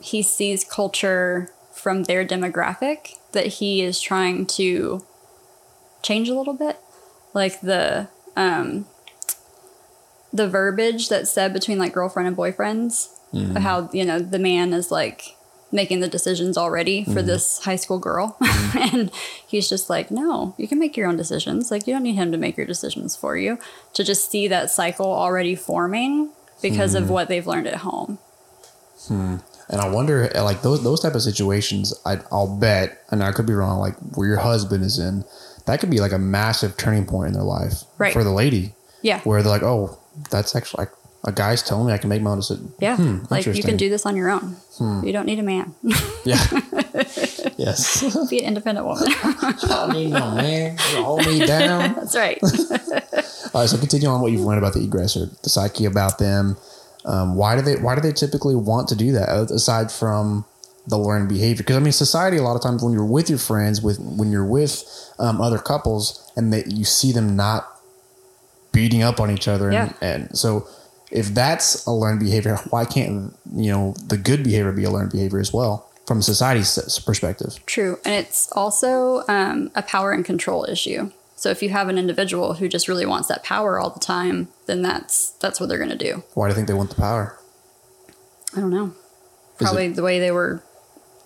he 0.00 0.22
sees 0.22 0.64
culture 0.64 1.50
from 1.72 2.04
their 2.04 2.24
demographic 2.24 3.16
that 3.32 3.46
he 3.46 3.80
is 3.82 4.00
trying 4.00 4.44
to 4.46 5.04
change 6.02 6.28
a 6.28 6.34
little 6.34 6.54
bit, 6.54 6.78
like 7.34 7.60
the 7.62 8.08
um, 8.36 8.86
the 10.32 10.48
verbiage 10.48 11.08
that's 11.08 11.30
said 11.30 11.52
between 11.52 11.78
like 11.78 11.92
girlfriend 11.92 12.26
and 12.28 12.36
boyfriends, 12.36 13.08
how 13.58 13.88
you 13.92 14.04
know 14.04 14.18
the 14.18 14.38
man 14.38 14.72
is 14.72 14.90
like 14.90 15.36
making 15.72 16.00
the 16.00 16.08
decisions 16.08 16.56
already 16.58 17.02
for 17.04 17.10
mm-hmm. 17.10 17.26
this 17.26 17.64
high 17.64 17.76
school 17.76 17.98
girl. 17.98 18.36
Mm-hmm. 18.40 18.78
and 18.96 19.10
he's 19.46 19.68
just 19.68 19.90
like, 19.90 20.10
no, 20.10 20.54
you 20.58 20.68
can 20.68 20.78
make 20.78 20.96
your 20.96 21.08
own 21.08 21.16
decisions. 21.16 21.70
Like, 21.70 21.86
you 21.86 21.94
don't 21.94 22.02
need 22.02 22.14
him 22.14 22.30
to 22.30 22.38
make 22.38 22.56
your 22.56 22.66
decisions 22.66 23.16
for 23.16 23.36
you. 23.36 23.58
To 23.94 24.04
just 24.04 24.30
see 24.30 24.48
that 24.48 24.70
cycle 24.70 25.06
already 25.06 25.54
forming 25.54 26.30
because 26.60 26.94
of 26.94 27.04
mm-hmm. 27.04 27.12
what 27.12 27.28
they've 27.28 27.46
learned 27.46 27.66
at 27.66 27.76
home. 27.76 28.18
Hmm. 29.08 29.36
And 29.68 29.80
I 29.80 29.88
wonder, 29.88 30.30
like 30.34 30.62
those 30.62 30.84
those 30.84 31.00
type 31.00 31.14
of 31.14 31.22
situations, 31.22 31.94
I, 32.04 32.18
I'll 32.30 32.58
bet, 32.58 33.02
and 33.10 33.22
I 33.22 33.32
could 33.32 33.46
be 33.46 33.54
wrong, 33.54 33.78
like 33.78 33.94
where 34.14 34.28
your 34.28 34.38
husband 34.38 34.84
is 34.84 34.98
in, 34.98 35.24
that 35.66 35.80
could 35.80 35.90
be 35.90 35.98
like 35.98 36.12
a 36.12 36.18
massive 36.18 36.76
turning 36.76 37.06
point 37.06 37.28
in 37.28 37.34
their 37.34 37.42
life 37.42 37.84
Right. 37.96 38.12
for 38.12 38.22
the 38.22 38.32
lady, 38.32 38.74
Yeah. 39.00 39.20
where 39.20 39.42
they're 39.42 39.50
like, 39.50 39.62
oh, 39.62 39.98
that's 40.30 40.54
actually 40.54 40.82
like 40.84 40.92
a 41.24 41.32
guy's 41.32 41.62
telling 41.62 41.86
me 41.86 41.92
I 41.92 41.98
can 41.98 42.08
make 42.08 42.20
my 42.22 42.30
own 42.30 42.38
decision. 42.38 42.72
Yeah. 42.80 42.96
Hmm, 42.96 43.18
like, 43.30 43.46
you 43.46 43.62
can 43.62 43.76
do 43.76 43.88
this 43.88 44.04
on 44.06 44.16
your 44.16 44.30
own. 44.30 44.56
You 45.04 45.12
don't 45.12 45.26
need 45.26 45.38
a 45.38 45.42
man. 45.42 45.74
Yeah. 46.24 46.38
yes. 47.56 48.02
Be 48.30 48.38
an 48.38 48.44
independent 48.46 48.86
woman. 48.86 49.04
I 49.08 49.90
need 49.92 50.10
no 50.10 50.34
man. 50.36 50.78
You 50.92 51.02
Hold 51.02 51.26
me 51.26 51.44
down. 51.44 51.94
That's 51.94 52.14
right. 52.14 52.38
All 52.42 53.60
right, 53.60 53.68
so 53.68 53.76
continue 53.76 54.08
on 54.08 54.20
what 54.20 54.30
you've 54.30 54.42
learned 54.42 54.58
about 54.58 54.74
the 54.74 54.84
aggressor, 54.84 55.26
the 55.42 55.48
psyche 55.50 55.84
about 55.84 56.18
them. 56.18 56.56
Um, 57.04 57.34
why 57.34 57.56
do 57.56 57.62
they 57.62 57.74
why 57.76 57.96
do 57.96 58.00
they 58.00 58.12
typically 58.12 58.54
want 58.54 58.86
to 58.88 58.94
do 58.96 59.10
that 59.12 59.28
aside 59.50 59.90
from 59.90 60.44
the 60.86 60.96
learned 60.96 61.28
behavior? 61.28 61.64
Because 61.64 61.76
I 61.76 61.80
mean, 61.80 61.92
society 61.92 62.36
a 62.36 62.42
lot 62.42 62.54
of 62.54 62.62
times 62.62 62.82
when 62.84 62.92
you're 62.92 63.04
with 63.04 63.28
your 63.28 63.40
friends, 63.40 63.82
with 63.82 63.98
when 63.98 64.30
you're 64.30 64.46
with 64.46 64.84
um, 65.18 65.40
other 65.40 65.58
couples, 65.58 66.30
and 66.36 66.52
that 66.52 66.70
you 66.70 66.84
see 66.84 67.10
them 67.10 67.34
not 67.34 67.68
beating 68.70 69.02
up 69.02 69.18
on 69.20 69.30
each 69.30 69.48
other, 69.48 69.66
and, 69.70 69.74
Yeah. 69.74 69.92
and 70.00 70.38
so 70.38 70.66
if 71.12 71.28
that's 71.34 71.86
a 71.86 71.92
learned 71.92 72.20
behavior, 72.20 72.56
why 72.70 72.84
can't 72.84 73.36
you 73.54 73.70
know 73.70 73.94
the 74.06 74.16
good 74.16 74.42
behavior 74.42 74.72
be 74.72 74.84
a 74.84 74.90
learned 74.90 75.12
behavior 75.12 75.38
as 75.38 75.52
well 75.52 75.88
from 76.06 76.22
society's 76.22 76.98
perspective? 77.06 77.64
True. 77.66 77.98
And 78.04 78.14
it's 78.14 78.50
also 78.52 79.22
um, 79.28 79.70
a 79.74 79.82
power 79.82 80.12
and 80.12 80.24
control 80.24 80.64
issue. 80.68 81.10
So 81.36 81.50
if 81.50 81.62
you 81.62 81.70
have 81.70 81.88
an 81.88 81.98
individual 81.98 82.54
who 82.54 82.68
just 82.68 82.88
really 82.88 83.04
wants 83.06 83.28
that 83.28 83.42
power 83.44 83.78
all 83.78 83.90
the 83.90 84.00
time, 84.00 84.48
then 84.66 84.82
that's 84.82 85.30
that's 85.32 85.60
what 85.60 85.68
they're 85.68 85.78
going 85.78 85.90
to 85.90 85.96
do. 85.96 86.24
Why 86.34 86.46
do 86.48 86.52
you 86.52 86.54
think 86.56 86.68
they 86.68 86.74
want 86.74 86.90
the 86.90 86.96
power? 86.96 87.38
I 88.56 88.60
don't 88.60 88.70
know. 88.70 88.94
Probably 89.58 89.86
it- 89.86 89.96
the 89.96 90.02
way 90.02 90.18
they 90.18 90.30
were, 90.30 90.62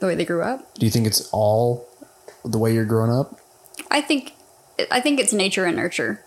the 0.01 0.07
way 0.07 0.15
they 0.15 0.25
grew 0.25 0.43
up. 0.43 0.75
Do 0.75 0.87
you 0.87 0.91
think 0.91 1.07
it's 1.07 1.29
all 1.33 1.87
the 2.45 2.59
way 2.59 2.73
you're 2.75 2.85
growing 2.85 3.13
up? 3.13 3.41
I 3.91 4.01
think, 4.01 4.33
I 4.91 5.01
think 5.01 5.21
it's 5.21 5.33
nature 5.33 5.65
and 5.65 5.77
nurture. 5.77 6.25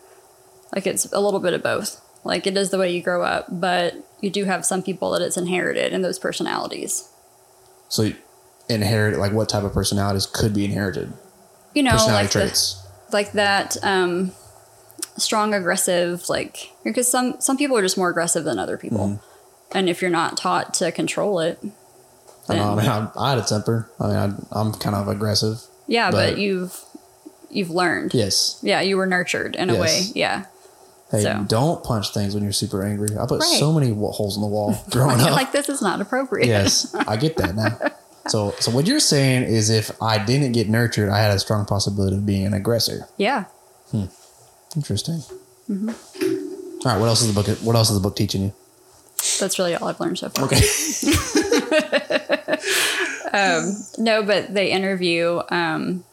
Like 0.73 0.85
it's 0.87 1.11
a 1.11 1.19
little 1.19 1.39
bit 1.39 1.53
of 1.53 1.63
both. 1.63 1.99
Like 2.23 2.45
it 2.47 2.57
is 2.57 2.69
the 2.69 2.77
way 2.77 2.91
you 2.93 3.01
grow 3.01 3.23
up, 3.23 3.45
but 3.49 3.95
you 4.21 4.29
do 4.29 4.45
have 4.45 4.65
some 4.65 4.83
people 4.83 5.11
that 5.11 5.21
it's 5.21 5.37
inherited 5.37 5.93
in 5.93 6.01
those 6.01 6.19
personalities. 6.19 7.07
So 7.87 8.11
inherit 8.69 9.17
like 9.17 9.31
what 9.31 9.49
type 9.49 9.63
of 9.63 9.73
personalities 9.73 10.25
could 10.25 10.53
be 10.53 10.65
inherited? 10.65 11.13
You 11.73 11.83
know, 11.83 11.91
Personality 11.91 12.23
like 12.25 12.31
the, 12.33 12.39
traits. 12.39 12.87
like 13.11 13.31
that 13.33 13.77
um, 13.83 14.31
strong, 15.17 15.53
aggressive. 15.53 16.27
Like 16.29 16.71
because 16.83 17.09
some 17.09 17.39
some 17.39 17.57
people 17.57 17.77
are 17.77 17.81
just 17.81 17.97
more 17.97 18.09
aggressive 18.09 18.43
than 18.43 18.59
other 18.59 18.77
people, 18.77 18.99
Mm-hmm. 19.07 19.77
and 19.77 19.89
if 19.89 20.01
you're 20.01 20.11
not 20.11 20.35
taught 20.37 20.73
to 20.75 20.91
control 20.91 21.39
it, 21.39 21.59
I, 22.49 22.55
know, 22.55 22.73
I 22.73 22.75
mean, 22.75 22.85
I, 22.89 23.09
I 23.15 23.29
had 23.31 23.39
a 23.39 23.43
temper. 23.43 23.89
I 23.99 24.07
mean, 24.07 24.15
I, 24.15 24.59
I'm 24.59 24.73
kind 24.73 24.95
of 24.95 25.07
aggressive. 25.07 25.61
yeah, 25.87 26.11
but, 26.11 26.31
But- 26.33 26.37
you've 26.39 26.79
you've 27.49 27.69
learned. 27.71 28.13
Yes. 28.13 28.59
Yeah, 28.61 28.81
you 28.81 28.97
were 28.97 29.05
nurtured 29.07 29.55
in 29.55 29.69
a 29.69 29.75
way. 29.79 30.01
Yeah. 30.13 30.45
Hey, 31.11 31.23
So- 31.23 31.45
don't 31.47 31.83
punch 31.83 32.13
things 32.13 32.35
when 32.35 32.43
you're 32.43 32.51
super 32.53 32.83
angry. 32.83 33.09
I 33.17 33.25
put 33.25 33.41
Right. 33.41 33.59
so 33.59 33.71
many 33.71 33.91
holes 33.93 34.35
in 34.35 34.41
the 34.41 34.47
wall 34.47 34.77
growing 34.91 35.19
up. 35.19 35.31
like 35.31 35.51
this 35.51 35.69
is 35.69 35.81
not 35.81 36.01
appropriate. 36.01 36.47
yes, 36.47 36.93
I 36.93 37.17
get 37.17 37.37
that 37.37 37.55
now. 37.55 37.77
So, 38.27 38.53
so 38.59 38.69
what 38.69 38.85
you're 38.85 38.99
saying 38.99 39.43
is, 39.43 39.71
if 39.71 39.89
I 40.03 40.23
didn't 40.23 40.51
get 40.51 40.69
nurtured, 40.69 41.09
I 41.09 41.19
had 41.19 41.31
a 41.31 41.39
strong 41.39 41.65
possibility 41.65 42.15
of 42.15 42.27
being 42.27 42.45
an 42.45 42.53
aggressor. 42.53 43.07
Yeah. 43.17 43.45
Hmm. 43.89 44.03
Interesting. 44.75 45.23
Mm-hmm. 45.67 45.89
All 45.89 46.91
right. 46.93 46.99
What 46.99 47.07
else 47.07 47.21
is 47.21 47.33
the 47.33 47.41
book? 47.41 47.47
What 47.63 47.75
else 47.75 47.89
is 47.89 47.95
the 47.95 48.01
book 48.03 48.15
teaching 48.15 48.43
you? 48.43 48.53
That's 49.39 49.57
really 49.57 49.73
all 49.75 49.87
I've 49.87 49.99
learned 49.99 50.19
so 50.19 50.29
far. 50.29 50.45
Okay. 50.45 50.57
um, 53.33 53.75
No, 53.97 54.23
but 54.23 54.53
they 54.53 54.71
interview 54.71 55.41
um, 55.49 56.03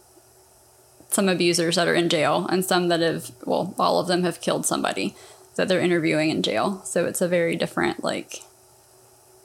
some 1.16 1.28
abusers 1.28 1.74
that 1.74 1.88
are 1.88 1.94
in 1.94 2.08
jail 2.08 2.46
and 2.50 2.64
some 2.64 2.86
that 2.88 3.00
have, 3.00 3.32
well, 3.44 3.74
all 3.78 3.98
of 3.98 4.06
them 4.06 4.22
have 4.22 4.40
killed 4.40 4.64
somebody 4.64 5.16
that 5.56 5.66
they're 5.66 5.80
interviewing 5.80 6.30
in 6.30 6.42
jail. 6.42 6.80
So 6.84 7.04
it's 7.06 7.20
a 7.20 7.26
very 7.28 7.56
different, 7.56 8.04
like, 8.04 8.42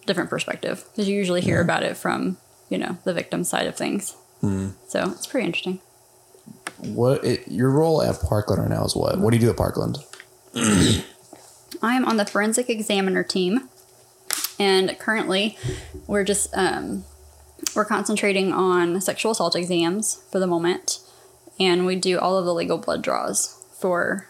different 0.06 0.30
perspective 0.30 0.84
because 0.92 1.08
you 1.10 1.16
usually 1.18 1.42
hear 1.42 1.62
about 1.62 1.84
it 1.84 1.98
from, 1.98 2.38
you 2.70 2.78
know, 2.78 2.98
the 3.06 3.14
victim 3.14 3.44
side 3.44 3.66
of 3.68 3.76
things. 3.76 4.16
So 4.88 5.12
it's 5.12 5.28
pretty 5.28 5.46
interesting. 5.48 5.80
what 6.78 7.24
it, 7.24 7.48
your 7.48 7.70
role 7.70 8.02
at 8.02 8.20
Parkland 8.22 8.62
right 8.62 8.70
now 8.72 8.84
is 8.86 8.96
what? 8.96 9.20
What 9.20 9.32
do 9.32 9.38
you 9.38 9.42
do 9.42 9.50
at 9.52 9.58
Parkland? 9.58 10.00
I 10.56 11.96
am 11.96 12.06
on 12.06 12.18
the 12.18 12.26
forensic 12.26 12.70
examiner 12.70 13.24
team, 13.24 13.70
and 14.60 14.98
currently, 15.00 15.58
we're 16.08 16.24
just 16.24 16.50
um, 16.58 17.06
we're 17.76 17.86
concentrating 17.86 18.52
on 18.52 19.00
sexual 19.00 19.32
assault 19.32 19.56
exams 19.56 20.24
for 20.32 20.40
the 20.40 20.48
moment, 20.48 21.00
and 21.62 21.86
we 21.86 21.96
do 21.96 22.18
all 22.20 22.38
of 22.38 22.46
the 22.46 22.54
legal 22.54 22.78
blood 22.78 23.02
draws 23.04 23.64
for 23.80 24.28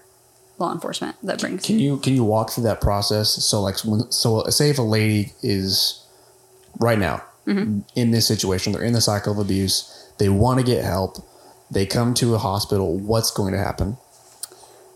law 0.59 0.71
enforcement. 0.71 1.15
That 1.23 1.39
brings 1.39 1.65
Can 1.65 1.79
you 1.79 1.97
can 1.97 2.13
you 2.13 2.23
walk 2.23 2.51
through 2.51 2.65
that 2.65 2.81
process? 2.81 3.29
So 3.43 3.61
like 3.61 3.77
so 3.77 4.41
uh, 4.41 4.51
say 4.51 4.69
if 4.69 4.77
a 4.77 4.83
lady 4.83 5.33
is 5.41 6.05
right 6.79 6.99
now 6.99 7.23
mm-hmm. 7.47 7.79
in 7.95 8.11
this 8.11 8.27
situation, 8.27 8.73
they're 8.73 8.83
in 8.83 8.93
the 8.93 9.01
cycle 9.01 9.31
of 9.33 9.39
abuse, 9.39 10.11
they 10.19 10.29
want 10.29 10.59
to 10.59 10.65
get 10.65 10.83
help, 10.83 11.17
they 11.71 11.85
come 11.85 12.13
to 12.15 12.35
a 12.35 12.37
hospital. 12.37 12.97
What's 12.97 13.31
going 13.31 13.53
to 13.53 13.59
happen? 13.59 13.97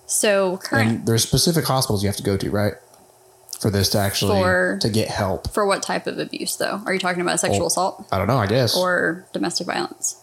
so 0.08 0.58
current 0.58 0.90
And 0.90 1.08
there's 1.08 1.24
specific 1.24 1.66
hospitals 1.66 2.04
you 2.04 2.10
have 2.10 2.18
to 2.18 2.24
go 2.24 2.38
to, 2.38 2.52
right? 2.52 2.74
For 3.60 3.72
this 3.72 3.90
to 3.90 3.98
actually 3.98 4.40
For- 4.40 4.78
to 4.82 4.90
get 4.90 5.08
help. 5.08 5.52
for 5.52 5.66
what 5.66 5.82
type 5.82 6.06
of 6.06 6.20
abuse 6.20 6.56
though? 6.58 6.82
Are 6.86 6.94
you 6.94 7.00
talking 7.00 7.22
about 7.22 7.40
sexual 7.40 7.64
Oh. 7.64 7.68
assault 7.68 8.06
I 8.12 8.20
don't 8.20 8.28
know. 8.28 8.38
I 8.38 8.46
guess. 8.46 8.76
or 8.78 9.26
domestic 9.34 9.66
violence? 9.66 10.18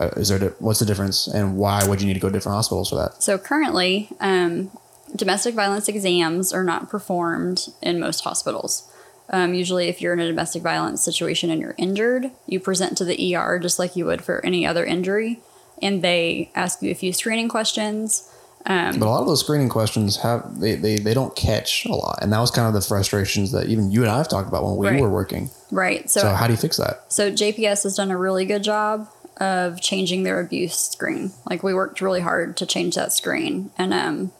Uh, 0.00 0.08
is 0.16 0.28
there 0.28 0.38
di- 0.38 0.54
what's 0.58 0.80
the 0.80 0.86
difference, 0.86 1.26
and 1.26 1.56
why 1.56 1.86
would 1.86 2.00
you 2.00 2.06
need 2.06 2.14
to 2.14 2.20
go 2.20 2.28
to 2.28 2.32
different 2.32 2.56
hospitals 2.56 2.90
for 2.90 2.96
that? 2.96 3.22
So 3.22 3.38
currently, 3.38 4.08
um, 4.20 4.70
domestic 5.14 5.54
violence 5.54 5.88
exams 5.88 6.52
are 6.52 6.64
not 6.64 6.90
performed 6.90 7.68
in 7.80 8.00
most 8.00 8.24
hospitals. 8.24 8.90
Um, 9.30 9.54
usually, 9.54 9.88
if 9.88 10.02
you're 10.02 10.12
in 10.12 10.20
a 10.20 10.26
domestic 10.26 10.62
violence 10.62 11.02
situation 11.04 11.48
and 11.50 11.60
you're 11.60 11.74
injured, 11.78 12.30
you 12.46 12.60
present 12.60 12.98
to 12.98 13.04
the 13.04 13.34
ER 13.36 13.58
just 13.58 13.78
like 13.78 13.96
you 13.96 14.04
would 14.06 14.22
for 14.22 14.44
any 14.44 14.66
other 14.66 14.84
injury, 14.84 15.40
and 15.80 16.02
they 16.02 16.50
ask 16.54 16.82
you 16.82 16.90
a 16.90 16.94
few 16.94 17.12
screening 17.12 17.48
questions. 17.48 18.30
But 18.66 18.96
a 18.96 19.04
lot 19.04 19.20
of 19.20 19.26
those 19.26 19.40
screening 19.40 19.68
questions 19.68 20.16
have 20.22 20.58
they, 20.58 20.74
they 20.74 20.96
they 20.96 21.12
don't 21.14 21.36
catch 21.36 21.84
a 21.84 21.92
lot, 21.94 22.18
and 22.22 22.32
that 22.32 22.38
was 22.40 22.50
kind 22.50 22.66
of 22.66 22.74
the 22.74 22.80
frustrations 22.80 23.52
that 23.52 23.68
even 23.68 23.90
you 23.90 24.02
and 24.02 24.10
I 24.10 24.16
have 24.18 24.28
talked 24.28 24.48
about 24.48 24.64
when 24.64 24.76
we 24.76 24.88
Right. 24.88 25.00
were 25.00 25.10
working. 25.10 25.50
Right. 25.70 26.10
So 26.10 26.26
how 26.30 26.46
do 26.46 26.52
you 26.54 26.56
fix 26.58 26.78
that? 26.78 27.04
So 27.12 27.30
JPS 27.30 27.82
has 27.84 27.94
done 27.96 28.10
a 28.10 28.16
really 28.16 28.44
good 28.46 28.62
job 28.64 29.08
of 29.38 29.80
changing 29.80 30.22
their 30.22 30.40
abuse 30.40 30.76
screen. 30.76 31.32
Like 31.48 31.62
we 31.62 31.74
worked 31.74 32.00
really 32.00 32.20
hard 32.20 32.56
to 32.58 32.66
change 32.66 32.94
that 32.94 33.12
screen, 33.12 33.70
and 33.76 33.92
um, 33.92 34.32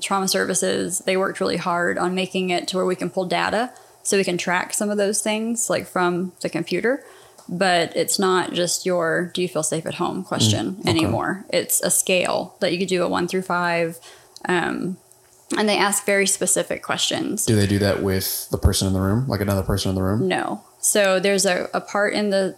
trauma 0.00 0.28
services 0.28 1.00
they 1.00 1.16
worked 1.16 1.40
really 1.40 1.56
hard 1.56 1.98
on 1.98 2.14
making 2.14 2.50
it 2.50 2.68
to 2.68 2.76
where 2.76 2.86
we 2.86 2.96
can 2.96 3.10
pull 3.10 3.24
data 3.24 3.72
so 4.02 4.16
we 4.16 4.24
can 4.24 4.38
track 4.38 4.72
some 4.72 4.90
of 4.90 4.98
those 4.98 5.22
things 5.22 5.68
like 5.70 5.86
from 5.86 6.32
the 6.40 6.48
computer. 6.48 7.02
But 7.48 7.96
it's 7.96 8.18
not 8.18 8.52
just 8.52 8.84
your 8.84 9.30
"Do 9.32 9.40
you 9.40 9.48
feel 9.48 9.62
safe 9.62 9.86
at 9.86 9.94
home?" 9.94 10.24
question 10.24 10.80
anymore. 10.86 11.44
It's 11.50 11.80
a 11.80 11.90
scale 11.90 12.56
that 12.60 12.72
you 12.72 12.78
could 12.78 12.88
do 12.88 13.04
a 13.04 13.08
one 13.08 13.28
through 13.28 13.42
five, 13.42 13.98
um, 14.48 14.96
and 15.56 15.68
they 15.68 15.78
ask 15.78 16.04
very 16.04 16.26
specific 16.26 16.82
questions. 16.82 17.46
Do 17.46 17.54
they 17.54 17.68
do 17.68 17.78
that 17.78 18.02
with 18.02 18.48
the 18.50 18.58
person 18.58 18.88
in 18.88 18.94
the 18.94 19.00
room, 19.00 19.28
like 19.28 19.40
another 19.40 19.62
person 19.62 19.90
in 19.90 19.94
the 19.94 20.02
room? 20.02 20.26
No. 20.26 20.64
So 20.80 21.20
there's 21.20 21.46
a, 21.46 21.68
a 21.72 21.80
part 21.80 22.14
in 22.14 22.30
the 22.30 22.56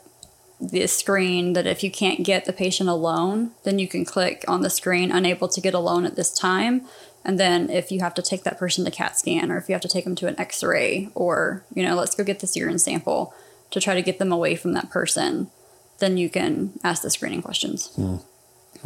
the 0.61 0.87
screen 0.87 1.53
that 1.53 1.67
if 1.67 1.85
you 1.85 1.91
can't 1.91 2.25
get 2.25 2.45
the 2.45 2.53
patient 2.53 2.89
alone, 2.89 3.53
then 3.63 3.79
you 3.79 3.87
can 3.87 4.05
click 4.05 4.45
on 4.49 4.63
the 4.63 4.71
screen 4.71 5.13
unable 5.13 5.49
to 5.49 5.61
get 5.61 5.75
alone 5.75 6.05
at 6.05 6.17
this 6.17 6.33
time. 6.33 6.83
And 7.25 7.39
then 7.39 7.71
if 7.71 7.93
you 7.93 8.01
have 8.01 8.15
to 8.15 8.23
take 8.23 8.45
that 8.45 8.59
person 8.59 8.85
to 8.85 8.91
CAT 8.91 9.19
scan 9.19 9.53
or 9.53 9.59
if 9.59 9.69
you 9.69 9.75
have 9.75 9.83
to 9.83 9.89
take 9.89 10.05
them 10.05 10.15
to 10.17 10.27
an 10.27 10.39
X-ray 10.39 11.11
or, 11.15 11.65
you 11.75 11.83
know, 11.83 11.95
let's 11.95 12.15
go 12.15 12.25
get 12.25 12.41
this 12.41 12.57
urine 12.57 12.79
sample 12.79 13.35
to 13.71 13.81
try 13.81 13.95
to 13.95 14.03
get 14.03 14.19
them 14.19 14.33
away 14.33 14.57
from 14.57 14.73
that 14.73 14.91
person, 14.91 15.51
then 15.99 16.17
you 16.17 16.29
can 16.29 16.79
ask 16.83 17.03
the 17.03 17.11
screening 17.11 17.43
questions. 17.43 17.89
Hmm. 17.95 18.17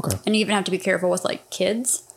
Okay. 0.03 0.19
And 0.27 0.35
you 0.35 0.41
even 0.41 0.55
have 0.55 0.65
to 0.65 0.71
be 0.71 0.79
careful 0.79 1.11
with 1.11 1.25
like 1.25 1.51
kids 1.51 2.09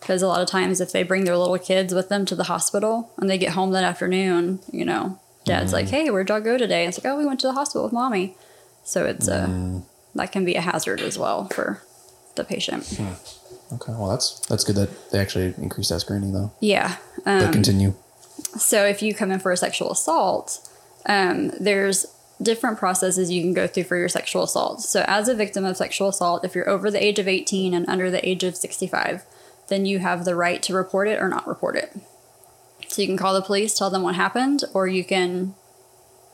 because 0.00 0.22
a 0.22 0.26
lot 0.26 0.40
of 0.40 0.48
times 0.48 0.80
if 0.80 0.92
they 0.92 1.02
bring 1.02 1.24
their 1.24 1.36
little 1.36 1.58
kids 1.58 1.94
with 1.94 2.08
them 2.08 2.24
to 2.26 2.34
the 2.34 2.44
hospital 2.44 3.12
and 3.18 3.28
they 3.28 3.38
get 3.38 3.52
home 3.52 3.70
that 3.72 3.84
afternoon, 3.84 4.60
you 4.72 4.84
know, 4.84 5.20
dad's 5.44 5.70
hmm. 5.70 5.76
like, 5.76 5.88
"Hey, 5.88 6.10
where'd 6.10 6.30
y'all 6.30 6.40
go 6.40 6.56
today?" 6.56 6.84
And 6.84 6.88
it's 6.88 7.02
like, 7.02 7.12
"Oh, 7.12 7.18
we 7.18 7.26
went 7.26 7.40
to 7.40 7.46
the 7.46 7.52
hospital 7.52 7.84
with 7.84 7.92
mommy." 7.92 8.36
So 8.84 9.04
it's 9.04 9.28
a 9.28 9.82
that 10.14 10.32
can 10.32 10.44
be 10.44 10.54
a 10.56 10.60
hazard 10.60 11.00
as 11.00 11.18
well 11.18 11.46
for 11.48 11.82
the 12.34 12.44
patient. 12.44 12.98
Okay. 13.72 13.92
Well, 13.92 14.08
that's 14.08 14.40
that's 14.48 14.64
good 14.64 14.76
that 14.76 15.10
they 15.10 15.18
actually 15.18 15.54
increased 15.58 15.90
that 15.90 16.00
screening 16.00 16.32
though. 16.32 16.50
Yeah. 16.60 16.96
But 17.24 17.44
Um, 17.44 17.52
continue. 17.52 17.94
so 18.58 18.84
if 18.84 19.02
you 19.02 19.14
come 19.14 19.30
in 19.30 19.38
for 19.38 19.52
a 19.52 19.56
sexual 19.56 19.92
assault, 19.92 20.68
um, 21.06 21.52
there's 21.60 22.06
different 22.42 22.78
processes 22.78 23.30
you 23.30 23.42
can 23.42 23.52
go 23.52 23.66
through 23.66 23.84
for 23.84 23.96
your 23.96 24.08
sexual 24.08 24.42
assault. 24.42 24.80
So 24.80 25.04
as 25.06 25.28
a 25.28 25.34
victim 25.34 25.64
of 25.64 25.76
sexual 25.76 26.08
assault, 26.08 26.44
if 26.44 26.54
you're 26.54 26.68
over 26.68 26.90
the 26.90 27.02
age 27.04 27.18
of 27.18 27.28
18 27.28 27.74
and 27.74 27.86
under 27.88 28.10
the 28.10 28.26
age 28.26 28.42
of 28.44 28.56
65, 28.56 29.24
then 29.68 29.84
you 29.86 29.98
have 29.98 30.24
the 30.24 30.34
right 30.34 30.62
to 30.62 30.72
report 30.74 31.06
it 31.06 31.20
or 31.20 31.28
not 31.28 31.46
report 31.46 31.76
it. 31.76 31.94
So 32.88 33.02
you 33.02 33.08
can 33.08 33.18
call 33.18 33.34
the 33.34 33.42
police, 33.42 33.74
tell 33.74 33.90
them 33.90 34.02
what 34.02 34.14
happened, 34.16 34.64
or 34.74 34.88
you 34.88 35.04
can 35.04 35.54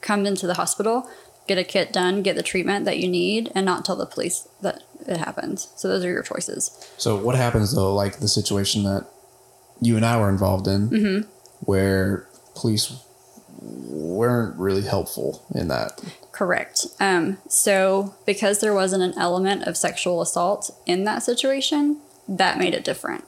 come 0.01 0.25
into 0.27 0.47
the 0.47 0.55
hospital, 0.55 1.11
get 1.47 1.59
a 1.59 1.65
kit 1.65 1.93
done, 1.93 2.23
get 2.23 2.37
the 2.37 2.43
treatment 2.43 2.85
that 2.85 2.99
you 2.99 3.09
need, 3.09 3.51
and 3.55 3.65
not 3.67 3.85
tell 3.85 3.97
the 3.97 4.07
police 4.07 4.49
that 4.63 4.83
it 5.07 5.17
happens. 5.19 5.69
So 5.77 5.89
those 5.89 6.05
are 6.05 6.11
your 6.11 6.23
choices. 6.23 6.71
So 6.97 7.17
what 7.17 7.35
happens 7.37 7.75
though, 7.75 7.95
like 7.95 8.19
the 8.19 8.29
situation 8.29 8.83
that 8.85 9.07
you 9.81 9.97
and 9.97 10.05
I 10.05 10.19
were 10.19 10.29
involved 10.29 10.67
in, 10.67 10.89
Mm-hmm. 10.89 11.29
where 11.61 12.27
police 12.55 12.93
weren't 13.61 14.57
really 14.59 14.83
helpful 14.83 15.45
in 15.55 15.69
that. 15.69 16.01
Correct. 16.33 16.87
Um, 17.01 17.39
so, 17.49 18.15
because 18.27 18.61
there 18.61 18.75
wasn't 18.75 19.03
an 19.03 19.15
element 19.19 19.63
of 19.65 19.77
sexual 19.77 20.21
assault 20.21 20.71
in 20.85 21.05
that 21.05 21.23
situation, 21.23 21.99
that 22.29 22.59
made 22.59 22.75
it 22.75 22.85
different. 22.85 23.25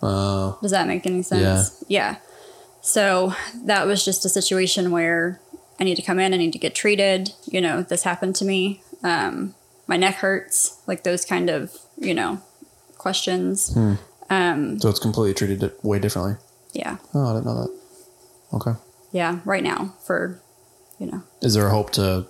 Uh, 0.00 0.54
Does 0.62 0.70
that 0.70 0.86
make 0.86 1.06
any 1.06 1.22
sense? 1.22 1.84
Yeah. 1.88 2.16
So, 2.80 3.34
that 3.64 3.86
was 3.86 4.04
just 4.04 4.24
a 4.24 4.28
situation 4.28 4.90
where 4.92 5.40
I 5.80 5.84
need 5.84 5.96
to 5.96 6.02
come 6.02 6.18
in, 6.18 6.32
I 6.34 6.36
need 6.36 6.52
to 6.52 6.58
get 6.58 6.74
treated. 6.74 7.32
You 7.46 7.60
know, 7.60 7.82
this 7.82 8.02
happened 8.04 8.36
to 8.36 8.44
me. 8.44 8.82
Um, 9.02 9.54
my 9.86 9.96
neck 9.96 10.16
hurts, 10.16 10.80
like 10.86 11.02
those 11.02 11.24
kind 11.24 11.50
of, 11.50 11.76
you 11.96 12.14
know, 12.14 12.40
questions. 12.98 13.76
Um, 14.30 14.78
so 14.80 14.88
it's 14.88 15.00
completely 15.00 15.34
treated 15.34 15.72
way 15.82 15.98
differently. 15.98 16.36
yeah. 16.72 16.98
Oh, 17.14 17.26
I 17.30 17.32
didn't 17.34 17.46
know 17.46 17.62
that. 17.62 17.78
Okay. 18.54 18.78
Yeah. 19.10 19.40
Right 19.44 19.62
now, 19.62 19.94
for, 20.06 20.40
you 20.98 21.06
know, 21.06 21.22
Is 21.40 21.54
there 21.54 21.66
a 21.66 21.70
hope 21.70 21.90
to 21.92 22.26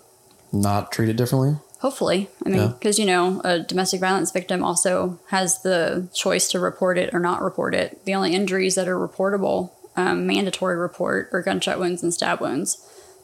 not 0.52 0.90
treat 0.92 1.08
it 1.08 1.16
differently? 1.16 1.56
Hopefully. 1.80 2.28
I 2.46 2.48
mean, 2.48 2.60
Yeah. 2.60 2.66
because, 2.78 2.98
you 2.98 3.04
know, 3.06 3.40
a 3.44 3.58
domestic 3.60 4.00
violence 4.00 4.30
victim 4.30 4.64
also 4.64 5.18
has 5.28 5.62
the 5.62 6.08
choice 6.14 6.48
to 6.50 6.60
report 6.60 6.96
it 6.98 7.12
or 7.12 7.18
not 7.20 7.42
report 7.42 7.74
it. 7.74 8.04
The 8.04 8.14
only 8.14 8.34
injuries 8.34 8.76
that 8.76 8.88
are 8.88 8.96
reportable, 8.98 9.70
um, 9.96 10.26
mandatory 10.26 10.76
report, 10.76 11.28
are 11.32 11.42
gunshot 11.42 11.78
wounds 11.78 12.02
and 12.02 12.14
stab 12.14 12.40
wounds. 12.40 12.78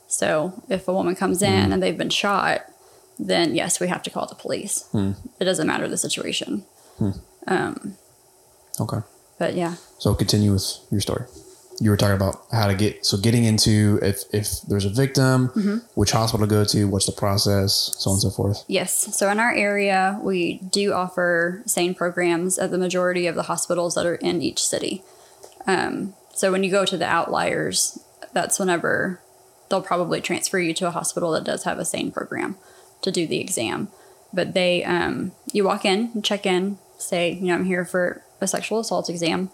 So 0.09 0.63
if 0.69 0.89
a 0.89 0.93
woman 0.93 1.15
comes 1.15 1.43
in 1.43 1.73
and 1.73 1.81
they've 1.83 1.97
been 1.97 2.11
shot, 2.11 2.63
then 3.19 3.55
yes, 3.55 3.79
we 3.79 3.89
have 3.89 4.03
to 4.05 4.11
call 4.11 4.27
the 4.27 4.35
police. 4.35 4.89
It 4.95 5.45
doesn't 5.45 5.67
matter 5.67 5.87
the 5.89 5.97
situation. 5.99 6.65
Okay. 8.81 8.99
But 9.39 9.55
yeah. 9.55 9.77
So 9.99 10.15
continue 10.15 10.53
with 10.53 10.79
your 10.91 11.01
story. 11.01 11.25
You 11.81 11.91
were 11.91 11.97
talking 11.97 12.17
about 12.17 12.43
how 12.51 12.67
to 12.67 12.75
get 12.75 13.07
so 13.07 13.17
getting 13.17 13.45
into 13.45 14.01
if 14.03 14.23
if 14.33 14.63
there's 14.63 14.85
a 14.85 14.91
victim, 14.91 15.49
Mm-hmm. 15.51 15.77
which 15.95 16.11
hospital 16.11 16.45
to 16.47 16.51
go 16.51 16.65
to, 16.65 16.85
what's 16.89 17.07
the 17.07 17.13
process, 17.13 17.95
so 17.99 18.11
on 18.11 18.15
and 18.15 18.23
so 18.23 18.31
forth. 18.31 18.65
Yes. 18.67 19.17
So 19.17 19.31
in 19.31 19.39
our 19.39 19.53
area, 19.53 20.19
we 20.21 20.59
do 20.71 20.93
offer 20.93 21.63
SANE 21.67 21.95
programs 21.95 22.59
at 22.59 22.73
the 22.73 22.79
majority 22.79 23.29
of 23.29 23.37
the 23.37 23.45
hospitals 23.45 23.95
that 23.95 24.07
are 24.07 24.17
in 24.17 24.43
each 24.43 24.65
city. 24.67 25.05
Um, 25.69 26.15
so 26.35 26.51
when 26.51 26.65
you 26.65 26.71
go 26.71 26.85
to 26.85 26.97
the 26.97 27.07
outliers, 27.07 27.99
that's 28.33 28.59
whenever 28.59 29.21
they'll 29.69 29.83
probably 29.83 30.21
transfer 30.21 30.59
you 30.59 30.75
to 30.75 30.87
a 30.87 30.93
hospital 30.93 31.33
that 31.33 31.45
does 31.45 31.65
have 31.65 31.79
a 31.79 31.85
SANE 31.85 32.13
program 32.13 32.57
to 33.03 33.11
do 33.11 33.27
the 33.27 33.41
exam. 33.41 33.89
But 34.33 34.55
they, 34.55 34.85
um, 34.85 35.33
you 35.53 35.65
walk 35.65 35.85
in, 35.85 36.23
check 36.23 36.47
in, 36.47 36.79
say, 36.99 37.33
you 37.33 37.47
know, 37.47 37.55
I'm 37.55 37.65
here 37.65 37.85
for 37.85 38.23
a 38.41 38.47
sexual 38.47 38.81
assault 38.81 39.09
exam. 39.09 39.51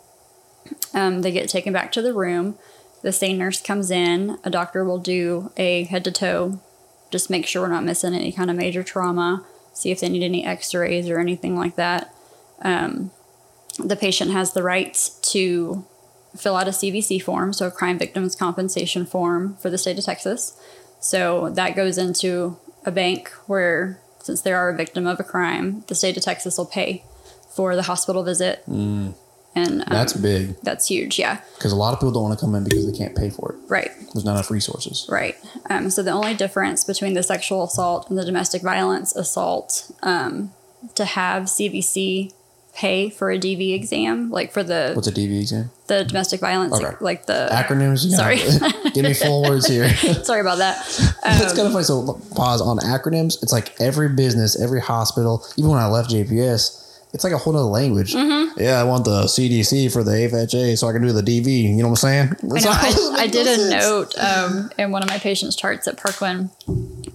Um, 0.93 1.23
they 1.23 1.31
get 1.31 1.49
taken 1.49 1.73
back 1.73 1.93
to 1.93 2.03
the 2.03 2.12
room. 2.12 2.59
The 3.03 3.12
SANE 3.12 3.39
nurse 3.39 3.61
comes 3.61 3.91
in. 3.91 4.39
A 4.45 4.51
doctor 4.51 4.85
will 4.85 4.99
do 4.99 5.53
a 5.57 5.85
head 5.85 6.05
to 6.05 6.11
toe 6.11 6.61
just 7.15 7.31
make 7.31 7.47
sure 7.47 7.62
we're 7.62 7.69
not 7.69 7.85
missing 7.85 8.12
any 8.12 8.33
kind 8.33 8.51
of 8.51 8.57
major 8.57 8.83
trauma, 8.83 9.47
see 9.73 9.93
if 9.93 10.01
they 10.01 10.09
need 10.09 10.25
any 10.25 10.45
x 10.45 10.75
rays 10.75 11.09
or 11.09 11.21
anything 11.21 11.57
like 11.57 11.77
that. 11.77 12.12
Um, 12.61 13.12
the 13.79 13.95
patient 13.95 14.33
has 14.33 14.53
the 14.53 14.65
right 14.65 15.11
to 15.23 15.87
fill 16.37 16.57
out 16.57 16.68
a 16.68 16.72
CVC 16.72 17.22
form, 17.22 17.53
so 17.53 17.66
a 17.66 17.70
crime 17.70 17.99
victims 17.99 18.35
compensation 18.35 19.07
form 19.07 19.57
for 19.57 19.70
the 19.70 19.78
state 19.78 19.99
of 19.99 20.05
Texas. 20.05 20.59
So 21.01 21.51
that 21.51 21.76
goes 21.76 21.99
into 21.99 22.57
a 22.85 22.91
bank 22.91 23.30
where, 23.47 24.01
since 24.20 24.41
they 24.41 24.53
are 24.53 24.70
a 24.70 24.76
victim 24.76 25.07
of 25.07 25.20
a 25.20 25.24
crime, 25.24 25.85
the 25.89 25.95
state 25.95 26.16
of 26.16 26.22
Texas 26.22 26.59
will 26.59 26.66
pay 26.66 27.05
for 27.55 27.76
the 27.76 27.82
hospital 27.82 28.22
visit. 28.24 28.64
And 29.57 29.82
um, 29.82 29.87
That's 29.89 30.14
big 30.14 30.57
that's 30.62 30.89
huge, 30.89 31.16
yeah. 31.16 31.41
because 31.57 31.70
a 31.70 31.76
lot 31.76 31.93
of 31.93 32.01
people 32.01 32.11
don't 32.11 32.24
want 32.24 32.37
to 32.37 32.45
come 32.45 32.57
in 32.57 32.64
because 32.64 32.91
they 32.91 32.99
can't 32.99 33.14
pay 33.16 33.30
for 33.30 33.53
it. 33.53 33.59
Right. 33.68 33.93
There's 34.12 34.24
not 34.24 34.32
enough 34.32 34.51
resources. 34.51 35.07
Right. 35.09 35.37
Um, 35.70 35.91
so 35.91 36.03
the 36.03 36.11
only 36.11 36.35
difference 36.35 36.82
between 36.85 37.14
the 37.14 37.22
sexual 37.22 37.62
assault 37.62 38.09
and 38.11 38.18
the 38.18 38.24
domestic 38.24 38.62
violence 38.62 39.14
assault, 39.14 39.93
um, 40.03 40.53
to 40.97 41.05
have 41.05 41.45
CVC 41.45 42.32
pay 42.75 43.09
for 43.09 43.31
a 43.31 43.39
DV 43.39 43.75
exam, 43.75 44.31
like 44.31 44.53
for 44.53 44.62
the 44.62 44.93
What's 44.95 45.07
a 45.07 45.12
DV 45.12 45.41
exam? 45.41 45.70
the 45.87 46.05
domestic 46.05 46.41
violence, 46.41 46.75
Okay. 46.75 46.95
like 47.01 47.27
the 47.27 47.49
Acronyms. 47.51 48.11
Sorry. 48.11 48.39
give 48.93 49.05
me 49.05 49.14
full 49.14 49.43
words 49.43 49.66
here. 49.66 49.89
sorry 50.25 50.41
about 50.41 50.59
that. 50.59 50.79
it's 51.25 51.53
kind 51.55 51.66
of 51.66 51.72
funny. 51.72 51.85
So 51.85 52.20
pause 52.35 52.61
on 52.61 52.79
acronyms. 52.79 53.43
It's 53.43 53.53
like 53.53 53.81
every 53.81 54.09
business, 54.09 54.61
every 54.61 54.81
hospital. 54.81 55.45
Even 55.57 55.70
when 55.70 55.79
I 55.81 55.87
left 55.87 56.11
JPS, 56.11 56.81
it's 57.12 57.22
like 57.22 57.33
a 57.33 57.39
whole 57.39 57.55
other 57.55 57.64
language. 57.64 58.12
Mm-hmm. 58.12 58.61
Yeah, 58.61 58.81
I 58.81 58.85
want 58.85 59.05
the 59.05 59.22
CDC 59.25 59.93
for 59.93 60.03
the 60.03 60.11
FHA 60.11 60.77
so 60.77 60.89
I 60.89 60.93
can 60.93 61.03
do 61.03 61.12
the 61.12 61.22
DV. 61.22 61.47
You 61.62 61.77
know 61.77 61.89
what 61.89 62.05
I'm 62.05 62.31
saying? 62.31 62.33
I 62.43 62.59
know. 62.59 63.14
I, 63.16 63.22
I 63.22 63.27
did 63.29 63.47
a 63.47 63.70
note 63.70 64.18
um, 64.18 64.70
in 64.79 64.91
one 64.91 65.03
of 65.03 65.09
my 65.09 65.18
patients' 65.18 65.55
charts 65.55 65.87
at 65.87 65.97
Parkland 65.97 66.51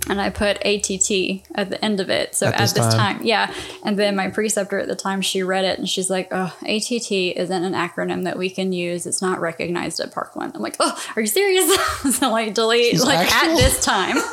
and 0.09 0.19
I 0.19 0.29
put 0.29 0.57
ATT 0.65 1.43
at 1.55 1.69
the 1.69 1.77
end 1.83 1.99
of 1.99 2.09
it. 2.09 2.35
So 2.35 2.47
At 2.47 2.55
at, 2.55 2.59
this 2.59 2.73
this, 2.73 2.93
time. 2.93 3.17
time. 3.17 3.25
yeah. 3.25 3.53
And 3.85 3.97
then 3.97 4.15
my 4.15 4.29
preceptor 4.29 4.79
at 4.79 4.87
the 4.87 4.95
time, 4.95 5.21
she 5.21 5.43
read 5.43 5.65
it 5.65 5.79
and 5.79 5.87
she's 5.87 6.09
like, 6.09 6.27
"Oh, 6.31 6.53
ATT 6.63 7.11
isn't 7.11 7.63
an 7.63 7.73
acronym 7.73 8.23
that 8.25 8.37
we 8.37 8.49
can 8.49 8.73
use. 8.73 9.05
It's 9.05 9.21
not 9.21 9.39
recognized 9.39 9.99
at 9.99 10.11
Parkland." 10.11 10.53
I'm 10.55 10.61
like, 10.61 10.75
"Oh, 10.79 10.97
are 11.15 11.21
you 11.21 11.27
serious?" 11.27 11.73
so 12.17 12.29
like 12.31 12.53
delete 12.53 12.91
She's 12.91 13.05
like 13.05 13.31
actual? 13.31 13.51
at 13.51 13.57
this 13.57 13.83
time. 13.83 14.17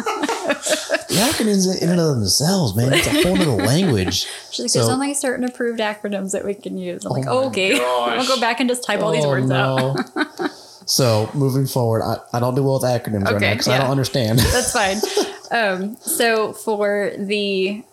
The 0.46 1.22
acronyms 1.22 1.82
in 1.82 1.88
and 1.88 2.00
of 2.00 2.16
themselves, 2.16 2.76
man, 2.76 2.92
it's 2.92 3.06
a 3.06 3.10
whole 3.22 3.36
other 3.40 3.50
language. 3.64 4.26
She's 4.50 4.60
like, 4.60 4.70
So- 4.70 4.78
"There's 4.80 4.88
only 4.92 5.14
certain 5.14 5.44
approved 5.44 5.80
acronyms 5.80 6.32
that 6.32 6.44
we 6.44 6.54
can 6.54 6.76
use." 6.78 7.04
I'm 7.04 7.12
oh 7.12 7.14
like, 7.14 7.26
Oh 7.26 7.40
my 7.42 7.46
"Okay, 7.48 7.80
I'll 7.84 8.26
go 8.26 8.38
back 8.40 8.60
and 8.60 8.68
just 8.68 8.84
type 8.84 9.00
all 9.00 9.12
these 9.12 9.24
Oh, 9.24 9.28
words 9.28 9.50
out." 9.50 9.96
So 10.86 11.28
moving 11.34 11.66
forward, 11.66 12.02
I, 12.02 12.18
I 12.32 12.40
don't 12.40 12.54
do 12.54 12.62
well 12.62 12.74
with 12.74 12.84
acronyms 12.84 13.24
right 13.24 13.32
now 13.32 13.36
Okay, 13.36 13.52
because 13.52 13.68
I 13.68 13.78
don't 13.78 13.90
understand. 13.90 14.38
That's 14.38 14.72
fine. 14.72 14.98
Um, 15.50 15.96
so 15.96 16.52
for 16.52 17.12
the 17.18 17.84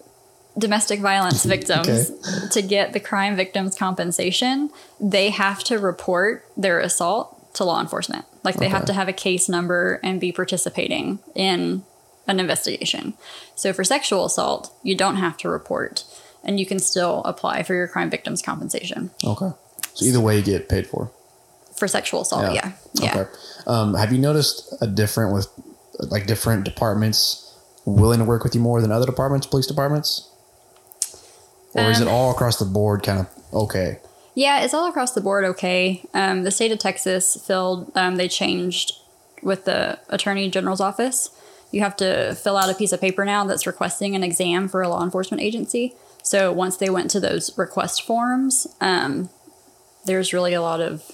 domestic 0.58 1.00
violence 1.00 1.44
victims 1.56 2.12
to 2.50 2.62
get 2.62 2.94
the 2.94 3.00
crime 3.00 3.36
victims 3.36 3.76
compensation, 3.76 4.70
they 5.00 5.32
have 5.32 5.64
to 5.66 5.80
report 5.80 6.46
their 6.56 6.80
assault 6.80 7.54
to 7.56 7.64
law 7.64 7.82
enforcement. 7.82 8.26
Like 8.44 8.56
they 8.56 8.70
have 8.70 8.86
to 8.86 8.94
have 8.94 9.08
a 9.08 9.14
case 9.14 9.50
number 9.50 10.00
and 10.04 10.20
be 10.20 10.32
participating 10.32 11.20
in 11.34 11.84
an 12.28 12.40
investigation. 12.40 13.14
So 13.56 13.74
for 13.74 13.84
sexual 13.84 14.26
assault, 14.26 14.72
you 14.84 14.96
don't 14.96 15.16
have 15.16 15.38
to 15.38 15.50
report 15.50 16.04
and 16.44 16.60
you 16.60 16.66
can 16.66 16.78
still 16.80 17.22
apply 17.26 17.64
for 17.64 17.74
your 17.74 17.88
crime 17.88 18.10
victims 18.10 18.42
compensation. 18.42 19.12
okay. 19.24 19.52
So 19.96 20.06
either 20.06 20.20
way, 20.20 20.38
you 20.38 20.44
get 20.44 20.70
paid 20.70 20.88
for. 20.88 21.12
For 21.84 21.90
sexual 21.90 22.22
assault, 22.22 22.54
yeah. 22.54 22.72
Yeah. 22.94 23.12
Okay. 23.12 23.30
Um, 23.68 23.94
have 23.96 24.14
you 24.14 24.18
noticed 24.18 24.74
a 24.80 24.88
different 24.88 25.34
with 25.34 25.50
like 26.00 26.28
different 26.28 26.64
departments 26.64 27.54
willing 27.84 28.20
to 28.20 28.24
work 28.24 28.46
with 28.46 28.56
you 28.56 28.62
more 28.62 28.80
than 28.80 28.90
other 28.90 29.06
departments, 29.06 29.48
police 29.48 29.68
departments? 29.68 30.30
Or 31.74 31.92
is 31.92 32.00
it 32.00 32.08
Um, 32.08 32.14
all 32.14 32.32
across 32.32 32.56
the 32.56 32.64
board 32.64 33.04
kind 33.04 33.20
of 33.20 33.28
okay? 33.54 34.00
Yeah, 34.34 34.62
it's 34.62 34.74
all 34.74 34.88
across 34.88 35.12
the 35.12 35.20
board 35.20 35.44
okay. 35.44 36.08
Um, 36.14 36.44
the 36.44 36.52
state 36.52 36.72
of 36.72 36.80
Texas 36.80 37.36
filled, 37.46 37.92
um, 37.96 38.16
they 38.16 38.30
changed 38.30 38.94
with 39.42 39.66
the 39.66 40.00
attorney 40.08 40.50
general's 40.50 40.80
office. 40.80 41.32
You 41.72 41.82
have 41.82 41.98
to 41.98 42.34
fill 42.36 42.56
out 42.56 42.70
a 42.70 42.76
piece 42.76 42.94
of 42.94 43.02
paper 43.02 43.26
now 43.26 43.44
that's 43.44 43.68
requesting 43.68 44.16
an 44.16 44.24
exam 44.24 44.70
for 44.70 44.82
a 44.84 44.88
law 44.88 45.04
enforcement 45.04 45.44
agency. 45.44 45.96
So 46.22 46.54
once 46.54 46.78
they 46.78 46.90
went 46.90 47.12
to 47.12 47.20
those 47.20 47.52
request 47.58 48.04
forms, 48.04 48.68
um, 48.80 49.30
there's 50.06 50.32
really 50.32 50.54
a 50.54 50.62
lot 50.62 50.80
of 50.80 51.12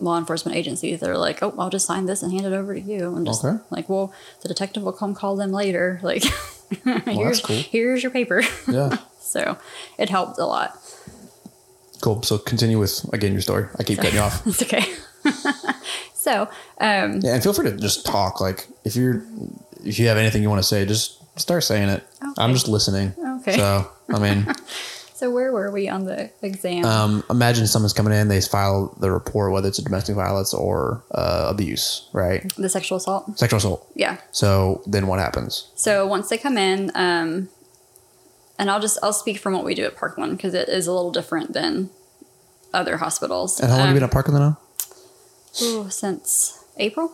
law 0.00 0.18
enforcement 0.18 0.56
agencies 0.56 1.00
that 1.00 1.08
are 1.10 1.18
like, 1.18 1.42
oh, 1.42 1.54
I'll 1.58 1.70
just 1.70 1.86
sign 1.86 2.06
this 2.06 2.22
and 2.22 2.32
hand 2.32 2.46
it 2.46 2.52
over 2.52 2.74
to 2.74 2.80
you. 2.80 3.14
And 3.16 3.26
just 3.26 3.44
Okay. 3.44 3.58
like, 3.70 3.88
well, 3.88 4.12
the 4.42 4.48
detective 4.48 4.82
will 4.82 4.92
come 4.92 5.14
call 5.14 5.36
them 5.36 5.52
later. 5.52 6.00
Like, 6.84 7.06
here's, 7.06 7.40
cool. 7.40 7.56
here's 7.56 8.02
your 8.02 8.10
paper. 8.10 8.42
Yeah. 8.68 8.96
so 9.20 9.58
it 9.98 10.08
helped 10.08 10.38
a 10.38 10.44
lot. 10.46 10.76
cool. 12.00 12.22
So 12.22 12.38
continue 12.38 12.78
with 12.78 13.04
again 13.12 13.32
your 13.32 13.42
story. 13.42 13.66
I 13.78 13.82
keep 13.84 13.98
cutting 13.98 14.14
you 14.14 14.20
off. 14.20 14.44
It's 14.46 14.62
okay. 14.62 14.84
so, 16.14 16.48
um, 16.80 17.20
Yeah, 17.20 17.34
and 17.34 17.42
feel 17.42 17.52
free 17.52 17.70
to 17.70 17.76
just 17.76 18.04
talk. 18.06 18.40
Like 18.40 18.66
if 18.84 18.96
you're 18.96 19.24
if 19.84 19.98
you 19.98 20.08
have 20.08 20.16
anything 20.16 20.42
you 20.42 20.48
want 20.50 20.60
to 20.62 20.66
say, 20.68 20.84
just 20.86 21.20
start 21.38 21.62
saying 21.64 21.88
it. 21.90 22.02
I'm 22.38 22.52
just 22.54 22.66
listening. 22.68 23.14
Okay. 23.40 23.56
So 23.56 23.86
I 24.12 24.18
mean, 24.18 24.46
so 25.24 25.30
where 25.30 25.52
were 25.52 25.70
we 25.70 25.88
on 25.88 26.04
the 26.04 26.30
exam? 26.42 26.84
um, 26.84 27.24
imagine 27.30 27.66
someone's 27.66 27.94
coming 27.94 28.12
in, 28.12 28.28
they 28.28 28.42
file 28.42 28.94
the 29.00 29.10
report, 29.10 29.52
whether 29.52 29.68
it's 29.68 29.78
a 29.78 29.82
domestic 29.82 30.14
violence 30.14 30.52
or 30.52 31.02
uh, 31.12 31.46
abuse, 31.48 32.10
right? 32.12 32.52
the 32.56 32.68
sexual 32.68 32.98
assault? 32.98 33.38
Sexual 33.38 33.56
assault. 33.56 33.90
Yeah. 33.94 34.18
So 34.32 34.82
then 34.86 35.06
what 35.06 35.20
happens? 35.20 35.70
So 35.76 36.06
once 36.06 36.28
they 36.28 36.36
come 36.36 36.58
in, 36.58 36.92
um, 36.94 37.48
and 38.58 38.70
I'll 38.70 38.80
just 38.80 38.98
I'll 39.02 39.14
speak 39.14 39.38
from 39.38 39.54
what 39.54 39.64
we 39.64 39.74
do 39.74 39.84
at 39.84 39.96
Parkland 39.96 40.36
because 40.36 40.52
it 40.52 40.68
is 40.68 40.86
a 40.86 40.92
little 40.92 41.10
different 41.10 41.54
than 41.54 41.88
other 42.74 42.98
hospitals. 42.98 43.58
And 43.60 43.70
how 43.70 43.78
long 43.78 43.82
um, 43.82 43.86
have 43.88 43.94
you 43.96 44.00
been 44.00 44.08
at 44.08 44.12
Parkland 44.12 44.38
now? 44.38 44.58
ooh, 45.62 45.88
since 45.88 46.62
April? 46.76 47.12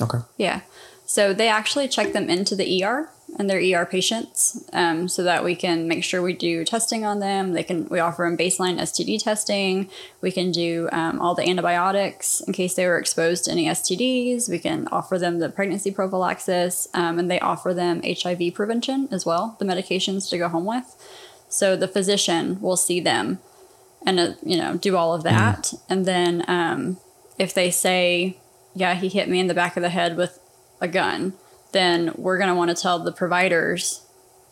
Okay. 0.00 0.18
Yeah. 0.38 0.62
So 1.04 1.34
they 1.34 1.48
actually 1.48 1.86
check 1.88 2.14
them 2.14 2.30
into 2.30 2.56
the 2.56 2.82
ER 2.82 3.10
and 3.38 3.48
their 3.48 3.58
ER 3.58 3.86
patients, 3.86 4.62
um, 4.72 5.08
so 5.08 5.22
that 5.22 5.42
we 5.42 5.54
can 5.54 5.88
make 5.88 6.04
sure 6.04 6.20
we 6.20 6.34
do 6.34 6.64
testing 6.64 7.04
on 7.04 7.20
them. 7.20 7.52
They 7.52 7.62
can 7.62 7.88
we 7.88 7.98
offer 7.98 8.24
them 8.24 8.36
baseline 8.36 8.78
STD 8.78 9.22
testing. 9.22 9.88
We 10.20 10.30
can 10.30 10.52
do 10.52 10.88
um, 10.92 11.20
all 11.20 11.34
the 11.34 11.48
antibiotics 11.48 12.40
in 12.42 12.52
case 12.52 12.74
they 12.74 12.86
were 12.86 12.98
exposed 12.98 13.44
to 13.44 13.50
any 13.50 13.66
STDs. 13.66 14.48
We 14.48 14.58
can 14.58 14.86
offer 14.88 15.18
them 15.18 15.38
the 15.38 15.48
pregnancy 15.48 15.90
prophylaxis, 15.90 16.88
um, 16.94 17.18
and 17.18 17.30
they 17.30 17.40
offer 17.40 17.72
them 17.72 18.02
HIV 18.04 18.54
prevention 18.54 19.08
as 19.10 19.24
well, 19.24 19.56
the 19.58 19.64
medications 19.64 20.28
to 20.30 20.38
go 20.38 20.48
home 20.48 20.66
with. 20.66 20.94
So 21.48 21.76
the 21.76 21.88
physician 21.88 22.60
will 22.60 22.76
see 22.76 23.00
them 23.00 23.38
and 24.06 24.20
uh, 24.20 24.32
you 24.42 24.56
know 24.56 24.76
do 24.76 24.96
all 24.96 25.14
of 25.14 25.22
that, 25.22 25.72
and 25.88 26.06
then 26.06 26.44
um, 26.48 26.98
if 27.38 27.54
they 27.54 27.70
say, 27.70 28.36
"Yeah, 28.74 28.94
he 28.94 29.08
hit 29.08 29.28
me 29.28 29.40
in 29.40 29.46
the 29.46 29.54
back 29.54 29.76
of 29.76 29.82
the 29.82 29.88
head 29.88 30.16
with 30.16 30.38
a 30.80 30.88
gun," 30.88 31.34
then 31.72 32.12
we're 32.16 32.38
going 32.38 32.48
to 32.48 32.54
want 32.54 32.74
to 32.74 32.80
tell 32.80 32.98
the 32.98 33.12
providers, 33.12 34.06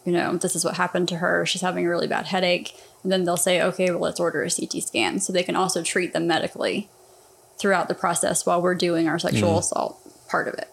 you 0.04 0.12
know, 0.12 0.36
this 0.36 0.56
is 0.56 0.64
what 0.64 0.76
happened 0.76 1.08
to 1.08 1.16
her. 1.16 1.46
She's 1.46 1.60
having 1.60 1.86
a 1.86 1.88
really 1.88 2.06
bad 2.06 2.26
headache. 2.26 2.74
And 3.02 3.10
then 3.10 3.24
they'll 3.24 3.36
say, 3.36 3.62
okay, 3.62 3.90
well, 3.90 4.00
let's 4.00 4.20
order 4.20 4.42
a 4.42 4.50
CT 4.50 4.82
scan. 4.82 5.20
So 5.20 5.32
they 5.32 5.42
can 5.42 5.56
also 5.56 5.82
treat 5.82 6.12
them 6.12 6.26
medically 6.26 6.88
throughout 7.58 7.88
the 7.88 7.94
process 7.94 8.44
while 8.44 8.60
we're 8.60 8.74
doing 8.74 9.08
our 9.08 9.18
sexual 9.18 9.58
assault 9.58 9.98
part 10.28 10.48
of 10.48 10.54
it. 10.54 10.70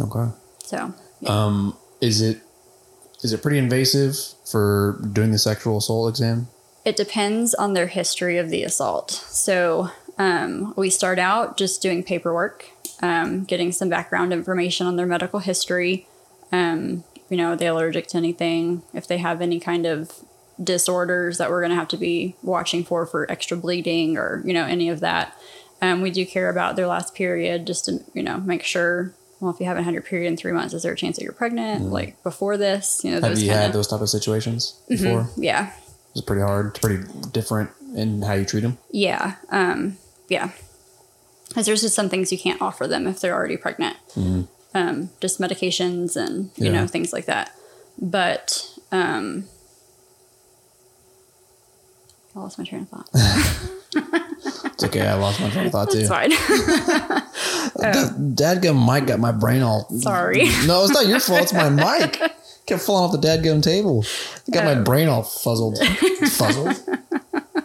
Okay. 0.00 0.32
So, 0.60 0.94
Um, 1.26 1.76
is 2.00 2.20
it 2.20 2.40
is 3.22 3.32
it 3.32 3.42
pretty 3.42 3.58
invasive 3.58 4.16
for 4.44 5.00
doing 5.12 5.32
the 5.32 5.38
sexual 5.38 5.78
assault 5.78 6.08
exam? 6.08 6.48
It 6.84 6.96
depends 6.96 7.54
on 7.54 7.72
their 7.72 7.88
history 7.88 8.38
of 8.38 8.48
the 8.48 8.62
assault. 8.62 9.10
So 9.10 9.90
um, 10.18 10.72
we 10.76 10.88
start 10.88 11.18
out 11.18 11.56
just 11.58 11.82
doing 11.82 12.02
paperwork, 12.02 12.70
um, 13.02 13.44
getting 13.44 13.72
some 13.72 13.88
background 13.88 14.32
information 14.32 14.86
on 14.86 14.96
their 14.96 15.06
medical 15.06 15.40
history. 15.40 16.06
Um, 16.52 17.04
you 17.28 17.36
know, 17.36 17.52
are 17.52 17.56
they 17.56 17.66
allergic 17.66 18.06
to 18.08 18.16
anything? 18.16 18.82
If 18.94 19.06
they 19.06 19.18
have 19.18 19.40
any 19.40 19.60
kind 19.60 19.86
of 19.86 20.12
disorders 20.62 21.38
that 21.38 21.50
we're 21.50 21.60
going 21.60 21.70
to 21.70 21.76
have 21.76 21.88
to 21.88 21.96
be 21.96 22.34
watching 22.42 22.84
for 22.84 23.06
for 23.06 23.30
extra 23.30 23.56
bleeding 23.56 24.16
or 24.16 24.42
you 24.44 24.52
know 24.52 24.64
any 24.64 24.88
of 24.88 25.00
that. 25.00 25.36
Um, 25.80 26.00
we 26.00 26.10
do 26.10 26.26
care 26.26 26.48
about 26.50 26.74
their 26.74 26.88
last 26.88 27.14
period 27.14 27.66
just 27.66 27.84
to 27.84 28.00
you 28.14 28.22
know 28.22 28.38
make 28.38 28.62
sure. 28.64 29.14
Well, 29.40 29.52
if 29.52 29.60
you 29.60 29.66
haven't 29.66 29.84
had 29.84 29.94
your 29.94 30.02
period 30.02 30.26
in 30.26 30.36
three 30.36 30.50
months, 30.50 30.74
is 30.74 30.82
there 30.82 30.92
a 30.92 30.96
chance 30.96 31.16
that 31.16 31.22
you're 31.22 31.32
pregnant? 31.32 31.84
Like 31.84 32.20
before 32.24 32.56
this, 32.56 33.02
you 33.04 33.12
know, 33.12 33.18
Mm-hmm. 33.18 33.24
Have 33.24 33.34
those 33.34 33.42
you 33.44 33.50
kind 33.50 33.62
had 33.62 33.72
those 33.72 33.86
type 33.86 34.00
of 34.00 34.08
situations 34.08 34.80
before? 34.88 35.30
yeah. 35.36 35.72
It's 36.10 36.22
pretty 36.22 36.42
hard. 36.42 36.70
It's 36.70 36.80
pretty 36.80 37.04
different 37.30 37.70
in 37.94 38.22
how 38.22 38.32
you 38.32 38.44
treat 38.44 38.62
them. 38.62 38.78
Yeah. 38.90 39.36
Um, 39.50 39.96
yeah. 40.28 40.50
Because 41.58 41.66
there's 41.66 41.82
just 41.82 41.96
some 41.96 42.08
things 42.08 42.30
you 42.30 42.38
can't 42.38 42.62
offer 42.62 42.86
them 42.86 43.08
if 43.08 43.18
they're 43.18 43.34
already 43.34 43.56
pregnant. 43.56 43.96
Um, 44.76 45.10
just 45.20 45.40
medications 45.40 46.14
and, 46.14 46.52
you 46.54 46.66
Yeah. 46.66 46.70
know, 46.82 46.86
things 46.86 47.12
like 47.12 47.24
that. 47.24 47.50
But 48.00 48.64
um, 48.92 49.46
I 52.36 52.38
lost 52.38 52.60
my 52.60 52.64
train 52.64 52.82
of 52.82 52.88
thought. 52.90 53.08
It's 54.66 54.84
okay. 54.84 55.00
I 55.08 55.14
lost 55.14 55.40
my 55.40 55.50
train 55.50 55.66
of 55.66 55.72
thought 55.72 55.90
too. 55.94 55.98
It's 55.98 56.08
fine. 56.08 56.30
Dadgum 58.36 58.86
mic 58.86 59.08
got 59.08 59.18
my 59.18 59.32
brain 59.32 59.62
all. 59.62 59.88
Sorry. 59.98 60.44
No, 60.64 60.84
it's 60.84 60.92
not 60.94 61.08
your 61.08 61.18
fault. 61.18 61.42
It's 61.42 61.52
my 61.52 61.70
mic. 61.70 62.20
Kept 62.66 62.82
falling 62.82 63.02
off 63.12 63.20
the 63.20 63.26
dadgum 63.26 63.64
table. 63.64 64.04
It 64.46 64.52
got 64.52 64.64
my 64.64 64.78
Oh. 64.78 64.84
brain 64.84 65.08
all 65.08 65.24
fuzzled. 65.24 65.76
Fuzzled? 65.78 66.68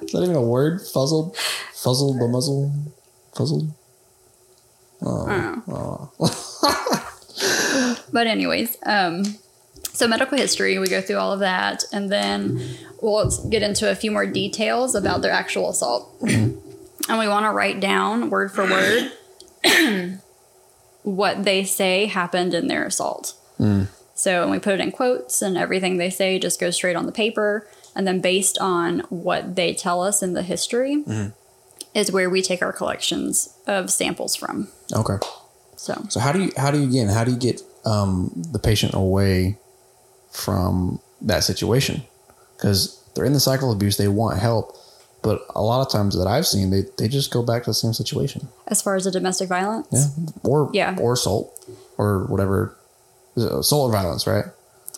Is 0.02 0.12
that 0.14 0.24
even 0.24 0.36
a 0.36 0.42
word? 0.42 0.80
Fuzzled? 0.82 1.36
Fuzzled, 1.76 2.18
the 2.18 2.28
muzzle? 5.04 5.64
Oh. 5.68 6.12
Oh. 6.20 6.28
Fuzzled? 6.28 8.04
But 8.12 8.28
anyways, 8.28 8.78
um, 8.86 9.24
so 9.94 10.08
medical 10.08 10.38
history, 10.38 10.78
we 10.80 10.88
go 10.88 11.02
through 11.02 11.18
all 11.18 11.34
of 11.34 11.40
that, 11.40 11.84
and 11.92 12.12
then 12.12 12.62
we'll 13.02 13.30
get 13.50 13.64
into 13.64 13.90
a 13.90 13.96
few 13.96 14.12
more 14.12 14.26
details 14.26 14.96
about 14.96 15.22
their 15.22 15.32
actual 15.32 15.70
assault. 15.70 16.20
Mm-hmm. 16.22 16.60
and 17.10 17.20
we 17.20 17.28
want 17.28 17.46
to 17.46 17.52
write 17.52 17.80
down 17.80 18.30
word 18.30 18.52
for 18.52 18.66
word 18.66 19.12
what 21.04 21.44
they 21.44 21.64
say 21.64 22.06
happened 22.06 22.54
in 22.54 22.68
their 22.68 22.86
assault. 22.86 23.36
Mm. 23.60 23.88
So 24.16 24.44
and 24.44 24.52
we 24.52 24.60
put 24.60 24.76
it 24.76 24.80
in 24.80 24.92
quotes, 24.92 25.42
and 25.42 25.58
everything 25.58 25.98
they 25.98 26.10
say 26.10 26.40
just 26.40 26.60
goes 26.60 26.76
straight 26.76 26.96
on 26.96 27.06
the 27.06 27.12
paper. 27.12 27.68
And 27.96 28.08
then 28.08 28.22
based 28.22 28.58
on 28.58 29.02
what 29.10 29.56
they 29.56 29.74
tell 29.74 30.02
us 30.02 30.24
in 30.24 30.34
the 30.34 30.42
history, 30.42 31.04
mm-hmm. 31.06 31.30
Is 31.94 32.12
where 32.12 32.30
we 32.30 32.42
take 32.42 32.62
our 32.62 32.74
collections 32.74 33.50
of 33.68 33.90
samples 33.92 34.36
from. 34.36 34.68
Okay. 34.94 35.18
So 35.76 35.94
So 36.10 36.20
how 36.20 36.32
do 36.32 36.44
you 36.44 36.52
how 36.58 36.72
do 36.72 36.80
you 36.80 36.88
again 36.88 37.08
how 37.10 37.24
do 37.24 37.32
you 37.32 37.38
get 37.38 37.62
um, 37.86 38.32
the 38.52 38.60
patient 38.60 38.94
away 38.94 39.58
from 40.32 41.00
that 41.22 41.44
situation? 41.44 42.04
Because 42.58 43.00
they're 43.14 43.26
in 43.26 43.34
the 43.34 43.40
cycle 43.40 43.70
of 43.72 43.76
abuse, 43.78 43.98
they 43.98 44.08
want 44.08 44.40
help, 44.40 44.76
but 45.22 45.42
a 45.56 45.62
lot 45.62 45.86
of 45.86 45.92
times 45.92 46.18
that 46.18 46.28
I've 46.28 46.48
seen, 46.48 46.70
they, 46.72 46.84
they 46.98 47.08
just 47.08 47.32
go 47.32 47.44
back 47.44 47.64
to 47.64 47.70
the 47.70 47.74
same 47.74 47.94
situation. 47.94 48.48
as 48.68 48.82
far 48.82 48.96
as 48.96 49.04
the 49.04 49.12
domestic 49.12 49.50
violence, 49.50 49.88
Yeah, 49.92 50.08
or 50.44 50.70
Yeah. 50.74 50.98
or 51.00 51.14
assault 51.14 51.52
or 51.98 52.26
whatever 52.26 52.76
assault 53.36 53.90
or 53.90 53.92
violence, 53.92 54.26
right? 54.26 54.46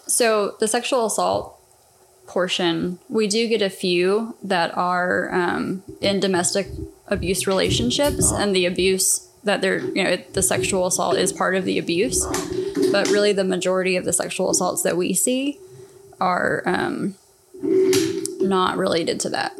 So 0.08 0.56
the 0.60 0.68
sexual 0.68 1.06
assault 1.08 1.55
portion, 2.28 3.00
we 3.10 3.28
do 3.28 3.48
get 3.48 3.62
a 3.62 3.70
few 3.70 4.36
that 4.44 4.76
are 4.78 5.34
um, 5.34 5.84
in 6.02 6.20
domestic 6.20 6.68
abuse 7.08 7.48
relationships, 7.48 8.32
and 8.32 8.56
the 8.56 8.66
abuse 8.66 9.30
that 9.44 9.62
they're, 9.62 9.80
you 9.80 10.04
know, 10.04 10.18
the 10.34 10.42
sexual 10.42 10.88
assault 10.88 11.18
is 11.18 11.32
part 11.32 11.56
of 11.56 11.66
the 11.66 11.78
abuse. 11.78 12.26
But 12.92 13.08
really, 13.10 13.32
the 13.32 13.44
majority 13.44 13.96
of 13.96 14.06
the 14.06 14.14
sexual 14.14 14.50
assaults 14.50 14.82
that 14.84 14.98
we 14.98 15.14
see 15.14 15.60
are 16.20 16.64
um, 16.66 17.16
not 17.62 18.78
related 18.78 19.20
to 19.22 19.30
that. 19.30 19.56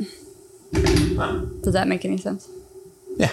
Does 1.62 1.74
that 1.74 1.88
make 1.88 2.04
any 2.06 2.18
sense? 2.18 2.50
Yeah. 3.18 3.32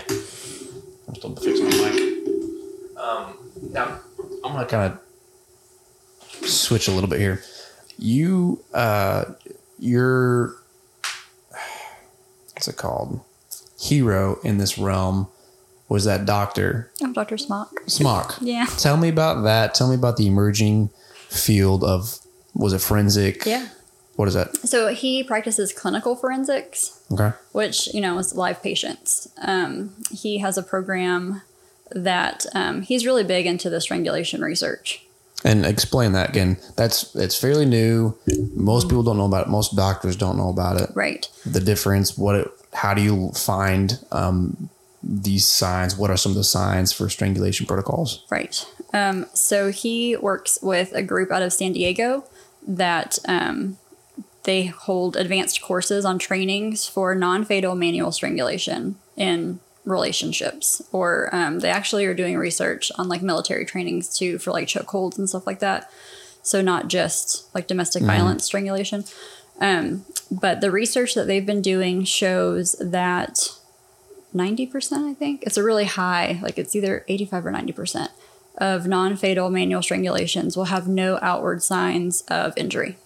I'm 1.09 1.14
still 1.14 1.35
fixing 1.37 1.68
my 1.68 1.91
mic. 1.91 2.97
Um, 2.97 3.35
now, 3.70 4.01
I'm 4.45 4.53
going 4.53 4.64
to 4.64 4.70
kind 4.70 4.93
of 4.93 6.49
switch 6.49 6.89
a 6.89 6.91
little 6.93 7.09
bit 7.09 7.20
here. 7.20 7.43
You, 8.03 8.64
uh, 8.74 9.26
your, 9.78 10.57
what's 12.55 12.66
it 12.66 12.76
called? 12.76 13.20
Hero 13.80 14.38
in 14.42 14.59
this 14.59 14.76
realm 14.76 15.28
was 15.88 16.05
that 16.05 16.24
doctor, 16.24 16.90
I'm 17.03 17.12
Dr. 17.12 17.38
Smock. 17.38 17.80
Smock. 17.86 18.38
Yeah. 18.40 18.66
Tell 18.78 18.96
me 18.96 19.09
about 19.09 19.42
that. 19.44 19.74
Tell 19.74 19.88
me 19.88 19.94
about 19.94 20.16
the 20.16 20.26
emerging 20.26 20.90
field 21.28 21.84
of, 21.84 22.18
was 22.55 22.72
it 22.72 22.80
forensic? 22.80 23.46
Yeah. 23.46 23.68
What 24.16 24.26
is 24.28 24.34
that? 24.34 24.57
So 24.57 24.88
he 24.88 25.22
practices 25.22 25.72
clinical 25.72 26.16
forensics. 26.16 27.03
Okay. 27.12 27.32
which 27.53 27.92
you 27.94 28.00
know 28.00 28.18
is 28.18 28.34
live 28.34 28.62
patients. 28.62 29.28
Um, 29.40 29.94
he 30.11 30.38
has 30.38 30.59
a 30.59 30.62
program 30.62 31.42
that 31.92 32.46
um, 32.55 32.82
he's 32.82 33.07
really 33.07 33.24
big 33.24 33.46
into 33.46 33.70
the 33.70 33.80
strangulation 33.80 34.42
research. 34.42 35.05
And 35.45 35.66
explain 35.66 36.12
that 36.12 36.30
again. 36.30 36.57
That's 36.76 37.14
it's 37.16 37.38
fairly 37.38 37.66
new. 37.66 38.16
Most 38.55 38.88
people 38.88 39.03
don't 39.03 39.16
know 39.16 39.26
about 39.26 39.47
it. 39.47 39.51
Most 39.51 39.74
doctors 39.74 40.16
don't 40.16 40.36
know 40.36 40.49
about 40.49 40.80
it. 40.80 40.90
Right. 40.95 41.28
The 41.45 41.61
difference. 41.61 42.16
What? 42.16 42.36
It, 42.36 42.49
how 42.74 42.95
do 42.95 43.03
you 43.03 43.32
find 43.32 43.99
um, 44.12 44.70
these 45.03 45.47
signs? 45.47 45.97
What 45.97 46.11
are 46.11 46.16
some 46.16 46.32
of 46.32 46.36
the 46.36 46.45
signs 46.45 46.93
for 46.93 47.09
strangulation 47.09 47.66
protocols? 47.66 48.24
Right. 48.30 48.64
Um, 48.93 49.26
so 49.34 49.70
he 49.70 50.16
works 50.16 50.59
with 50.62 50.93
a 50.93 51.03
group 51.03 51.30
out 51.30 51.43
of 51.43 51.53
San 51.53 51.72
Diego 51.72 52.24
that 52.66 53.18
um, 53.26 53.78
they 54.45 54.66
hold 54.66 55.16
advanced 55.16 55.61
courses 55.62 56.05
on 56.05 56.18
trainings 56.18 56.86
for 56.86 57.14
non-fatal 57.14 57.74
manual 57.74 58.12
strangulation 58.12 58.97
in 59.16 59.61
relationships, 59.85 60.83
or 60.93 61.28
um, 61.33 61.59
they 61.59 61.70
actually 61.70 62.05
are 62.07 62.14
doing 62.14 62.37
research 62.37 62.93
on 62.97 63.09
like 63.09 63.22
military 63.22 63.64
trainings 63.64 64.16
too 64.16 64.39
for 64.39 64.53
like 64.53 64.68
chokeholds 64.68 65.18
and 65.18 65.28
stuff 65.28 65.47
like 65.47 65.59
that. 65.61 65.91
So 66.43 66.61
not 66.61 66.89
just 66.89 67.53
like 67.55 67.66
domestic 67.66 68.03
violence 68.03 68.45
strangulation. 68.45 69.05
Um, 69.61 70.05
but 70.30 70.61
the 70.61 70.70
research 70.70 71.14
that 71.14 71.26
they've 71.26 71.47
been 71.47 71.62
doing 71.62 72.05
shows 72.05 72.72
that 72.80 73.51
90%, 74.35 75.11
I 75.11 75.14
think. 75.14 75.43
It's 75.45 75.57
a 75.57 75.62
really 75.62 75.85
high, 75.85 76.41
like 76.43 76.59
it's 76.59 76.74
either 76.74 77.05
85 77.07 77.47
or 77.47 77.53
90% 77.53 78.09
of 78.59 78.87
non 78.87 79.16
fatal 79.16 79.51
manual 79.51 79.80
strangulations 79.80 80.57
will 80.57 80.64
have 80.64 80.89
no 80.89 81.18
outward 81.22 81.62
signs 81.62 82.22
of 82.22 82.57
injury. 82.57 82.97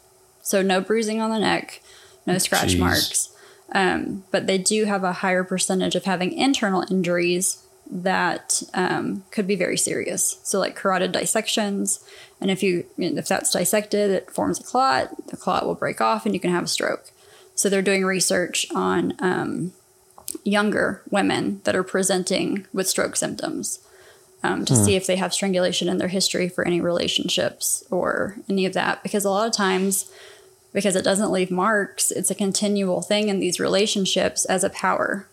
So, 0.43 0.63
no 0.63 0.81
bruising 0.81 1.21
on 1.21 1.31
the 1.31 1.39
neck, 1.39 1.83
no 2.27 2.39
scratch 2.39 2.75
Jeez. 2.75 2.79
marks. 2.79 3.36
Um, 3.73 4.25
but 4.31 4.47
they 4.47 4.59
do 4.59 4.85
have 4.85 5.05
a 5.05 5.13
higher 5.13 5.45
percentage 5.45 5.95
of 5.97 6.05
having 6.05 6.33
internal 6.33 6.85
injuries 6.91 7.65
that 7.91 8.63
um, 8.75 9.25
could 9.31 9.47
be 9.47 9.57
very 9.57 9.77
serious. 9.77 10.41
So, 10.43 10.59
like 10.59 10.77
carotid 10.77 11.13
dissections. 11.13 12.05
And 12.41 12.51
if 12.51 12.63
you 12.63 12.87
if 12.99 13.29
that's 13.29 13.53
dissected, 13.53 14.11
it 14.11 14.31
forms 14.31 14.61
a 14.61 14.63
clot. 14.63 15.29
The 15.29 15.37
clot 15.37 15.67
will 15.67 15.75
break 15.75 16.01
off, 16.01 16.27
and 16.27 16.35
you 16.35 16.41
can 16.41 16.51
have 16.51 16.65
a 16.65 16.69
stroke. 16.69 17.11
So 17.55 17.69
they're 17.71 17.83
doing 17.83 18.05
research 18.05 18.67
on 18.75 19.15
um, 19.19 19.73
younger 20.45 21.03
women 21.11 21.63
that 21.65 21.75
are 21.75 21.83
presenting 21.83 22.67
with 22.73 22.87
stroke 22.87 23.17
symptoms 23.17 23.81
um, 24.43 24.67
to 24.67 24.77
see 24.77 24.95
if 24.95 25.07
they 25.07 25.17
have 25.17 25.33
strangulation 25.33 25.89
in 25.89 25.97
their 25.97 26.09
history 26.09 26.49
for 26.49 26.67
any 26.67 26.81
relationships 26.83 27.83
or 27.91 28.37
any 28.49 28.67
of 28.67 28.75
that. 28.75 29.03
Because 29.03 29.25
a 29.25 29.31
lot 29.31 29.47
of 29.47 29.55
times, 29.55 30.11
because 30.77 30.95
it 30.95 31.03
doesn't 31.03 31.33
leave 31.33 31.51
marks, 31.51 32.11
it's 32.11 32.31
a 32.31 32.35
continual 32.35 33.01
thing 33.01 33.31
in 33.31 33.41
these 33.41 33.59
relationships 33.59 34.45
as 34.45 34.63
a 34.63 34.69
power, 34.69 35.27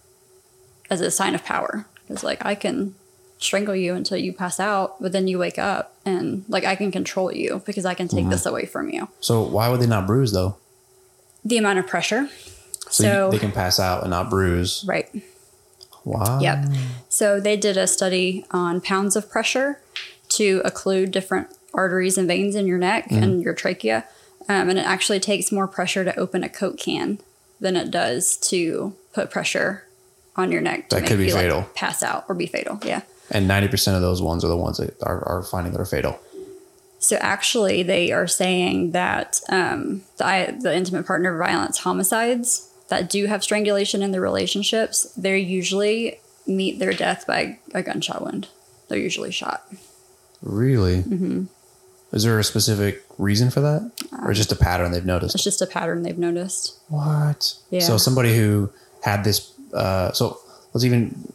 as 0.89 1.01
a 1.01 1.11
sign 1.11 1.35
of 1.35 1.43
power. 1.43 1.85
It's 2.07 2.23
like 2.23 2.45
I 2.45 2.55
can 2.55 2.95
strangle 3.39 3.75
you 3.75 3.93
until 3.93 4.17
you 4.17 4.31
pass 4.31 4.57
out, 4.57 5.01
but 5.01 5.11
then 5.11 5.27
you 5.27 5.37
wake 5.37 5.59
up 5.59 5.97
and 6.05 6.45
like 6.47 6.63
I 6.63 6.77
can 6.77 6.93
control 6.93 7.29
you 7.29 7.61
because 7.65 7.85
I 7.85 7.93
can 7.93 8.07
take 8.07 8.29
this 8.29 8.43
mm-hmm. 8.43 8.49
away 8.51 8.65
from 8.65 8.89
you. 8.89 9.09
So 9.19 9.41
why 9.41 9.67
would 9.67 9.81
they 9.81 9.85
not 9.85 10.07
bruise 10.07 10.31
though? 10.31 10.55
The 11.43 11.57
amount 11.57 11.77
of 11.77 11.87
pressure. 11.87 12.29
So, 12.89 13.03
So- 13.03 13.25
you, 13.25 13.31
they 13.33 13.39
can 13.39 13.51
pass 13.51 13.81
out 13.81 14.03
and 14.03 14.11
not 14.11 14.29
bruise. 14.29 14.85
Right. 14.87 15.09
Wow. 16.05 16.39
Yep. 16.39 16.67
So 17.09 17.41
they 17.41 17.57
did 17.57 17.75
a 17.75 17.87
study 17.87 18.45
on 18.51 18.79
pounds 18.79 19.17
of 19.17 19.29
pressure 19.29 19.81
to 20.29 20.61
occlude 20.61 21.11
different 21.11 21.49
arteries 21.73 22.17
and 22.17 22.29
veins 22.29 22.55
in 22.55 22.65
your 22.65 22.77
neck 22.77 23.09
mm-hmm. 23.09 23.23
and 23.23 23.43
your 23.43 23.53
trachea. 23.53 24.05
Um, 24.49 24.69
and 24.69 24.77
it 24.77 24.85
actually 24.85 25.19
takes 25.19 25.51
more 25.51 25.67
pressure 25.67 26.03
to 26.03 26.19
open 26.19 26.43
a 26.43 26.49
Coke 26.49 26.77
can 26.77 27.19
than 27.59 27.75
it 27.75 27.91
does 27.91 28.35
to 28.49 28.93
put 29.13 29.31
pressure 29.31 29.85
on 30.35 30.51
your 30.51 30.61
neck. 30.61 30.89
To 30.89 30.95
That 30.95 31.01
make 31.03 31.09
could 31.09 31.17
be 31.19 31.27
you, 31.27 31.33
like, 31.33 31.43
fatal. 31.43 31.69
pass 31.75 32.03
out 32.03 32.25
or 32.27 32.35
be 32.35 32.47
fatal. 32.47 32.79
Yeah. 32.83 33.01
And 33.31 33.47
ninety 33.47 33.69
percent 33.69 33.95
of 33.95 34.01
those 34.01 34.21
ones 34.21 34.43
are 34.43 34.49
the 34.49 34.57
ones 34.57 34.77
that 34.77 35.01
are, 35.01 35.23
are 35.27 35.43
finding 35.43 35.71
that 35.71 35.79
are 35.79 35.85
fatal. 35.85 36.19
So 36.99 37.17
actually, 37.17 37.83
they 37.83 38.11
are 38.11 38.27
saying 38.27 38.91
that 38.91 39.41
um, 39.49 40.03
the, 40.17 40.57
the 40.61 40.75
intimate 40.75 41.05
partner 41.05 41.37
violence 41.37 41.79
homicides 41.79 42.69
that 42.89 43.09
do 43.09 43.25
have 43.25 43.43
strangulation 43.43 44.01
in 44.01 44.11
their 44.11 44.21
relationships, 44.21 45.03
they 45.15 45.37
usually 45.39 46.19
meet 46.47 46.79
their 46.79 46.93
death 46.93 47.25
by 47.27 47.59
a 47.73 47.81
gunshot 47.81 48.21
wound. 48.21 48.47
They're 48.87 48.99
usually 48.99 49.31
shot. 49.31 49.65
Really? 50.41 51.01
Mm-hmm. 51.01 51.45
Is 52.13 52.23
there 52.23 52.37
a 52.37 52.43
specific 52.43 53.03
reason 53.17 53.49
for 53.49 53.61
that, 53.61 53.91
or 54.21 54.33
just 54.33 54.51
a 54.51 54.55
pattern 54.55 54.91
they've 54.91 55.05
noticed? 55.05 55.33
It's 55.33 55.43
just 55.43 55.61
a 55.61 55.67
pattern 55.67 56.03
they've 56.03 56.17
noticed. 56.17 56.77
What? 56.89 57.55
Yeah. 57.71 57.79
So 57.81 57.97
somebody 57.97 58.35
who 58.37 58.71
had 59.01 59.23
this. 59.23 59.51
Uh, 59.73 60.11
so 60.11 60.39
let's 60.73 60.85
even 60.85 61.27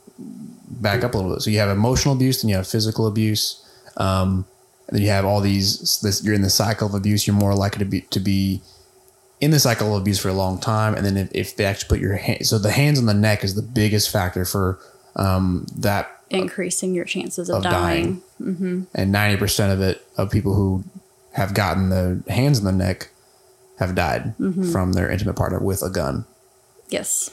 back 0.70 1.03
up 1.03 1.14
a 1.14 1.16
little 1.16 1.35
bit. 1.35 1.43
So 1.43 1.51
you 1.51 1.59
have 1.59 1.70
emotional 1.70 2.14
abuse, 2.14 2.43
then 2.43 2.49
you 2.49 2.55
have 2.55 2.68
physical 2.68 3.09
abuse, 3.09 3.64
um, 3.97 4.47
and 4.87 4.97
then 4.97 5.03
you 5.03 5.11
have 5.11 5.24
all 5.24 5.41
these. 5.41 6.01
This 6.01 6.22
you're 6.22 6.35
in 6.35 6.43
the 6.43 6.51
cycle 6.51 6.87
of 6.87 6.95
abuse. 6.95 7.26
You're 7.26 7.37
more 7.37 7.55
likely 7.57 7.81
to 7.81 7.91
be 7.91 8.03
to 8.03 8.20
be 8.20 8.62
in 9.41 9.51
the 9.51 9.59
cycle 9.59 9.95
of 9.95 10.01
abuse 10.01 10.20
for 10.20 10.29
a 10.29 10.33
long 10.33 10.61
time. 10.61 10.95
And 10.95 11.05
then 11.05 11.16
if, 11.16 11.29
if 11.33 11.57
they 11.57 11.64
actually 11.64 11.89
put 11.89 12.01
your 12.01 12.16
hand, 12.16 12.47
so 12.47 12.59
the 12.59 12.70
hands 12.70 12.99
on 12.99 13.07
the 13.07 13.14
neck 13.14 13.43
is 13.43 13.55
the 13.57 13.62
biggest 13.62 14.11
factor 14.11 14.45
for 14.45 14.79
um, 15.16 15.66
that 15.76 16.18
Increasing 16.31 16.95
your 16.95 17.05
chances 17.05 17.49
of, 17.49 17.57
of 17.57 17.62
dying. 17.64 18.22
dying. 18.41 18.87
And 18.95 19.12
ninety 19.12 19.37
percent 19.39 19.72
of 19.72 19.81
it 19.81 20.05
of 20.16 20.31
people 20.31 20.55
who 20.55 20.85
have 21.33 21.55
gotten 21.55 21.89
the 21.91 22.22
hands 22.29 22.59
in 22.59 22.64
the 22.64 22.72
neck 22.72 23.11
have 23.79 23.95
died 23.95 24.35
Mm-hmm. 24.39 24.70
from 24.72 24.93
their 24.93 25.11
intimate 25.11 25.37
partner 25.37 25.59
with 25.59 25.83
a 25.83 25.91
gun. 25.91 26.24
Yes. 26.89 27.31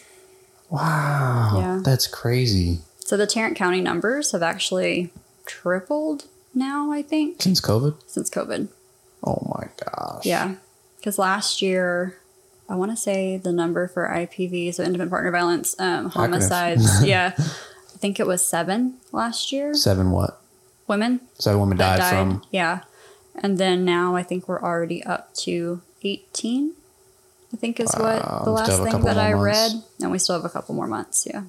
Wow, 0.70 1.56
Yeah. 1.60 1.82
that's 1.84 2.08
crazy. 2.08 2.80
So 3.00 3.18
the 3.18 3.28
Tarrant 3.28 3.56
County 3.56 3.82
numbers 3.82 4.32
have 4.32 4.42
actually 4.42 5.12
tripled 5.46 6.26
now, 6.54 6.92
I 6.92 7.02
think, 7.02 7.42
Since 7.42 7.62
COVID? 7.62 7.96
since 8.08 8.30
COVID. 8.30 8.70
Oh 9.24 9.42
my 9.58 9.68
gosh. 9.86 10.26
Yeah. 10.26 10.56
Because 10.98 11.20
last 11.20 11.62
year, 11.62 12.18
I 12.68 12.76
want 12.76 12.92
to 12.92 12.98
say 12.98 13.38
the 13.38 13.52
number 13.52 13.88
for 13.88 14.08
IPV, 14.08 14.74
so 14.74 14.84
intimate 14.84 15.10
partner 15.10 15.32
violence, 15.32 15.76
um, 15.80 16.10
homicides. 16.10 17.04
yeah. 17.06 17.36
I 17.96 17.98
think 17.98 18.20
it 18.20 18.28
was 18.28 18.46
seven 18.48 18.96
last 19.12 19.52
year. 19.52 19.74
Seven 19.74 20.12
what? 20.12 20.42
Women 20.88 21.22
Seven 21.40 21.60
women 21.62 21.78
that 21.78 21.98
died, 21.98 22.10
from. 22.10 22.44
Yeah. 22.52 22.82
And 23.36 23.58
then 23.58 23.86
now 23.86 24.16
I 24.16 24.24
think 24.24 24.48
we're 24.48 24.62
already 24.62 25.04
up 25.04 25.34
to 25.36 25.82
18. 26.04 26.74
I 27.54 27.58
think 27.58 27.80
is 27.80 27.90
Wow, 27.98 28.04
what 28.04 28.44
the 28.46 28.52
last 28.52 28.84
thing 28.84 29.02
that 29.04 29.18
I 29.18 29.34
months. 29.34 29.44
read. 29.46 29.84
And 30.02 30.12
we 30.12 30.20
still 30.20 30.36
have 30.36 30.46
a 30.46 30.50
couple 30.50 30.76
more 30.76 30.88
months. 30.88 31.26
Yeah. 31.26 31.44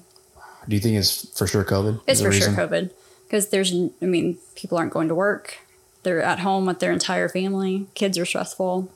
Do 0.67 0.75
you 0.75 0.81
think 0.81 0.95
it's 0.97 1.37
for 1.37 1.47
sure 1.47 1.63
COVID? 1.63 2.01
It's 2.07 2.21
for 2.21 2.31
sure? 2.31 2.49
COVID 2.49 2.91
because 3.25 3.49
there's, 3.49 3.73
I 3.73 4.05
mean, 4.05 4.37
people 4.55 4.77
aren't 4.77 4.93
going 4.93 5.09
to 5.09 5.15
work. 5.15 5.57
They're 6.03 6.21
at 6.21 6.39
home 6.39 6.65
with 6.65 6.79
their 6.79 6.91
entire 6.93 7.27
family. 7.27 7.87
Kids 7.93 8.17
are 8.17 8.25
stressful. 8.25 8.89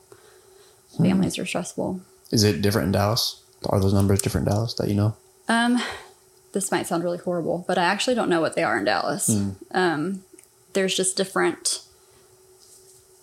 Hmm. 0.96 1.02
Families 1.02 1.38
are 1.38 1.46
stressful. 1.46 2.00
Is 2.30 2.42
it 2.44 2.62
different 2.62 2.86
in 2.86 2.92
Dallas? 2.92 3.42
Are 3.66 3.78
those 3.78 3.92
numbers 3.92 4.22
different 4.22 4.46
in 4.48 4.52
Dallas 4.54 4.74
that 4.74 4.88
you 4.88 4.94
know? 4.94 5.14
Um, 5.48 5.80
this 6.52 6.70
might 6.70 6.86
sound 6.86 7.02
really 7.04 7.18
horrible, 7.18 7.64
but 7.66 7.78
I 7.78 7.84
actually 7.84 8.14
don't 8.14 8.28
know 8.28 8.40
what 8.40 8.54
they 8.56 8.62
are 8.62 8.76
in 8.78 8.84
Dallas. 8.84 9.30
Um, 9.72 10.22
there's 10.74 10.94
just 10.94 11.16
different 11.16 11.82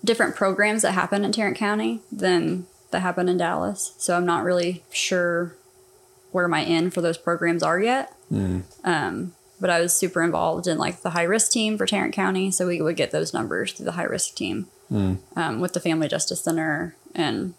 different 0.04 0.36
programs 0.36 0.82
that 0.84 0.94
happen 0.94 1.26
in 1.26 1.32
Tarrant 1.32 1.58
County 1.58 2.02
than 2.12 2.66
that 2.92 3.02
happen 3.02 3.28
in 3.28 3.38
Dallas. 3.38 3.94
So 3.98 4.16
I'm 4.16 4.26
not 4.26 4.44
really 4.44 4.84
sure 4.92 5.56
where 6.32 6.48
my 6.48 6.62
in 6.62 6.90
for 6.90 7.02
those 7.02 7.18
programs 7.18 7.64
are 7.64 7.80
yet. 7.80 8.14
Um, 8.32 9.34
but 9.60 9.70
I 9.70 9.82
was 9.82 9.94
super 9.94 10.22
involved 10.24 10.68
in 10.68 10.78
like 10.78 11.02
the 11.02 11.10
high 11.12 11.24
risk 11.24 11.52
team 11.52 11.78
for 11.78 11.86
Tarrant 11.86 12.14
County. 12.14 12.50
So 12.50 12.68
we 12.68 12.82
would 12.82 12.96
get 12.96 13.12
those 13.12 13.34
numbers 13.34 13.74
through 13.74 13.86
the 13.86 13.92
high 13.94 14.04
risk 14.04 14.36
team 14.36 14.68
um, 15.36 15.60
with 15.60 15.74
the 15.74 15.80
Family 15.82 16.08
Justice 16.08 16.42
Center 16.42 16.96
and, 17.14 17.54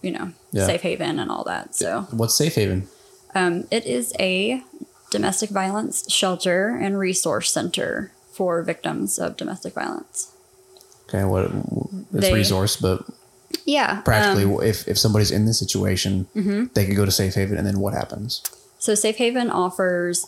you 0.00 0.12
know, 0.12 0.32
Yeah. 0.52 0.66
Safe 0.66 0.82
Haven 0.82 1.18
and 1.18 1.30
all 1.30 1.42
that. 1.44 1.74
So 1.74 2.02
What's 2.12 2.34
Safe 2.36 2.54
Haven? 2.54 2.86
um, 3.34 3.66
it 3.70 3.84
is 3.84 4.12
a 4.20 4.62
domestic 5.10 5.50
violence 5.50 6.10
shelter 6.10 6.68
and 6.68 6.98
resource 6.98 7.50
center 7.52 8.12
for 8.32 8.62
victims 8.62 9.18
of 9.18 9.36
domestic 9.36 9.74
violence. 9.74 10.32
Okay, 11.08 11.24
what 11.24 11.50
it's 12.14 12.26
They- 12.26 12.32
resource, 12.32 12.76
but 12.76 13.04
Yeah. 13.64 14.00
practically, 14.02 14.44
um, 14.44 14.62
if 14.62 14.86
if 14.88 14.96
somebody's 14.98 15.30
in 15.32 15.44
this 15.46 15.58
situation, 15.58 16.26
Mm-hmm. 16.36 16.66
they 16.74 16.86
could 16.86 16.96
go 16.96 17.04
to 17.04 17.10
Safe 17.10 17.34
Haven, 17.34 17.58
and 17.58 17.66
then 17.66 17.80
what 17.80 17.92
happens? 17.94 18.42
So 18.78 18.94
Safe 18.94 19.16
Haven 19.16 19.50
offers 19.50 20.26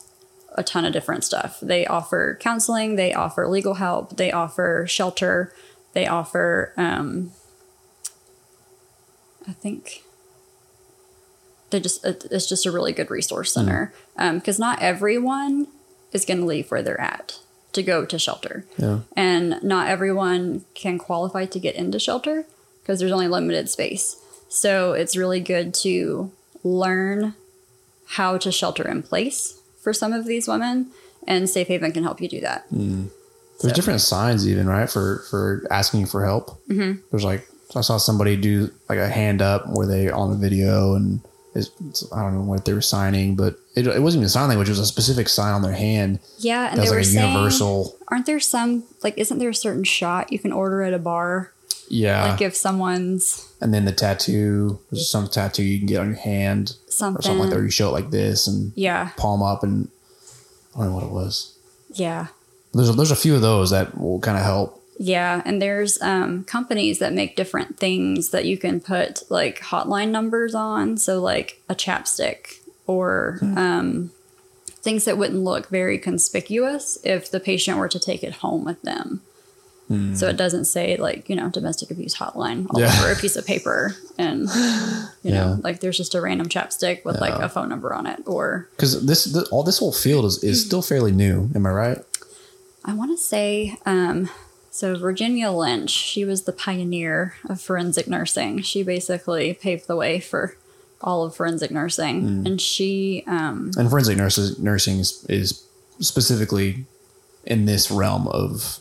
a 0.54 0.62
ton 0.62 0.84
of 0.84 0.92
different 0.92 1.24
stuff. 1.24 1.58
They 1.62 1.86
offer 1.86 2.36
counseling, 2.40 2.96
they 2.96 3.14
offer 3.14 3.48
legal 3.48 3.74
help, 3.74 4.16
they 4.18 4.30
offer 4.32 4.84
shelter, 4.88 5.52
they 5.94 6.06
offer 6.06 6.72
um 6.76 7.30
I 9.48 9.52
think 9.52 10.04
they 11.72 11.80
just 11.80 12.06
uh, 12.06 12.12
it's 12.30 12.48
just 12.48 12.64
a 12.66 12.70
really 12.70 12.92
good 12.92 13.10
resource 13.10 13.52
center 13.52 13.92
um, 14.16 14.38
because 14.38 14.58
not 14.60 14.80
everyone 14.80 15.66
is 16.12 16.24
going 16.24 16.38
to 16.40 16.46
leave 16.46 16.70
where 16.70 16.82
they're 16.82 17.00
at 17.00 17.38
to 17.72 17.82
go 17.82 18.04
to 18.04 18.18
shelter 18.18 18.64
Yeah, 18.76 19.00
and 19.16 19.60
not 19.62 19.88
everyone 19.88 20.64
can 20.74 20.98
qualify 20.98 21.46
to 21.46 21.58
get 21.58 21.74
into 21.74 21.98
shelter 21.98 22.44
because 22.82 23.00
there's 23.00 23.12
only 23.12 23.28
limited 23.28 23.68
space. 23.68 24.16
So 24.48 24.92
it's 24.92 25.16
really 25.16 25.40
good 25.40 25.72
to 25.82 26.30
learn 26.62 27.34
how 28.06 28.36
to 28.38 28.52
shelter 28.52 28.86
in 28.86 29.02
place 29.02 29.58
for 29.80 29.92
some 29.92 30.12
of 30.12 30.26
these 30.26 30.46
women, 30.46 30.90
and 31.26 31.48
Safe 31.48 31.68
Haven 31.68 31.92
can 31.92 32.02
help 32.04 32.20
you 32.20 32.28
do 32.28 32.40
that. 32.42 32.66
Hmm. 32.68 33.04
there's 33.60 33.72
So- 33.72 33.76
different 33.76 34.00
signs 34.02 34.46
even 34.46 34.68
right 34.68 34.90
for 34.90 35.24
for 35.30 35.66
asking 35.70 36.06
for 36.06 36.24
help. 36.24 36.50
Mm-hmm. 36.68 37.00
There's 37.10 37.24
like 37.24 37.48
I 37.74 37.80
saw 37.80 37.96
somebody 37.96 38.36
do 38.36 38.70
like 38.90 38.98
a 38.98 39.08
hand 39.08 39.40
up 39.40 39.66
where 39.70 39.86
they 39.86 40.10
on 40.10 40.30
the 40.30 40.36
video 40.36 40.94
and 40.94 41.20
I 41.54 42.22
don't 42.22 42.34
know 42.34 42.42
what 42.42 42.64
they 42.64 42.72
were 42.72 42.80
signing, 42.80 43.36
but 43.36 43.56
it, 43.76 43.86
it 43.86 44.00
wasn't 44.02 44.22
even 44.22 44.28
sign 44.30 44.48
language. 44.48 44.68
It 44.68 44.72
was 44.72 44.78
a 44.78 44.86
specific 44.86 45.28
sign 45.28 45.52
on 45.52 45.62
their 45.62 45.72
hand. 45.74 46.18
Yeah, 46.38 46.68
and 46.70 46.78
That 46.78 46.82
was 46.82 46.90
they 46.90 46.96
like 46.96 46.96
were 46.96 47.00
a 47.00 47.04
saying, 47.04 47.32
universal. 47.32 47.96
aren't 48.08 48.26
there 48.26 48.40
some 48.40 48.84
like 49.02 49.18
isn't 49.18 49.38
there 49.38 49.50
a 49.50 49.54
certain 49.54 49.84
shot 49.84 50.32
you 50.32 50.38
can 50.38 50.52
order 50.52 50.82
at 50.82 50.94
a 50.94 50.98
bar? 50.98 51.52
Yeah, 51.88 52.30
Like 52.30 52.40
if 52.40 52.56
someone's 52.56 53.52
and 53.60 53.74
then 53.74 53.84
the 53.84 53.92
tattoo. 53.92 54.80
There's 54.90 55.10
some 55.10 55.28
tattoo 55.28 55.62
you 55.62 55.78
can 55.78 55.86
get 55.86 56.00
on 56.00 56.06
your 56.08 56.16
hand 56.16 56.76
something, 56.88 57.18
or 57.18 57.22
something 57.22 57.38
like 57.40 57.50
that. 57.50 57.56
Where 57.56 57.64
you 57.64 57.70
show 57.70 57.88
it 57.90 57.92
like 57.92 58.10
this 58.10 58.46
and 58.46 58.72
yeah, 58.74 59.10
palm 59.18 59.42
up, 59.42 59.62
and 59.62 59.88
I 60.74 60.78
don't 60.78 60.88
know 60.88 60.94
what 60.94 61.04
it 61.04 61.10
was. 61.10 61.56
yeah. 61.92 62.28
There's 62.74 62.88
a, 62.88 62.92
there's 62.92 63.10
a 63.10 63.16
few 63.16 63.34
of 63.34 63.42
those 63.42 63.68
that 63.70 63.98
will 63.98 64.18
kind 64.20 64.38
of 64.38 64.44
help. 64.44 64.81
Yeah, 64.98 65.42
and 65.44 65.60
there's 65.60 66.00
um, 66.02 66.44
companies 66.44 66.98
that 67.00 67.12
make 67.12 67.34
different 67.34 67.78
things 67.78 68.30
that 68.30 68.44
you 68.44 68.56
can 68.58 68.80
put 68.80 69.22
like 69.30 69.60
hotline 69.60 70.10
numbers 70.10 70.54
on. 70.54 70.96
So 70.98 71.20
like 71.20 71.60
a 71.68 71.74
chapstick 71.74 72.60
or 72.86 73.38
um, 73.56 74.10
things 74.66 75.04
that 75.06 75.16
wouldn't 75.18 75.40
look 75.40 75.68
very 75.68 75.98
conspicuous 75.98 76.98
if 77.04 77.30
the 77.30 77.40
patient 77.40 77.78
were 77.78 77.88
to 77.88 77.98
take 77.98 78.22
it 78.22 78.34
home 78.34 78.64
with 78.64 78.80
them. 78.82 79.22
So 80.14 80.26
it 80.26 80.38
doesn't 80.38 80.64
say 80.64 80.96
like 80.96 81.28
you 81.28 81.36
know 81.36 81.50
domestic 81.50 81.90
abuse 81.90 82.14
hotline 82.16 82.66
all 82.70 82.80
Yeah. 82.80 82.98
over 83.02 83.12
a 83.12 83.16
piece 83.16 83.36
of 83.36 83.44
paper, 83.44 83.94
and 84.16 84.48
you 85.22 85.30
Yeah. 85.30 85.30
know 85.34 85.58
like 85.62 85.80
there's 85.80 85.98
just 85.98 86.14
a 86.14 86.20
random 86.22 86.48
chapstick 86.48 87.04
with 87.04 87.20
like 87.20 87.34
a 87.34 87.46
phone 87.50 87.68
number 87.68 87.92
on 87.92 88.06
it. 88.06 88.22
Or 88.24 88.68
because 88.74 89.04
this, 89.04 89.30
th 89.30 89.44
all 89.50 89.62
this 89.62 89.80
whole 89.80 89.92
field 89.92 90.24
is, 90.24 90.42
is 90.42 90.64
still 90.64 90.80
fairly 90.80 91.12
new. 91.12 91.50
Am 91.54 91.66
I 91.66 91.70
right? 91.70 91.98
I 92.86 92.94
want 92.94 93.10
to 93.10 93.22
say, 93.22 93.76
um, 93.84 94.30
so 94.72 94.96
Virginia 94.96 95.50
Lynch, 95.50 95.90
she 95.90 96.24
was 96.24 96.42
the 96.44 96.52
pioneer 96.52 97.34
of 97.46 97.60
forensic 97.60 98.08
nursing. 98.08 98.62
She 98.62 98.82
basically 98.82 99.52
paved 99.52 99.86
the 99.86 99.96
way 99.96 100.18
for 100.18 100.56
all 101.02 101.24
of 101.24 101.36
forensic 101.36 101.70
nursing, 101.70 102.46
and 102.46 102.58
she, 102.60 103.22
um, 103.26 103.70
And 103.76 103.90
forensic 103.90 104.16
nurses 104.16 104.58
nursing 104.58 104.98
is, 104.98 105.26
is 105.28 105.66
specifically 106.00 106.86
in 107.44 107.66
this 107.66 107.90
realm 107.90 108.26
of 108.28 108.80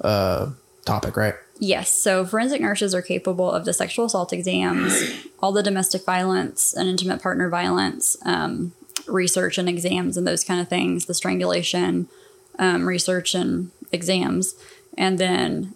uh, 0.00 0.50
topic, 0.84 1.16
right? 1.16 1.34
yes, 1.60 1.92
so 1.92 2.24
forensic 2.24 2.60
nurses 2.60 2.92
are 2.92 3.02
capable 3.02 3.48
of 3.48 3.64
the 3.64 3.72
sexual 3.72 4.06
assault 4.06 4.32
exams, 4.32 5.00
all 5.40 5.52
the 5.52 5.62
domestic 5.62 6.04
violence 6.04 6.74
and 6.74 6.88
intimate 6.88 7.22
partner 7.22 7.48
violence 7.48 8.16
um, 8.24 8.72
research 9.06 9.58
and 9.58 9.68
exams, 9.68 10.16
and 10.16 10.26
those 10.26 10.42
kind 10.42 10.60
of 10.60 10.66
things, 10.68 11.06
the 11.06 11.14
strangulation 11.14 12.08
um, 12.58 12.88
research 12.88 13.36
and 13.36 13.70
exams, 13.92 14.56
and 14.98 15.18
then 15.18 15.74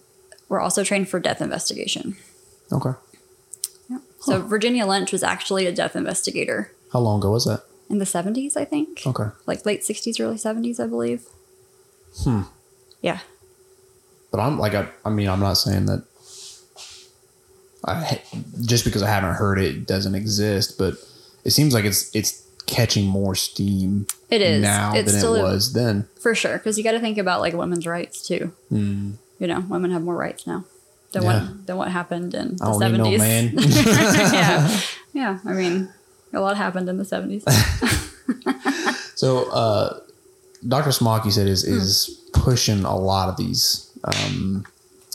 we're 0.49 0.61
also 0.61 0.85
trained 0.85 1.09
for 1.09 1.19
death 1.21 1.41
investigation. 1.43 2.17
Okay. 2.73 2.91
Yeah. 3.89 3.99
So 4.21 4.43
Virginia 4.43 4.87
Lynch 4.87 5.13
was 5.13 5.23
actually 5.23 5.67
a 5.67 5.73
death 5.73 5.95
investigator 5.97 6.71
How 6.93 7.01
long 7.01 7.21
ago 7.21 7.31
was 7.31 7.45
that? 7.45 7.63
in 7.89 7.99
the 7.99 8.05
70s, 8.05 8.57
I 8.57 8.65
think. 8.65 9.03
Okay. 9.07 9.29
Like 9.47 9.65
late 9.65 9.83
60s, 9.83 10.21
early 10.21 10.37
70s, 10.37 10.81
I 10.83 10.87
believe. 10.89 11.25
Hmm. 12.25 12.43
Yeah. 13.01 13.21
But 14.33 14.41
I'm 14.41 14.59
like, 14.59 14.75
I, 14.75 14.89
I 15.05 15.11
mean, 15.11 15.29
I'm 15.29 15.39
not 15.41 15.55
saying 15.55 15.87
that 15.87 16.05
I 17.85 18.21
just 18.63 18.85
because 18.85 19.03
I 19.03 19.09
haven't 19.09 19.35
heard 19.35 19.59
it 19.61 19.87
doesn't 19.87 20.15
exist, 20.15 20.77
but 20.79 20.95
it 21.45 21.51
seems 21.51 21.73
like 21.73 21.85
it's 21.85 22.15
it's 22.15 22.43
catching 22.67 23.07
more 23.07 23.35
steam. 23.35 24.07
It 24.31 24.41
is. 24.43 24.63
now 24.63 24.95
It's 24.95 25.11
than 25.13 25.21
still 25.21 25.35
it 25.37 25.43
was 25.43 25.73
then. 25.73 26.07
For 26.21 26.35
sure. 26.35 26.59
Because 26.59 26.77
you 26.77 26.85
got 26.85 26.93
to 26.93 27.01
think 27.01 27.19
about 27.19 27.41
like 27.41 27.55
women's 27.55 27.87
rights 27.87 28.27
too. 28.27 28.53
Hmm. 28.69 29.13
You 29.39 29.47
know, 29.47 29.61
women 29.69 29.91
have 29.93 30.03
more 30.03 30.17
rights 30.17 30.47
now 30.47 30.65
than 31.13 31.23
Yeah. 31.23 31.43
what 31.43 31.67
than 31.67 31.77
what 31.77 31.89
happened 31.91 32.35
in 32.35 32.57
the 32.57 32.65
I 32.65 32.71
don't 32.73 32.81
70s. 32.81 33.03
need 33.03 33.19
no 33.19 33.19
man. 33.19 33.55
yeah. 34.33 34.81
Yeah. 35.13 35.39
I 35.45 35.53
mean, 35.53 35.89
a 36.33 36.41
lot 36.41 36.57
happened 36.57 36.89
in 36.89 36.97
the 36.99 37.05
70s. 37.05 37.45
So, 39.15 39.51
uh, 39.51 40.01
Dr. 40.69 40.93
Smock, 40.93 41.25
you 41.25 41.31
said, 41.31 41.47
is 41.49 41.65
is 41.65 42.21
pushing 42.35 42.85
a 42.85 42.95
lot 42.97 43.31
of 43.31 43.39
these 43.39 43.91
um, 44.05 44.67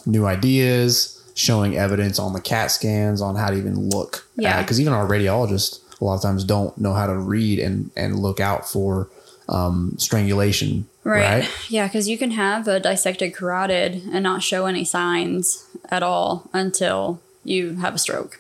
new 0.08 0.26
ideas, 0.26 1.22
showing 1.36 1.78
evidence 1.78 2.18
on 2.18 2.34
the 2.34 2.42
CAT 2.42 2.72
scans 2.72 3.22
on 3.22 3.36
how 3.36 3.50
to 3.52 3.58
even 3.58 3.90
look. 3.90 4.28
Yeah. 4.38 4.60
Because 4.64 4.82
even 4.82 4.94
our 4.94 5.06
radiologists 5.06 5.81
a 6.02 6.04
lot 6.04 6.16
of 6.16 6.22
times 6.22 6.44
don't 6.44 6.78
know 6.78 6.94
how 6.94 7.08
to 7.08 7.16
read 7.16 7.60
and 7.60 7.92
and 7.96 8.20
look 8.20 8.40
out 8.40 8.68
for 8.68 9.10
um, 9.48 9.96
strangulation. 9.98 10.88
Right. 11.04 11.42
Right. 11.42 11.50
Yeah, 11.70 11.88
because 11.88 12.10
you 12.10 12.18
can 12.18 12.32
have 12.32 12.68
a 12.68 12.80
dissected 12.80 13.34
carotid 13.36 14.04
and 14.12 14.24
not 14.24 14.44
show 14.44 14.66
any 14.66 14.84
signs 14.84 15.66
at 15.90 16.04
all 16.04 16.50
until 16.54 17.22
you 17.44 17.76
have 17.76 17.96
a 17.96 17.98
stroke. 17.98 18.40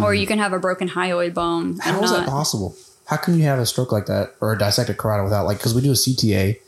Or 0.00 0.14
you 0.14 0.26
can 0.26 0.38
have 0.38 0.52
a 0.52 0.58
broken 0.58 0.90
hyoid 0.90 1.32
bone 1.32 1.70
and 1.70 1.80
Mm-hmm. 1.80 1.90
How 1.90 2.02
is 2.02 2.10
not. 2.10 2.20
that 2.20 2.28
possible? 2.28 2.76
How 3.06 3.16
can 3.16 3.38
you 3.38 3.44
have 3.44 3.58
a 3.58 3.66
stroke 3.66 3.92
like 3.92 4.06
that 4.06 4.34
or 4.40 4.52
a 4.52 4.58
dissected 4.58 4.98
carotid 4.98 5.24
without 5.24 5.46
like 5.46 5.58
because 5.58 5.74
we 5.74 5.80
do 5.80 5.90
a 5.90 5.94
CTA, 5.94 6.60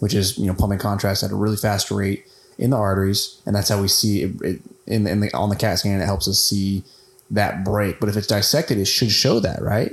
which 0.00 0.14
is 0.14 0.38
you 0.38 0.46
know 0.46 0.54
pumping 0.54 0.78
contrast 0.78 1.22
at 1.22 1.30
a 1.30 1.34
really 1.34 1.56
fast 1.56 1.90
rate 1.90 2.26
in 2.58 2.70
the 2.70 2.76
arteries, 2.76 3.40
and 3.46 3.56
that's 3.56 3.68
how 3.68 3.80
we 3.80 3.88
see 3.88 4.22
it, 4.22 4.42
it 4.42 4.60
in, 4.86 5.06
in 5.06 5.20
the 5.20 5.32
on 5.34 5.48
the 5.48 5.56
CAT 5.56 5.78
scan. 5.78 6.00
It 6.00 6.04
helps 6.04 6.28
us 6.28 6.40
see 6.40 6.84
that 7.30 7.64
break. 7.64 8.00
But 8.00 8.08
if 8.08 8.16
it's 8.16 8.26
dissected, 8.26 8.78
it 8.78 8.86
should 8.86 9.10
show 9.10 9.40
that, 9.40 9.60
right? 9.62 9.92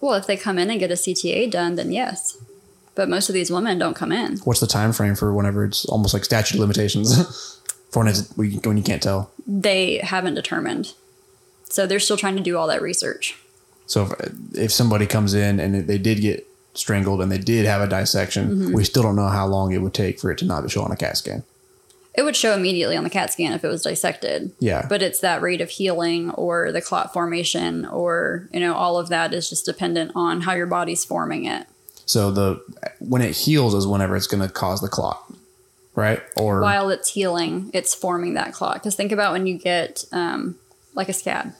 Well, 0.00 0.14
if 0.14 0.26
they 0.26 0.36
come 0.36 0.58
in 0.58 0.70
and 0.70 0.78
get 0.78 0.90
a 0.90 0.94
CTA 0.94 1.50
done, 1.50 1.76
then 1.76 1.90
yes. 1.92 2.36
But 2.94 3.08
most 3.08 3.28
of 3.28 3.34
these 3.34 3.50
women 3.50 3.78
don't 3.78 3.94
come 3.96 4.12
in. 4.12 4.38
What's 4.38 4.60
the 4.60 4.66
time 4.66 4.92
frame 4.92 5.14
for 5.14 5.32
whenever 5.34 5.64
it's 5.64 5.84
almost 5.86 6.14
like 6.14 6.24
statute 6.24 6.54
of 6.56 6.60
limitations 6.60 7.60
for 7.90 8.00
when 8.00 8.08
it's 8.08 8.30
when 8.36 8.50
you 8.50 8.60
when 8.60 8.76
you 8.76 8.82
can't 8.82 9.02
tell? 9.02 9.30
They 9.46 9.98
haven't 9.98 10.34
determined. 10.34 10.92
So 11.68 11.86
they're 11.86 11.98
still 12.00 12.16
trying 12.16 12.36
to 12.36 12.42
do 12.42 12.56
all 12.56 12.66
that 12.68 12.80
research. 12.80 13.36
So 13.86 14.04
if, 14.04 14.56
if 14.58 14.72
somebody 14.72 15.06
comes 15.06 15.34
in 15.34 15.60
and 15.60 15.86
they 15.86 15.98
did 15.98 16.20
get 16.20 16.46
strangled 16.74 17.20
and 17.20 17.30
they 17.30 17.38
did 17.38 17.66
have 17.66 17.80
a 17.82 17.86
dissection, 17.88 18.48
Mm-hmm. 18.48 18.72
we 18.72 18.84
still 18.84 19.02
don't 19.02 19.16
know 19.16 19.28
how 19.28 19.46
long 19.46 19.72
it 19.72 19.78
would 19.82 19.94
take 19.94 20.18
for 20.20 20.30
it 20.30 20.38
to 20.38 20.44
not 20.44 20.70
show 20.70 20.82
on 20.82 20.90
a 20.92 20.96
CAT 20.96 21.16
scan. 21.18 21.42
It 22.16 22.22
would 22.22 22.36
show 22.36 22.54
immediately 22.54 22.96
on 22.96 23.04
the 23.04 23.10
CAT 23.10 23.32
scan 23.32 23.52
if 23.52 23.62
it 23.64 23.68
was 23.68 23.82
dissected. 23.82 24.52
Yeah. 24.58 24.86
But 24.88 25.02
it's 25.02 25.20
that 25.20 25.42
rate 25.42 25.60
of 25.60 25.68
healing 25.68 26.30
or 26.30 26.72
the 26.72 26.80
clot 26.80 27.12
formation 27.12 27.84
or, 27.84 28.48
you 28.52 28.60
know, 28.60 28.74
all 28.74 28.98
of 28.98 29.10
that 29.10 29.34
is 29.34 29.50
just 29.50 29.66
dependent 29.66 30.12
on 30.14 30.40
how 30.40 30.54
your 30.54 30.66
body's 30.66 31.04
forming 31.04 31.44
it. 31.44 31.66
So 32.06 32.30
the 32.30 32.62
when 33.00 33.20
it 33.20 33.36
heals 33.36 33.74
is 33.74 33.86
whenever 33.86 34.16
it's 34.16 34.28
going 34.28 34.46
to 34.46 34.52
cause 34.52 34.80
the 34.80 34.88
clot, 34.88 35.22
right? 35.94 36.22
Or 36.36 36.60
While 36.60 36.88
it's 36.90 37.12
healing, 37.12 37.70
it's 37.74 37.94
forming 37.94 38.34
that 38.34 38.52
clot. 38.52 38.74
Because 38.74 38.94
think 38.94 39.12
about 39.12 39.32
when 39.32 39.46
you 39.46 39.58
get 39.58 40.04
um, 40.12 40.56
like 40.94 41.08
a 41.08 41.12
scab, 41.12 41.52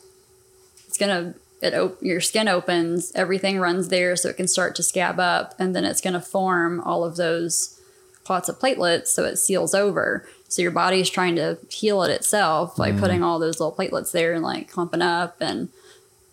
it's 0.86 0.96
gonna 0.96 1.34
it 1.60 1.74
op- 1.74 2.02
your 2.02 2.20
skin 2.20 2.48
opens, 2.48 3.12
everything 3.14 3.58
runs 3.58 3.88
there, 3.88 4.14
so 4.14 4.28
it 4.28 4.36
can 4.36 4.46
start 4.46 4.74
to 4.76 4.82
scab 4.82 5.18
up, 5.18 5.54
and 5.58 5.74
then 5.74 5.84
it's 5.84 6.00
gonna 6.00 6.20
form 6.20 6.80
all 6.80 7.04
of 7.04 7.16
those 7.16 7.80
clots 8.24 8.48
of 8.48 8.58
platelets, 8.58 9.08
so 9.08 9.24
it 9.24 9.36
seals 9.36 9.74
over. 9.74 10.26
So 10.48 10.62
your 10.62 10.70
body's 10.70 11.10
trying 11.10 11.36
to 11.36 11.58
heal 11.68 12.02
it 12.02 12.10
itself 12.10 12.76
by 12.76 12.92
putting 13.00 13.22
all 13.22 13.38
those 13.38 13.58
little 13.60 13.74
platelets 13.76 14.12
there 14.12 14.32
and 14.32 14.42
like 14.42 14.70
clumping 14.70 15.02
up, 15.02 15.36
and 15.40 15.68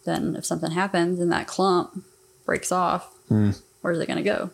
then 0.06 0.36
if 0.36 0.46
something 0.46 0.72
happens 0.72 1.20
and 1.20 1.32
that 1.32 1.48
clump 1.48 2.04
breaks 2.46 2.72
off, 2.72 3.12
where's 3.82 4.00
it 4.00 4.08
gonna 4.08 4.22
go? 4.22 4.52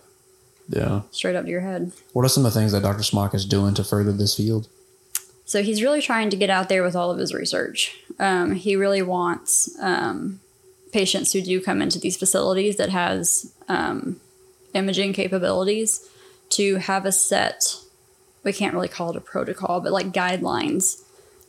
Yeah. 0.69 1.01
straight 1.11 1.35
up 1.35 1.45
to 1.45 1.51
your 1.51 1.61
head. 1.61 1.91
What 2.13 2.23
are 2.25 2.29
some 2.29 2.45
of 2.45 2.53
the 2.53 2.59
things 2.59 2.71
that 2.73 2.83
Dr. 2.83 3.01
Smock 3.03 3.33
is 3.33 3.45
doing 3.45 3.73
to 3.73 3.83
further 3.83 4.11
this 4.11 4.35
field? 4.35 4.67
So 5.45 5.63
he's 5.63 5.81
really 5.81 5.99
trying 6.01 6.29
to 6.29 6.37
get 6.37 6.51
out 6.51 6.69
there 6.69 6.83
with 6.83 6.95
all 6.95 7.09
of 7.09 7.17
his 7.17 7.33
research. 7.33 7.97
Um, 8.19 8.53
he 8.53 8.75
really 8.75 9.01
wants 9.01 9.75
um, 9.81 10.41
patients 10.91 11.33
who 11.33 11.41
do 11.41 11.59
come 11.59 11.81
into 11.81 11.99
these 11.99 12.17
facilities 12.17 12.77
that 12.77 12.89
has 12.89 13.51
um, 13.67 14.21
imaging 14.75 15.13
capabilities 15.13 16.07
to 16.49 16.75
have 16.75 17.03
a 17.05 17.11
set. 17.11 17.77
We 18.43 18.53
can't 18.53 18.73
really 18.73 18.87
call 18.87 19.11
it 19.11 19.15
a 19.15 19.21
protocol, 19.21 19.81
but 19.81 19.91
like 19.91 20.11
guidelines 20.11 21.01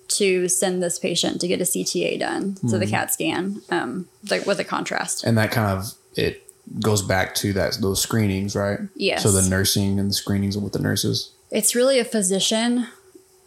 to 0.08 0.48
send 0.48 0.82
this 0.82 0.98
patient 0.98 1.40
to 1.40 1.46
get 1.46 1.60
a 1.60 1.64
CTA 1.64 2.18
done, 2.18 2.56
so 2.68 2.78
the 2.78 2.86
CAT 2.86 3.12
scan, 3.12 3.62
um, 3.70 4.08
like 4.28 4.44
with 4.44 4.58
a 4.58 4.64
contrast. 4.64 5.22
And 5.22 5.38
that 5.38 5.52
kind 5.52 5.78
of 5.78 5.94
it 6.16 6.42
goes 6.80 7.02
back 7.02 7.34
to 7.36 7.52
that 7.52 7.78
those 7.80 8.02
screenings, 8.02 8.56
right? 8.56 8.80
Yes. 8.96 9.22
So 9.22 9.30
the 9.30 9.48
nursing 9.48 10.00
and 10.00 10.10
the 10.10 10.14
screenings 10.14 10.58
with 10.58 10.72
the 10.72 10.80
nurses. 10.80 11.30
It's 11.50 11.74
really 11.74 11.98
a 11.98 12.04
physician 12.04 12.88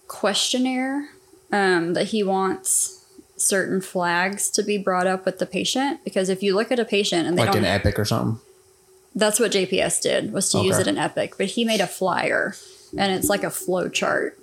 questionnaire 0.07 1.09
um, 1.51 1.93
that 1.93 2.07
he 2.07 2.23
wants 2.23 3.05
certain 3.35 3.81
flags 3.81 4.49
to 4.51 4.63
be 4.63 4.77
brought 4.77 5.07
up 5.07 5.25
with 5.25 5.39
the 5.39 5.45
patient 5.45 6.03
because 6.03 6.29
if 6.29 6.41
you 6.43 6.55
look 6.55 6.71
at 6.71 6.79
a 6.79 6.85
patient 6.85 7.27
and 7.27 7.37
they 7.37 7.45
Like 7.45 7.55
an 7.55 7.65
epic 7.65 7.99
or 7.99 8.05
something. 8.05 8.39
that's 9.15 9.39
what 9.39 9.51
jps 9.51 10.01
did 10.01 10.31
was 10.31 10.49
to 10.51 10.59
use 10.59 10.77
it 10.77 10.87
in 10.87 10.97
epic 10.97 11.33
but 11.37 11.47
he 11.47 11.65
made 11.65 11.81
a 11.81 11.87
flyer 11.87 12.55
and 12.97 13.11
it's 13.11 13.29
like 13.29 13.43
a 13.43 13.49
flow 13.49 13.89
chart. 13.89 14.39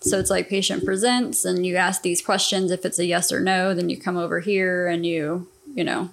So 0.00 0.18
it's 0.18 0.30
like 0.30 0.48
patient 0.48 0.84
presents 0.84 1.44
and 1.44 1.66
you 1.66 1.76
ask 1.76 2.02
these 2.02 2.22
questions. 2.22 2.70
If 2.70 2.84
it's 2.86 2.98
a 2.98 3.04
yes 3.04 3.30
or 3.32 3.40
no 3.40 3.74
then 3.74 3.88
you 3.90 3.98
come 4.00 4.16
over 4.16 4.40
here 4.40 4.86
and 4.88 5.04
you 5.04 5.46
you 5.74 5.84
know 5.84 6.10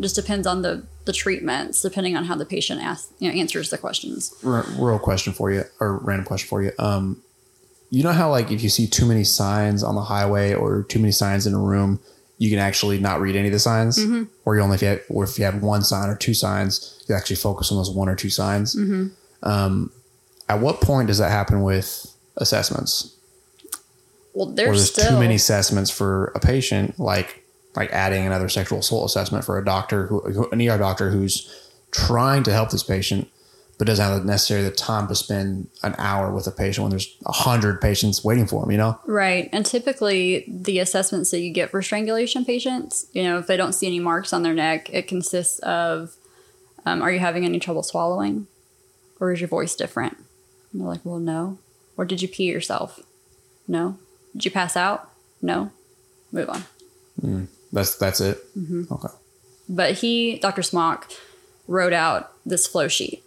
just 0.00 0.16
depends 0.16 0.46
on 0.46 0.62
the 0.62 0.84
the 1.04 1.12
treatments 1.12 1.80
depending 1.82 2.16
on 2.16 2.24
how 2.24 2.34
the 2.34 2.44
patient 2.46 2.80
asks 2.82 3.12
you 3.20 3.30
know 3.30 3.38
answers 3.38 3.70
the 3.70 3.78
questions. 3.78 4.34
R- 4.44 4.64
real 4.78 4.98
question 4.98 5.32
for 5.32 5.50
you, 5.52 5.64
or 5.80 5.98
random 5.98 6.24
question 6.26 6.48
for 6.48 6.62
you. 6.62 6.72
Um, 6.78 7.22
you 7.90 8.02
know 8.02 8.12
how 8.12 8.30
like 8.30 8.50
if 8.50 8.62
you 8.62 8.68
see 8.68 8.86
too 8.88 9.06
many 9.06 9.22
signs 9.22 9.84
on 9.84 9.94
the 9.94 10.02
highway 10.02 10.54
or 10.54 10.82
too 10.84 10.98
many 10.98 11.12
signs 11.12 11.46
in 11.46 11.54
a 11.54 11.58
room, 11.60 12.00
you 12.38 12.50
can 12.50 12.58
actually 12.58 12.98
not 12.98 13.20
read 13.20 13.36
any 13.36 13.46
of 13.48 13.52
the 13.52 13.60
signs, 13.60 13.98
or 14.44 14.56
you 14.56 14.62
only 14.62 14.74
if 14.74 14.82
you 14.82 14.88
have, 14.88 15.00
or 15.08 15.22
if 15.24 15.38
you 15.38 15.44
have 15.44 15.62
one 15.62 15.82
sign 15.82 16.08
or 16.08 16.16
two 16.16 16.34
signs, 16.34 17.04
you 17.08 17.14
actually 17.14 17.36
focus 17.36 17.70
on 17.70 17.76
those 17.78 17.90
one 17.90 18.08
or 18.08 18.16
two 18.16 18.28
signs. 18.30 18.74
Um, 19.42 19.92
at 20.48 20.60
what 20.60 20.80
point 20.80 21.08
does 21.08 21.18
that 21.18 21.30
happen 21.30 21.62
with 21.62 22.14
assessments? 22.36 23.12
well 24.36 24.50
or 24.50 24.54
there's 24.54 24.68
there's 24.68 24.92
still 24.92 25.10
too 25.12 25.18
many 25.18 25.36
assessments 25.36 25.90
for 25.90 26.26
a 26.34 26.40
patient, 26.40 27.00
like 27.00 27.42
like 27.74 27.90
adding 27.92 28.26
another 28.26 28.48
sexual 28.48 28.78
assault 28.78 29.10
assessment 29.10 29.44
for 29.44 29.58
a 29.58 29.64
doctor 29.64 30.06
who 30.06 30.20
who- 30.20 30.50
an 30.50 30.60
ER 30.60 30.78
doctor 30.78 31.10
who's 31.10 31.50
trying 31.90 32.42
to 32.42 32.52
help 32.52 32.70
this 32.70 32.82
patient, 32.82 33.28
but 33.78 33.86
doesn't 33.86 34.04
have 34.04 34.24
necessarily 34.26 34.68
the 34.68 34.74
time 34.74 35.08
to 35.08 35.14
spend 35.14 35.68
an 35.82 35.94
hour 35.96 36.30
with 36.30 36.46
a 36.46 36.50
patient 36.50 36.82
when 36.82 36.90
there's 36.90 37.16
a 37.24 37.32
hundred 37.32 37.80
patients 37.80 38.22
waiting 38.22 38.46
for 38.46 38.60
them. 38.60 38.70
You 38.70 38.76
know, 38.78 39.00
Right. 39.06 39.48
And 39.52 39.64
typically, 39.64 40.44
the 40.46 40.80
assessments 40.80 41.30
that 41.30 41.40
you 41.40 41.50
get 41.52 41.70
for 41.70 41.80
strangulation 41.80 42.44
patients, 42.44 43.06
you 43.12 43.22
know, 43.22 43.38
if 43.38 43.46
they 43.46 43.56
don't 43.56 43.72
see 43.72 43.86
any 43.86 44.00
marks 44.00 44.34
on 44.34 44.42
their 44.42 44.54
neck, 44.54 44.90
it 44.92 45.08
consists 45.08 45.58
of 45.60 46.14
um, 46.84 47.00
are 47.00 47.10
you 47.10 47.20
having 47.20 47.44
any 47.46 47.58
trouble 47.58 47.82
swallowing? 47.82 48.46
Or 49.18 49.32
is 49.32 49.40
your 49.40 49.48
voice 49.48 49.74
different? 49.74 50.18
And 50.72 50.80
they're 50.80 50.88
like, 50.88 51.04
well, 51.04 51.18
no. 51.18 51.58
Or 51.96 52.04
did 52.04 52.22
you 52.22 52.28
pee 52.28 52.44
yourself? 52.44 53.00
No. 53.66 53.98
Did 54.32 54.44
you 54.44 54.50
pass 54.50 54.76
out? 54.76 55.10
No. 55.40 55.70
Move 56.32 56.50
on. 56.50 57.48
that's 57.72 57.96
that's 57.96 58.20
it. 58.20 58.38
Mm-hmm. 58.56 58.92
Okay, 58.92 59.08
But 59.68 59.94
he, 59.94 60.38
Dr. 60.38 60.62
Smock, 60.62 61.10
wrote 61.66 61.92
out 61.92 62.32
this 62.44 62.66
flow 62.66 62.88
sheet. 62.88 63.22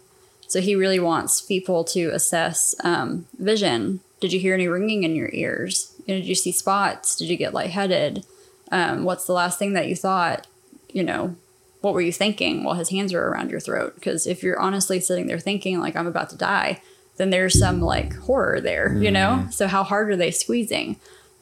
So 0.48 0.60
he 0.60 0.74
really 0.74 0.98
wants 0.98 1.40
people 1.40 1.84
to 1.84 2.08
assess 2.10 2.74
um, 2.82 3.26
vision. 3.38 4.00
Did 4.20 4.32
you 4.32 4.40
hear 4.40 4.54
any 4.54 4.66
ringing 4.68 5.02
in 5.04 5.14
your 5.14 5.30
ears? 5.32 5.94
You 6.06 6.14
know, 6.14 6.20
did 6.20 6.28
you 6.28 6.34
see 6.34 6.52
spots? 6.52 7.16
Did 7.16 7.28
you 7.28 7.36
get 7.36 7.54
lightheaded? 7.54 8.24
Um, 8.72 9.04
what's 9.04 9.26
the 9.26 9.32
last 9.32 9.58
thing 9.58 9.72
that 9.74 9.88
you 9.88 9.96
thought? 9.96 10.46
You 10.92 11.04
know, 11.04 11.36
what 11.80 11.94
were 11.94 12.00
you 12.00 12.12
thinking 12.12 12.64
while 12.64 12.74
his 12.74 12.90
hands 12.90 13.12
were 13.12 13.30
around 13.30 13.50
your 13.50 13.60
throat? 13.60 13.94
Because 13.94 14.26
if 14.26 14.42
you're 14.42 14.58
honestly 14.58 15.00
sitting 15.00 15.26
there 15.26 15.38
thinking 15.38 15.78
like 15.80 15.96
I'm 15.96 16.06
about 16.06 16.30
to 16.30 16.36
die, 16.36 16.82
then 17.20 17.30
there's 17.30 17.58
some 17.58 17.82
like 17.82 18.16
horror 18.16 18.60
there, 18.60 18.94
you 18.94 19.10
know. 19.10 19.46
So 19.50 19.66
how 19.68 19.84
hard 19.84 20.08
are 20.10 20.16
they 20.16 20.30
squeezing? 20.30 20.96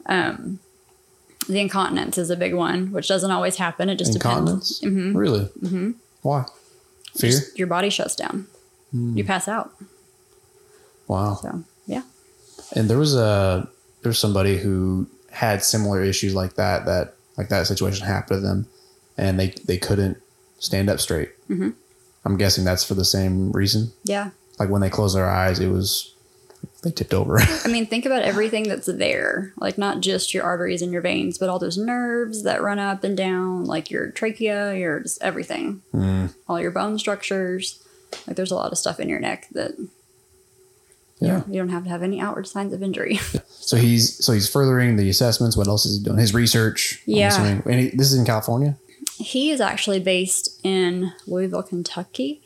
Um, 0.07 0.59
the 1.47 1.59
incontinence 1.59 2.17
is 2.17 2.29
a 2.29 2.35
big 2.35 2.53
one, 2.53 2.91
which 2.91 3.07
doesn't 3.07 3.31
always 3.31 3.55
happen. 3.55 3.89
It 3.89 3.95
just 3.95 4.13
depends. 4.13 4.81
incontinence. 4.83 5.15
Really? 5.15 5.45
Mm-hmm. 5.45 5.91
Why? 6.21 6.45
Fear. 7.15 7.29
Just 7.31 7.57
your 7.57 7.67
body 7.67 7.89
shuts 7.89 8.15
down. 8.15 8.47
You 8.91 9.23
pass 9.23 9.47
out. 9.47 9.71
wow. 11.07 11.35
So 11.41 11.63
yeah. 11.85 12.01
And 12.75 12.89
there 12.89 12.97
was 12.97 13.15
a 13.15 13.67
there's 14.01 14.19
somebody 14.19 14.57
who 14.57 15.07
had 15.31 15.63
similar 15.63 16.03
issues 16.03 16.35
like 16.35 16.55
that 16.55 16.85
that 16.85 17.15
like 17.37 17.49
that 17.49 17.67
situation 17.67 18.05
happened 18.05 18.41
to 18.41 18.47
them, 18.47 18.67
and 19.17 19.39
they 19.39 19.49
they 19.65 19.77
couldn't 19.77 20.17
stand 20.59 20.89
up 20.89 20.99
straight. 20.99 21.29
Mm-hmm. 21.49 21.69
I'm 22.25 22.37
guessing 22.37 22.65
that's 22.65 22.83
for 22.83 22.95
the 22.95 23.05
same 23.05 23.51
reason. 23.53 23.91
Yeah. 24.03 24.31
Like 24.59 24.69
when 24.69 24.81
they 24.81 24.89
closed 24.89 25.15
their 25.15 25.29
eyes, 25.29 25.59
it 25.59 25.69
was 25.69 26.13
they 26.83 26.91
tipped 26.91 27.13
over. 27.13 27.39
I 27.63 27.67
mean, 27.67 27.85
think 27.85 28.05
about 28.05 28.23
everything 28.23 28.67
that's 28.67 28.87
there. 28.87 29.53
Like 29.57 29.77
not 29.77 30.01
just 30.01 30.33
your 30.33 30.43
arteries 30.43 30.81
and 30.81 30.91
your 30.91 31.01
veins, 31.01 31.37
but 31.37 31.49
all 31.49 31.59
those 31.59 31.77
nerves 31.77 32.43
that 32.43 32.61
run 32.61 32.79
up 32.79 33.03
and 33.03 33.17
down, 33.17 33.65
like 33.65 33.91
your 33.91 34.11
trachea, 34.11 34.75
your 34.75 35.01
just 35.01 35.21
everything. 35.21 35.81
Hmm. 35.91 36.27
All 36.47 36.59
your 36.59 36.71
bone 36.71 36.97
structures. 36.99 37.83
Like 38.27 38.35
there's 38.35 38.51
a 38.51 38.55
lot 38.55 38.71
of 38.71 38.77
stuff 38.77 38.99
in 38.99 39.09
your 39.09 39.19
neck 39.19 39.47
that 39.51 39.73
yeah. 41.19 41.43
you 41.47 41.59
don't 41.59 41.69
have 41.69 41.83
to 41.83 41.89
have 41.89 42.01
any 42.01 42.19
outward 42.19 42.47
signs 42.47 42.73
of 42.73 42.83
injury. 42.83 43.19
So 43.69 43.77
he's 43.77 44.25
so 44.25 44.33
he's 44.33 44.49
furthering 44.49 44.95
the 44.95 45.09
assessments. 45.11 45.55
What 45.55 45.67
else 45.67 45.85
is 45.85 45.99
he 45.99 46.03
doing? 46.03 46.17
His 46.17 46.33
research. 46.33 47.03
Yeah. 47.05 47.61
And 47.67 47.79
he, 47.79 47.89
this 47.89 48.11
is 48.11 48.17
in 48.17 48.25
California. 48.25 48.79
he 49.17 49.51
is 49.51 49.61
actually 49.61 49.99
based 49.99 50.59
in 50.63 51.13
Louisville, 51.27 51.61
Kentucky. 51.61 52.41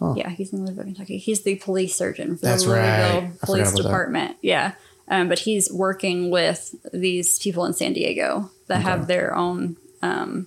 Oh. 0.00 0.14
Yeah, 0.16 0.30
he's 0.30 0.52
in 0.52 0.64
Louisville, 0.64 0.84
Kentucky. 0.84 1.18
He's 1.18 1.42
the 1.42 1.56
police 1.56 1.94
surgeon 1.94 2.36
for 2.36 2.46
That's 2.46 2.64
the 2.64 2.70
Louisville 2.70 3.20
forgot 3.20 3.40
Police 3.40 3.68
about 3.68 3.76
that. 3.76 3.82
Department. 3.82 4.36
Yeah. 4.40 4.72
Um, 5.08 5.28
but 5.28 5.40
he's 5.40 5.70
working 5.70 6.30
with 6.30 6.74
these 6.92 7.38
people 7.38 7.64
in 7.64 7.72
San 7.74 7.92
Diego 7.92 8.50
that 8.68 8.82
have 8.82 9.08
their 9.08 9.34
own 9.34 9.76
um, 10.02 10.46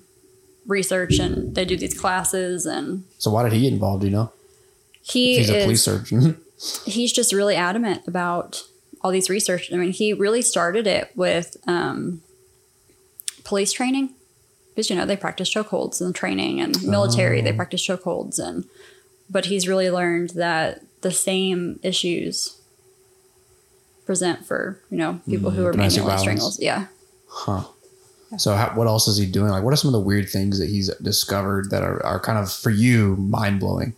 research 0.66 1.20
and 1.20 1.54
they 1.54 1.66
do 1.66 1.76
these 1.76 2.00
classes. 2.00 2.66
And 2.66 3.04
So 3.18 3.30
why 3.30 3.44
did 3.44 3.52
he 3.52 3.62
get 3.62 3.74
involved? 3.74 4.02
Do 4.02 4.08
you 4.08 4.14
know? 4.14 4.32
he 5.02 5.38
He's 5.38 5.50
a 5.50 5.64
police 5.64 5.84
surgeon. 5.84 6.38
he's 6.86 7.12
just 7.12 7.34
really 7.34 7.56
adamant 7.56 8.08
about 8.08 8.64
all 9.02 9.12
these 9.12 9.30
research. 9.30 9.72
I 9.72 9.76
mean, 9.76 9.92
he 9.92 10.14
really 10.14 10.42
started 10.42 10.88
it 10.88 11.12
with 11.16 11.58
um, 11.68 12.22
police 13.44 13.74
training 13.74 14.14
because 14.70 14.90
you 14.90 14.96
know 14.96 15.06
they 15.06 15.18
practice 15.18 15.54
chokeholds 15.54 16.02
in 16.02 16.14
training 16.14 16.60
and 16.60 16.82
military 16.84 17.42
they 17.42 17.54
practice 17.54 17.86
chokeholds 17.86 18.40
and 18.40 18.66
but 19.30 19.46
he's 19.46 19.68
really 19.68 19.90
learned 19.90 20.32
that 20.32 20.82
the 21.02 21.12
same 21.12 21.80
issues 21.84 22.60
present 24.06 24.46
for 24.46 24.80
you 24.90 24.98
know 24.98 25.22
people 25.28 25.52
who 25.52 25.66
are 25.66 25.72
domestic 25.72 26.04
manually 26.04 26.18
violence. 26.18 26.22
strangles. 26.22 26.60
Yeah. 26.62 26.88
Huh. 27.28 27.64
So 28.38 28.56
how, 28.56 28.72
what 28.74 28.88
else 28.88 29.08
is 29.08 29.18
he 29.18 29.26
doing? 29.28 29.52
Like, 29.52 29.64
what 29.64 29.74
are 29.74 29.78
some 29.78 29.90
of 29.90 29.94
the 29.94 30.00
weird 30.00 30.28
things 30.28 30.60
that 30.60 30.70
he's 30.70 30.90
discovered 30.96 31.70
that 31.70 31.84
are, 31.84 32.04
are 32.04 32.20
kind 32.20 32.40
of 32.40 32.52
for 32.52 32.72
you 32.72 33.16
mind 33.16 33.60
blowing? 33.60 33.94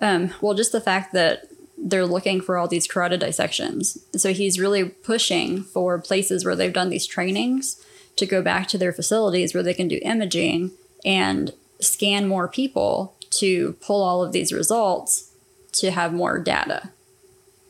Um, 0.00 0.32
well, 0.40 0.54
just 0.54 0.72
the 0.72 0.80
fact 0.80 1.12
that 1.14 1.48
they're 1.76 2.06
looking 2.06 2.40
for 2.40 2.56
all 2.56 2.68
these 2.68 2.86
carotid 2.86 3.20
dissections. 3.20 3.98
So 4.16 4.32
he's 4.32 4.60
really 4.60 4.84
pushing 4.84 5.62
for 5.62 5.98
places 5.98 6.44
where 6.44 6.56
they've 6.56 6.72
done 6.72 6.90
these 6.90 7.06
trainings 7.06 7.84
to 8.16 8.24
go 8.24 8.40
back 8.40 8.66
to 8.68 8.78
their 8.78 8.92
facilities 8.92 9.52
where 9.52 9.62
they 9.62 9.74
can 9.74 9.88
do 9.88 10.00
imaging 10.02 10.72
and 11.04 11.52
scan 11.80 12.26
more 12.26 12.48
people 12.48 13.15
to 13.40 13.72
pull 13.74 14.02
all 14.02 14.22
of 14.22 14.32
these 14.32 14.52
results 14.52 15.30
to 15.72 15.90
have 15.90 16.12
more 16.12 16.38
data, 16.38 16.90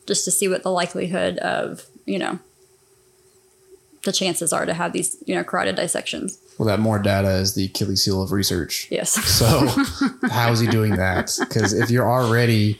just 0.05 0.25
to 0.25 0.31
see 0.31 0.47
what 0.47 0.63
the 0.63 0.71
likelihood 0.71 1.37
of, 1.39 1.85
you 2.05 2.17
know, 2.19 2.39
the 4.03 4.11
chances 4.13 4.53
are 4.53 4.65
to 4.65 4.73
have 4.73 4.93
these, 4.93 5.17
you 5.25 5.35
know, 5.35 5.43
carotid 5.43 5.75
dissections. 5.75 6.39
Well, 6.57 6.67
that 6.67 6.79
more 6.79 6.97
data 6.99 7.29
is 7.35 7.55
the 7.55 7.65
Achilles 7.65 8.05
heel 8.05 8.21
of 8.21 8.31
research. 8.31 8.87
Yes. 8.89 9.11
So 9.11 9.67
how 10.29 10.51
is 10.51 10.59
he 10.59 10.67
doing 10.67 10.95
that? 10.95 11.35
Because 11.39 11.73
if 11.73 11.89
you're 11.91 12.09
already 12.09 12.79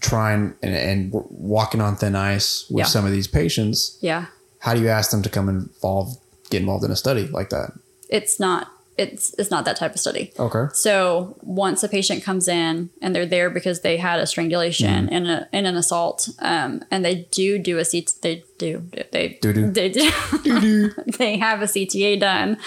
trying 0.00 0.54
and, 0.62 0.74
and 0.74 1.10
walking 1.12 1.80
on 1.80 1.96
thin 1.96 2.14
ice 2.14 2.66
with 2.68 2.80
Yeah. 2.80 2.84
some 2.84 3.06
of 3.06 3.12
these 3.12 3.26
patients, 3.26 3.96
yeah. 4.00 4.26
how 4.60 4.74
do 4.74 4.80
you 4.82 4.88
ask 4.88 5.10
them 5.10 5.22
to 5.22 5.30
come 5.30 5.48
involved, 5.48 6.18
get 6.50 6.60
involved 6.60 6.84
in 6.84 6.90
a 6.90 6.96
study 6.96 7.26
like 7.28 7.48
that? 7.50 7.72
It's 8.10 8.38
not 8.38 8.68
it's 8.98 9.34
it's 9.38 9.50
not 9.50 9.64
that 9.64 9.76
type 9.76 9.94
of 9.94 10.00
study. 10.00 10.32
Okay. 10.38 10.72
So 10.72 11.36
once 11.42 11.82
a 11.82 11.88
patient 11.88 12.22
comes 12.22 12.48
in 12.48 12.90
and 13.02 13.14
they're 13.14 13.26
there 13.26 13.50
because 13.50 13.80
they 13.80 13.96
had 13.96 14.20
a 14.20 14.26
strangulation 14.26 15.08
and, 15.08 15.26
a, 15.28 15.48
and 15.52 15.66
an 15.66 15.76
assault, 15.76 16.28
um, 16.38 16.82
and 16.90 17.04
they 17.04 17.26
do 17.30 17.58
do 17.58 17.78
a 17.78 17.84
CT, 17.84 18.14
they 18.22 18.44
do 18.58 18.88
they 19.12 19.38
Do-do. 19.40 19.70
they 19.70 19.88
do 19.90 20.90
they 21.18 21.36
have 21.38 21.62
a 21.62 21.66
CTA 21.66 22.18
done. 22.20 22.58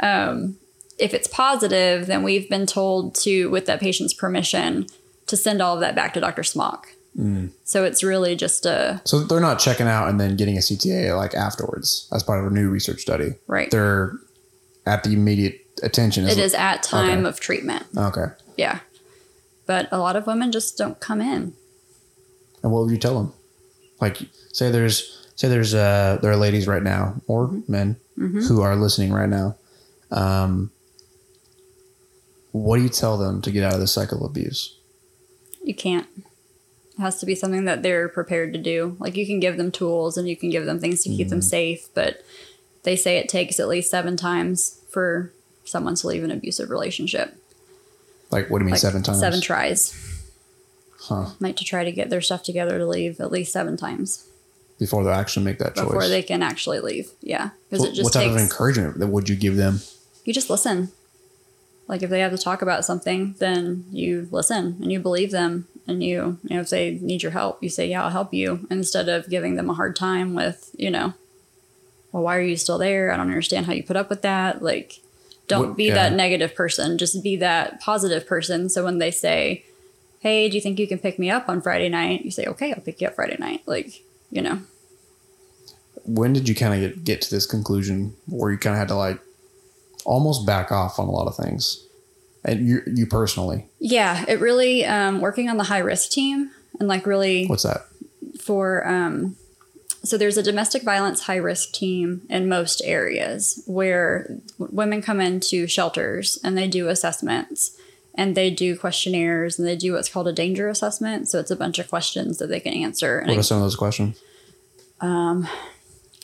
Um, 0.00 0.56
if 0.98 1.14
it's 1.14 1.26
positive, 1.26 2.06
then 2.06 2.22
we've 2.22 2.48
been 2.48 2.66
told 2.66 3.14
to, 3.16 3.50
with 3.50 3.66
that 3.66 3.80
patient's 3.80 4.14
permission, 4.14 4.86
to 5.26 5.36
send 5.36 5.60
all 5.60 5.74
of 5.74 5.80
that 5.80 5.94
back 5.94 6.14
to 6.14 6.20
Dr. 6.20 6.42
Smock 6.42 6.88
So 7.64 7.84
it's 7.84 8.02
really 8.02 8.36
just 8.36 8.66
a 8.66 9.00
So 9.04 9.20
they're 9.20 9.40
not 9.40 9.58
checking 9.58 9.86
out 9.86 10.08
and 10.08 10.20
then 10.20 10.36
getting 10.36 10.56
a 10.56 10.60
CTA 10.60 11.16
like 11.16 11.34
afterwards 11.34 12.08
as 12.12 12.22
part 12.22 12.40
of 12.44 12.50
a 12.50 12.54
new 12.54 12.70
research 12.70 13.00
study. 13.00 13.34
Right. 13.46 13.70
They're 13.70 14.12
at 14.86 15.04
the 15.04 15.12
immediate 15.12 15.61
attention. 15.82 16.26
it 16.28 16.38
is 16.38 16.54
at 16.54 16.82
time 16.82 17.20
Okay. 17.20 17.28
of 17.28 17.40
treatment. 17.40 17.86
Okay. 17.96 18.26
Yeah. 18.56 18.80
But 19.66 19.88
a 19.92 19.98
lot 19.98 20.16
of 20.16 20.26
women 20.26 20.52
just 20.52 20.76
don't 20.78 20.98
come 21.00 21.20
in. 21.20 21.54
And 22.62 22.70
what 22.72 22.82
would 22.84 22.90
you 22.90 22.98
tell 22.98 23.14
them? 23.14 23.32
Like, 24.00 24.18
say 24.52 24.70
there's 24.70 25.18
say 25.36 25.48
there's 25.48 25.74
uh 25.74 26.18
there 26.22 26.30
are 26.30 26.36
ladies 26.36 26.66
right 26.66 26.82
now 26.82 27.20
or 27.26 27.48
Mm-hmm. 27.48 27.72
men 27.72 27.96
who 28.16 28.60
are 28.60 28.76
listening 28.76 29.12
right 29.12 29.28
now. 29.28 29.56
Um, 30.10 30.70
what 32.52 32.76
do 32.76 32.82
you 32.82 32.88
tell 32.88 33.16
them 33.16 33.40
to 33.42 33.50
get 33.50 33.64
out 33.64 33.74
of 33.74 33.80
the 33.80 33.86
cycle 33.86 34.24
of 34.24 34.30
abuse? 34.30 34.76
You 35.64 35.74
can't. 35.74 36.06
It 36.16 37.00
has 37.00 37.18
to 37.20 37.26
be 37.26 37.34
something 37.34 37.64
that 37.64 37.82
they're 37.82 38.08
prepared 38.08 38.52
to 38.52 38.58
do. 38.60 38.96
Like 39.00 39.16
you 39.16 39.26
can 39.26 39.40
give 39.40 39.56
them 39.56 39.70
tools 39.72 40.16
and 40.18 40.28
you 40.28 40.36
can 40.36 40.50
give 40.50 40.66
them 40.66 40.78
things 40.78 41.02
to 41.04 41.08
keep 41.08 41.28
them 41.30 41.40
safe, 41.40 41.88
but 41.94 42.22
they 42.82 42.96
say 42.96 43.16
it 43.16 43.28
takes 43.28 43.58
at 43.58 43.68
least 43.68 43.90
seven 43.90 44.16
times 44.16 44.80
for 44.90 45.32
someone 45.64 45.94
to 45.96 46.06
leave 46.06 46.24
an 46.24 46.30
abusive 46.30 46.70
relationship. 46.70 47.36
Like, 48.30 48.48
what 48.50 48.58
do 48.58 48.62
you 48.62 48.66
mean 48.66 48.72
Like 48.72 48.80
seven 48.80 49.02
times? 49.02 49.20
Seven 49.20 49.40
tries. 49.40 49.94
Huh. 51.00 51.30
Like 51.40 51.56
to 51.56 51.64
try 51.64 51.84
to 51.84 51.92
get 51.92 52.10
their 52.10 52.20
stuff 52.20 52.42
together 52.42 52.78
to 52.78 52.86
leave 52.86 53.20
at 53.20 53.32
least 53.32 53.52
seven 53.52 53.76
times 53.76 54.26
Before 54.78 55.02
they 55.02 55.10
actually 55.10 55.44
make 55.44 55.58
that 55.58 55.74
choice. 55.74 55.84
before 55.84 56.06
they 56.08 56.22
can 56.22 56.42
actually 56.42 56.78
leave. 56.80 57.10
Yeah. 57.20 57.50
Because 57.68 57.80
what, 57.80 57.90
it 57.90 57.94
just 57.94 58.04
what 58.04 58.12
type 58.12 58.22
takes 58.28 58.36
of 58.36 58.40
encouragement 58.40 58.98
that 58.98 59.08
would 59.08 59.28
you 59.28 59.36
give 59.36 59.56
them? 59.56 59.80
you 60.24 60.32
just 60.32 60.48
listen. 60.48 60.90
Like 61.88 62.02
if 62.02 62.10
they 62.10 62.20
have 62.20 62.30
to 62.30 62.38
talk 62.38 62.62
about 62.62 62.84
something, 62.84 63.34
then 63.38 63.84
you 63.90 64.28
listen 64.30 64.78
and 64.80 64.92
you 64.92 65.00
believe 65.00 65.32
them 65.32 65.66
and 65.88 66.02
you 66.02 66.38
you 66.44 66.54
know 66.54 66.60
if 66.60 66.70
they 66.70 66.92
need 67.02 67.22
your 67.24 67.32
help, 67.32 67.60
you 67.62 67.68
say, 67.68 67.88
Yeah, 67.88 68.04
I'll 68.04 68.10
help 68.10 68.32
you 68.32 68.66
instead 68.70 69.08
of 69.08 69.28
giving 69.28 69.56
them 69.56 69.68
a 69.68 69.74
hard 69.74 69.96
time 69.96 70.34
with, 70.34 70.70
you 70.78 70.90
know, 70.90 71.14
well, 72.12 72.22
why 72.22 72.36
are 72.36 72.42
you 72.42 72.56
still 72.56 72.78
there? 72.78 73.10
I 73.10 73.16
don't 73.16 73.26
understand 73.28 73.66
how 73.66 73.72
you 73.72 73.82
put 73.82 73.96
up 73.96 74.08
with 74.08 74.22
that. 74.22 74.62
Like 74.62 75.00
don't 75.48 75.68
What- 75.68 75.76
be 75.76 75.84
yeah. 75.86 75.94
that 75.94 76.12
negative 76.14 76.54
person. 76.54 76.98
Just 76.98 77.22
be 77.22 77.36
that 77.36 77.80
positive 77.80 78.26
person. 78.26 78.68
So 78.68 78.84
when 78.84 78.98
they 78.98 79.10
say, 79.10 79.64
Hey, 80.20 80.48
do 80.48 80.54
you 80.54 80.60
think 80.60 80.78
you 80.78 80.86
can 80.86 80.98
pick 80.98 81.18
me 81.18 81.30
up 81.30 81.48
on 81.48 81.60
Friday 81.60 81.88
night? 81.88 82.24
You 82.24 82.30
say, 82.30 82.46
Okay, 82.46 82.72
I'll 82.72 82.80
pick 82.80 83.00
you 83.00 83.08
up 83.08 83.14
Friday 83.16 83.36
night. 83.38 83.62
Like, 83.66 84.02
you 84.30 84.40
know. 84.42 84.60
When 86.04 86.32
did 86.32 86.48
you 86.48 86.54
kind 86.54 86.74
of 86.74 86.80
get, 86.80 87.04
get 87.04 87.22
to 87.22 87.30
this 87.30 87.46
conclusion 87.46 88.14
where 88.26 88.50
you 88.50 88.58
kind 88.58 88.74
of 88.74 88.78
had 88.78 88.88
to 88.88 88.96
like 88.96 89.20
almost 90.04 90.46
back 90.46 90.72
off 90.72 90.98
on 90.98 91.06
a 91.06 91.10
lot 91.12 91.26
of 91.28 91.36
things? 91.36 91.86
And 92.44 92.66
you, 92.66 92.80
you 92.92 93.06
personally, 93.06 93.66
Yeah, 93.78 94.24
it 94.26 94.40
really 94.40 94.84
um 94.84 95.20
working 95.20 95.48
on 95.48 95.58
the 95.58 95.64
high 95.64 95.78
risk 95.78 96.10
team 96.10 96.50
and 96.80 96.88
like 96.88 97.06
really 97.06 97.46
what's 97.46 97.62
that? 97.62 97.82
for 98.40 98.84
um, 98.88 99.36
so 100.02 100.18
there's 100.18 100.36
a 100.36 100.42
domestic 100.42 100.82
violence 100.82 101.22
high 101.22 101.36
risk 101.36 101.72
team 101.72 102.22
in 102.28 102.48
most 102.48 102.82
areas 102.84 103.62
where 103.66 104.38
women 104.58 105.02
come 105.02 105.20
into 105.20 105.66
shelters 105.66 106.38
and 106.42 106.56
they 106.56 106.68
do 106.68 106.88
assessments 106.88 107.76
and 108.14 108.34
they 108.34 108.50
do 108.50 108.76
questionnaires 108.76 109.58
and 109.58 109.66
they 109.66 109.76
do 109.76 109.94
what's 109.94 110.08
called 110.08 110.28
a 110.28 110.32
danger 110.32 110.68
assessment. 110.68 111.28
So 111.28 111.38
it's 111.38 111.50
a 111.50 111.56
bunch 111.56 111.78
of 111.78 111.88
questions 111.88 112.38
that 112.38 112.48
they 112.48 112.60
can 112.60 112.74
answer. 112.74 113.18
And 113.18 113.28
What 113.28 113.38
are 113.38 113.42
some 113.42 113.58
of 113.58 113.62
those 113.62 113.76
questions? 113.76 114.20
Um, 115.00 115.48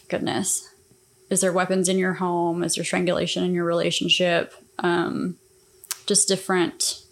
goodness. 0.09 0.69
Is 1.31 1.41
there 1.41 1.53
weapons 1.53 1.89
in 1.89 1.99
your 1.99 2.15
home? 2.15 2.63
Is 2.65 2.75
there 2.75 2.85
strangulation 2.85 3.45
in 3.45 3.55
your 3.55 3.65
relationship? 3.65 4.55
Um, 4.79 5.37
just 6.07 6.29
different 6.29 7.03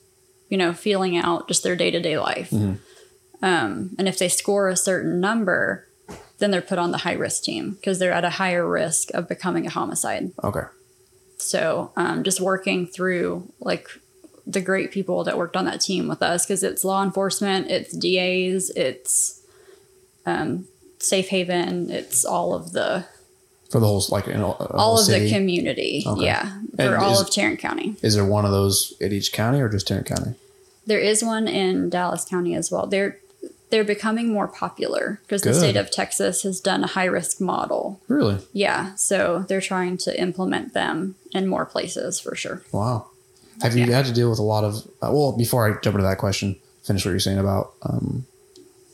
you 0.49 0.57
know 0.57 0.73
feeling 0.73 1.17
out 1.17 1.49
just 1.49 1.63
their 1.63 1.77
day-to-day 1.77 2.19
life. 2.19 2.53
Um, 3.43 3.95
and 3.99 4.09
if 4.09 4.19
they 4.19 4.29
score 4.29 4.69
a 4.69 4.77
certain 4.77 5.21
number 5.21 5.86
then 6.39 6.51
they're 6.51 6.61
put 6.63 6.79
on 6.79 6.91
the 6.91 6.99
high 6.99 7.13
risk 7.15 7.43
team 7.45 7.73
because 7.73 7.99
they're 7.99 8.13
at 8.13 8.25
a 8.25 8.31
higher 8.31 8.69
risk 8.69 9.11
of 9.15 9.29
becoming 9.29 9.67
a 9.67 9.71
homicide 9.71 10.31
Okay. 10.45 10.65
so 11.39 11.93
um, 11.97 12.23
just 12.25 12.41
working 12.41 12.87
through 12.87 13.51
like 13.61 13.89
the 14.47 14.61
great 14.61 14.93
people 14.93 15.25
that 15.25 15.37
worked 15.37 15.57
on 15.57 15.65
that 15.65 15.81
team 15.81 16.07
with 16.09 16.23
us 16.23 16.45
because 16.47 16.63
it's 16.63 16.85
law 16.85 17.03
enforcement 17.03 17.69
it's 17.71 17.93
DAs 17.93 18.71
it's 18.77 19.43
um, 20.25 20.67
safe 20.99 21.29
haven 21.29 21.91
it's 21.91 22.25
all 22.25 22.55
of 22.55 22.73
the 22.73 23.05
For 23.71 23.81
the 23.81 23.87
whole, 23.87 24.05
like, 24.11 24.27
know, 24.29 24.53
all 24.71 24.99
of 25.01 25.07
the 25.07 25.29
community. 25.31 26.05
Okay. 26.07 26.25
Yeah, 26.25 26.61
And 26.79 26.91
for 26.91 26.97
all 26.99 27.15
is- 27.15 27.21
of 27.21 27.31
Tarrant 27.31 27.59
County. 27.59 27.97
Is 28.03 28.15
there 28.15 28.25
one 28.25 28.45
of 28.45 28.51
those 28.53 28.95
at 29.01 29.13
each 29.13 29.33
county 29.33 29.61
or 29.61 29.69
just 29.69 29.89
Tarrant 29.89 30.07
County? 30.07 30.35
There 30.87 31.01
is 31.01 31.25
one 31.25 31.49
in 31.49 31.91
Dallas 31.91 32.25
County 32.25 32.55
as 32.55 32.71
well. 32.71 32.87
They're 32.87 33.19
they're 33.71 33.85
becoming 33.85 34.33
more 34.33 34.47
popular 34.49 35.21
because 35.23 35.43
the 35.43 35.53
state 35.55 35.77
of 35.77 35.91
Texas 35.91 36.43
has 36.43 36.61
done 36.61 36.85
a 36.85 36.87
high 36.87 37.05
risk 37.07 37.41
model. 37.41 38.01
Really? 38.09 38.39
Yeah, 38.53 38.95
so 38.95 39.45
they're 39.49 39.61
trying 39.61 39.97
to 39.99 40.21
implement 40.21 40.73
them 40.73 41.17
in 41.33 41.47
more 41.49 41.67
places 41.67 42.21
for 42.21 42.37
sure. 42.37 42.63
Wow. 42.73 43.09
Have 43.63 43.77
you 43.77 43.91
had 43.93 44.05
to 44.07 44.13
deal 44.13 44.31
with 44.31 44.39
a 44.39 44.43
lot 44.43 44.65
of? 44.65 44.77
Uh, 45.03 45.11
well, 45.13 45.33
before 45.37 45.67
I 45.67 45.81
jump 45.81 45.97
into 45.97 46.07
that 46.07 46.19
question, 46.19 46.57
finish 46.85 47.05
what 47.05 47.11
you're 47.13 47.21
saying 47.21 47.39
about 47.39 47.73
um, 47.83 48.27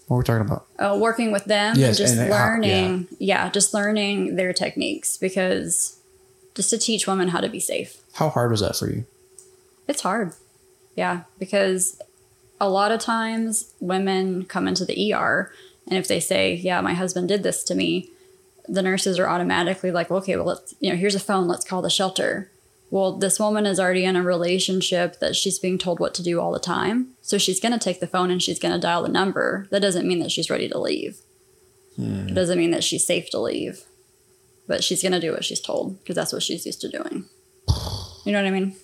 what 0.06 0.16
we're 0.16 0.22
talking 0.22 0.46
about. 0.46 0.66
Uh, 0.78 0.96
working 0.98 1.32
with 1.32 1.44
them 1.46 1.76
Yes, 1.76 1.88
and 1.88 1.96
just 2.08 2.18
and 2.18 2.32
how- 2.32 2.38
learning, 2.38 3.08
yeah, 3.18 3.50
just 3.50 3.74
learning 3.74 4.36
their 4.36 4.52
techniques 4.52 5.16
because 5.18 5.98
just 6.54 6.70
to 6.70 6.78
teach 6.78 7.06
women 7.06 7.28
how 7.28 7.40
to 7.40 7.48
be 7.48 7.60
safe. 7.60 7.98
How 8.14 8.28
hard 8.28 8.50
was 8.50 8.60
that 8.60 8.76
for 8.76 8.88
you? 8.90 9.04
It's 9.88 10.02
hard. 10.02 10.32
Yeah, 10.96 11.22
because 11.38 12.00
a 12.62 12.70
lot 12.70 12.92
of 12.92 13.00
times 13.00 13.74
women 13.80 14.44
come 14.44 14.68
into 14.68 14.84
the 14.84 15.12
ER 15.12 15.52
and 15.88 15.98
if 15.98 16.06
they 16.06 16.20
say, 16.20 16.54
"Yeah, 16.54 16.80
my 16.80 16.94
husband 16.94 17.28
did 17.28 17.42
this 17.42 17.64
to 17.64 17.74
me," 17.74 18.10
the 18.68 18.82
nurses 18.82 19.18
are 19.18 19.28
automatically 19.28 19.90
like, 19.90 20.10
"Okay, 20.10 20.36
well, 20.36 20.46
let's, 20.46 20.72
you 20.78 20.88
know, 20.88 20.96
here's 20.96 21.16
a 21.16 21.20
phone, 21.20 21.48
let's 21.48 21.66
call 21.66 21.82
the 21.82 21.90
shelter." 21.90 22.50
Well, 22.88 23.16
this 23.18 23.40
woman 23.40 23.66
is 23.66 23.80
already 23.80 24.04
in 24.04 24.16
a 24.16 24.22
relationship 24.22 25.18
that 25.18 25.34
she's 25.34 25.58
being 25.58 25.76
told 25.76 25.98
what 25.98 26.14
to 26.14 26.22
do 26.22 26.40
all 26.40 26.52
the 26.52 26.60
time. 26.60 27.14
So 27.22 27.36
she's 27.38 27.58
going 27.58 27.72
to 27.72 27.78
take 27.78 28.00
the 28.00 28.06
phone 28.06 28.30
and 28.30 28.42
she's 28.42 28.58
going 28.58 28.74
to 28.74 28.80
dial 28.80 29.02
the 29.02 29.08
number. 29.08 29.66
That 29.70 29.80
doesn't 29.80 30.06
mean 30.06 30.20
that 30.20 30.30
she's 30.30 30.50
ready 30.50 30.68
to 30.68 30.78
leave. 30.78 31.16
It 32.28 32.34
doesn't 32.34 32.58
mean 32.58 32.70
that 32.70 32.84
she's 32.84 33.06
safe 33.06 33.30
to 33.30 33.40
leave. 33.40 33.84
But 34.68 34.84
she's 34.84 35.00
going 35.00 35.12
to 35.12 35.20
do 35.20 35.32
what 35.32 35.42
she's 35.42 35.60
told 35.60 35.98
because 36.00 36.16
that's 36.16 36.34
what 36.34 36.42
she's 36.42 36.66
used 36.66 36.82
to 36.82 36.88
doing. 36.90 37.24
You 38.26 38.32
know 38.32 38.42
what 38.42 38.48
I 38.48 38.50
mean? 38.50 38.76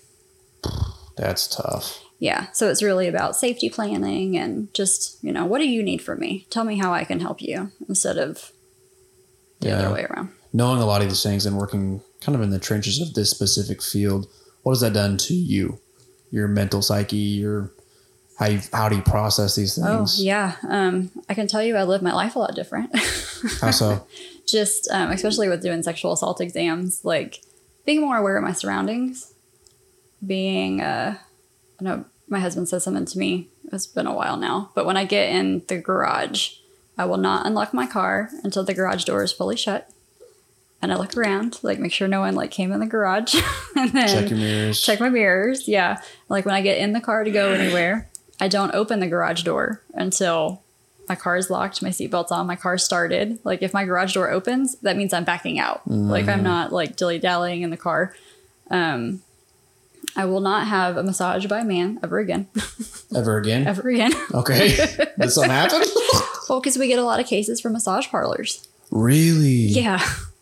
That's 1.15 1.47
tough. 1.47 2.03
Yeah. 2.19 2.47
So 2.51 2.69
it's 2.69 2.83
really 2.83 3.07
about 3.07 3.35
safety 3.37 3.69
planning 3.69 4.37
and 4.37 4.73
just, 4.73 5.17
you 5.23 5.31
know, 5.31 5.45
what 5.45 5.59
do 5.59 5.67
you 5.69 5.81
need 5.81 6.01
from 6.01 6.19
me? 6.19 6.45
Tell 6.49 6.65
me 6.65 6.77
how 6.77 6.93
I 6.93 7.05
can 7.05 7.21
help 7.21 7.41
you 7.41 7.71
instead 7.87 8.17
of 8.17 8.51
the 9.61 9.69
Yeah. 9.69 9.75
other 9.79 9.93
way 9.93 10.03
around. 10.09 10.29
Knowing 10.51 10.81
a 10.81 10.85
lot 10.85 11.01
of 11.01 11.07
these 11.07 11.23
things 11.23 11.45
and 11.45 11.57
working 11.57 12.01
kind 12.21 12.35
of 12.35 12.41
in 12.41 12.49
the 12.49 12.59
trenches 12.59 12.99
of 12.99 13.13
this 13.13 13.29
specific 13.29 13.81
field, 13.81 14.27
what 14.63 14.73
has 14.73 14.81
that 14.81 14.93
done 14.93 15.15
to 15.17 15.33
you? 15.33 15.79
Your 16.31 16.47
mental 16.47 16.81
psyche, 16.81 17.15
your 17.15 17.71
how 18.37 18.47
you 18.47 18.59
how 18.73 18.89
do 18.89 18.95
you 18.97 19.01
process 19.01 19.55
these 19.55 19.75
things 19.75 19.87
Oh, 19.87 19.97
things? 19.97 20.23
yeah. 20.23 20.55
Um, 20.67 21.11
I 21.29 21.33
can 21.33 21.47
tell 21.47 21.63
you 21.63 21.75
I 21.77 21.83
live 21.83 22.01
my 22.01 22.13
life 22.13 22.35
a 22.35 22.39
lot 22.39 22.53
different. 22.55 22.89
How 23.61 23.71
so? 23.71 24.05
just, 24.47 24.89
um, 24.91 25.11
especially 25.11 25.47
with 25.49 25.61
doing 25.61 25.83
sexual 25.83 26.11
assault 26.13 26.41
exams, 26.41 27.03
like 27.05 27.41
being 27.85 28.01
more 28.01 28.17
aware 28.17 28.37
of 28.37 28.43
my 28.43 28.51
surroundings, 28.53 29.33
being, 30.25 30.81
uh, 30.81 31.17
I 31.79 31.83
know 31.83 32.05
my 32.27 32.39
husband 32.39 32.67
says 32.69 32.83
something 32.83 33.05
to 33.05 33.17
me. 33.17 33.49
It's 33.71 33.87
been 33.87 34.07
a 34.07 34.13
while 34.13 34.37
now, 34.37 34.71
but 34.75 34.85
when 34.85 34.97
I 34.97 35.05
get 35.05 35.29
in 35.29 35.63
the 35.67 35.77
garage, 35.77 36.53
I 36.97 37.05
will 37.05 37.17
not 37.17 37.45
unlock 37.45 37.73
my 37.73 37.85
car 37.85 38.29
until 38.43 38.63
the 38.63 38.73
garage 38.73 39.03
door 39.05 39.23
is 39.23 39.31
fully 39.31 39.55
shut. 39.55 39.89
And 40.81 40.93
I 40.93 40.95
look 40.95 41.15
around, 41.17 41.59
like 41.61 41.77
make 41.79 41.91
sure 41.91 42.07
no 42.07 42.21
one 42.21 42.35
like 42.35 42.51
came 42.51 42.71
in 42.71 42.79
the 42.79 42.85
garage, 42.85 43.35
and 43.75 43.91
then 43.91 44.07
Check 44.07 44.29
your 44.29 44.39
mirrors. 44.39 44.81
check 44.81 44.99
my 44.99 45.09
mirrors. 45.09 45.67
Yeah, 45.67 46.01
like 46.29 46.45
when 46.45 46.55
I 46.55 46.61
get 46.61 46.77
in 46.77 46.93
the 46.93 47.01
car 47.01 47.23
to 47.23 47.31
go 47.31 47.51
anywhere, 47.51 48.09
I 48.39 48.47
don't 48.47 48.73
open 48.73 48.99
the 49.01 49.07
garage 49.07 49.43
door 49.43 49.83
until 49.93 50.63
my 51.09 51.15
car 51.15 51.35
is 51.35 51.49
locked, 51.49 51.81
my 51.81 51.89
seatbelt's 51.89 52.31
on, 52.31 52.47
my 52.47 52.55
car 52.55 52.77
started. 52.77 53.39
Like 53.43 53.61
if 53.61 53.73
my 53.73 53.83
garage 53.83 54.13
door 54.13 54.29
opens, 54.29 54.75
that 54.79 54.95
means 54.95 55.11
I'm 55.11 55.25
backing 55.25 55.59
out. 55.59 55.81
Like 55.85 56.27
I'm 56.27 56.43
not 56.43 56.71
like 56.71 56.95
dilly 56.95 57.19
dallying 57.19 57.61
in 57.63 57.71
the 57.71 57.77
car. 57.77 58.15
Um, 58.71 59.21
I 60.15 60.25
will 60.25 60.41
not 60.41 60.67
have 60.67 60.97
a 60.97 61.03
massage 61.03 61.45
by 61.45 61.59
a 61.59 61.65
man 61.65 61.99
ever 62.03 62.19
again. 62.19 62.47
Ever 63.15 63.37
again? 63.37 63.67
ever 63.67 63.87
again. 63.89 64.11
Okay. 64.33 64.69
Did 65.19 65.29
something 65.31 65.51
happen? 65.51 65.81
well, 66.49 66.59
because 66.59 66.77
we 66.77 66.87
get 66.87 66.99
a 66.99 67.03
lot 67.03 67.19
of 67.19 67.25
cases 67.27 67.61
from 67.61 67.73
massage 67.73 68.07
parlors. 68.07 68.67
really? 68.91 69.49
Yeah. 69.67 69.99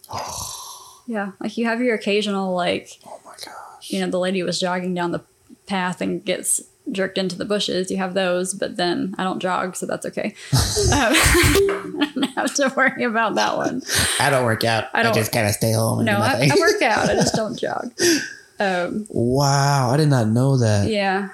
yeah. 1.07 1.31
Like 1.39 1.57
you 1.57 1.65
have 1.65 1.81
your 1.81 1.95
occasional 1.95 2.53
like 2.55 2.89
Oh 3.05 3.19
my 3.25 3.33
gosh. 3.43 3.91
you 3.91 3.99
know, 4.01 4.09
the 4.09 4.19
lady 4.19 4.41
was 4.43 4.59
jogging 4.59 4.93
down 4.93 5.11
the 5.11 5.21
path 5.67 6.01
and 6.01 6.23
gets 6.23 6.61
jerked 6.91 7.17
into 7.17 7.35
the 7.37 7.45
bushes. 7.45 7.91
You 7.91 7.97
have 7.97 8.13
those, 8.13 8.53
but 8.53 8.77
then 8.77 9.13
I 9.17 9.23
don't 9.25 9.39
jog, 9.39 9.75
so 9.75 9.85
that's 9.85 10.05
okay. 10.05 10.27
um, 10.53 10.53
I 10.93 12.11
don't 12.15 12.23
have 12.35 12.53
to 12.55 12.73
worry 12.75 13.03
about 13.03 13.35
that 13.35 13.57
one. 13.57 13.81
I 14.19 14.29
don't 14.29 14.45
work 14.45 14.63
out. 14.63 14.85
I 14.93 15.03
don't- 15.03 15.13
just 15.13 15.31
kind 15.33 15.45
of 15.47 15.53
stay 15.53 15.73
home 15.73 15.99
and 15.99 16.05
No, 16.05 16.15
do 16.17 16.21
I. 16.21 16.49
I 16.51 16.55
work 16.59 16.81
out. 16.81 17.09
I 17.09 17.15
just 17.15 17.35
don't 17.35 17.57
jog. 17.59 17.91
Um, 18.59 19.05
wow, 19.09 19.91
I 19.91 19.97
did 19.97 20.09
not 20.09 20.27
know 20.27 20.57
that. 20.57 20.89
yeah. 20.89 21.29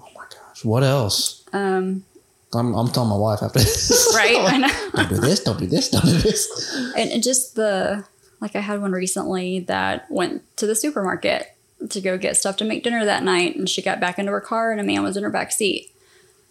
Oh 0.00 0.08
my 0.14 0.22
gosh. 0.24 0.64
What 0.64 0.82
else? 0.82 1.44
Um, 1.52 2.04
I'm, 2.52 2.74
I'm 2.74 2.88
telling 2.88 3.10
my 3.10 3.16
wife 3.16 3.42
after 3.42 3.58
this. 3.58 4.12
right? 4.14 4.36
I 4.38 4.58
know. 4.58 4.90
don't 4.94 5.08
do 5.08 5.16
this. 5.16 5.40
Don't 5.42 5.58
do 5.58 5.66
this. 5.66 5.88
Don't 5.90 6.04
do 6.04 6.12
this. 6.18 6.92
and, 6.96 7.10
and 7.10 7.22
just 7.22 7.54
the 7.56 8.04
like 8.40 8.54
I 8.56 8.60
had 8.60 8.80
one 8.80 8.92
recently 8.92 9.60
that 9.60 10.10
went 10.10 10.42
to 10.58 10.66
the 10.66 10.74
supermarket 10.74 11.48
to 11.90 12.00
go 12.00 12.18
get 12.18 12.36
stuff 12.36 12.56
to 12.58 12.64
make 12.64 12.82
dinner 12.84 13.04
that 13.04 13.22
night, 13.22 13.56
and 13.56 13.68
she 13.68 13.82
got 13.82 14.00
back 14.00 14.18
into 14.18 14.32
her 14.32 14.40
car, 14.40 14.70
and 14.70 14.80
a 14.80 14.84
man 14.84 15.02
was 15.02 15.16
in 15.16 15.22
her 15.22 15.30
back 15.30 15.50
seat. 15.52 15.90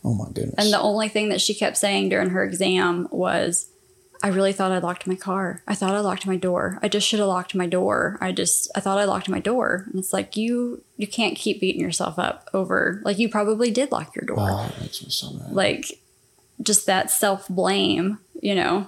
Oh 0.03 0.13
my 0.13 0.25
goodness. 0.33 0.55
And 0.57 0.73
the 0.73 0.79
only 0.79 1.07
thing 1.07 1.29
that 1.29 1.39
she 1.41 1.53
kept 1.53 1.77
saying 1.77 2.09
during 2.09 2.31
her 2.31 2.43
exam 2.43 3.07
was, 3.11 3.69
I 4.23 4.29
really 4.29 4.53
thought 4.53 4.71
I 4.71 4.77
locked 4.79 5.05
my 5.05 5.15
car. 5.15 5.61
I 5.67 5.75
thought 5.75 5.93
I 5.93 5.99
locked 5.99 6.25
my 6.25 6.37
door. 6.37 6.79
I 6.81 6.87
just 6.87 7.05
should 7.05 7.19
have 7.19 7.27
locked 7.27 7.53
my 7.55 7.67
door. 7.67 8.17
I 8.21 8.31
just 8.31 8.71
I 8.73 8.79
thought 8.79 8.97
I 8.97 9.03
locked 9.03 9.27
my 9.27 9.39
door. 9.39 9.83
And 9.89 9.99
it's 9.99 10.13
like 10.13 10.37
you 10.37 10.81
you 10.97 11.07
can't 11.07 11.35
keep 11.35 11.59
beating 11.59 11.81
yourself 11.81 12.17
up 12.17 12.49
over 12.53 13.01
like 13.03 13.19
you 13.19 13.27
probably 13.27 13.69
did 13.69 13.91
lock 13.91 14.15
your 14.15 14.25
door. 14.25 14.37
oh, 14.39 14.67
that 14.67 14.79
makes 14.81 15.03
me 15.03 15.09
so 15.09 15.31
mad. 15.33 15.51
Like 15.51 15.99
just 16.61 16.85
that 16.85 17.11
self 17.11 17.47
blame, 17.49 18.17
you 18.41 18.55
know. 18.55 18.87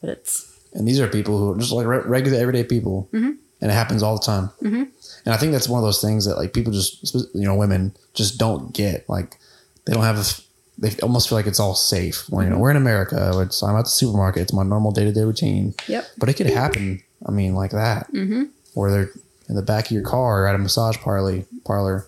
But 0.00 0.10
it's 0.10 0.58
And 0.72 0.88
these 0.88 1.00
are 1.00 1.06
people 1.08 1.38
who 1.38 1.52
are 1.52 1.58
just 1.58 1.72
like 1.72 1.86
re- 1.86 1.98
regular, 2.04 2.38
everyday 2.38 2.64
people, 2.64 3.08
Mm-hmm. 3.12 3.32
and 3.60 3.70
it 3.70 3.74
happens 3.74 4.02
all 4.02 4.16
the 4.18 4.24
time. 4.24 4.48
Mm-hmm. 4.62 4.84
And 5.26 5.34
I 5.34 5.36
think 5.36 5.52
that's 5.52 5.68
one 5.68 5.78
of 5.80 5.84
those 5.84 6.00
things 6.00 6.24
that 6.24 6.36
like 6.38 6.52
people 6.54 6.72
just, 6.72 7.14
you 7.34 7.44
know, 7.44 7.54
women 7.56 7.94
just 8.14 8.38
don't 8.38 8.72
get. 8.74 9.06
Like 9.08 9.36
they 9.84 9.92
don't 9.92 10.04
have. 10.04 10.40
They 10.78 10.94
almost 11.02 11.28
feel 11.28 11.36
like 11.38 11.46
it's 11.46 11.58
all 11.60 11.74
safe. 11.74 12.28
Well, 12.28 12.42
you 12.42 12.48
Mm-hmm. 12.48 12.54
know, 12.56 12.60
we're 12.60 12.70
in 12.70 12.76
America. 12.76 13.32
It's, 13.42 13.62
I'm 13.62 13.76
at 13.76 13.84
the 13.84 13.90
supermarket. 13.90 14.42
It's 14.42 14.52
my 14.52 14.62
normal 14.62 14.90
day 14.92 15.04
to 15.04 15.12
day 15.12 15.22
routine. 15.24 15.74
Yep. 15.88 16.06
But 16.18 16.28
it 16.28 16.34
could 16.34 16.48
happen. 16.48 17.02
I 17.26 17.30
mean, 17.30 17.54
like 17.54 17.70
that, 17.70 18.12
mm-hmm. 18.12 18.44
or 18.74 18.90
they're 18.90 19.10
in 19.48 19.54
the 19.56 19.62
back 19.62 19.86
of 19.86 19.92
your 19.92 20.02
car 20.02 20.42
or 20.42 20.46
at 20.48 20.54
a 20.54 20.58
massage 20.58 20.98
parlor. 20.98 21.44
Parlor. 21.64 22.06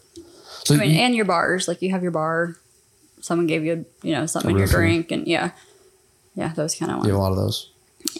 So 0.64 0.74
I 0.74 0.78
mean, 0.78 0.90
you- 0.90 1.00
and 1.00 1.14
your 1.14 1.24
bars, 1.24 1.66
like 1.66 1.80
you 1.80 1.90
have 1.92 2.02
your 2.02 2.10
bar, 2.12 2.56
someone 3.22 3.46
gave 3.46 3.64
you, 3.64 3.86
you 4.02 4.12
know, 4.12 4.26
something 4.26 4.50
in 4.50 4.58
your 4.58 4.66
drink, 4.66 5.10
and 5.10 5.26
yeah, 5.26 5.52
yeah, 6.34 6.52
those 6.54 6.74
kind 6.74 6.90
of 6.92 6.98
ones. 6.98 7.06
you 7.06 7.12
have 7.14 7.20
a 7.20 7.22
lot 7.22 7.30
of 7.32 7.38
those. 7.38 7.70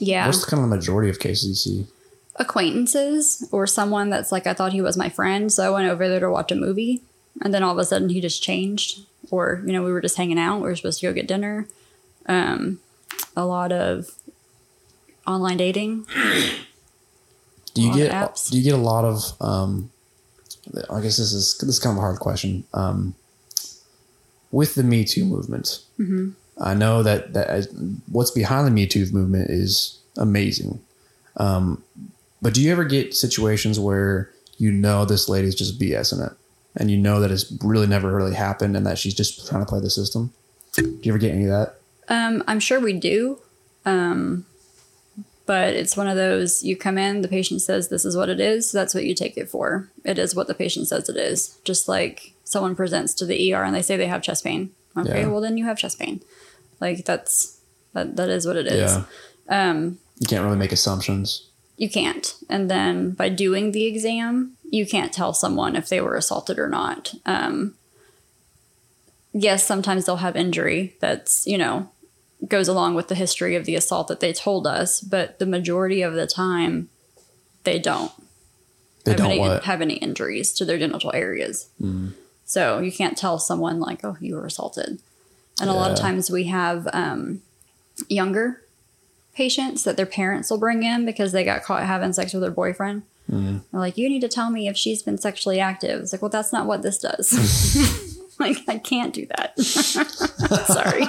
Yeah, 0.01 0.27
What's 0.27 0.45
the 0.45 0.51
kind 0.51 0.63
of 0.65 0.71
the 0.71 0.75
majority 0.77 1.11
of 1.11 1.19
cases 1.19 1.47
you 1.47 1.55
see? 1.85 1.87
acquaintances 2.41 3.47
or 3.53 3.67
someone 3.67 4.11
that's 4.11 4.33
like 4.33 4.47
I 4.47 4.55
thought 4.55 4.73
he 4.73 4.81
was 4.81 4.97
my 4.97 5.09
friend, 5.09 5.53
so 5.53 5.65
I 5.65 5.71
went 5.71 5.89
over 5.89 6.09
there 6.09 6.21
to 6.21 6.31
watch 6.31 6.51
a 6.53 6.55
movie, 6.57 7.03
and 7.43 7.53
then 7.53 7.63
all 7.63 7.73
of 7.73 7.79
a 7.79 7.85
sudden 7.85 8.09
he 8.09 8.21
just 8.21 8.43
changed, 8.43 9.01
or 9.31 9.63
you 9.67 9.73
know, 9.73 9.83
we 9.83 9.93
were 9.93 10.01
just 10.01 10.17
hanging 10.17 10.39
out. 10.39 10.57
We 10.57 10.69
were 10.69 10.77
supposed 10.77 11.01
to 11.01 11.07
go 11.07 11.13
get 11.13 11.27
dinner. 11.27 11.67
Um, 12.27 12.81
a 13.37 13.45
lot 13.45 13.73
of 13.73 14.11
online 15.27 15.57
dating. 15.57 16.07
Do 17.75 17.83
you 17.83 17.95
get 17.95 18.43
do 18.51 18.59
you 18.59 18.65
get 18.65 18.75
a 18.75 18.77
lot 18.77 19.05
of 19.05 19.41
um 19.41 19.91
I 20.91 21.01
guess 21.01 21.17
this 21.17 21.33
is 21.33 21.57
this 21.59 21.69
is 21.69 21.79
kind 21.79 21.95
of 21.95 21.99
a 21.99 22.01
hard 22.01 22.19
question. 22.19 22.65
Um 22.75 23.15
with 24.51 24.75
the 24.75 24.83
Me 24.83 25.05
Too 25.05 25.25
movement, 25.25 25.81
Mm-hmm. 25.99 26.31
I 26.61 26.75
know 26.75 27.03
that 27.03 27.35
that 27.35 27.69
what's 28.11 28.31
behind 28.31 28.67
the 28.67 28.71
Me 28.71 28.87
Too 28.87 29.07
movement 29.13 29.51
is 29.51 29.99
amazing. 30.17 30.81
Um, 31.37 31.85
but 32.43 32.55
do 32.55 32.61
you 32.61 32.73
ever 32.73 32.85
get 32.85 33.15
situations 33.15 33.79
where 33.79 34.31
you 34.57 34.73
know 34.73 35.05
this 35.05 35.29
lady's 35.29 35.55
just 35.55 35.79
BSing 35.79 36.27
it, 36.27 36.37
and 36.79 36.91
you 36.91 36.97
know 36.97 37.21
that 37.21 37.31
it's 37.31 37.53
really 37.63 37.87
never 37.87 38.15
really 38.15 38.35
happened, 38.35 38.75
and 38.77 38.87
that 38.87 38.97
she's 38.99 39.15
just 39.15 39.47
trying 39.49 39.61
to 39.63 39.69
play 39.69 39.81
the 39.81 39.91
system? 39.91 40.33
Do 40.75 40.99
you 41.03 41.13
ever 41.13 41.19
get 41.19 41.33
any 41.33 41.45
of 41.45 41.51
that? 41.51 41.75
Um, 42.09 42.43
I'm 42.47 42.61
sure 42.61 42.81
we 42.81 42.93
do. 42.95 43.41
Um, 43.85 44.47
but 45.47 45.73
it's 45.75 45.97
one 45.97 46.09
of 46.09 46.17
those 46.17 46.63
you 46.63 46.77
come 46.77 46.99
in, 46.99 47.23
the 47.23 47.29
patient 47.29 47.63
says 47.63 47.89
this 47.89 48.05
is 48.05 48.17
what 48.17 48.29
it 48.29 48.39
is, 48.39 48.71
so 48.71 48.79
that's 48.79 48.95
what 48.95 49.05
you 49.05 49.15
take 49.15 49.37
it 49.39 49.49
for. 49.49 49.89
It 50.05 50.19
is 50.19 50.35
what 50.35 50.47
the 50.47 50.55
patient 50.55 50.89
says 50.89 51.09
it 51.09 51.17
is. 51.17 51.59
Just 51.65 51.89
like 51.89 52.33
someone 52.45 52.77
presents 52.77 53.15
to 53.15 53.27
the 53.27 53.53
ER 53.55 53.63
and 53.65 53.75
they 53.75 53.83
say 53.83 53.97
they 53.97 54.07
have 54.07 54.23
chest 54.23 54.45
pain. 54.45 54.71
Okay, 54.97 55.23
Yeah. 55.23 55.27
well 55.29 55.41
then 55.41 55.57
you 55.57 55.65
have 55.65 55.79
chest 55.79 55.99
pain. 55.99 56.21
Like 56.81 57.05
that's 57.07 57.59
that 57.95 58.17
that 58.17 58.29
is 58.29 58.47
what 58.47 58.57
it 58.57 58.67
is. 58.67 58.99
Um, 59.49 59.99
you 60.21 60.27
can't 60.27 60.45
really 60.45 60.57
make 60.59 60.73
assumptions. 60.73 61.48
You 61.79 61.89
can't. 61.89 62.35
And 62.51 62.71
then 62.71 63.13
by 63.13 63.31
doing 63.31 63.73
the 63.73 63.87
exam, 63.87 64.57
you 64.71 64.85
can't 64.85 65.13
tell 65.13 65.33
someone 65.33 65.77
if 65.77 65.89
they 65.89 66.01
were 66.01 66.17
assaulted 66.17 66.59
or 66.59 66.69
not. 66.69 67.15
Um, 67.25 67.77
yes, 69.33 69.65
sometimes 69.65 70.05
they'll 70.05 70.17
have 70.17 70.37
injury 70.37 70.97
that's, 71.01 71.47
you 71.47 71.57
know, 71.57 71.89
goes 72.47 72.69
along 72.69 72.97
with 72.97 73.09
the 73.09 73.15
history 73.15 73.55
of 73.55 73.65
the 73.65 73.77
assault 73.77 74.09
that 74.09 74.21
they 74.21 74.33
told 74.33 74.67
us, 74.67 75.01
but 75.01 75.39
the 75.39 75.47
majority 75.47 76.03
of 76.03 76.15
the 76.15 76.27
time, 76.27 76.89
they 77.65 77.79
don't 77.79 78.13
They 79.05 79.13
have, 79.13 79.19
don't 79.19 79.31
any, 79.31 79.41
what? 79.41 79.65
have 79.65 79.81
any 79.81 79.95
injuries 79.95 80.53
to 80.55 80.65
their 80.65 80.79
genital 80.79 81.13
areas. 81.15 81.69
So 82.45 82.81
you 82.81 82.91
can't 82.91 83.17
tell 83.17 83.39
someone, 83.39 83.79
like, 83.79 84.05
oh, 84.05 84.17
you 84.21 84.35
were 84.35 84.47
assaulted. 84.47 85.01
And 85.61 85.71
a 85.71 85.75
lot 85.75 85.91
of 85.91 85.99
times 85.99 86.31
we 86.31 86.45
have 86.45 86.89
um, 86.93 87.43
younger 88.09 88.63
patients 89.39 89.85
that 89.85 89.97
their 89.97 90.05
parents 90.05 90.51
will 90.51 90.59
bring 90.59 90.83
in 90.83 91.07
because 91.07 91.31
they 91.31 91.45
got 91.45 91.63
caught 91.63 91.85
having 91.85 92.13
sex 92.13 92.35
with 92.35 92.43
their 92.43 92.51
boyfriend. 92.51 93.03
Mm-hmm. 93.31 93.59
They're 93.71 93.81
like, 93.81 93.97
you 93.97 94.09
need 94.09 94.21
to 94.23 94.29
tell 94.29 94.51
me 94.51 94.67
if 94.67 94.77
she's 94.77 95.01
been 95.01 95.17
sexually 95.17 95.61
active. 95.61 96.03
It's 96.03 96.13
like, 96.13 96.21
well, 96.21 96.29
that's 96.29 96.53
not 96.53 96.67
what 96.67 96.83
this 96.83 96.99
does. 96.99 98.27
like, 98.41 98.59
I 98.67 98.79
can't 98.79 99.15
do 99.15 99.27
that. 99.27 99.57
Sorry. 100.67 101.05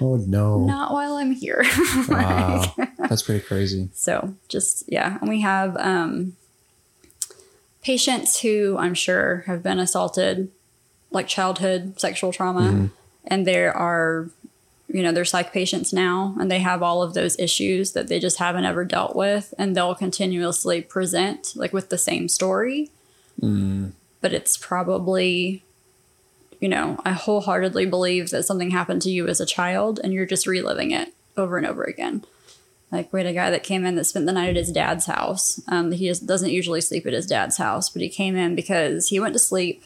Oh 0.00 0.16
no! 0.26 0.64
not 0.64 0.92
while 0.92 1.16
I'm 1.16 1.32
here. 1.32 1.64
Wow, 2.08 2.74
that's 2.98 3.22
pretty 3.22 3.44
crazy. 3.44 3.88
So 3.92 4.34
just 4.48 4.84
yeah, 4.88 5.18
and 5.20 5.28
we 5.28 5.42
have 5.42 5.76
um, 5.76 6.34
patients 7.82 8.40
who 8.40 8.76
I'm 8.78 8.94
sure 8.94 9.44
have 9.46 9.62
been 9.62 9.78
assaulted, 9.78 10.50
like 11.10 11.28
childhood 11.28 12.00
sexual 12.00 12.32
trauma, 12.32 12.90
and 13.26 13.46
there 13.46 13.76
are, 13.76 14.30
you 14.92 15.02
know, 15.02 15.10
they're 15.12 15.24
psych 15.24 15.52
patients 15.52 15.92
now, 15.92 16.34
and 16.38 16.50
they 16.50 16.58
have 16.60 16.82
all 16.82 17.02
of 17.02 17.14
those 17.14 17.38
issues 17.38 17.92
that 17.92 18.08
they 18.08 18.18
just 18.20 18.38
haven't 18.38 18.64
ever 18.64 18.84
dealt 18.84 19.16
with, 19.16 19.54
and 19.58 19.74
they'll 19.74 19.94
continuously 19.94 20.82
present 20.82 21.52
like 21.56 21.72
with 21.72 21.88
the 21.88 21.98
same 21.98 22.28
story, 22.28 22.90
but 24.20 24.32
it's 24.32 24.56
probably. 24.56 25.62
You 26.60 26.68
know, 26.68 27.00
I 27.04 27.10
wholeheartedly 27.10 27.86
believe 27.86 28.30
that 28.30 28.44
something 28.44 28.70
happened 28.70 29.02
to 29.02 29.10
you 29.10 29.26
as 29.26 29.40
a 29.40 29.46
child 29.46 29.98
and 29.98 30.12
you're 30.12 30.26
just 30.26 30.46
reliving 30.46 30.92
it 30.92 31.12
over 31.36 31.56
and 31.56 31.66
over 31.66 31.82
again. 31.82 32.24
Like 32.92 33.12
we 33.12 33.18
had 33.18 33.26
a 33.26 33.32
guy 33.32 33.50
that 33.50 33.64
came 33.64 33.84
in 33.84 33.96
that 33.96 34.04
spent 34.04 34.26
the 34.26 34.32
night 34.32 34.50
at 34.50 34.54
his 34.54 34.70
dad's 34.70 35.06
house. 35.06 35.60
Um, 35.66 35.90
he 35.90 36.06
just 36.06 36.24
doesn't 36.24 36.52
usually 36.52 36.80
sleep 36.80 37.04
at 37.04 37.14
his 37.14 37.26
dad's 37.26 37.56
house, 37.56 37.90
but 37.90 38.00
he 38.00 38.08
came 38.08 38.36
in 38.36 38.54
because 38.54 39.08
he 39.08 39.18
went 39.18 39.32
to 39.32 39.40
sleep 39.40 39.82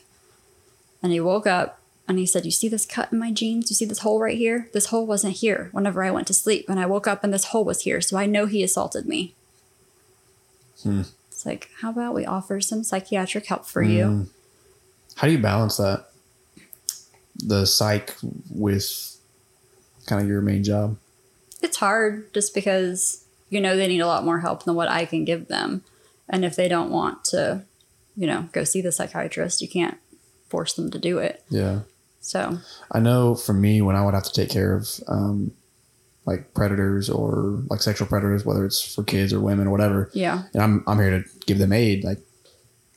and 1.03 1.13
he 1.13 1.19
woke 1.19 1.47
up 1.47 1.81
and 2.09 2.19
he 2.19 2.27
said, 2.27 2.45
"You 2.45 2.51
see 2.51 2.69
this 2.69 2.87
cut 2.87 3.13
in 3.13 3.19
my 3.19 3.33
jeans? 3.33 3.71
You 3.71 3.75
see 3.75 3.85
this 3.85 4.01
hole 4.01 4.21
right 4.21 4.37
here? 4.37 4.69
This 4.73 4.87
hole 4.87 5.07
wasn't 5.07 5.35
here 5.35 5.71
whenever 5.73 6.03
I 6.03 6.11
went 6.11 6.27
to 6.29 6.35
sleep, 6.35 6.69
and 6.69 6.79
I 6.79 6.87
woke 6.87 7.07
up 7.07 7.25
and 7.25 7.33
this 7.33 7.47
hole 7.47 7.65
was 7.65 7.83
here, 7.83 8.01
so 8.01 8.17
I 8.17 8.27
know 8.27 8.47
he 8.47 8.63
assaulted 8.63 9.07
me." 9.07 9.35
Hmm. 10.83 11.03
It's 11.31 11.45
like, 11.45 11.69
how 11.81 11.91
about 11.91 12.15
we 12.15 12.25
offer 12.25 12.61
some 12.61 12.83
psychiatric 12.83 13.47
help 13.47 13.67
for 13.67 13.83
you? 13.83 14.07
Hmm. 14.07 14.23
How 15.17 15.27
do 15.27 15.33
you 15.33 15.39
balance 15.39 15.77
that? 15.77 16.07
The 17.37 17.67
psych 17.67 18.17
with 18.51 19.19
kind 20.07 20.23
of 20.23 20.29
your 20.29 20.41
main 20.41 20.65
job. 20.65 20.97
It's 21.61 21.77
hard 21.77 22.33
just 22.33 22.55
because 22.55 23.25
you 23.51 23.61
know 23.61 23.77
they 23.77 23.89
need 23.89 24.01
a 24.01 24.07
lot 24.07 24.25
more 24.25 24.41
help 24.41 24.65
than 24.65 24.75
what 24.75 24.89
I 24.89 25.05
can 25.05 25.25
give 25.25 25.49
them. 25.49 25.85
And 26.29 26.45
if 26.45 26.57
they 26.57 26.69
don't 26.69 26.91
want 26.91 27.25
to, 27.27 27.65
you 28.17 28.27
know, 28.27 28.49
go 28.53 28.65
see 28.65 28.81
the 28.81 28.93
psychiatrist, 28.93 29.61
you 29.61 29.69
can't 29.69 29.99
force 30.49 30.73
them 30.75 30.91
to 30.91 30.99
do 30.99 31.19
it. 31.19 31.43
Yeah. 31.49 31.81
So, 32.27 32.59
I 32.91 32.99
know 32.99 33.37
for 33.37 33.53
me, 33.53 33.81
when 33.81 33.95
I 33.95 34.05
would 34.05 34.13
have 34.15 34.25
to 34.25 34.33
take 34.33 34.51
care 34.51 34.75
of 34.75 34.89
um, 35.07 35.53
like 36.25 36.55
predators 36.55 37.09
or 37.09 37.63
like 37.71 37.81
sexual 37.81 38.09
predators, 38.09 38.45
whether 38.45 38.65
it's 38.65 38.95
for 38.95 39.05
kids 39.05 39.33
or 39.33 39.39
women 39.39 39.69
or 39.69 39.71
whatever, 39.71 40.11
yeah. 40.13 40.43
and 40.53 40.61
I'm 40.61 40.85
I'm 40.89 40.99
here 40.99 41.23
to 41.23 41.25
give 41.47 41.59
them 41.59 41.73
aid. 41.73 42.03
Like 42.03 42.19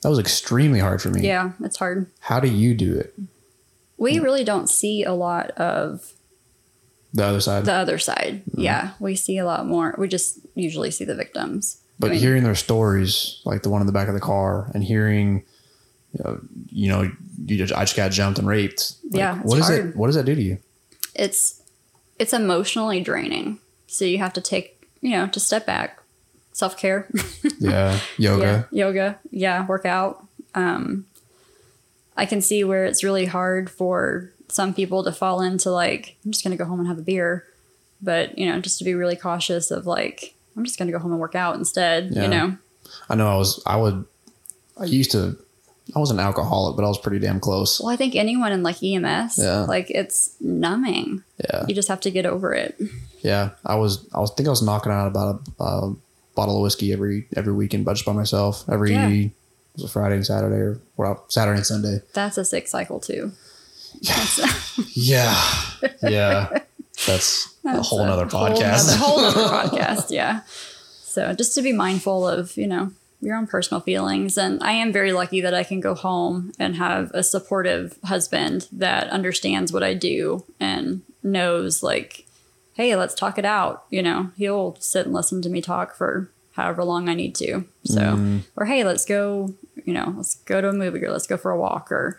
that 0.02 0.08
was 0.08 0.18
extremely 0.18 0.80
hard 0.80 1.00
for 1.00 1.10
me. 1.10 1.20
Yeah, 1.24 1.52
it's 1.62 1.76
hard. 1.76 2.10
How 2.18 2.40
do 2.40 2.48
you 2.48 2.74
do 2.74 2.98
it? 2.98 3.14
We 3.98 4.18
really 4.18 4.42
don't 4.42 4.68
see 4.68 5.04
a 5.04 5.12
lot 5.12 5.50
of 5.52 6.12
The 7.14 7.24
other 7.24 7.40
side. 7.40 7.66
the 7.66 7.74
other 7.74 7.98
side. 7.98 8.42
Yeah, 8.52 8.94
we 8.98 9.14
see 9.14 9.38
a 9.38 9.44
lot 9.44 9.64
more. 9.64 9.94
We 9.96 10.08
just 10.08 10.40
usually 10.56 10.90
see 10.90 11.04
the 11.04 11.14
victims. 11.14 11.80
but 12.00 12.08
I 12.08 12.14
mean, 12.14 12.20
hearing 12.20 12.42
their 12.42 12.56
stories, 12.56 13.40
like 13.44 13.62
the 13.62 13.70
one 13.70 13.80
in 13.80 13.86
the 13.86 13.92
back 13.92 14.08
of 14.08 14.14
the 14.14 14.20
car, 14.20 14.72
and 14.74 14.82
hearing, 14.82 15.44
you 16.70 16.88
know, 16.88 17.10
you 17.46 17.56
just, 17.56 17.72
I 17.72 17.84
just 17.84 17.96
got 17.96 18.10
jumped 18.10 18.38
and 18.38 18.48
raped. 18.48 18.94
Like, 19.10 19.18
Yeah, 19.18 19.36
what 19.38 19.56
does 19.58 19.70
it? 19.70 19.96
What 19.96 20.06
does 20.06 20.16
that 20.16 20.24
do 20.26 20.34
to 20.34 20.42
you? 20.42 20.58
it's 21.14 21.62
it's 22.18 22.32
emotionally 22.32 23.00
draining. 23.00 23.58
So 23.86 24.04
you 24.04 24.18
have 24.18 24.32
to 24.34 24.40
take, 24.40 24.86
you 25.00 25.10
know, 25.12 25.26
to 25.28 25.40
step 25.40 25.66
back, 25.66 26.00
self 26.52 26.76
care. 26.76 27.08
Yeah, 27.58 27.98
yoga. 28.18 28.68
Yeah, 28.70 28.86
yoga. 28.86 29.18
Yeah, 29.30 29.66
work 29.66 29.84
out. 29.84 30.26
Um, 30.54 31.06
I 32.16 32.26
can 32.26 32.40
see 32.40 32.64
where 32.64 32.84
it's 32.86 33.02
really 33.04 33.26
hard 33.26 33.68
for 33.70 34.30
some 34.48 34.72
people 34.74 35.04
to 35.04 35.12
fall 35.12 35.40
into 35.42 35.70
like, 35.70 36.16
I'm 36.24 36.30
just 36.32 36.42
going 36.44 36.56
to 36.56 36.62
go 36.62 36.68
home 36.68 36.78
and 36.80 36.88
have 36.88 36.98
a 36.98 37.02
beer. 37.02 37.44
But, 38.02 38.38
you 38.38 38.46
know, 38.50 38.60
just 38.60 38.78
to 38.78 38.84
be 38.84 38.94
really 38.94 39.16
cautious 39.16 39.70
of 39.70 39.86
like, 39.86 40.34
I'm 40.56 40.64
just 40.64 40.78
going 40.78 40.86
to 40.88 40.92
go 40.92 40.98
home 40.98 41.12
and 41.12 41.20
work 41.20 41.34
out 41.34 41.56
instead, 41.56 42.10
Yeah. 42.12 42.22
you 42.22 42.28
know? 42.28 42.56
I 43.08 43.14
know 43.14 43.28
I 43.28 43.36
was 43.36 43.62
I 43.66 43.76
would 43.76 44.04
I 44.78 44.84
used 44.84 45.10
to 45.12 45.36
I 45.94 45.98
wasn't 45.98 46.20
an 46.20 46.26
alcoholic, 46.26 46.76
but 46.76 46.84
I 46.84 46.88
was 46.88 46.98
pretty 46.98 47.18
damn 47.18 47.40
close. 47.40 47.80
Well, 47.80 47.90
I 47.90 47.96
think 47.96 48.14
anyone 48.16 48.52
in 48.52 48.62
like 48.62 48.82
EMS, 48.82 49.38
Yeah. 49.38 49.62
like 49.64 49.90
it's 49.90 50.34
numbing. 50.40 51.22
Yeah, 51.44 51.64
You 51.68 51.74
just 51.74 51.88
have 51.88 52.00
to 52.02 52.10
get 52.10 52.26
over 52.26 52.52
it. 52.54 52.78
yeah. 53.22 53.50
I 53.66 53.74
was. 53.76 54.06
I 54.14 54.20
was 54.20 54.30
think 54.32 54.46
I 54.46 54.50
was 54.50 54.62
knocking 54.62 54.92
out 54.92 55.06
about 55.06 55.40
a, 55.58 55.62
a 55.64 55.94
bottle 56.34 56.56
of 56.56 56.62
whiskey 56.62 56.92
every 56.92 57.26
every 57.36 57.52
weekend, 57.52 57.84
but 57.84 57.94
just 57.94 58.06
by 58.06 58.12
myself. 58.12 58.64
Every 58.70 58.92
Yeah. 58.92 59.28
was 59.74 59.84
a 59.84 59.88
Friday 59.88 60.16
and 60.16 60.26
Saturday, 60.26 60.56
or 60.56 60.80
well, 60.96 61.24
Saturday 61.28 61.56
and 61.58 61.66
Sunday. 61.66 62.02
That's 62.14 62.38
a 62.38 62.44
sick 62.44 62.68
cycle 62.68 63.00
too. 63.00 63.32
Yeah, 64.94 65.34
yeah. 66.02 66.58
That's, 67.06 67.54
a 67.64 67.72
That's 67.74 67.88
whole 67.88 68.04
nother 68.04 68.26
whole 68.26 68.48
podcast. 68.48 68.86
nother- 68.86 68.96
whole 68.98 69.18
other 69.24 69.40
podcast, 69.68 70.10
yeah. 70.10 70.40
So 71.02 71.32
just 71.34 71.54
to 71.56 71.62
be 71.62 71.72
mindful 71.72 72.26
of, 72.28 72.56
you 72.56 72.66
know, 72.68 72.92
your 73.20 73.36
own 73.36 73.46
personal 73.46 73.80
feelings. 73.80 74.38
And 74.38 74.62
I 74.62 74.72
am 74.72 74.92
very 74.92 75.12
lucky 75.12 75.40
that 75.40 75.54
I 75.54 75.62
can 75.62 75.80
go 75.80 75.94
home 75.94 76.52
and 76.58 76.76
have 76.76 77.10
a 77.12 77.22
supportive 77.22 77.98
husband 78.04 78.68
that 78.72 79.08
understands 79.10 79.72
what 79.72 79.82
I 79.82 79.94
do 79.94 80.44
and 80.58 81.02
knows, 81.22 81.82
like, 81.82 82.26
hey, 82.74 82.96
let's 82.96 83.14
talk 83.14 83.38
it 83.38 83.44
out. 83.44 83.84
You 83.90 84.02
know, 84.02 84.30
he'll 84.36 84.76
sit 84.80 85.06
and 85.06 85.14
listen 85.14 85.42
to 85.42 85.50
me 85.50 85.60
talk 85.60 85.94
for 85.94 86.30
however 86.52 86.82
long 86.82 87.08
I 87.08 87.14
need 87.14 87.34
to. 87.36 87.64
So, 87.84 88.00
mm-hmm. 88.00 88.38
or 88.56 88.66
hey, 88.66 88.84
let's 88.84 89.04
go, 89.04 89.54
you 89.84 89.92
know, 89.92 90.14
let's 90.16 90.36
go 90.36 90.60
to 90.60 90.68
a 90.68 90.72
movie 90.72 91.04
or 91.04 91.10
let's 91.10 91.26
go 91.26 91.36
for 91.36 91.50
a 91.50 91.58
walk 91.58 91.92
or, 91.92 92.18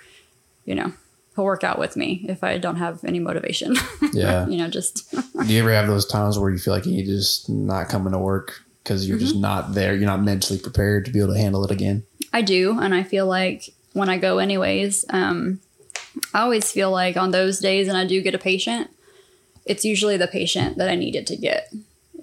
you 0.65 0.75
know, 0.75 0.93
he'll 1.35 1.45
work 1.45 1.63
out 1.63 1.79
with 1.79 1.95
me 1.95 2.25
if 2.27 2.43
I 2.43 2.57
don't 2.57 2.75
have 2.75 3.03
any 3.03 3.19
motivation. 3.19 3.75
Yeah. 4.13 4.45
you 4.47 4.57
know, 4.57 4.67
just 4.67 5.09
Do 5.11 5.53
you 5.53 5.61
ever 5.61 5.71
have 5.71 5.87
those 5.87 6.05
times 6.05 6.37
where 6.37 6.51
you 6.51 6.57
feel 6.57 6.73
like 6.73 6.85
you 6.85 7.05
just 7.05 7.49
not 7.49 7.87
coming 7.87 8.11
to 8.11 8.19
work 8.19 8.61
because 8.83 9.07
you're 9.07 9.17
Mm-hmm. 9.17 9.25
just 9.25 9.35
not 9.37 9.73
there? 9.73 9.95
You're 9.95 10.05
not 10.05 10.21
mentally 10.23 10.59
prepared 10.59 11.05
to 11.05 11.11
be 11.11 11.19
able 11.19 11.33
to 11.33 11.39
handle 11.39 11.63
it 11.65 11.71
again. 11.71 12.03
I 12.33 12.41
do, 12.41 12.79
and 12.79 12.93
I 12.95 13.03
feel 13.03 13.25
like 13.27 13.73
when 13.93 14.09
I 14.09 14.17
go 14.17 14.39
anyways, 14.39 15.05
um, 15.09 15.59
I 16.33 16.41
always 16.41 16.71
feel 16.71 16.91
like 16.91 17.17
on 17.17 17.31
those 17.31 17.59
days, 17.59 17.87
and 17.87 17.97
I 17.97 18.05
do 18.05 18.21
get 18.21 18.35
a 18.35 18.39
patient, 18.39 18.89
it's 19.65 19.83
usually 19.85 20.17
the 20.17 20.27
patient 20.27 20.77
that 20.77 20.89
I 20.89 20.95
needed 20.95 21.27
to 21.27 21.35
get, 21.37 21.71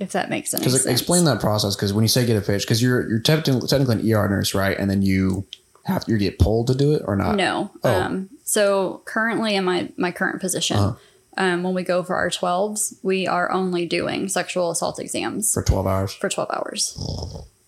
if 0.00 0.12
that 0.12 0.30
makes 0.30 0.52
any 0.54 0.60
Because 0.60 0.82
sense. 0.82 1.00
explain 1.00 1.24
that 1.24 1.40
process. 1.40 1.76
Because 1.76 1.92
when 1.92 2.04
you 2.04 2.08
say 2.08 2.24
get 2.26 2.36
a 2.36 2.40
pitch, 2.44 2.62
because 2.62 2.82
you're 2.82 3.08
you're 3.08 3.20
technically, 3.20 3.68
technically 3.68 4.00
an 4.10 4.16
ER 4.16 4.28
nurse, 4.28 4.54
right? 4.54 4.76
And 4.78 4.90
then 4.90 5.02
you 5.02 5.46
have 5.84 6.04
you 6.08 6.18
get 6.18 6.38
pulled 6.38 6.66
to 6.68 6.74
do 6.74 6.92
it 6.94 7.02
or 7.06 7.16
not? 7.16 7.36
No. 7.36 7.70
Oh. 7.84 7.90
Um, 8.02 8.28
so 8.44 9.02
currently 9.04 9.54
in 9.54 9.64
my 9.64 9.90
my 9.96 10.10
current 10.10 10.40
position, 10.40 10.76
Uh-huh. 10.78 10.94
Um, 11.38 11.62
when 11.62 11.72
we 11.72 11.82
go 11.82 12.02
for 12.02 12.16
our 12.16 12.28
twelves, 12.28 12.98
we 13.02 13.26
are 13.26 13.50
only 13.50 13.86
doing 13.86 14.28
sexual 14.28 14.70
assault 14.70 14.98
exams 14.98 15.54
for 15.54 15.62
twelve 15.62 15.86
hours. 15.86 16.12
for 16.12 16.28
12 16.28 16.50
hours. 16.52 16.98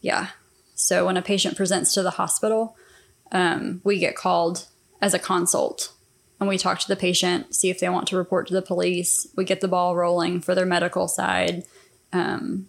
Yeah. 0.03 0.29
So 0.75 1.07
when 1.07 1.17
a 1.17 1.23
patient 1.23 1.57
presents 1.57 1.95
to 1.95 2.03
the 2.03 2.11
hospital, 2.11 2.77
um, 3.33 3.81
we 3.85 3.99
get 3.99 4.17
called 4.17 4.67
as 5.01 5.15
a 5.15 5.19
consult 5.19 5.93
and 6.41 6.49
we 6.49 6.59
talk 6.59 6.81
to 6.81 6.89
the 6.89 6.97
patient, 6.97 7.55
see 7.55 7.71
if 7.71 7.81
they 7.81 7.89
want 7.89 8.09
to 8.09 8.17
report 8.17 8.47
to 8.49 8.55
the 8.55 8.63
police. 8.63 9.27
We 9.37 9.45
get 9.45 9.61
the 9.61 9.69
ball 9.69 9.95
rolling 9.95 10.41
for 10.41 10.55
their 10.55 10.67
medical 10.67 11.07
side. 11.07 11.65
Um, 12.13 12.69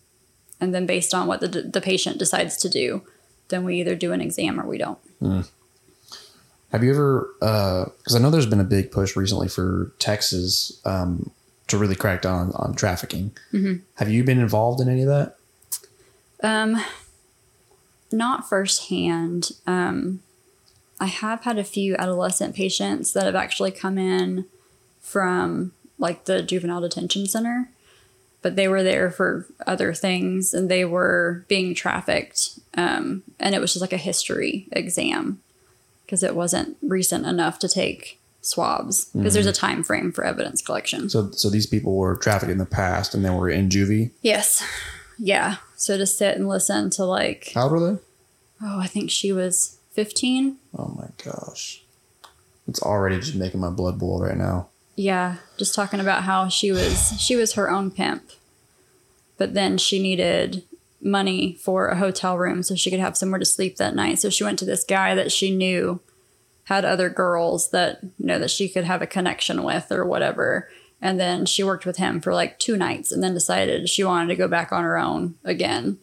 and 0.59 0.75
then 0.75 0.85
based 0.85 1.13
on 1.13 1.25
what 1.25 1.39
the, 1.39 1.47
the 1.47 1.81
patient 1.81 2.19
decides 2.19 2.57
to 2.57 2.69
do, 2.69 3.03
then 3.47 3.63
we 3.63 3.79
either 3.79 3.95
do 3.95 4.11
an 4.11 4.21
exam 4.21 4.59
or 4.59 4.67
we 4.67 4.77
don't. 4.77 4.99
Have 6.71 6.83
you 6.83 6.91
ever? 6.91 7.29
Because 7.39 8.15
I 8.15 8.19
know 8.19 8.29
there's 8.29 8.45
been 8.45 8.59
a 8.59 8.65
big 8.65 8.91
push 8.91 9.15
recently 9.15 9.47
for 9.47 9.91
Texas 9.99 10.79
um, 10.85 11.31
to 11.67 11.77
really 11.77 11.95
crack 11.95 12.21
down 12.21 12.47
on, 12.47 12.51
on 12.53 12.73
trafficking. 12.75 13.31
Mm-hmm. 13.51 13.83
Have 13.95 14.09
you 14.09 14.23
been 14.23 14.39
involved 14.39 14.79
in 14.79 14.87
any 14.87 15.03
of 15.03 15.09
that? 15.09 15.35
Um, 16.41 16.81
not 18.11 18.47
firsthand. 18.47 19.51
Um, 19.67 20.21
I 20.99 21.07
have 21.07 21.43
had 21.43 21.57
a 21.57 21.63
few 21.63 21.95
adolescent 21.95 22.55
patients 22.55 23.13
that 23.13 23.25
have 23.25 23.35
actually 23.35 23.71
come 23.71 23.97
in 23.97 24.45
from 24.99 25.73
like 25.97 26.25
the 26.25 26.41
juvenile 26.41 26.81
detention 26.81 27.25
center, 27.25 27.69
but 28.41 28.55
they 28.55 28.67
were 28.67 28.83
there 28.83 29.11
for 29.11 29.47
other 29.67 29.93
things 29.93 30.53
and 30.53 30.69
they 30.69 30.85
were 30.85 31.43
being 31.47 31.75
trafficked. 31.75 32.59
Um, 32.75 33.23
and 33.39 33.55
it 33.55 33.61
was 33.61 33.73
just 33.73 33.81
like 33.81 33.93
a 33.93 33.97
history 33.97 34.67
exam 34.71 35.41
because 36.11 36.23
it 36.23 36.35
wasn't 36.35 36.75
recent 36.81 37.25
enough 37.25 37.57
to 37.57 37.69
take 37.69 38.19
swabs 38.41 39.05
because 39.05 39.33
there's 39.33 39.45
mm-hmm. 39.45 39.51
a 39.51 39.53
time 39.53 39.81
frame 39.81 40.11
for 40.11 40.25
evidence 40.25 40.61
collection. 40.61 41.09
So 41.09 41.31
so 41.31 41.49
these 41.49 41.65
people 41.65 41.95
were 41.95 42.17
trafficked 42.17 42.51
in 42.51 42.57
the 42.57 42.65
past 42.65 43.15
and 43.15 43.23
then 43.23 43.35
were 43.35 43.49
in 43.49 43.69
juvie. 43.69 44.11
Yes. 44.21 44.61
Yeah. 45.17 45.57
So 45.77 45.97
to 45.97 46.05
sit 46.05 46.35
and 46.35 46.49
listen 46.49 46.89
to 46.91 47.05
like 47.05 47.53
How 47.55 47.63
old 47.63 47.71
were 47.71 47.93
they? 47.93 47.99
Oh, 48.61 48.79
I 48.81 48.87
think 48.87 49.09
she 49.09 49.31
was 49.31 49.79
15. 49.91 50.57
Oh 50.77 50.93
my 50.97 51.07
gosh. 51.23 51.81
It's 52.67 52.81
already 52.81 53.17
just 53.17 53.35
making 53.35 53.61
my 53.61 53.69
blood 53.69 53.97
boil 53.97 54.21
right 54.21 54.37
now. 54.37 54.67
Yeah, 54.97 55.37
just 55.57 55.73
talking 55.73 56.01
about 56.01 56.23
how 56.23 56.49
she 56.49 56.73
was 56.73 57.13
she 57.21 57.37
was 57.37 57.53
her 57.53 57.71
own 57.71 57.89
pimp. 57.89 58.31
But 59.37 59.53
then 59.53 59.77
she 59.77 60.01
needed 60.01 60.65
money 61.01 61.55
for 61.61 61.87
a 61.87 61.97
hotel 61.97 62.37
room 62.37 62.63
so 62.63 62.75
she 62.75 62.89
could 62.91 62.99
have 62.99 63.17
somewhere 63.17 63.39
to 63.39 63.45
sleep 63.45 63.77
that 63.77 63.95
night. 63.95 64.19
So 64.19 64.29
she 64.29 64.43
went 64.43 64.59
to 64.59 64.65
this 64.65 64.83
guy 64.83 65.15
that 65.15 65.31
she 65.31 65.55
knew 65.55 65.99
had 66.65 66.85
other 66.85 67.09
girls 67.09 67.71
that 67.71 67.99
you 68.03 68.27
know 68.27 68.39
that 68.39 68.51
she 68.51 68.69
could 68.69 68.83
have 68.83 69.01
a 69.01 69.07
connection 69.07 69.63
with 69.63 69.91
or 69.91 70.05
whatever. 70.05 70.69
And 71.01 71.19
then 71.19 71.45
she 71.47 71.63
worked 71.63 71.85
with 71.87 71.97
him 71.97 72.21
for 72.21 72.33
like 72.33 72.59
two 72.59 72.77
nights 72.77 73.11
and 73.11 73.23
then 73.23 73.33
decided 73.33 73.89
she 73.89 74.03
wanted 74.03 74.27
to 74.27 74.35
go 74.35 74.47
back 74.47 74.71
on 74.71 74.83
her 74.83 74.97
own 74.99 75.35
again. 75.43 75.97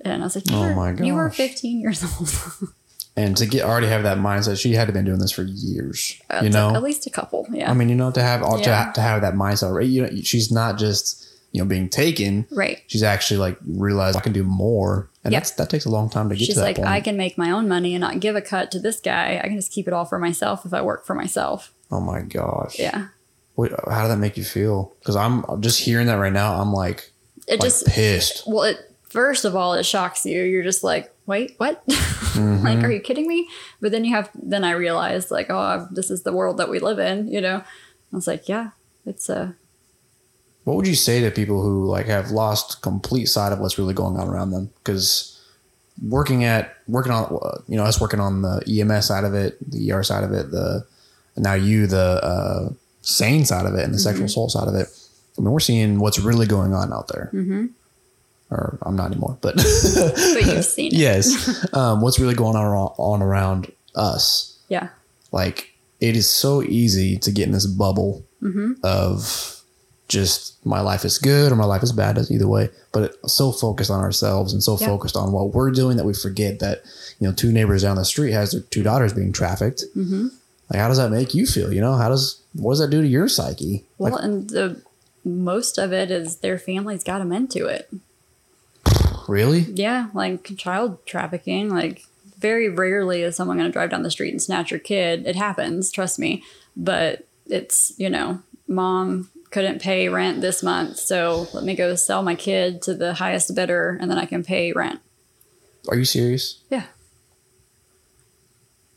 And 0.00 0.20
I 0.22 0.26
was 0.26 0.34
like, 0.34 0.50
you, 0.50 0.56
Oh 0.56 0.74
were, 0.74 0.74
my 0.74 1.04
you 1.04 1.14
were 1.14 1.30
15 1.30 1.80
years 1.80 2.02
old. 2.20 2.72
And 3.16 3.36
to 3.36 3.46
get 3.46 3.62
already 3.64 3.86
have 3.86 4.02
that 4.02 4.18
mindset, 4.18 4.58
she 4.58 4.72
had 4.72 4.86
to 4.88 4.92
been 4.92 5.04
doing 5.04 5.18
this 5.20 5.30
for 5.32 5.42
years. 5.42 6.20
you 6.42 6.48
know, 6.50 6.74
at 6.74 6.82
least 6.82 7.06
a 7.06 7.10
couple. 7.10 7.46
Yeah. 7.52 7.70
I 7.70 7.74
mean, 7.74 7.88
you 7.88 7.94
know, 7.94 8.10
to 8.10 8.22
have 8.22 8.42
all 8.42 8.58
Yeah. 8.58 8.86
to, 8.86 8.92
to 8.94 9.00
have 9.02 9.20
that 9.20 9.34
mindset, 9.34 9.72
right? 9.72 9.86
You 9.86 10.02
know, 10.02 10.08
she's 10.22 10.50
not 10.50 10.78
just 10.78 11.28
you 11.52 11.60
know 11.62 11.66
being 11.68 11.88
taken. 11.88 12.46
right. 12.50 12.82
She's 12.88 13.02
actually 13.02 13.38
like 13.38 13.56
realized 13.66 14.16
I 14.16 14.20
can 14.20 14.32
do 14.32 14.42
more, 14.44 15.10
and 15.24 15.32
Yep. 15.32 15.40
that's 15.42 15.50
that 15.52 15.70
takes 15.70 15.84
a 15.84 15.90
long 15.90 16.10
time 16.10 16.28
to 16.30 16.34
get 16.34 16.44
She's 16.46 16.54
to 16.54 16.60
that 16.60 16.66
like, 16.66 16.76
point. 16.76 16.88
I 16.88 17.00
can 17.00 17.16
make 17.16 17.38
my 17.38 17.50
own 17.50 17.68
money 17.68 17.94
and 17.94 18.00
not 18.00 18.20
give 18.20 18.34
a 18.36 18.40
cut 18.42 18.70
to 18.72 18.80
this 18.80 19.00
guy. 19.00 19.38
I 19.42 19.46
can 19.48 19.56
just 19.56 19.70
keep 19.72 19.86
it 19.86 19.92
all 19.94 20.04
for 20.04 20.18
myself 20.18 20.64
if 20.66 20.72
I 20.74 20.82
work 20.82 21.06
for 21.06 21.14
myself. 21.14 21.72
oh 21.90 22.00
my 22.00 22.22
gosh. 22.22 22.78
Yeah. 22.78 23.08
What, 23.54 23.70
how 23.88 24.02
did 24.02 24.10
that 24.12 24.16
make 24.18 24.38
you 24.38 24.44
feel? 24.44 24.94
Because 25.00 25.14
I'm 25.14 25.44
just 25.60 25.78
hearing 25.80 26.06
that 26.06 26.14
right 26.14 26.32
now. 26.32 26.54
I'm 26.58 26.72
like, 26.72 27.10
It 27.46 27.60
like 27.60 27.60
just, 27.60 27.86
pissed. 27.86 28.44
well, 28.46 28.62
it, 28.62 28.78
first 29.02 29.44
of 29.44 29.54
all, 29.54 29.74
it 29.74 29.84
shocks 29.84 30.24
you. 30.24 30.42
You're 30.42 30.62
just 30.64 30.82
like, 30.82 31.14
wait, 31.26 31.54
what? 31.58 31.82
Mm-hmm. 32.32 32.64
like, 32.64 32.82
are 32.82 32.90
you 32.90 32.98
kidding 33.00 33.28
me? 33.28 33.46
But 33.82 33.92
then 33.92 34.06
you 34.06 34.14
have, 34.14 34.30
then 34.34 34.64
I 34.64 34.70
realized, 34.70 35.30
like, 35.30 35.48
oh, 35.50 35.86
this 35.90 36.10
is 36.10 36.22
the 36.22 36.32
world 36.32 36.56
that 36.56 36.70
we 36.70 36.78
live 36.78 36.98
in, 36.98 37.28
you 37.28 37.42
know? 37.42 37.56
I 37.58 38.16
was 38.16 38.26
like, 38.26 38.48
yeah, 38.48 38.70
it's 39.04 39.28
a, 39.28 39.54
What 40.64 40.76
would 40.76 40.86
you 40.86 40.94
say 40.94 41.20
to 41.20 41.30
people 41.30 41.62
who 41.62 41.86
like 41.86 42.06
have 42.06 42.30
lost 42.30 42.82
complete 42.82 43.26
sight 43.26 43.52
of 43.52 43.58
what's 43.58 43.78
really 43.78 43.94
going 43.94 44.16
on 44.16 44.28
around 44.28 44.50
them? 44.50 44.70
Because 44.82 45.40
working 46.08 46.44
at 46.44 46.76
working 46.88 47.12
on 47.12 47.38
you 47.68 47.76
know 47.76 47.84
us 47.84 48.00
working 48.00 48.20
on 48.20 48.42
the 48.42 48.62
EMS 48.68 49.06
side 49.06 49.24
of 49.24 49.34
it, 49.34 49.58
the 49.70 49.90
ER 49.92 50.02
side 50.02 50.24
of 50.24 50.32
it, 50.32 50.50
the 50.50 50.86
now 51.36 51.54
you 51.54 51.86
the 51.86 52.20
uh, 52.22 52.70
SANE 53.02 53.44
side 53.44 53.66
of 53.66 53.74
it 53.74 53.84
and 53.84 53.94
the 53.94 53.98
sexual 53.98 54.26
assault 54.26 54.52
side 54.52 54.68
of 54.68 54.74
it. 54.74 54.86
I 55.36 55.40
mean, 55.40 55.50
we're 55.50 55.60
seeing 55.60 55.98
what's 55.98 56.18
really 56.18 56.46
going 56.46 56.74
on 56.74 56.92
out 56.92 57.08
there. 57.08 57.30
Mm-hmm. 57.32 57.66
Or 58.50 58.78
I'm 58.82 58.94
not 58.96 59.06
anymore, 59.10 59.38
but 59.40 59.56
but 59.56 59.64
you've 60.46 60.64
seen 60.64 60.92
it. 60.92 60.98
yes, 60.98 61.72
um, 61.74 62.02
what's 62.02 62.20
really 62.20 62.34
going 62.34 62.54
on 62.54 62.64
around, 62.64 62.92
on 62.98 63.22
around 63.22 63.72
us? 63.94 64.58
Yeah. 64.68 64.88
like 65.32 65.74
it 66.00 66.16
is 66.16 66.28
so 66.28 66.62
easy 66.62 67.16
to 67.18 67.30
get 67.30 67.46
in 67.46 67.52
this 67.52 67.66
bubble 67.66 68.24
Mm-hmm. 68.42 68.72
of 68.82 69.61
just 70.12 70.64
my 70.66 70.80
life 70.80 71.04
is 71.04 71.18
good 71.18 71.50
or 71.50 71.56
my 71.56 71.64
life 71.64 71.82
is 71.82 71.92
bad 71.92 72.18
either 72.30 72.46
way 72.46 72.68
but 72.92 73.16
so 73.28 73.50
focused 73.50 73.90
on 73.90 74.00
ourselves 74.00 74.52
and 74.52 74.62
so 74.62 74.76
Yeah. 74.78 74.86
focused 74.88 75.16
on 75.16 75.32
what 75.32 75.54
we're 75.54 75.70
doing 75.70 75.96
that 75.96 76.04
we 76.04 76.14
forget 76.14 76.58
that 76.60 76.82
you 77.18 77.26
know 77.26 77.32
two 77.34 77.50
neighbors 77.50 77.82
down 77.82 77.96
the 77.96 78.04
street 78.04 78.32
has 78.32 78.52
their 78.52 78.60
two 78.60 78.82
daughters 78.82 79.12
being 79.12 79.32
trafficked 79.32 79.82
Mm-hmm. 79.96 80.28
like 80.70 80.78
how 80.82 80.88
does 80.88 80.98
that 80.98 81.10
make 81.10 81.34
you 81.34 81.46
feel 81.46 81.72
you 81.72 81.80
know 81.80 81.94
how 81.96 82.08
does 82.08 82.40
what 82.52 82.72
does 82.72 82.80
that 82.80 82.90
do 82.90 83.00
to 83.02 83.08
your 83.08 83.26
psyche 83.28 83.84
Well, 83.98 84.12
like 84.12 84.22
and 84.22 84.50
the 84.50 84.82
most 85.24 85.78
of 85.78 85.92
it 85.92 86.10
is 86.10 86.36
their 86.44 86.58
families 86.58 87.02
got 87.04 87.18
them 87.20 87.32
into 87.32 87.66
it. 87.66 87.88
really 89.28 89.60
Yeah, 89.60 90.08
like 90.14 90.56
child 90.56 91.04
trafficking. 91.06 91.68
Like 91.70 92.02
very 92.38 92.68
rarely 92.68 93.22
is 93.22 93.36
someone 93.36 93.56
going 93.56 93.68
to 93.68 93.72
drive 93.72 93.90
down 93.90 94.02
the 94.02 94.10
street 94.10 94.32
and 94.32 94.42
snatch 94.42 94.70
your 94.72 94.80
kid. 94.80 95.26
It 95.26 95.36
happens, 95.36 95.90
trust 95.92 96.18
me. 96.18 96.42
But 96.76 97.26
it's 97.46 97.92
you 97.98 98.10
know, 98.10 98.40
mom 98.66 99.30
couldn't 99.52 99.80
pay 99.82 100.08
rent 100.08 100.40
this 100.40 100.62
month, 100.62 100.96
so 100.98 101.46
let 101.52 101.62
me 101.64 101.74
go 101.76 101.94
sell 101.94 102.22
my 102.22 102.34
kid 102.34 102.82
to 102.82 102.94
the 102.94 103.14
highest 103.14 103.54
bidder, 103.54 103.96
and 104.00 104.10
then 104.10 104.18
I 104.18 104.24
can 104.26 104.42
pay 104.42 104.72
rent. 104.72 105.00
are 105.88 105.96
you 105.96 106.04
serious 106.04 106.60
Yeah, 106.70 106.84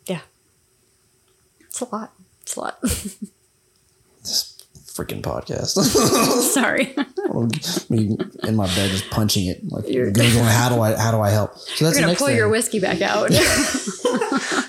yeah. 0.07 0.21
It's 1.59 1.81
a 1.81 1.85
lot. 1.95 2.13
It's 2.41 2.55
a 2.55 2.59
lot. 2.61 2.81
this 4.21 4.51
freaking 4.85 5.21
podcast 5.21 5.75
Sorry. 6.53 6.95
me 7.89 8.17
in 8.43 8.55
my 8.55 8.65
bed 8.75 8.89
just 8.91 9.09
punching 9.09 9.47
it 9.47 9.61
like 9.69 9.87
You're- 9.89 10.09
googling 10.11 10.45
how 10.49 10.69
do 10.69 10.79
i 10.79 10.95
how 10.95 11.11
do 11.11 11.19
i 11.19 11.29
help 11.29 11.57
so 11.57 11.83
that's 11.85 11.97
You're 11.97 12.07
gonna 12.07 12.17
pull 12.17 12.27
thing. 12.27 12.37
your 12.37 12.47
whiskey 12.49 12.79
back 12.79 13.01
out. 13.01 13.29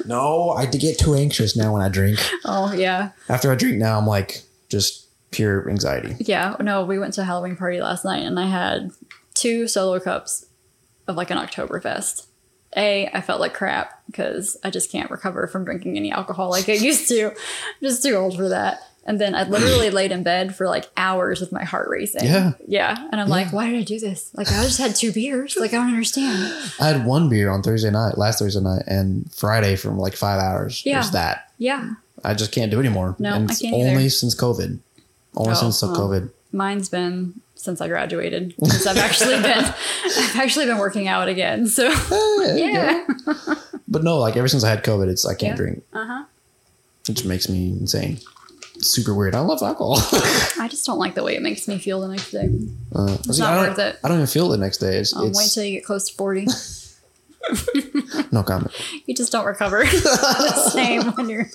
No, 0.05 0.51
I 0.51 0.67
get 0.67 0.99
too 0.99 1.15
anxious 1.15 1.57
now 1.57 1.73
when 1.73 1.83
I 1.83 1.89
drink. 1.89 2.19
Oh 2.45 2.73
yeah, 2.73 3.11
After 3.29 3.51
I 3.51 3.57
drink 3.57 3.79
now, 3.79 3.99
I'm 3.99 4.07
like 4.07 4.43
just 4.69 5.06
pure 5.37 5.69
anxiety. 5.69 6.17
yeah. 6.21 6.57
No, 6.61 6.85
we 6.85 6.99
went 6.99 7.15
to 7.15 7.21
a 7.21 7.25
Halloween 7.25 7.57
party 7.57 7.81
last 7.81 8.05
night, 8.05 8.25
and 8.25 8.39
I 8.41 8.47
had 8.47 8.91
two 9.35 9.69
solo 9.69 10.01
cups 10.01 10.47
of 11.07 11.17
like 11.17 11.31
an 11.31 11.39
Oktoberfest. 11.39 12.27
A, 12.77 13.07
I 13.07 13.21
felt 13.23 13.41
like 13.41 13.55
crap 13.55 14.03
because 14.07 14.57
I 14.63 14.71
just 14.71 14.91
can't 14.93 15.11
recover 15.11 15.47
from 15.47 15.65
drinking 15.65 15.97
any 15.97 16.11
alcohol 16.13 16.51
like 16.51 16.69
I 16.69 16.73
used 16.73 17.09
to. 17.09 17.29
I'm 17.29 17.35
just 17.83 18.03
too 18.03 18.15
old 18.15 18.37
for 18.37 18.49
that. 18.51 18.81
And 19.07 19.21
then 19.21 19.35
I 19.37 19.45
literally 19.45 19.89
laid 19.91 20.11
in 20.11 20.25
bed 20.25 20.55
for 20.55 20.67
like 20.67 20.91
hours 20.97 21.41
with 21.41 21.53
my 21.53 21.63
heart 21.65 21.89
racing. 21.89 22.25
Yeah. 22.25 22.53
Yeah. 22.67 22.97
And 23.13 23.21
I'm 23.21 23.29
like, 23.29 23.53
why 23.53 23.71
did 23.71 23.79
I 23.79 23.83
do 23.83 24.01
this? 24.01 24.31
Like, 24.35 24.49
I 24.49 24.65
just 24.65 24.79
had 24.79 24.97
two 24.97 25.13
beers. 25.13 25.57
Like, 25.57 25.73
I 25.73 25.77
don't 25.77 25.89
understand. 25.89 26.53
I 26.81 26.89
had 26.89 27.07
one 27.07 27.29
beer 27.29 27.51
on 27.51 27.63
Thursday 27.63 27.91
night, 27.91 28.19
last 28.19 28.41
Thursday 28.41 28.61
night, 28.61 28.83
and 28.89 29.33
Friday 29.33 29.77
from 29.77 29.97
like 29.97 30.15
five 30.15 30.41
hours. 30.41 30.83
Yeah. 30.85 30.99
Was 30.99 31.13
that. 31.13 31.53
Yeah. 31.57 31.93
I 32.25 32.35
just 32.35 32.51
can't 32.51 32.71
do 32.71 32.79
it 32.79 32.85
anymore. 32.85 33.15
No, 33.21 33.35
and 33.35 33.51
I 33.51 33.55
can't 33.55 33.75
only 33.75 33.91
either. 34.07 34.11
since 34.11 34.35
COVID. 34.35 34.81
Only 35.37 35.53
Oh, 35.53 35.55
since 35.55 35.81
the 35.81 35.87
well. 35.89 36.09
COVID. 36.09 36.31
Mine's 36.53 36.89
been 36.89 37.41
since 37.55 37.81
I 37.81 37.89
graduated 37.89 38.55
because 38.59 38.87
I've 38.87 38.97
actually 38.99 39.37
been 39.43 39.59
I've 40.05 40.37
actually 40.37 40.67
been 40.67 40.79
working 40.79 41.09
out 41.09 41.29
again. 41.29 41.67
So 41.67 41.89
yeah. 42.55 43.07
But 43.89 44.03
no, 44.05 44.19
like 44.19 44.37
ever 44.37 44.49
since 44.49 44.65
I 44.65 44.71
had 44.71 44.83
COVID, 44.85 45.09
it's 45.09 45.25
I 45.27 45.35
can't 45.35 45.53
Yeah. 45.53 45.57
drink. 45.57 45.83
Uh-huh. 45.93 46.25
It 47.09 47.13
just 47.13 47.27
makes 47.27 47.49
me 47.49 47.71
insane. 47.71 48.19
It's 48.77 48.89
super 48.89 49.15
weird. 49.15 49.35
I 49.35 49.41
love 49.41 49.63
alcohol. 49.63 49.97
I 50.61 50.67
just 50.71 50.85
don't 50.87 50.99
like 50.99 51.15
the 51.15 51.23
way 51.23 51.35
it 51.37 51.43
makes 51.43 51.67
me 51.69 51.79
feel 51.79 52.01
the 52.01 52.09
next 52.09 52.31
day. 52.31 52.49
Uh, 52.95 53.17
see, 53.23 53.41
not 53.41 53.53
I 53.53 53.57
don't, 53.57 53.69
worth 53.71 53.79
it. 53.79 53.99
I 54.05 54.09
don't 54.09 54.17
even 54.19 54.27
feel 54.27 54.53
it 54.53 54.57
the 54.57 54.63
next 54.63 54.79
day. 54.79 54.97
It's, 54.99 55.15
Um, 55.17 55.29
it's 55.29 55.39
wait 55.39 55.51
till 55.51 55.65
you 55.65 55.73
get 55.79 55.85
close 55.85 56.09
to 56.11 56.15
40. 56.17 56.47
no 58.33 58.43
comment. 58.43 58.73
You 59.07 59.15
just 59.15 59.33
don't 59.33 59.47
recover 59.47 59.85
the 59.85 60.71
same 60.73 61.03
when 61.13 61.29
you're 61.29 61.47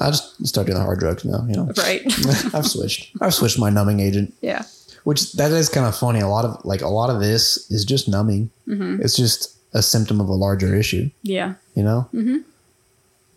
I 0.00 0.10
just 0.10 0.46
start 0.46 0.66
doing 0.66 0.78
the 0.78 0.84
hard 0.84 0.98
drugs 0.98 1.24
now. 1.24 1.44
You 1.48 1.54
know, 1.54 1.72
right. 1.78 2.02
I've 2.54 2.66
switched. 2.66 3.12
I've 3.20 3.34
switched 3.34 3.58
my 3.58 3.70
numbing 3.70 4.00
agent, 4.00 4.34
Yeah. 4.40 4.64
which 5.04 5.32
that 5.34 5.50
is 5.52 5.68
kind 5.68 5.86
of 5.86 5.96
funny. 5.96 6.20
A 6.20 6.28
lot 6.28 6.44
of 6.44 6.64
like 6.64 6.82
a 6.82 6.88
lot 6.88 7.10
of 7.10 7.20
this 7.20 7.70
is 7.70 7.84
just 7.84 8.08
numbing. 8.08 8.50
Mm-hmm. 8.68 9.02
It's 9.02 9.16
just 9.16 9.56
a 9.72 9.82
symptom 9.82 10.20
of 10.20 10.28
a 10.28 10.34
larger 10.34 10.74
issue. 10.74 11.10
Yeah. 11.22 11.54
You 11.74 11.82
know, 11.82 12.08
mm-hmm. 12.12 12.38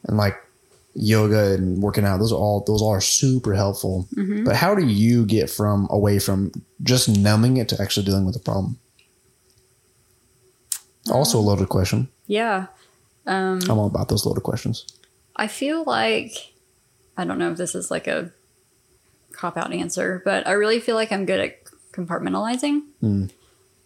and 0.08 0.18
like 0.18 0.38
yoga 0.94 1.54
and 1.54 1.82
working 1.82 2.06
out, 2.06 2.20
those 2.20 2.32
are 2.32 2.40
all 2.40 2.64
those 2.66 2.82
are 2.82 3.02
super 3.02 3.54
helpful. 3.54 4.08
Mm-hmm. 4.16 4.44
But 4.46 4.56
how 4.56 4.76
do 4.76 4.86
you 4.86 5.26
get 5.26 5.50
from 5.50 5.88
away 5.90 6.20
from 6.20 6.52
just 6.84 7.10
numbing 7.10 7.58
it 7.58 7.70
to 7.70 7.82
actually 7.82 8.06
dealing 8.06 8.26
with 8.26 8.36
the 8.36 8.42
problem? 8.42 8.80
Also, 11.12 11.38
a 11.38 11.42
loaded 11.42 11.70
question. 11.70 12.10
Yeah. 12.28 12.68
Um, 13.28 13.60
I'm 13.70 13.78
all 13.78 13.88
about 13.88 14.10
those 14.10 14.26
loaded 14.26 14.44
questions. 14.44 14.86
I 15.36 15.48
feel 15.48 15.84
like 15.86 16.54
I 17.18 17.26
don't 17.26 17.40
know 17.40 17.52
if 17.52 17.58
this 17.58 17.76
is 17.76 17.90
like 17.92 18.08
a 18.08 18.32
cop 19.32 19.58
out 19.58 19.74
answer, 19.74 20.22
but 20.26 20.48
I 20.48 20.52
really 20.52 20.80
feel 20.80 20.96
like 20.96 21.12
I'm 21.12 21.26
good 21.26 21.40
at 21.40 21.64
compartmentalizing. 21.92 22.82
Mm. 23.04 23.32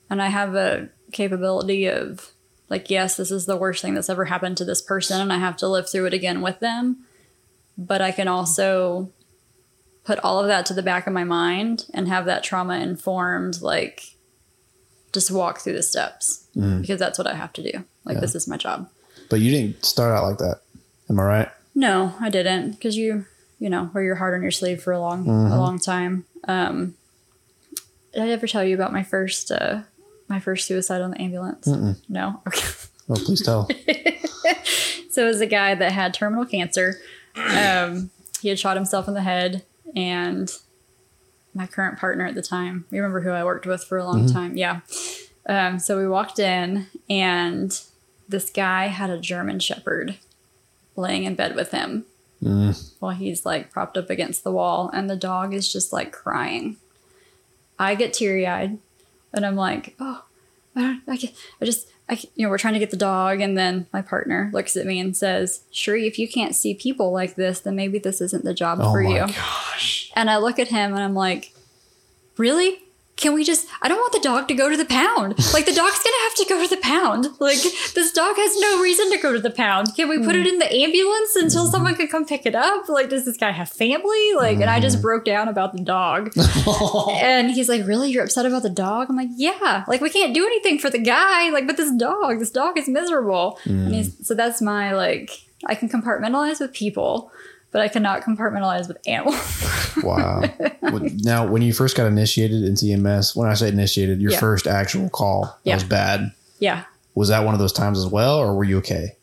And 0.09 0.21
I 0.21 0.27
have 0.27 0.55
a 0.55 0.89
capability 1.11 1.87
of 1.87 2.31
like, 2.69 2.89
yes, 2.89 3.17
this 3.17 3.31
is 3.31 3.45
the 3.45 3.57
worst 3.57 3.81
thing 3.81 3.93
that's 3.95 4.09
ever 4.09 4.25
happened 4.25 4.57
to 4.57 4.65
this 4.65 4.81
person, 4.81 5.19
and 5.19 5.33
I 5.33 5.39
have 5.39 5.57
to 5.57 5.67
live 5.67 5.89
through 5.89 6.05
it 6.05 6.13
again 6.13 6.41
with 6.41 6.59
them. 6.59 7.05
But 7.77 8.01
I 8.01 8.11
can 8.11 8.27
also 8.27 9.11
put 10.03 10.19
all 10.19 10.39
of 10.39 10.47
that 10.47 10.65
to 10.67 10.73
the 10.73 10.83
back 10.83 11.07
of 11.07 11.13
my 11.13 11.23
mind 11.23 11.85
and 11.93 12.07
have 12.07 12.25
that 12.25 12.43
trauma 12.43 12.77
informed, 12.77 13.61
like, 13.61 14.03
just 15.13 15.31
walk 15.31 15.59
through 15.59 15.73
the 15.73 15.83
steps 15.83 16.47
because 16.53 16.99
that's 16.99 17.17
what 17.17 17.27
I 17.27 17.33
have 17.35 17.53
to 17.53 17.63
do. 17.63 17.85
Like, 18.05 18.15
Yeah. 18.15 18.21
this 18.21 18.35
is 18.35 18.47
my 18.47 18.57
job. 18.57 18.89
But 19.29 19.39
you 19.39 19.49
didn't 19.49 19.85
start 19.85 20.15
out 20.15 20.25
like 20.25 20.37
that. 20.39 20.61
Am 21.09 21.19
I 21.19 21.23
right? 21.23 21.49
No, 21.75 22.13
I 22.19 22.29
didn't 22.29 22.71
because 22.71 22.97
you, 22.97 23.25
you 23.59 23.69
know, 23.69 23.89
wear 23.93 24.03
your 24.03 24.15
heart 24.15 24.33
on 24.35 24.41
your 24.41 24.51
sleeve 24.51 24.81
for 24.81 24.93
a 24.93 24.99
long, 24.99 25.25
Mm-hmm. 25.25 25.51
a 25.53 25.59
long 25.59 25.79
time. 25.79 26.25
Um, 26.47 26.95
did 28.13 28.23
I 28.23 28.29
ever 28.29 28.47
tell 28.47 28.63
you 28.63 28.75
about 28.75 28.91
my 28.93 29.03
first, 29.03 29.51
uh, 29.51 29.81
my 30.27 30.39
first 30.39 30.67
suicide 30.67 31.01
on 31.01 31.11
the 31.11 31.21
ambulance? 31.21 31.67
No. 32.09 32.41
Okay. 33.09 33.21
Oh, 33.21 33.25
please 33.25 33.41
tell. 33.43 33.67
So 35.11 35.23
it 35.25 35.27
was 35.27 35.41
a 35.41 35.47
guy 35.47 35.73
that 35.73 35.91
had 35.91 36.13
terminal 36.13 36.45
cancer. 36.45 36.95
Um, 37.35 38.11
he 38.41 38.49
had 38.49 38.59
shot 38.59 38.77
himself 38.77 39.07
in 39.07 39.15
the 39.15 39.21
head, 39.23 39.65
and 39.95 40.49
my 41.55 41.65
current 41.65 41.97
partner 41.97 42.27
at 42.27 42.35
the 42.35 42.43
time, 42.43 42.85
you 42.91 42.97
remember 43.01 43.21
who 43.21 43.31
I 43.31 43.43
worked 43.43 43.65
with 43.65 43.83
for 43.83 43.97
a 43.97 44.05
long 44.05 44.27
time? 44.31 44.55
Yeah. 44.55 44.81
Um, 45.47 45.79
so 45.79 45.97
we 45.97 46.07
walked 46.07 46.37
in, 46.37 46.85
and 47.09 47.77
this 48.29 48.51
guy 48.51 48.85
had 48.87 49.09
a 49.09 49.17
German 49.19 49.59
Shepherd 49.59 50.17
laying 50.95 51.23
in 51.23 51.35
bed 51.35 51.55
with 51.55 51.71
him 51.71 52.05
mm. 52.43 52.93
while 52.99 53.15
he's 53.15 53.45
like 53.45 53.71
propped 53.71 53.97
up 53.97 54.09
against 54.09 54.43
the 54.43 54.51
wall, 54.51 54.89
and 54.93 55.09
the 55.09 55.15
dog 55.15 55.53
is 55.53 55.71
just 55.71 55.93
like 55.93 56.11
crying. 56.11 56.77
I 57.77 57.95
get 57.95 58.13
teary 58.13 58.45
eyed, 58.45 58.77
and 59.33 59.45
I'm 59.45 59.55
like, 59.55 59.95
oh, 59.99 60.23
I, 60.75 60.81
don't, 60.81 61.01
I, 61.07 61.17
can, 61.17 61.29
I 61.61 61.65
just, 61.65 61.87
I, 62.09 62.15
can- 62.15 62.29
you 62.35 62.45
know, 62.45 62.49
we're 62.49 62.57
trying 62.57 62.73
to 62.73 62.79
get 62.79 62.91
the 62.91 62.97
dog, 62.97 63.41
and 63.41 63.57
then 63.57 63.87
my 63.93 64.01
partner 64.01 64.49
looks 64.53 64.75
at 64.75 64.85
me 64.85 64.99
and 64.99 65.15
says, 65.15 65.63
"Sheree, 65.71 66.07
if 66.07 66.19
you 66.19 66.27
can't 66.27 66.55
see 66.55 66.73
people 66.73 67.11
like 67.11 67.35
this, 67.35 67.61
then 67.61 67.75
maybe 67.75 67.99
this 67.99 68.21
isn't 68.21 68.43
the 68.43 68.53
job 68.53 68.79
for 68.79 69.01
you. 69.01 69.19
Oh 69.19 69.27
for 69.27 69.27
my 69.27 69.27
you." 69.27 69.33
Gosh. 69.33 70.11
And 70.15 70.29
I 70.29 70.37
look 70.37 70.59
at 70.59 70.67
him 70.67 70.93
and 70.93 71.01
I'm 71.01 71.15
like, 71.15 71.53
really? 72.37 72.81
Can 73.19 73.33
we 73.33 73.43
just? 73.43 73.67
I 73.81 73.89
don't 73.89 73.97
want 73.97 74.13
the 74.13 74.21
dog 74.21 74.47
to 74.47 74.53
go 74.53 74.69
to 74.69 74.77
the 74.77 74.85
pound. 74.85 75.37
Like 75.53 75.65
the 75.65 75.73
dog's 75.73 76.01
gonna 76.01 76.23
have 76.23 76.35
to 76.35 76.45
go 76.47 76.63
to 76.63 76.73
the 76.73 76.81
pound. 76.81 77.27
Like 77.39 77.57
this 77.93 78.13
dog 78.13 78.37
has 78.37 78.57
no 78.57 78.81
reason 78.81 79.11
to 79.11 79.17
go 79.17 79.33
to 79.33 79.39
the 79.39 79.51
pound. 79.51 79.93
Can 79.93 80.07
we 80.07 80.19
put 80.19 80.35
it 80.35 80.43
hmm. 80.43 80.53
in 80.53 80.59
the 80.59 80.73
ambulance 80.73 81.35
until 81.35 81.69
someone 81.69 81.95
can 81.95 82.07
come 82.07 82.25
pick 82.25 82.45
it 82.45 82.55
up? 82.55 82.87
Like, 82.87 83.09
does 83.09 83.25
this 83.25 83.35
guy 83.35 83.51
have 83.51 83.67
family? 83.67 84.33
Like, 84.35 84.61
and 84.61 84.69
I 84.69 84.79
just 84.79 84.97
hmm. 84.97 85.01
broke 85.01 85.25
down 85.25 85.49
about 85.49 85.73
the 85.73 85.83
dog. 85.83 86.31
and 87.21 87.51
he's 87.51 87.67
like, 87.67 87.85
really? 87.85 88.09
You're 88.09 88.23
upset 88.23 88.45
about 88.45 88.63
the 88.63 88.69
dog? 88.69 89.07
I'm 89.09 89.17
like, 89.17 89.29
yeah. 89.35 89.83
Like 89.85 89.99
we 89.99 90.09
can't 90.09 90.33
do 90.33 90.45
anything 90.45 90.79
for 90.79 90.89
the 90.89 90.99
guy. 90.99 91.49
Like, 91.49 91.67
but 91.67 91.75
this 91.75 91.91
dog, 91.91 92.39
this 92.39 92.51
dog 92.51 92.77
is 92.77 92.87
miserable. 92.87 93.59
And 93.65 93.87
hmm. 93.87 93.93
he's, 93.93 94.25
so 94.25 94.33
that's 94.33 94.61
my 94.61 94.93
like. 94.93 95.45
I 95.65 95.75
can 95.75 95.89
compartmentalize 95.89 96.61
with 96.61 96.71
people, 96.71 97.33
but 97.71 97.81
I 97.81 97.87
cannot 97.87 98.21
compartmentalize 98.23 98.87
with 98.87 98.97
animals. 99.07 99.65
Wow. 100.03 100.43
Now, 101.23 101.45
when 101.45 101.61
you 101.61 101.73
first 101.73 101.97
got 101.97 102.05
initiated 102.07 102.63
into 102.63 102.85
EMS, 102.91 103.35
when 103.35 103.49
I 103.49 103.53
say 103.53 103.67
initiated, 103.67 104.21
your 104.21 104.31
Yeah. 104.31 104.39
first 104.39 104.65
actual 104.65 105.09
call 105.09 105.59
Yeah. 105.63 105.73
was 105.75 105.83
bad. 105.83 106.31
yeah. 106.59 106.83
Was 107.15 107.27
that 107.29 107.43
one 107.43 107.53
of 107.53 107.59
those 107.59 107.73
times 107.73 107.97
as 107.97 108.05
well, 108.05 108.37
or 108.37 108.55
were 108.55 108.63
you 108.63 108.77
okay? 108.77 109.17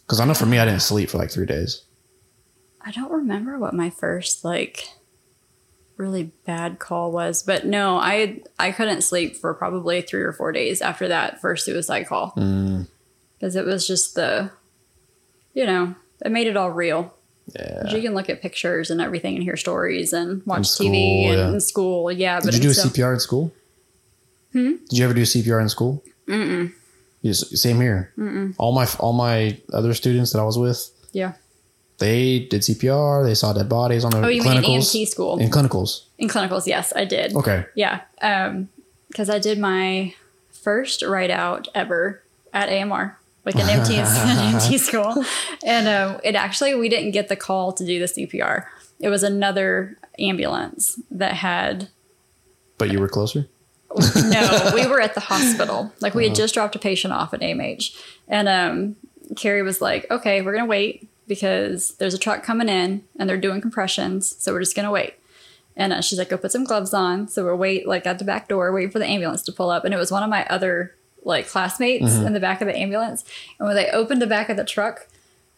Because 0.00 0.18
I 0.18 0.24
know 0.24 0.34
for 0.34 0.46
me, 0.46 0.58
I 0.58 0.64
didn't 0.64 0.80
sleep 0.82 1.08
for 1.10 1.18
like 1.18 1.30
three 1.30 1.46
days. 1.46 1.82
I 2.84 2.90
don't 2.90 3.12
remember 3.12 3.58
what 3.58 3.74
my 3.74 3.90
first 3.90 4.44
like 4.44 4.88
really 5.96 6.32
bad 6.46 6.78
call 6.78 7.12
was, 7.12 7.42
but 7.42 7.64
no, 7.66 7.98
I 7.98 8.40
I 8.58 8.72
couldn't 8.72 9.02
sleep 9.02 9.36
for 9.36 9.52
probably 9.54 10.00
3 10.02 10.22
or 10.22 10.32
4 10.32 10.52
days 10.52 10.80
after 10.80 11.06
that 11.08 11.40
first 11.40 11.64
suicide 11.64 12.06
call. 12.08 12.32
Mm. 12.36 12.88
Cuz 13.40 13.54
it 13.54 13.64
was 13.66 13.86
just 13.86 14.14
the 14.14 14.50
you 15.54 15.66
know, 15.66 15.94
it 16.24 16.30
made 16.32 16.46
it 16.46 16.56
all 16.56 16.70
real. 16.70 17.14
Yeah. 17.54 17.88
You 17.88 18.02
can 18.02 18.14
look 18.14 18.28
at 18.28 18.42
pictures 18.42 18.90
and 18.90 19.00
everything 19.00 19.34
and 19.34 19.42
hear 19.42 19.56
stories 19.56 20.12
and 20.12 20.44
watch 20.44 20.66
school, 20.68 20.88
TV 20.90 21.28
and 21.28 21.38
yeah. 21.38 21.48
in 21.54 21.60
school. 21.60 22.12
Yeah, 22.12 22.40
but 22.40 22.46
Did 22.52 22.54
you 22.56 22.60
do 22.60 22.70
a 22.70 22.74
so- 22.74 22.88
CPR 22.88 23.14
in 23.14 23.20
school? 23.20 23.52
Hmm? 24.52 24.72
Did 24.88 24.98
you 24.98 25.04
ever 25.04 25.14
do 25.14 25.22
CPR 25.22 25.60
in 25.62 25.68
school? 25.68 26.02
Mm-mm. 26.26 26.72
same 27.32 27.80
here. 27.80 28.12
Mm-mm. 28.18 28.54
All 28.58 28.72
my 28.72 28.86
all 28.98 29.12
my 29.14 29.58
other 29.72 29.94
students 29.94 30.32
that 30.32 30.40
I 30.40 30.44
was 30.44 30.58
with, 30.58 30.90
Yeah. 31.12 31.32
they 31.98 32.40
did 32.40 32.62
CPR. 32.62 33.24
They 33.24 33.34
saw 33.34 33.52
dead 33.54 33.68
bodies 33.68 34.04
on 34.04 34.10
the 34.10 34.24
Oh, 34.24 34.28
you 34.28 34.42
mean 34.42 34.58
in 34.58 34.62
clinicals. 34.62 34.90
EMT 34.94 35.08
school? 35.08 35.38
In 35.38 35.50
clinicals. 35.50 36.04
In 36.18 36.28
clinicals, 36.28 36.66
yes, 36.66 36.92
I 36.94 37.04
did. 37.06 37.34
Okay. 37.34 37.64
Yeah, 37.74 38.02
because 39.08 39.30
I 39.30 39.38
did 39.38 39.58
my 39.58 40.14
first 40.50 41.02
write 41.02 41.30
out 41.30 41.68
ever 41.74 42.22
at 42.52 42.68
AMR, 42.68 43.18
like 43.48 43.64
an 43.64 43.80
EMT, 43.80 43.96
an 43.96 44.54
EMT 44.54 44.78
school, 44.78 45.24
and 45.64 45.88
um, 45.88 46.20
it 46.22 46.34
actually 46.34 46.74
we 46.74 46.88
didn't 46.90 47.12
get 47.12 47.28
the 47.28 47.36
call 47.36 47.72
to 47.72 47.84
do 47.84 47.98
the 47.98 48.04
CPR. 48.04 48.66
It 49.00 49.08
was 49.08 49.22
another 49.22 49.96
ambulance 50.18 51.00
that 51.10 51.34
had. 51.34 51.88
But 52.76 52.90
you 52.90 53.00
were 53.00 53.08
closer. 53.08 53.48
No, 54.16 54.70
we 54.74 54.86
were 54.86 55.00
at 55.00 55.14
the 55.14 55.20
hospital. 55.32 55.92
Like 56.00 56.14
we 56.14 56.26
had 56.26 56.34
just 56.34 56.52
dropped 56.52 56.76
a 56.76 56.78
patient 56.78 57.14
off 57.14 57.32
at 57.32 57.40
AMH, 57.40 57.96
and 58.28 58.48
um, 58.48 58.96
Carrie 59.34 59.62
was 59.62 59.80
like, 59.80 60.10
"Okay, 60.10 60.42
we're 60.42 60.52
gonna 60.52 60.66
wait 60.66 61.08
because 61.26 61.94
there's 61.94 62.14
a 62.14 62.18
truck 62.18 62.42
coming 62.42 62.68
in 62.68 63.04
and 63.18 63.28
they're 63.28 63.38
doing 63.38 63.62
compressions, 63.62 64.36
so 64.38 64.52
we're 64.52 64.60
just 64.60 64.76
gonna 64.76 64.90
wait." 64.90 65.14
And 65.74 65.94
uh, 65.94 66.02
she's 66.02 66.18
like, 66.18 66.28
"Go 66.28 66.36
put 66.36 66.52
some 66.52 66.64
gloves 66.64 66.92
on." 66.92 67.28
So 67.28 67.44
we're 67.44 67.56
wait 67.56 67.88
like 67.88 68.06
at 68.06 68.18
the 68.18 68.26
back 68.26 68.46
door, 68.48 68.72
waiting 68.72 68.90
for 68.90 68.98
the 68.98 69.06
ambulance 69.06 69.42
to 69.44 69.52
pull 69.52 69.70
up, 69.70 69.86
and 69.86 69.94
it 69.94 69.98
was 69.98 70.12
one 70.12 70.22
of 70.22 70.28
my 70.28 70.44
other 70.48 70.94
like 71.28 71.46
classmates 71.46 72.06
mm-hmm. 72.06 72.26
in 72.26 72.32
the 72.32 72.40
back 72.40 72.60
of 72.60 72.66
the 72.66 72.76
ambulance. 72.76 73.24
And 73.58 73.66
when 73.68 73.76
they 73.76 73.88
opened 73.90 74.20
the 74.20 74.26
back 74.26 74.48
of 74.48 74.56
the 74.56 74.64
truck, 74.64 75.06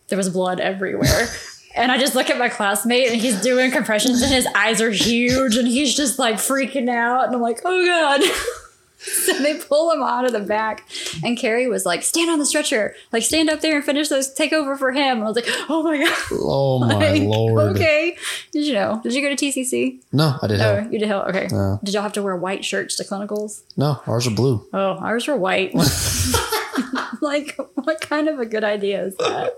there 0.08 0.18
was 0.18 0.28
blood 0.28 0.60
everywhere. 0.60 1.28
And 1.72 1.92
I 1.92 1.98
just 1.98 2.16
look 2.16 2.28
at 2.30 2.36
my 2.36 2.48
classmate 2.48 3.12
and 3.12 3.20
he's 3.20 3.40
doing 3.42 3.70
compressions 3.70 4.22
and 4.22 4.32
his 4.32 4.44
eyes 4.56 4.80
are 4.80 4.90
huge 4.90 5.56
and 5.56 5.68
he's 5.68 5.94
just 5.94 6.18
like 6.18 6.34
freaking 6.34 6.90
out. 6.90 7.26
And 7.26 7.34
I'm 7.36 7.40
like, 7.40 7.60
oh 7.64 7.86
God. 7.86 8.20
so 9.24 9.32
they 9.42 9.56
pull 9.58 9.90
him 9.92 10.02
out 10.02 10.26
of 10.26 10.32
the 10.32 10.40
back, 10.40 10.86
and 11.24 11.38
Carrie 11.38 11.66
was 11.68 11.86
like, 11.86 12.02
"Stand 12.02 12.30
on 12.30 12.38
the 12.38 12.44
stretcher, 12.44 12.94
like 13.12 13.22
stand 13.22 13.48
up 13.48 13.60
there 13.62 13.76
and 13.76 13.84
finish 13.84 14.08
those. 14.08 14.32
Take 14.34 14.52
over 14.52 14.76
for 14.76 14.92
him." 14.92 15.18
And 15.18 15.24
I 15.24 15.26
was 15.28 15.36
like, 15.36 15.46
"Oh 15.70 15.82
my 15.82 15.96
god." 15.98 16.16
Oh 16.32 16.78
my 16.80 16.94
Like, 17.10 17.22
lord. 17.22 17.76
Okay. 17.76 18.16
Did 18.52 18.66
you 18.66 18.74
know? 18.74 19.00
Did 19.02 19.14
you 19.14 19.22
go 19.22 19.34
to 19.34 19.36
TCC? 19.46 20.00
No, 20.12 20.36
I 20.42 20.46
did. 20.46 20.60
Oh, 20.60 20.86
you 20.90 20.98
did 20.98 21.06
Hill. 21.08 21.22
Okay. 21.28 21.48
No. 21.50 21.78
Did 21.82 21.94
y'all 21.94 22.02
have 22.02 22.12
to 22.14 22.22
wear 22.22 22.36
white 22.36 22.64
shirts 22.64 22.96
to 22.96 23.04
clinicals? 23.04 23.62
No, 23.76 24.02
ours 24.06 24.26
are 24.26 24.30
blue. 24.32 24.66
Oh, 24.74 24.96
ours 24.98 25.26
were 25.26 25.36
white. 25.36 25.72
like, 27.20 27.58
what 27.74 28.00
kind 28.00 28.28
of 28.28 28.38
a 28.38 28.46
good 28.46 28.64
idea 28.64 29.02
is 29.04 29.16
that? 29.16 29.54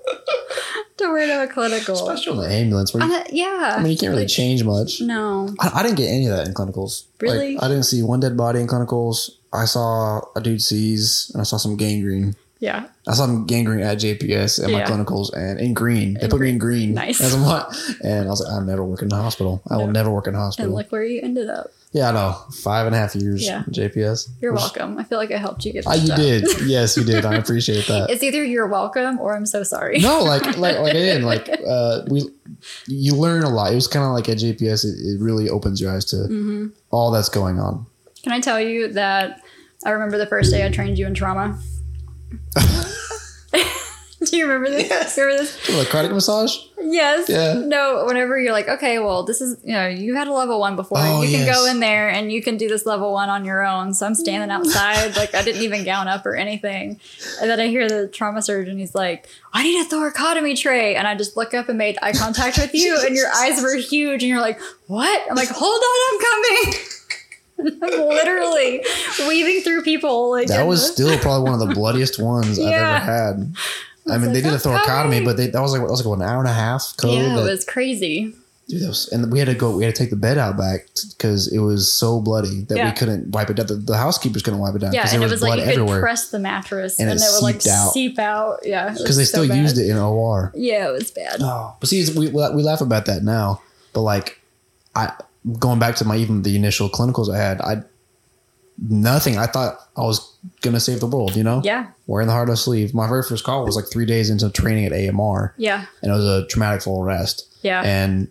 To 0.98 1.09
wear 1.12 1.27
to 1.27 1.43
a 1.44 1.47
clinical. 1.52 1.94
Especially 1.94 2.44
in 2.44 2.51
the 2.51 2.55
ambulance. 2.56 2.93
Where 2.94 3.05
you, 3.06 3.14
Uh, 3.14 3.24
yeah. 3.31 3.74
I 3.78 3.82
mean, 3.82 3.93
you 3.93 3.98
can't 3.98 4.10
really 4.10 4.23
Like, 4.24 4.31
change 4.32 4.64
much. 4.64 5.01
No. 5.01 5.55
I, 5.60 5.70
I 5.77 5.82
didn't 5.82 5.97
get 5.97 6.09
any 6.09 6.27
of 6.27 6.36
that 6.36 6.47
in 6.47 6.55
clinicals. 6.55 7.05
Really? 7.20 7.55
Like, 7.55 7.64
I 7.64 7.69
didn't 7.69 7.85
see 7.85 8.02
one 8.02 8.20
dead 8.20 8.36
body 8.36 8.60
in 8.60 8.66
clinicals. 8.66 9.31
I 9.52 9.64
saw 9.66 10.20
a 10.36 10.40
dude 10.40 10.62
seize, 10.62 11.31
and 11.35 11.40
I 11.40 11.44
saw 11.44 11.56
some 11.56 11.77
gangrene. 11.77 12.35
Yeah. 12.59 12.86
I 13.09 13.14
saw 13.14 13.27
some 13.27 13.44
gangrene 13.47 13.81
at 13.81 13.98
JPS 13.98 14.62
at 14.62 14.70
my 14.70 14.78
Yeah. 14.78 14.86
clinicals 14.89 15.32
and 15.36 15.59
in 15.59 15.74
green. 15.74 16.14
They 16.14 16.23
In 16.24 16.31
put 16.31 16.40
me 16.40 16.48
in 16.51 16.59
green. 16.59 16.94
Nice. 16.94 17.20
As 17.20 17.35
I'm 17.35 17.43
like, 17.43 17.66
and 18.05 18.27
I 18.27 18.31
was 18.31 18.40
like, 18.40 18.52
I'm 18.56 18.66
never 18.66 18.85
working 18.85 19.09
in 19.09 19.12
a 19.12 19.20
hospital. 19.20 19.60
I 19.69 19.77
will 19.78 19.89
never 19.89 20.10
work 20.10 20.27
in 20.28 20.35
a 20.35 20.39
And 20.39 20.44
hospital. 20.44 20.73
look 20.74 20.93
where 20.93 21.02
you 21.05 21.20
ended 21.23 21.51
up. 21.51 21.73
Yeah, 21.93 22.09
I 22.09 22.12
know. 22.12 22.36
Five 22.62 22.86
and 22.86 22.94
a 22.94 22.98
half 22.98 23.14
years 23.14 23.44
Yeah. 23.47 23.64
in 23.66 23.73
JPS. 23.73 24.28
You're 24.40 24.52
welcome. 24.55 24.98
I 24.98 25.05
feel 25.05 25.19
like 25.19 25.31
I 25.31 25.36
helped 25.36 25.64
you 25.64 25.73
get 25.74 25.86
Ah, 25.86 25.93
this 25.93 26.09
you 26.09 26.14
did. 26.16 26.44
Yes, 26.66 26.97
you 26.97 27.05
did. 27.05 27.24
I 27.24 27.35
appreciate 27.35 27.86
that. 27.86 28.09
It's 28.10 28.23
either 28.23 28.43
you're 28.43 28.66
welcome 28.66 29.19
or 29.20 29.36
I'm 29.36 29.47
so 29.47 29.62
sorry. 29.62 29.98
no, 29.98 30.23
like 30.23 30.44
like 30.56 30.78
like 30.78 30.94
again, 30.94 31.23
like 31.23 31.48
uh, 31.66 32.02
we 32.09 32.23
you 32.86 33.14
learn 33.14 33.43
a 33.43 33.48
lot. 33.51 33.73
It 33.73 33.74
was 33.77 33.89
kind 33.89 34.05
of 34.05 34.12
like 34.12 34.28
at 34.28 34.39
JPS. 34.39 34.85
It, 34.85 34.97
it 35.16 35.20
really 35.20 35.48
opens 35.51 35.81
your 35.81 35.93
eyes 35.94 36.05
to 36.06 36.16
Mm-hmm. 36.16 36.66
all 36.90 37.10
that's 37.10 37.28
going 37.28 37.59
on. 37.60 37.86
Can 38.23 38.32
I 38.32 38.40
tell 38.40 38.60
you 38.60 38.89
that 38.93 39.40
I 39.85 39.90
remember 39.90 40.16
the 40.16 40.27
first 40.27 40.51
day 40.51 40.64
I 40.64 40.70
trained 40.70 40.98
you 40.98 41.06
in 41.06 41.14
trauma? 41.14 41.59
Do 44.31 44.36
you 44.36 44.47
remember 44.47 44.70
this? 44.70 44.89
Yes. 44.89 45.19
Remember 45.19 45.43
this? 45.43 45.77
Like 45.77 45.89
cardiac 45.89 46.12
massage. 46.12 46.57
Yes. 46.81 47.28
Yeah. 47.28 47.55
No, 47.55 48.05
whenever 48.07 48.39
you're 48.39 48.53
like, 48.53 48.69
okay, 48.69 48.99
well, 48.99 49.23
this 49.23 49.40
is, 49.40 49.59
you 49.65 49.73
know, 49.73 49.86
you 49.86 50.15
had 50.15 50.28
a 50.28 50.32
level 50.32 50.61
one 50.61 50.77
before. 50.77 50.99
Oh, 51.01 51.23
you 51.23 51.36
can 51.36 51.47
go 51.47 51.66
in 51.66 51.81
there 51.81 52.09
and 52.09 52.31
you 52.31 52.43
can 52.43 52.57
do 52.57 52.69
this 52.69 52.86
level 52.86 53.12
one 53.12 53.28
on 53.28 53.44
your 53.44 53.65
own. 53.65 53.94
So 53.94 54.07
I'm 54.07 54.15
standing 54.15 54.49
mm. 54.49 54.53
outside, 54.53 55.16
like 55.16 55.35
I 55.35 55.43
didn't 55.43 55.62
even 55.62 55.85
gown 55.85 56.09
up 56.09 56.27
or 56.27 56.35
anything. 56.35 57.01
And 57.40 57.51
then 57.51 57.61
I 57.61 57.69
hear 57.69 57.89
the 57.89 58.09
trauma 58.09 58.43
surgeon, 58.43 58.78
he's 58.78 58.94
like, 58.94 59.28
I 59.53 59.62
need 59.62 59.85
a 59.85 59.89
thoracotomy 59.89 60.59
tray. 60.59 60.94
And 60.94 61.07
I 61.07 61.15
just 61.15 61.36
look 61.36 61.55
up 61.55 61.69
and 61.69 61.78
made 61.78 61.99
eye 62.03 62.12
contact 62.12 62.59
with 62.59 62.74
you, 62.74 62.99
and 63.05 63.15
your 63.16 63.28
eyes 63.28 63.61
were 63.62 63.77
huge. 63.77 64.23
And 64.23 64.31
you're 64.31 64.40
like, 64.40 64.61
what? 64.86 65.23
I'm 65.28 65.36
like, 65.36 65.49
hold 65.49 65.82
on, 65.82 66.15
I'm 66.15 66.20
coming. 66.20 66.81
I'm 67.59 68.09
literally 68.09 68.85
weaving 69.28 69.62
through 69.62 69.82
people. 69.82 70.31
Like 70.31 70.49
That 70.49 70.66
was 70.66 70.82
the- 70.86 70.93
still 70.93 71.19
probably 71.19 71.51
one 71.51 71.61
of 71.61 71.69
the 71.69 71.74
bloodiest 71.74 72.20
ones 72.20 72.59
I've 72.59 72.73
ever 72.73 72.99
had. 72.99 73.55
I 74.09 74.19
mean, 74.19 74.27
like, 74.27 74.35
they 74.35 74.41
did 74.41 74.53
a 74.53 74.57
oh, 74.57 74.59
thoracotomy, 74.59 75.24
but 75.24 75.37
they, 75.37 75.47
that 75.49 75.61
was 75.61 75.73
like 75.73 75.81
that 75.81 75.91
was 75.91 76.05
like 76.05 76.09
what, 76.09 76.24
an 76.24 76.29
hour 76.29 76.41
and 76.41 76.49
a 76.49 76.53
half 76.53 76.95
code. 76.97 77.12
yeah, 77.12 77.39
it 77.39 77.45
was 77.45 77.65
crazy. 77.65 78.35
Dude, 78.69 78.89
was, 78.89 79.09
and 79.09 79.31
we 79.33 79.39
had 79.39 79.47
to 79.47 79.55
go. 79.55 79.77
We 79.77 79.85
had 79.85 79.95
to 79.95 79.99
take 80.03 80.11
the 80.11 80.16
bed 80.16 80.39
out 80.39 80.57
back 80.57 80.87
because 81.16 81.53
it 81.53 81.59
was 81.59 81.93
so 81.93 82.20
bloody 82.20 82.62
that 82.62 82.77
Yeah. 82.77 82.91
we 82.91 82.97
couldn't 82.97 83.33
wipe 83.33 83.51
it 83.51 83.55
down. 83.55 83.66
The, 83.66 83.74
the 83.74 83.97
housekeepers 83.97 84.43
couldn't 84.43 84.61
wipe 84.61 84.74
it 84.74 84.79
down 84.79 84.93
Yeah, 84.93 85.03
because 85.03 85.15
and 85.15 85.23
it 85.23 85.27
was, 85.27 85.33
was 85.33 85.43
like 85.43 85.49
blood 85.49 85.59
you 85.59 85.65
could 85.65 85.73
everywhere 85.81 86.01
press 86.01 86.31
the 86.31 86.39
mattress 86.39 86.99
And 86.99 87.11
and, 87.11 87.20
it 87.20 87.23
it, 87.23 87.29
would 87.33 87.43
like 87.43 87.66
out. 87.66 87.93
seep 87.93 88.19
out. 88.19 88.61
Yeah, 88.65 88.95
because 88.97 89.16
they 89.16 89.24
still 89.24 89.45
used 89.45 89.79
it 89.79 89.89
in 89.89 89.97
OR. 89.97 90.53
Yeah, 90.55 90.89
it 90.89 90.93
was 90.93 91.11
bad. 91.11 91.37
Oh, 91.41 91.77
but 91.81 91.89
see, 91.89 92.07
we 92.16 92.29
we 92.29 92.62
laugh 92.62 92.81
about 92.81 93.07
that 93.07 93.23
now, 93.24 93.61
but 93.93 94.03
like, 94.03 94.41
I 94.95 95.12
going 95.59 95.79
back 95.81 95.97
to 95.97 96.05
my 96.05 96.16
even 96.16 96.43
the 96.43 96.55
initial 96.57 96.89
clinicals 96.89 97.33
I 97.35 97.39
had, 97.39 97.61
I 97.61 97.83
nothing. 98.78 99.39
I 99.39 99.47
thought 99.47 99.78
I 99.97 100.03
was 100.03 100.36
gonna 100.61 100.81
save 100.81 101.01
the 101.01 101.07
world. 101.07 101.36
You 101.36 101.44
know, 101.44 101.61
Yeah, 101.65 101.86
wearing 102.07 102.27
the 102.28 102.32
hard 102.32 102.49
on 102.51 102.57
sleeve. 102.57 102.94
My 102.94 103.09
very 103.09 103.23
first 103.23 103.44
call 103.44 103.65
was 103.65 103.77
like 103.77 103.86
three 103.90 104.07
days 104.07 104.31
into 104.31 104.51
training 104.51 104.86
at 104.86 104.93
AMR, 104.93 105.55
yeah, 105.57 105.86
and 106.03 106.11
it 106.11 106.15
was 106.15 106.24
a 106.24 106.47
traumatic 106.49 106.82
full 106.82 107.03
arrest. 107.03 107.47
yeah. 107.62 107.82
and 107.82 108.28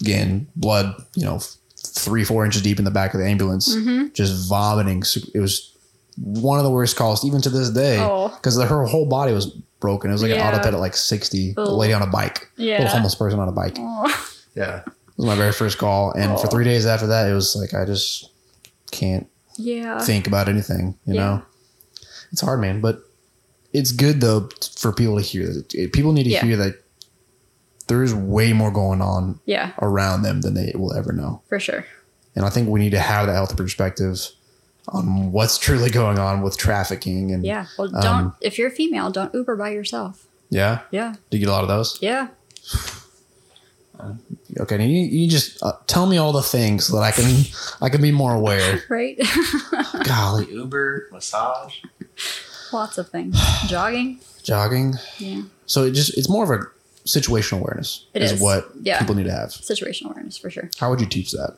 again, 0.00 0.46
blood, 0.56 0.94
you 1.14 1.24
know, 1.24 1.40
three, 1.76 2.24
four 2.24 2.44
inches 2.44 2.62
deep 2.62 2.78
in 2.78 2.84
the 2.84 2.90
back 2.90 3.12
of 3.14 3.20
the 3.20 3.26
ambulance, 3.26 3.74
Mm-hmm. 3.74 4.08
just 4.14 4.48
vomiting. 4.48 5.02
So 5.02 5.20
It 5.34 5.40
was 5.40 5.74
one 6.16 6.58
of 6.58 6.64
the 6.64 6.70
worst 6.70 6.96
calls, 6.96 7.24
even 7.24 7.40
to 7.42 7.50
this 7.50 7.68
day, 7.70 7.98
Oh. 8.00 8.28
because 8.28 8.56
her 8.62 8.84
whole 8.86 9.06
body 9.06 9.32
was 9.32 9.46
broken. 9.80 10.10
It 10.10 10.14
was 10.14 10.22
like 10.22 10.30
Yeah. 10.32 10.48
an 10.48 10.54
autoped 10.54 10.66
at 10.66 10.74
like 10.78 10.96
60, 10.96 11.54
a 11.56 11.64
lady 11.64 11.92
on 11.92 12.02
a 12.02 12.06
bike, 12.06 12.48
Yeah. 12.56 12.78
little 12.78 12.88
homeless 12.92 13.14
person 13.14 13.40
on 13.40 13.48
a 13.48 13.52
bike. 13.52 13.76
Oh, 13.78 14.24
Yeah. 14.54 14.78
It 14.86 14.92
was 15.16 15.26
my 15.26 15.34
very 15.34 15.52
first 15.52 15.78
call. 15.78 16.12
And 16.12 16.38
for 16.38 16.46
Oh. 16.46 16.50
three 16.50 16.64
days 16.64 16.86
after 16.86 17.06
that, 17.08 17.28
it 17.28 17.34
was 17.34 17.54
like, 17.56 17.74
I 17.74 17.84
just 17.84 18.30
can't 18.90 19.26
yeah, 19.60 19.98
think 20.04 20.26
about 20.26 20.48
anything, 20.48 20.96
you 21.04 21.14
Yeah. 21.14 21.20
know? 21.20 21.42
It's 22.32 22.40
hard, 22.40 22.60
man, 22.60 22.80
but 22.80 23.02
it's 23.72 23.92
good 23.92 24.20
though 24.20 24.48
for 24.76 24.92
people 24.92 25.16
to 25.16 25.22
hear 25.22 25.46
that. 25.52 25.90
People 25.92 26.12
need 26.12 26.24
to 26.24 26.30
Yeah. 26.30 26.44
hear 26.44 26.56
that 26.56 26.74
there's 27.88 28.14
way 28.14 28.52
more 28.52 28.70
going 28.70 29.00
on 29.02 29.40
yeah, 29.46 29.72
around 29.82 30.22
them 30.22 30.40
than 30.42 30.54
they 30.54 30.72
will 30.76 30.92
ever 30.94 31.12
know. 31.12 31.42
for 31.48 31.58
sure. 31.58 31.84
And 32.36 32.44
I 32.44 32.50
think 32.50 32.68
we 32.68 32.78
need 32.78 32.90
to 32.90 33.00
have 33.00 33.26
that 33.26 33.32
health 33.34 33.56
perspective 33.56 34.28
on 34.88 35.32
what's 35.32 35.58
truly 35.58 35.90
going 35.90 36.18
on 36.18 36.42
with 36.42 36.56
trafficking 36.56 37.32
and 37.32 37.44
Yeah. 37.44 37.66
Well, 37.76 37.88
don't 37.88 38.04
Um, 38.06 38.34
if 38.40 38.58
you're 38.58 38.70
female, 38.70 39.10
don't 39.10 39.34
Uber 39.34 39.56
by 39.56 39.70
yourself. 39.70 40.26
yeah. 40.50 40.80
Yeah, 40.92 41.14
Do 41.30 41.36
you 41.36 41.44
get 41.44 41.50
a 41.50 41.52
lot 41.52 41.62
of 41.62 41.68
those? 41.68 41.98
yeah. 42.00 42.28
Okay, 44.58 44.74
and 44.76 44.90
you, 44.90 45.00
you 45.02 45.28
just 45.30 45.62
uh, 45.62 45.72
tell 45.86 46.06
me 46.06 46.16
all 46.16 46.32
the 46.32 46.42
things 46.42 46.86
so 46.86 46.96
that 46.96 47.02
I 47.02 47.12
can 47.12 47.44
I 47.80 47.88
can 47.88 48.02
be 48.02 48.10
more 48.12 48.34
aware. 48.34 48.82
Right. 48.88 49.18
Golly, 50.04 50.50
Uber, 50.50 51.08
massage. 51.12 51.76
Lots 52.72 52.98
of 52.98 53.08
things. 53.10 53.36
Jogging. 53.68 54.20
jogging. 54.42 54.94
Yeah. 55.18 55.42
So 55.66 55.84
it 55.84 55.92
just 55.92 56.16
it's 56.18 56.28
more 56.28 56.44
of 56.44 56.60
a 56.60 56.64
situational 57.06 57.60
awareness 57.60 58.06
It 58.14 58.22
is, 58.22 58.32
is. 58.32 58.40
what 58.40 58.70
Yeah. 58.82 58.98
people 58.98 59.14
need 59.14 59.24
to 59.24 59.32
have. 59.32 59.50
Situational 59.50 60.10
awareness 60.10 60.36
for 60.36 60.50
sure. 60.50 60.70
How 60.78 60.90
would 60.90 61.00
you 61.00 61.06
teach 61.06 61.30
that? 61.32 61.56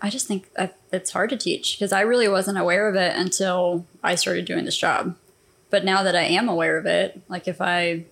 I 0.00 0.10
just 0.10 0.26
think 0.26 0.48
I, 0.58 0.70
it's 0.92 1.10
hard 1.12 1.30
to 1.30 1.36
teach 1.36 1.76
because 1.78 1.92
I 1.92 2.02
really 2.02 2.28
wasn't 2.28 2.58
aware 2.58 2.88
of 2.88 2.94
it 2.96 3.16
until 3.16 3.86
I 4.02 4.16
started 4.16 4.44
doing 4.44 4.64
this 4.66 4.76
job. 4.76 5.16
But 5.70 5.84
now 5.84 6.02
that 6.02 6.14
I 6.14 6.22
am 6.24 6.48
aware 6.48 6.76
of 6.76 6.86
it, 6.86 7.22
like 7.28 7.48
if 7.48 7.60
I 7.60 8.04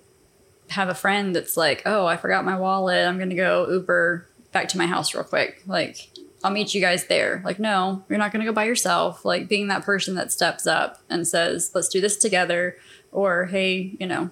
have 0.72 0.88
a 0.88 0.94
friend 0.94 1.34
that's 1.36 1.56
like, 1.56 1.82
"Oh, 1.86 2.06
I 2.06 2.16
forgot 2.16 2.44
my 2.44 2.56
wallet. 2.58 3.06
I'm 3.06 3.16
going 3.18 3.30
to 3.30 3.36
go 3.36 3.68
Uber 3.70 4.26
back 4.52 4.68
to 4.70 4.78
my 4.78 4.86
house 4.86 5.14
real 5.14 5.24
quick." 5.24 5.62
Like, 5.66 6.10
I'll 6.44 6.50
meet 6.50 6.74
you 6.74 6.80
guys 6.80 7.06
there. 7.06 7.40
Like, 7.44 7.58
no, 7.58 8.02
you're 8.08 8.18
not 8.18 8.32
going 8.32 8.44
to 8.44 8.50
go 8.50 8.54
by 8.54 8.64
yourself. 8.64 9.24
Like 9.24 9.48
being 9.48 9.68
that 9.68 9.82
person 9.84 10.14
that 10.16 10.32
steps 10.32 10.66
up 10.66 11.00
and 11.08 11.26
says, 11.26 11.70
"Let's 11.74 11.88
do 11.88 12.00
this 12.00 12.16
together," 12.16 12.76
or 13.12 13.46
"Hey, 13.46 13.94
you 14.00 14.06
know." 14.06 14.30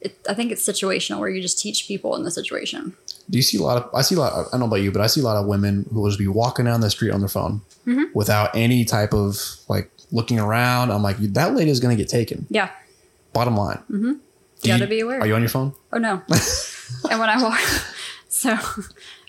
It, 0.00 0.18
I 0.28 0.34
think 0.34 0.50
it's 0.50 0.66
situational 0.68 1.20
where 1.20 1.28
you 1.28 1.40
just 1.40 1.60
teach 1.60 1.86
people 1.86 2.16
in 2.16 2.24
the 2.24 2.30
situation. 2.32 2.94
Do 3.30 3.38
you 3.38 3.42
see 3.42 3.56
a 3.56 3.62
lot 3.62 3.76
of? 3.80 3.94
I 3.94 4.02
see 4.02 4.16
a 4.16 4.18
lot. 4.18 4.32
I 4.32 4.50
don't 4.50 4.58
know 4.58 4.66
about 4.66 4.82
you, 4.82 4.90
but 4.90 5.00
I 5.00 5.06
see 5.06 5.20
a 5.20 5.24
lot 5.24 5.36
of 5.36 5.46
women 5.46 5.86
who 5.92 6.00
will 6.00 6.08
just 6.08 6.18
be 6.18 6.26
walking 6.26 6.64
down 6.64 6.80
the 6.80 6.90
street 6.90 7.12
on 7.12 7.20
their 7.20 7.28
phone 7.28 7.60
Mm-hmm. 7.86 8.04
without 8.14 8.54
any 8.54 8.84
type 8.84 9.12
of 9.12 9.36
like 9.68 9.90
looking 10.12 10.38
around. 10.40 10.90
I'm 10.92 11.02
like, 11.02 11.18
that 11.18 11.54
lady 11.54 11.70
is 11.70 11.78
going 11.80 11.96
to 11.96 12.00
get 12.00 12.08
taken. 12.08 12.46
Yeah, 12.50 12.70
Bottom 13.32 13.56
line. 13.56 13.78
Mm-hmm. 13.90 14.12
You 14.62 14.68
gotta 14.68 14.86
be 14.86 15.00
aware. 15.00 15.20
Are 15.20 15.26
you 15.26 15.34
on 15.34 15.42
your 15.42 15.48
phone? 15.48 15.74
Oh 15.92 15.98
no. 15.98 16.22
and 17.10 17.20
when 17.20 17.28
I 17.28 17.42
walk 17.42 17.60
so 18.28 18.56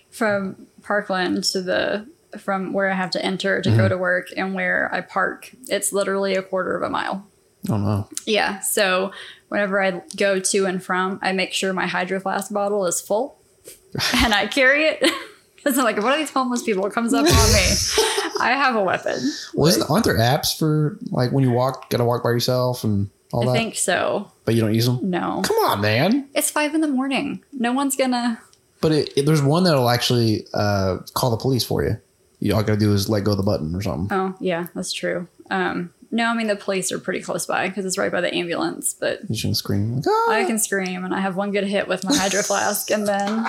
from 0.10 0.68
Parkland 0.82 1.44
to 1.46 1.62
the 1.62 2.08
from 2.38 2.74
where 2.74 2.90
I 2.90 2.94
have 2.94 3.12
to 3.12 3.24
enter 3.24 3.62
to 3.62 3.70
go 3.70 3.78
mm-hmm. 3.78 3.90
to 3.90 3.98
work 3.98 4.28
and 4.36 4.54
where 4.54 4.94
I 4.94 5.02
park, 5.02 5.52
it's 5.68 5.94
literally 5.94 6.36
a 6.36 6.42
quarter 6.42 6.76
of 6.76 6.84
a 6.84 6.90
mile. 6.90 7.28
Oh 7.70 7.78
no. 7.78 8.08
Yeah. 8.26 8.60
So 8.60 9.12
whenever 9.50 9.82
I 9.82 10.02
go 10.16 10.40
to 10.40 10.66
and 10.66 10.84
from, 10.84 11.20
I 11.22 11.32
make 11.32 11.54
sure 11.54 11.74
my 11.74 11.88
hydro 11.88 12.20
flask 12.20 12.52
bottle 12.52 12.86
is 12.86 13.02
full 13.02 13.40
and 14.16 14.34
I 14.34 14.48
carry 14.48 14.86
it. 14.86 15.12
Because 15.56 15.78
I'm 15.78 15.86
like, 15.86 15.96
if 15.96 16.04
one 16.04 16.12
of 16.12 16.20
these 16.20 16.30
homeless 16.30 16.62
people 16.62 16.90
comes 16.90 17.14
up 17.14 17.22
on 17.22 17.26
me, 17.26 18.36
I 18.42 18.52
have 18.54 18.76
a 18.76 18.84
weapon. 18.84 19.18
Well, 19.54 19.70
isn't, 19.70 19.90
aren't 19.90 20.04
there 20.04 20.18
apps 20.18 20.60
for 20.60 21.00
like 21.10 21.32
when 21.32 21.46
you 21.46 21.52
walk, 21.52 21.90
got 21.90 22.00
to 22.00 22.04
walk 22.04 22.22
by 22.22 22.32
yourself 22.32 22.84
and 22.84 23.10
all 23.34 23.44
I 23.50 23.54
that? 23.54 23.58
think 23.60 23.76
so. 23.76 24.32
but 24.46 24.56
you 24.56 24.62
don't 24.62 24.74
use 24.74 24.86
them. 24.86 25.00
No. 25.10 25.42
Come 25.44 25.58
on, 25.66 25.82
man. 25.82 26.30
It's 26.34 26.50
five 26.52 26.74
in 26.76 26.82
the 26.82 26.88
morning. 26.88 27.44
No 27.52 27.74
one's 27.74 27.96
gonna 27.96 28.40
But 28.82 28.92
it, 28.94 29.14
it- 29.18 29.26
there's 29.26 29.42
one 29.42 29.64
that'll 29.66 29.90
actually 29.90 30.46
uh, 30.54 30.98
call 31.14 31.32
the 31.32 31.38
police 31.38 31.64
for 31.66 31.84
you. 31.84 31.98
You 32.40 32.54
all 32.56 32.62
got 32.64 32.74
to 32.74 32.80
do 32.80 32.94
is 32.94 33.08
let 33.10 33.24
go 33.24 33.32
of 33.32 33.38
the 33.38 33.44
button 33.44 33.74
or 33.74 33.82
something. 33.82 34.16
Oh, 34.18 34.36
yeah, 34.42 34.68
that's 34.76 34.92
true. 34.92 35.28
Um, 35.50 35.94
no, 36.12 36.26
I 36.28 36.34
mean 36.36 36.48
the 36.48 36.56
police 36.58 36.92
are 36.92 37.00
pretty 37.00 37.22
close 37.22 37.46
by 37.46 37.68
because 37.70 37.86
it's 37.86 37.98
right 37.98 38.12
by 38.12 38.20
the 38.22 38.34
ambulance. 38.34 38.94
But 38.94 39.22
You 39.30 39.36
shouldn't 39.36 39.58
scream. 39.58 39.96
Like, 39.96 40.06
"Ah." 40.08 40.32
I 40.32 40.44
can 40.44 40.60
scream, 40.60 41.06
and 41.06 41.14
I 41.16 41.22
have 41.22 41.36
one 41.38 41.52
good 41.52 41.64
hit 41.64 41.88
with 41.88 42.04
my 42.04 42.14
hydro 42.16 42.42
flask, 42.44 42.92
and 42.92 43.08
then 43.08 43.48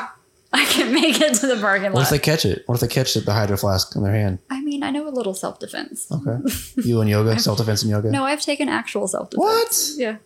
I 0.55 0.65
can 0.67 0.95
make 0.95 1.21
it 1.21 1.35
to 1.35 1.47
the 1.49 1.57
parking 1.57 1.93
What 1.93 2.03
if 2.05 2.11
they 2.11 2.19
catch 2.19 2.45
it? 2.45 2.63
What 2.67 2.77
if 2.77 2.81
they 2.81 2.87
catch 2.89 3.17
it, 3.17 3.27
the 3.27 3.33
hydro 3.33 3.57
flask 3.57 3.95
in 3.97 4.03
their 4.05 4.13
hand? 4.13 4.39
I 4.51 4.61
mean, 4.63 4.83
I 4.85 4.91
know 4.91 5.07
a 5.09 5.11
little 5.11 5.35
self 5.35 5.59
defense. 5.59 6.07
Okay. 6.11 6.39
You 6.85 7.01
and 7.01 7.11
yoga, 7.11 7.39
self 7.41 7.59
defense 7.59 7.83
and 7.83 7.91
yoga. 7.91 8.11
No, 8.11 8.25
I've 8.25 8.41
taken 8.41 8.69
actual 8.69 9.09
self 9.09 9.31
defense. 9.31 9.43
What? 9.45 9.91
Yeah. 9.97 10.17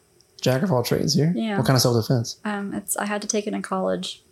Jack 0.40 0.62
of 0.62 0.70
all 0.70 0.82
trades 0.82 1.14
here. 1.14 1.32
Yeah. 1.34 1.56
What 1.56 1.66
kind 1.66 1.76
of 1.76 1.82
self 1.82 1.96
defense? 1.96 2.38
Um, 2.44 2.74
it's 2.74 2.96
I 2.96 3.06
had 3.06 3.22
to 3.22 3.28
take 3.28 3.46
it 3.46 3.54
in 3.54 3.62
college. 3.62 4.22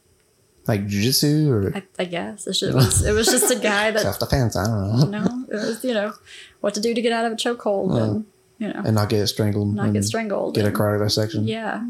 Like 0.67 0.87
jujitsu 0.87 1.49
or 1.49 1.77
I, 1.77 1.83
I 1.99 2.05
guess 2.07 2.47
it, 2.47 2.75
was, 2.75 3.05
it 3.07 3.13
was 3.13 3.27
just 3.29 3.51
a 3.53 3.59
guy 3.59 3.93
that 3.93 4.03
self 4.03 4.19
defense? 4.19 4.57
I 4.57 4.65
don't 4.67 5.11
know. 5.11 5.21
know 5.21 5.45
it 5.49 5.55
was 5.55 5.85
you 5.85 5.95
know 5.95 6.13
what 6.61 6.75
to 6.75 6.81
do 6.81 6.93
to 6.93 7.01
get 7.01 7.13
out 7.13 7.25
of 7.25 7.33
a 7.33 7.37
chokehold 7.37 7.97
and 8.03 8.27
you 8.59 8.69
know 8.73 8.83
And 8.85 8.95
not 8.97 9.09
get 9.09 9.25
strangled. 9.29 9.75
not 9.75 9.93
get 9.93 10.05
strangled. 10.05 10.57
Get 10.57 10.67
a 10.67 10.73
cardiac 10.73 11.07
dissection. 11.07 11.47
Yeah. 11.47 11.85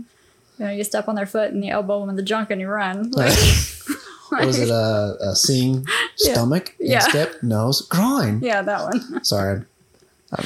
You 0.58 0.64
know, 0.64 0.70
you 0.70 0.84
step 0.84 1.06
on 1.08 1.14
their 1.16 1.26
foot 1.26 1.52
and 1.52 1.62
you 1.64 1.70
elbow 1.70 2.00
them 2.00 2.08
in 2.10 2.16
the 2.16 2.22
junk 2.22 2.50
and 2.50 2.60
you 2.60 2.68
run. 2.68 3.10
Like, 3.10 3.32
Was 4.44 4.58
it 4.58 4.68
a, 4.70 5.16
a 5.30 5.36
seeing 5.36 5.86
Yeah. 6.18 6.32
stomach, 6.34 6.74
Yeah. 6.78 7.04
instep, 7.04 7.42
nose, 7.42 7.82
groin? 7.82 8.40
yeah, 8.42 8.62
that 8.62 8.82
one. 8.84 9.24
Sorry. 9.24 9.62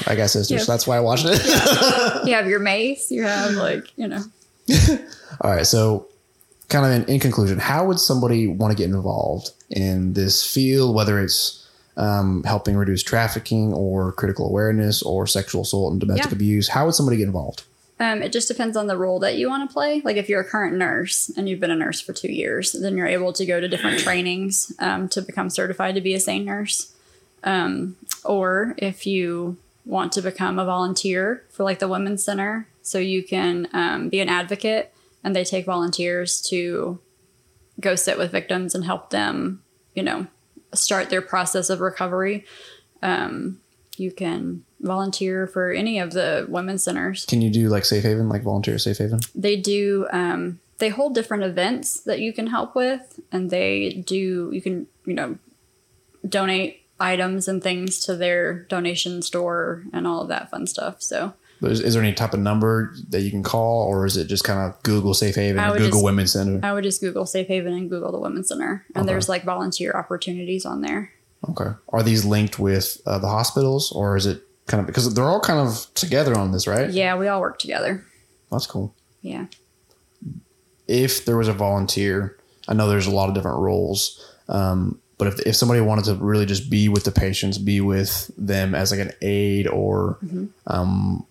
I, 0.06 0.14
guess 0.14 0.32
sisters, 0.34 0.60
Yeah. 0.60 0.64
that's 0.66 0.86
why 0.86 0.98
I 0.98 1.00
watched 1.00 1.24
it. 1.26 1.40
You 2.26 2.34
have 2.34 2.46
your 2.46 2.60
mace. 2.60 3.10
You 3.10 3.24
have 3.24 3.52
like 3.52 3.84
you 3.96 4.06
know. 4.08 4.22
All 5.40 5.50
right. 5.50 5.66
So, 5.66 6.06
kind 6.68 6.84
of 6.86 6.92
in, 7.08 7.14
in 7.14 7.20
conclusion, 7.20 7.58
how 7.58 7.86
would 7.86 7.98
somebody 7.98 8.46
want 8.46 8.70
to 8.72 8.76
get 8.76 8.90
involved 8.90 9.50
in 9.70 10.12
this 10.12 10.44
field, 10.46 10.94
whether 10.94 11.18
it's 11.18 11.66
um, 11.96 12.44
helping 12.44 12.76
reduce 12.76 13.02
trafficking 13.02 13.72
or 13.72 14.12
critical 14.12 14.46
awareness 14.46 15.02
or 15.02 15.26
sexual 15.26 15.62
assault 15.62 15.92
and 15.92 16.00
domestic 16.00 16.30
Yeah. 16.30 16.36
abuse? 16.36 16.68
How 16.68 16.84
would 16.84 16.94
somebody 16.94 17.16
get 17.16 17.24
involved? 17.26 17.62
Um, 18.00 18.22
it 18.22 18.32
just 18.32 18.48
depends 18.48 18.78
on 18.78 18.86
the 18.86 18.96
role 18.96 19.18
that 19.20 19.36
you 19.36 19.48
want 19.48 19.68
to 19.68 19.72
play. 19.72 20.00
Like 20.02 20.16
if 20.16 20.28
you're 20.30 20.40
a 20.40 20.48
current 20.48 20.74
nurse 20.74 21.30
and 21.36 21.46
you've 21.48 21.60
been 21.60 21.70
a 21.70 21.76
nurse 21.76 22.00
for 22.00 22.14
two 22.14 22.32
years, 22.32 22.72
then 22.72 22.96
you're 22.96 23.06
able 23.06 23.34
to 23.34 23.44
go 23.44 23.60
to 23.60 23.68
different 23.68 24.00
trainings 24.04 24.72
um, 24.78 25.06
to 25.10 25.20
become 25.20 25.50
certified 25.50 25.94
to 25.94 26.00
be 26.00 26.14
a 26.14 26.20
SANE 26.20 26.46
nurse. 26.46 26.94
Um, 27.44 27.96
or 28.24 28.74
if 28.78 29.06
you 29.06 29.58
want 29.84 30.12
to 30.12 30.22
become 30.22 30.58
a 30.58 30.64
volunteer 30.64 31.44
for 31.50 31.62
like 31.62 31.78
the 31.78 31.88
Women's 31.88 32.24
Center, 32.24 32.66
so 32.80 32.98
you 32.98 33.22
can 33.22 33.68
um, 33.74 34.08
be 34.08 34.20
an 34.20 34.30
advocate 34.30 34.94
and 35.22 35.36
they 35.36 35.44
take 35.44 35.66
volunteers 35.66 36.40
to 36.42 36.98
go 37.78 37.94
sit 37.94 38.16
with 38.16 38.32
victims 38.32 38.74
and 38.74 38.84
help 38.84 39.10
them, 39.10 39.62
you 39.94 40.02
know, 40.02 40.26
start 40.72 41.10
their 41.10 41.22
process 41.22 41.68
of 41.68 41.80
recovery. 41.80 42.46
Um, 43.02 43.60
you 43.98 44.10
can 44.10 44.64
volunteer 44.80 45.46
for 45.46 45.70
any 45.70 45.98
of 45.98 46.12
the 46.12 46.46
women's 46.48 46.82
centers 46.82 47.26
Can 47.26 47.42
you 47.42 47.50
do 47.50 47.68
like 47.68 47.84
Safe 47.84 48.02
Haven, 48.02 48.28
like 48.28 48.42
volunteer 48.42 48.74
at 48.74 48.80
Safe 48.80 48.98
Haven? 48.98 49.20
they 49.34 49.56
do 49.56 50.06
um, 50.12 50.58
they 50.78 50.88
hold 50.88 51.14
different 51.14 51.42
events 51.42 52.00
that 52.00 52.20
you 52.20 52.32
can 52.32 52.46
help 52.46 52.74
with 52.74 53.20
and 53.30 53.50
they 53.50 54.02
do 54.06 54.50
you 54.52 54.62
can 54.62 54.86
you 55.04 55.14
know 55.14 55.36
donate 56.28 56.82
items 56.98 57.48
and 57.48 57.62
things 57.62 57.98
to 58.00 58.14
their 58.16 58.64
donation 58.64 59.22
store 59.22 59.84
and 59.92 60.06
all 60.06 60.20
of 60.22 60.28
that 60.28 60.50
fun 60.50 60.66
stuff 60.66 61.00
so 61.02 61.32
Is, 61.62 61.80
is 61.80 61.94
there 61.94 62.02
any 62.02 62.12
type 62.12 62.34
of 62.34 62.40
number 62.40 62.94
that 63.08 63.20
you 63.22 63.30
can 63.30 63.42
call, 63.42 63.84
or 63.86 64.04
is 64.06 64.16
it 64.16 64.26
just 64.28 64.44
kind 64.44 64.60
of 64.60 64.82
Google 64.82 65.14
Safe 65.14 65.34
Haven 65.34 65.62
or 65.62 65.72
Google 65.72 65.90
just- 65.90 66.04
Women's 66.04 66.32
Center? 66.32 66.60
i 66.62 66.72
would 66.72 66.84
just 66.84 67.00
google 67.00 67.26
safe 67.26 67.46
haven 67.48 67.72
and 67.74 67.88
google 67.90 68.12
the 68.12 68.18
women's 68.18 68.48
center 68.48 68.84
and 68.94 69.02
Okay. 69.02 69.06
there's 69.12 69.28
like 69.28 69.44
volunteer 69.44 69.92
opportunities 69.92 70.64
on 70.66 70.80
there 70.82 71.12
Okay. 71.48 71.70
Are 71.88 72.02
these 72.02 72.26
linked 72.26 72.58
with 72.58 73.00
uh, 73.06 73.18
the 73.18 73.28
hospitals, 73.28 73.90
or 73.92 74.14
is 74.14 74.26
it 74.26 74.42
kind 74.70 74.80
of 74.80 74.86
because 74.86 75.12
they're 75.14 75.24
all 75.28 75.40
kind 75.40 75.58
of 75.58 75.86
together 75.94 76.36
on 76.38 76.52
this, 76.52 76.66
right? 76.66 76.90
yeah 76.90 77.16
we 77.16 77.26
all 77.28 77.40
work 77.40 77.58
together 77.58 78.04
That's 78.50 78.66
cool. 78.66 78.94
yeah 79.22 79.46
if 80.86 81.24
there 81.24 81.36
was 81.36 81.48
a 81.48 81.52
volunteer, 81.52 82.36
I 82.68 82.74
know 82.74 82.88
there's 82.88 83.06
a 83.06 83.10
lot 83.12 83.28
of 83.28 83.34
different 83.34 83.58
roles, 83.58 84.02
um, 84.48 84.98
but 85.18 85.28
if, 85.28 85.40
if 85.46 85.54
somebody 85.56 85.80
wanted 85.80 86.04
to 86.06 86.14
really 86.14 86.46
just 86.46 86.68
be 86.70 86.88
with 86.88 87.04
the 87.04 87.12
patients, 87.12 87.58
be 87.58 87.80
with 87.80 88.30
them 88.36 88.74
as 88.74 88.90
like 88.90 89.00
an 89.00 89.12
aide, 89.22 89.68
or 89.68 90.18
um, 90.66 91.24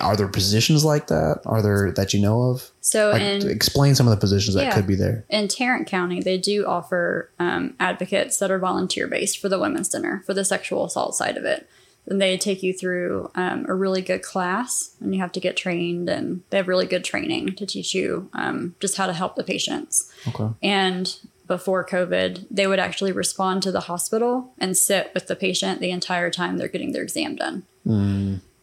are 0.00 0.14
there 0.16 0.28
positions 0.28 0.84
like 0.84 1.06
that? 1.08 1.40
Are 1.46 1.62
there 1.62 1.90
that 1.92 2.12
you 2.14 2.20
know 2.20 2.42
of? 2.50 2.70
so 2.80 3.10
Like, 3.10 3.22
in 3.22 3.48
explain 3.50 3.94
some 3.96 4.06
of 4.06 4.12
the 4.12 4.20
positions 4.20 4.54
that 4.54 4.64
Yeah. 4.64 4.74
could 4.74 4.86
be 4.86 4.94
there. 4.94 5.24
in 5.30 5.48
Tarrant 5.48 5.88
County, 5.88 6.20
they 6.20 6.38
do 6.38 6.64
offer 6.66 7.30
um, 7.40 7.74
advocates 7.80 8.36
that 8.38 8.50
are 8.52 8.58
volunteer 8.60 9.08
based 9.08 9.38
for 9.38 9.48
the 9.48 9.58
Women's 9.58 9.90
Center 9.90 10.22
for 10.26 10.34
the 10.34 10.44
sexual 10.44 10.84
assault 10.84 11.16
side 11.16 11.36
of 11.36 11.44
it. 11.44 11.68
And 12.08 12.20
they 12.20 12.38
take 12.38 12.62
you 12.62 12.72
through 12.72 13.30
um, 13.34 13.66
a 13.68 13.74
really 13.74 14.00
good 14.00 14.22
class, 14.22 14.94
and 15.00 15.14
you 15.14 15.20
have 15.20 15.32
to 15.32 15.40
get 15.40 15.56
trained, 15.56 16.08
and 16.08 16.42
they 16.50 16.58
have 16.58 16.68
really 16.68 16.86
good 16.86 17.04
training 17.04 17.56
to 17.56 17.66
teach 17.66 17.94
you 17.94 18.30
um, 18.32 18.76
just 18.80 18.96
how 18.96 19.06
to 19.06 19.12
help 19.12 19.34
the 19.34 19.42
patients. 19.42 20.12
Okay. 20.28 20.54
And 20.62 21.18
before 21.46 21.86
COVID, 21.86 22.46
they 22.50 22.66
would 22.66 22.78
actually 22.78 23.12
respond 23.12 23.62
to 23.62 23.72
the 23.72 23.80
hospital 23.80 24.52
and 24.58 24.76
sit 24.76 25.10
with 25.14 25.26
the 25.26 25.36
patient 25.36 25.80
the 25.80 25.90
entire 25.90 26.30
time 26.30 26.58
they're 26.58 26.68
getting 26.68 26.92
their 26.92 27.02
exam 27.02 27.36
done. 27.36 27.64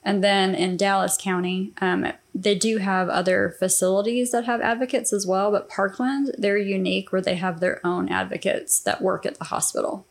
And 0.06 0.24
then 0.24 0.54
in 0.54 0.76
Dallas 0.76 1.18
County, 1.20 1.72
um, 1.80 2.12
they 2.36 2.56
do 2.56 2.80
have 2.80 3.08
other 3.08 3.56
facilities 3.58 4.32
that 4.32 4.46
have 4.46 4.60
advocates 4.60 5.14
as 5.14 5.26
well, 5.26 5.52
but 5.52 5.70
Parkland, 5.70 6.36
they're 6.38 6.58
unique 6.58 7.12
where 7.12 7.22
they 7.22 7.36
have 7.36 7.60
their 7.60 7.86
own 7.86 8.10
advocates 8.10 8.80
that 8.82 9.02
work 9.02 9.26
at 9.26 9.38
the 9.38 9.46
hospital. 9.46 10.06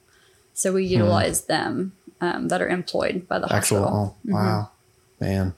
So 0.55 0.73
we 0.73 0.85
utilize 0.85 1.45
them 1.45 1.93
um, 2.23 2.49
that 2.49 2.63
are 2.63 2.69
employed 2.69 3.27
by 3.29 3.39
the 3.41 3.53
Actual. 3.53 3.81
hospital. 3.83 4.17
Oh, 4.29 4.33
wow, 4.33 4.71
man. 5.21 5.55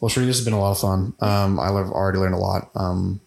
Well, 0.00 0.10
Sheree, 0.10 0.26
this 0.26 0.36
has 0.36 0.44
been 0.44 0.52
a 0.54 0.60
lot 0.60 0.72
of 0.72 0.78
fun. 0.80 1.14
Um, 1.20 1.58
I 1.58 1.66
have 1.66 1.90
already 1.90 2.18
learned 2.18 2.34
a 2.34 2.38
lot. 2.38 2.70
Um, 2.74 3.20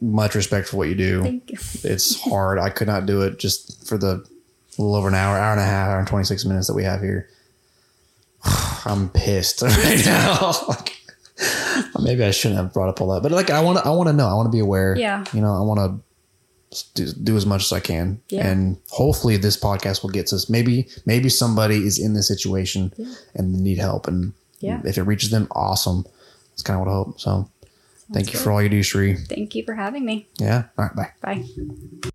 much 0.00 0.34
respect 0.34 0.68
for 0.68 0.76
what 0.76 0.88
you 0.88 0.94
do. 0.94 1.22
Thank 1.22 1.50
you. 1.50 1.58
it's 1.82 2.20
hard. 2.24 2.58
I 2.58 2.70
could 2.70 2.86
not 2.86 3.06
do 3.06 3.22
it 3.22 3.38
just 3.38 3.86
for 3.88 3.98
the 3.98 4.24
little 4.78 4.94
over 4.94 5.08
an 5.08 5.14
hour, 5.14 5.36
hour 5.36 5.52
and 5.52 5.60
a 5.60 5.64
half, 5.64 5.88
hour 5.88 5.98
and 5.98 6.06
26 6.08 6.44
minutes 6.44 6.66
that 6.68 6.74
we 6.74 6.84
have 6.84 7.00
here. 7.00 7.28
I'm 8.84 9.08
pissed 9.10 9.62
right 9.62 10.02
now. 10.04 10.52
Like, 10.68 10.96
maybe 12.02 12.22
I 12.24 12.30
shouldn't 12.30 12.60
have 12.60 12.72
brought 12.72 12.88
up 12.90 13.00
all 13.00 13.08
that, 13.14 13.22
but 13.22 13.32
like, 13.32 13.50
I 13.50 13.60
want 13.60 13.78
to, 13.78 13.86
I 13.86 13.90
want 13.90 14.08
to 14.08 14.12
know, 14.14 14.28
I 14.28 14.34
want 14.34 14.46
to 14.46 14.52
be 14.52 14.60
aware. 14.60 14.96
Yeah. 14.96 15.24
You 15.32 15.40
know, 15.40 15.54
I 15.54 15.60
want 15.60 15.78
to 15.80 16.00
do, 16.94 17.06
do 17.12 17.36
as 17.36 17.46
much 17.46 17.64
as 17.64 17.72
I 17.72 17.80
can. 17.80 18.20
Yeah. 18.28 18.46
And 18.46 18.76
hopefully 18.90 19.36
this 19.36 19.56
podcast 19.56 20.02
will 20.02 20.10
get 20.10 20.28
to 20.28 20.36
us. 20.36 20.48
Maybe, 20.48 20.88
maybe 21.06 21.28
somebody 21.28 21.84
is 21.86 21.98
in 21.98 22.14
this 22.14 22.28
situation 22.28 22.92
and 23.34 23.52
need 23.60 23.78
help. 23.78 24.06
And 24.06 24.32
Yeah. 24.60 24.80
if 24.84 24.96
it 24.98 25.02
reaches 25.02 25.30
them, 25.30 25.48
awesome. 25.52 26.04
That's 26.50 26.62
kind 26.62 26.80
of 26.80 26.86
what 26.86 26.92
I 26.92 26.94
hope. 26.96 27.20
So 27.20 27.50
thank 28.12 28.28
you 28.28 28.32
good. 28.34 28.42
for 28.42 28.52
all 28.52 28.62
you 28.62 28.68
do, 28.68 28.80
Sheree. 28.80 29.26
Thank 29.28 29.54
you 29.54 29.64
for 29.64 29.74
having 29.74 30.04
me. 30.04 30.28
Yeah. 30.38 30.64
All 30.78 30.84
right. 30.94 31.12
Bye. 31.22 31.44
Bye. 32.02 32.10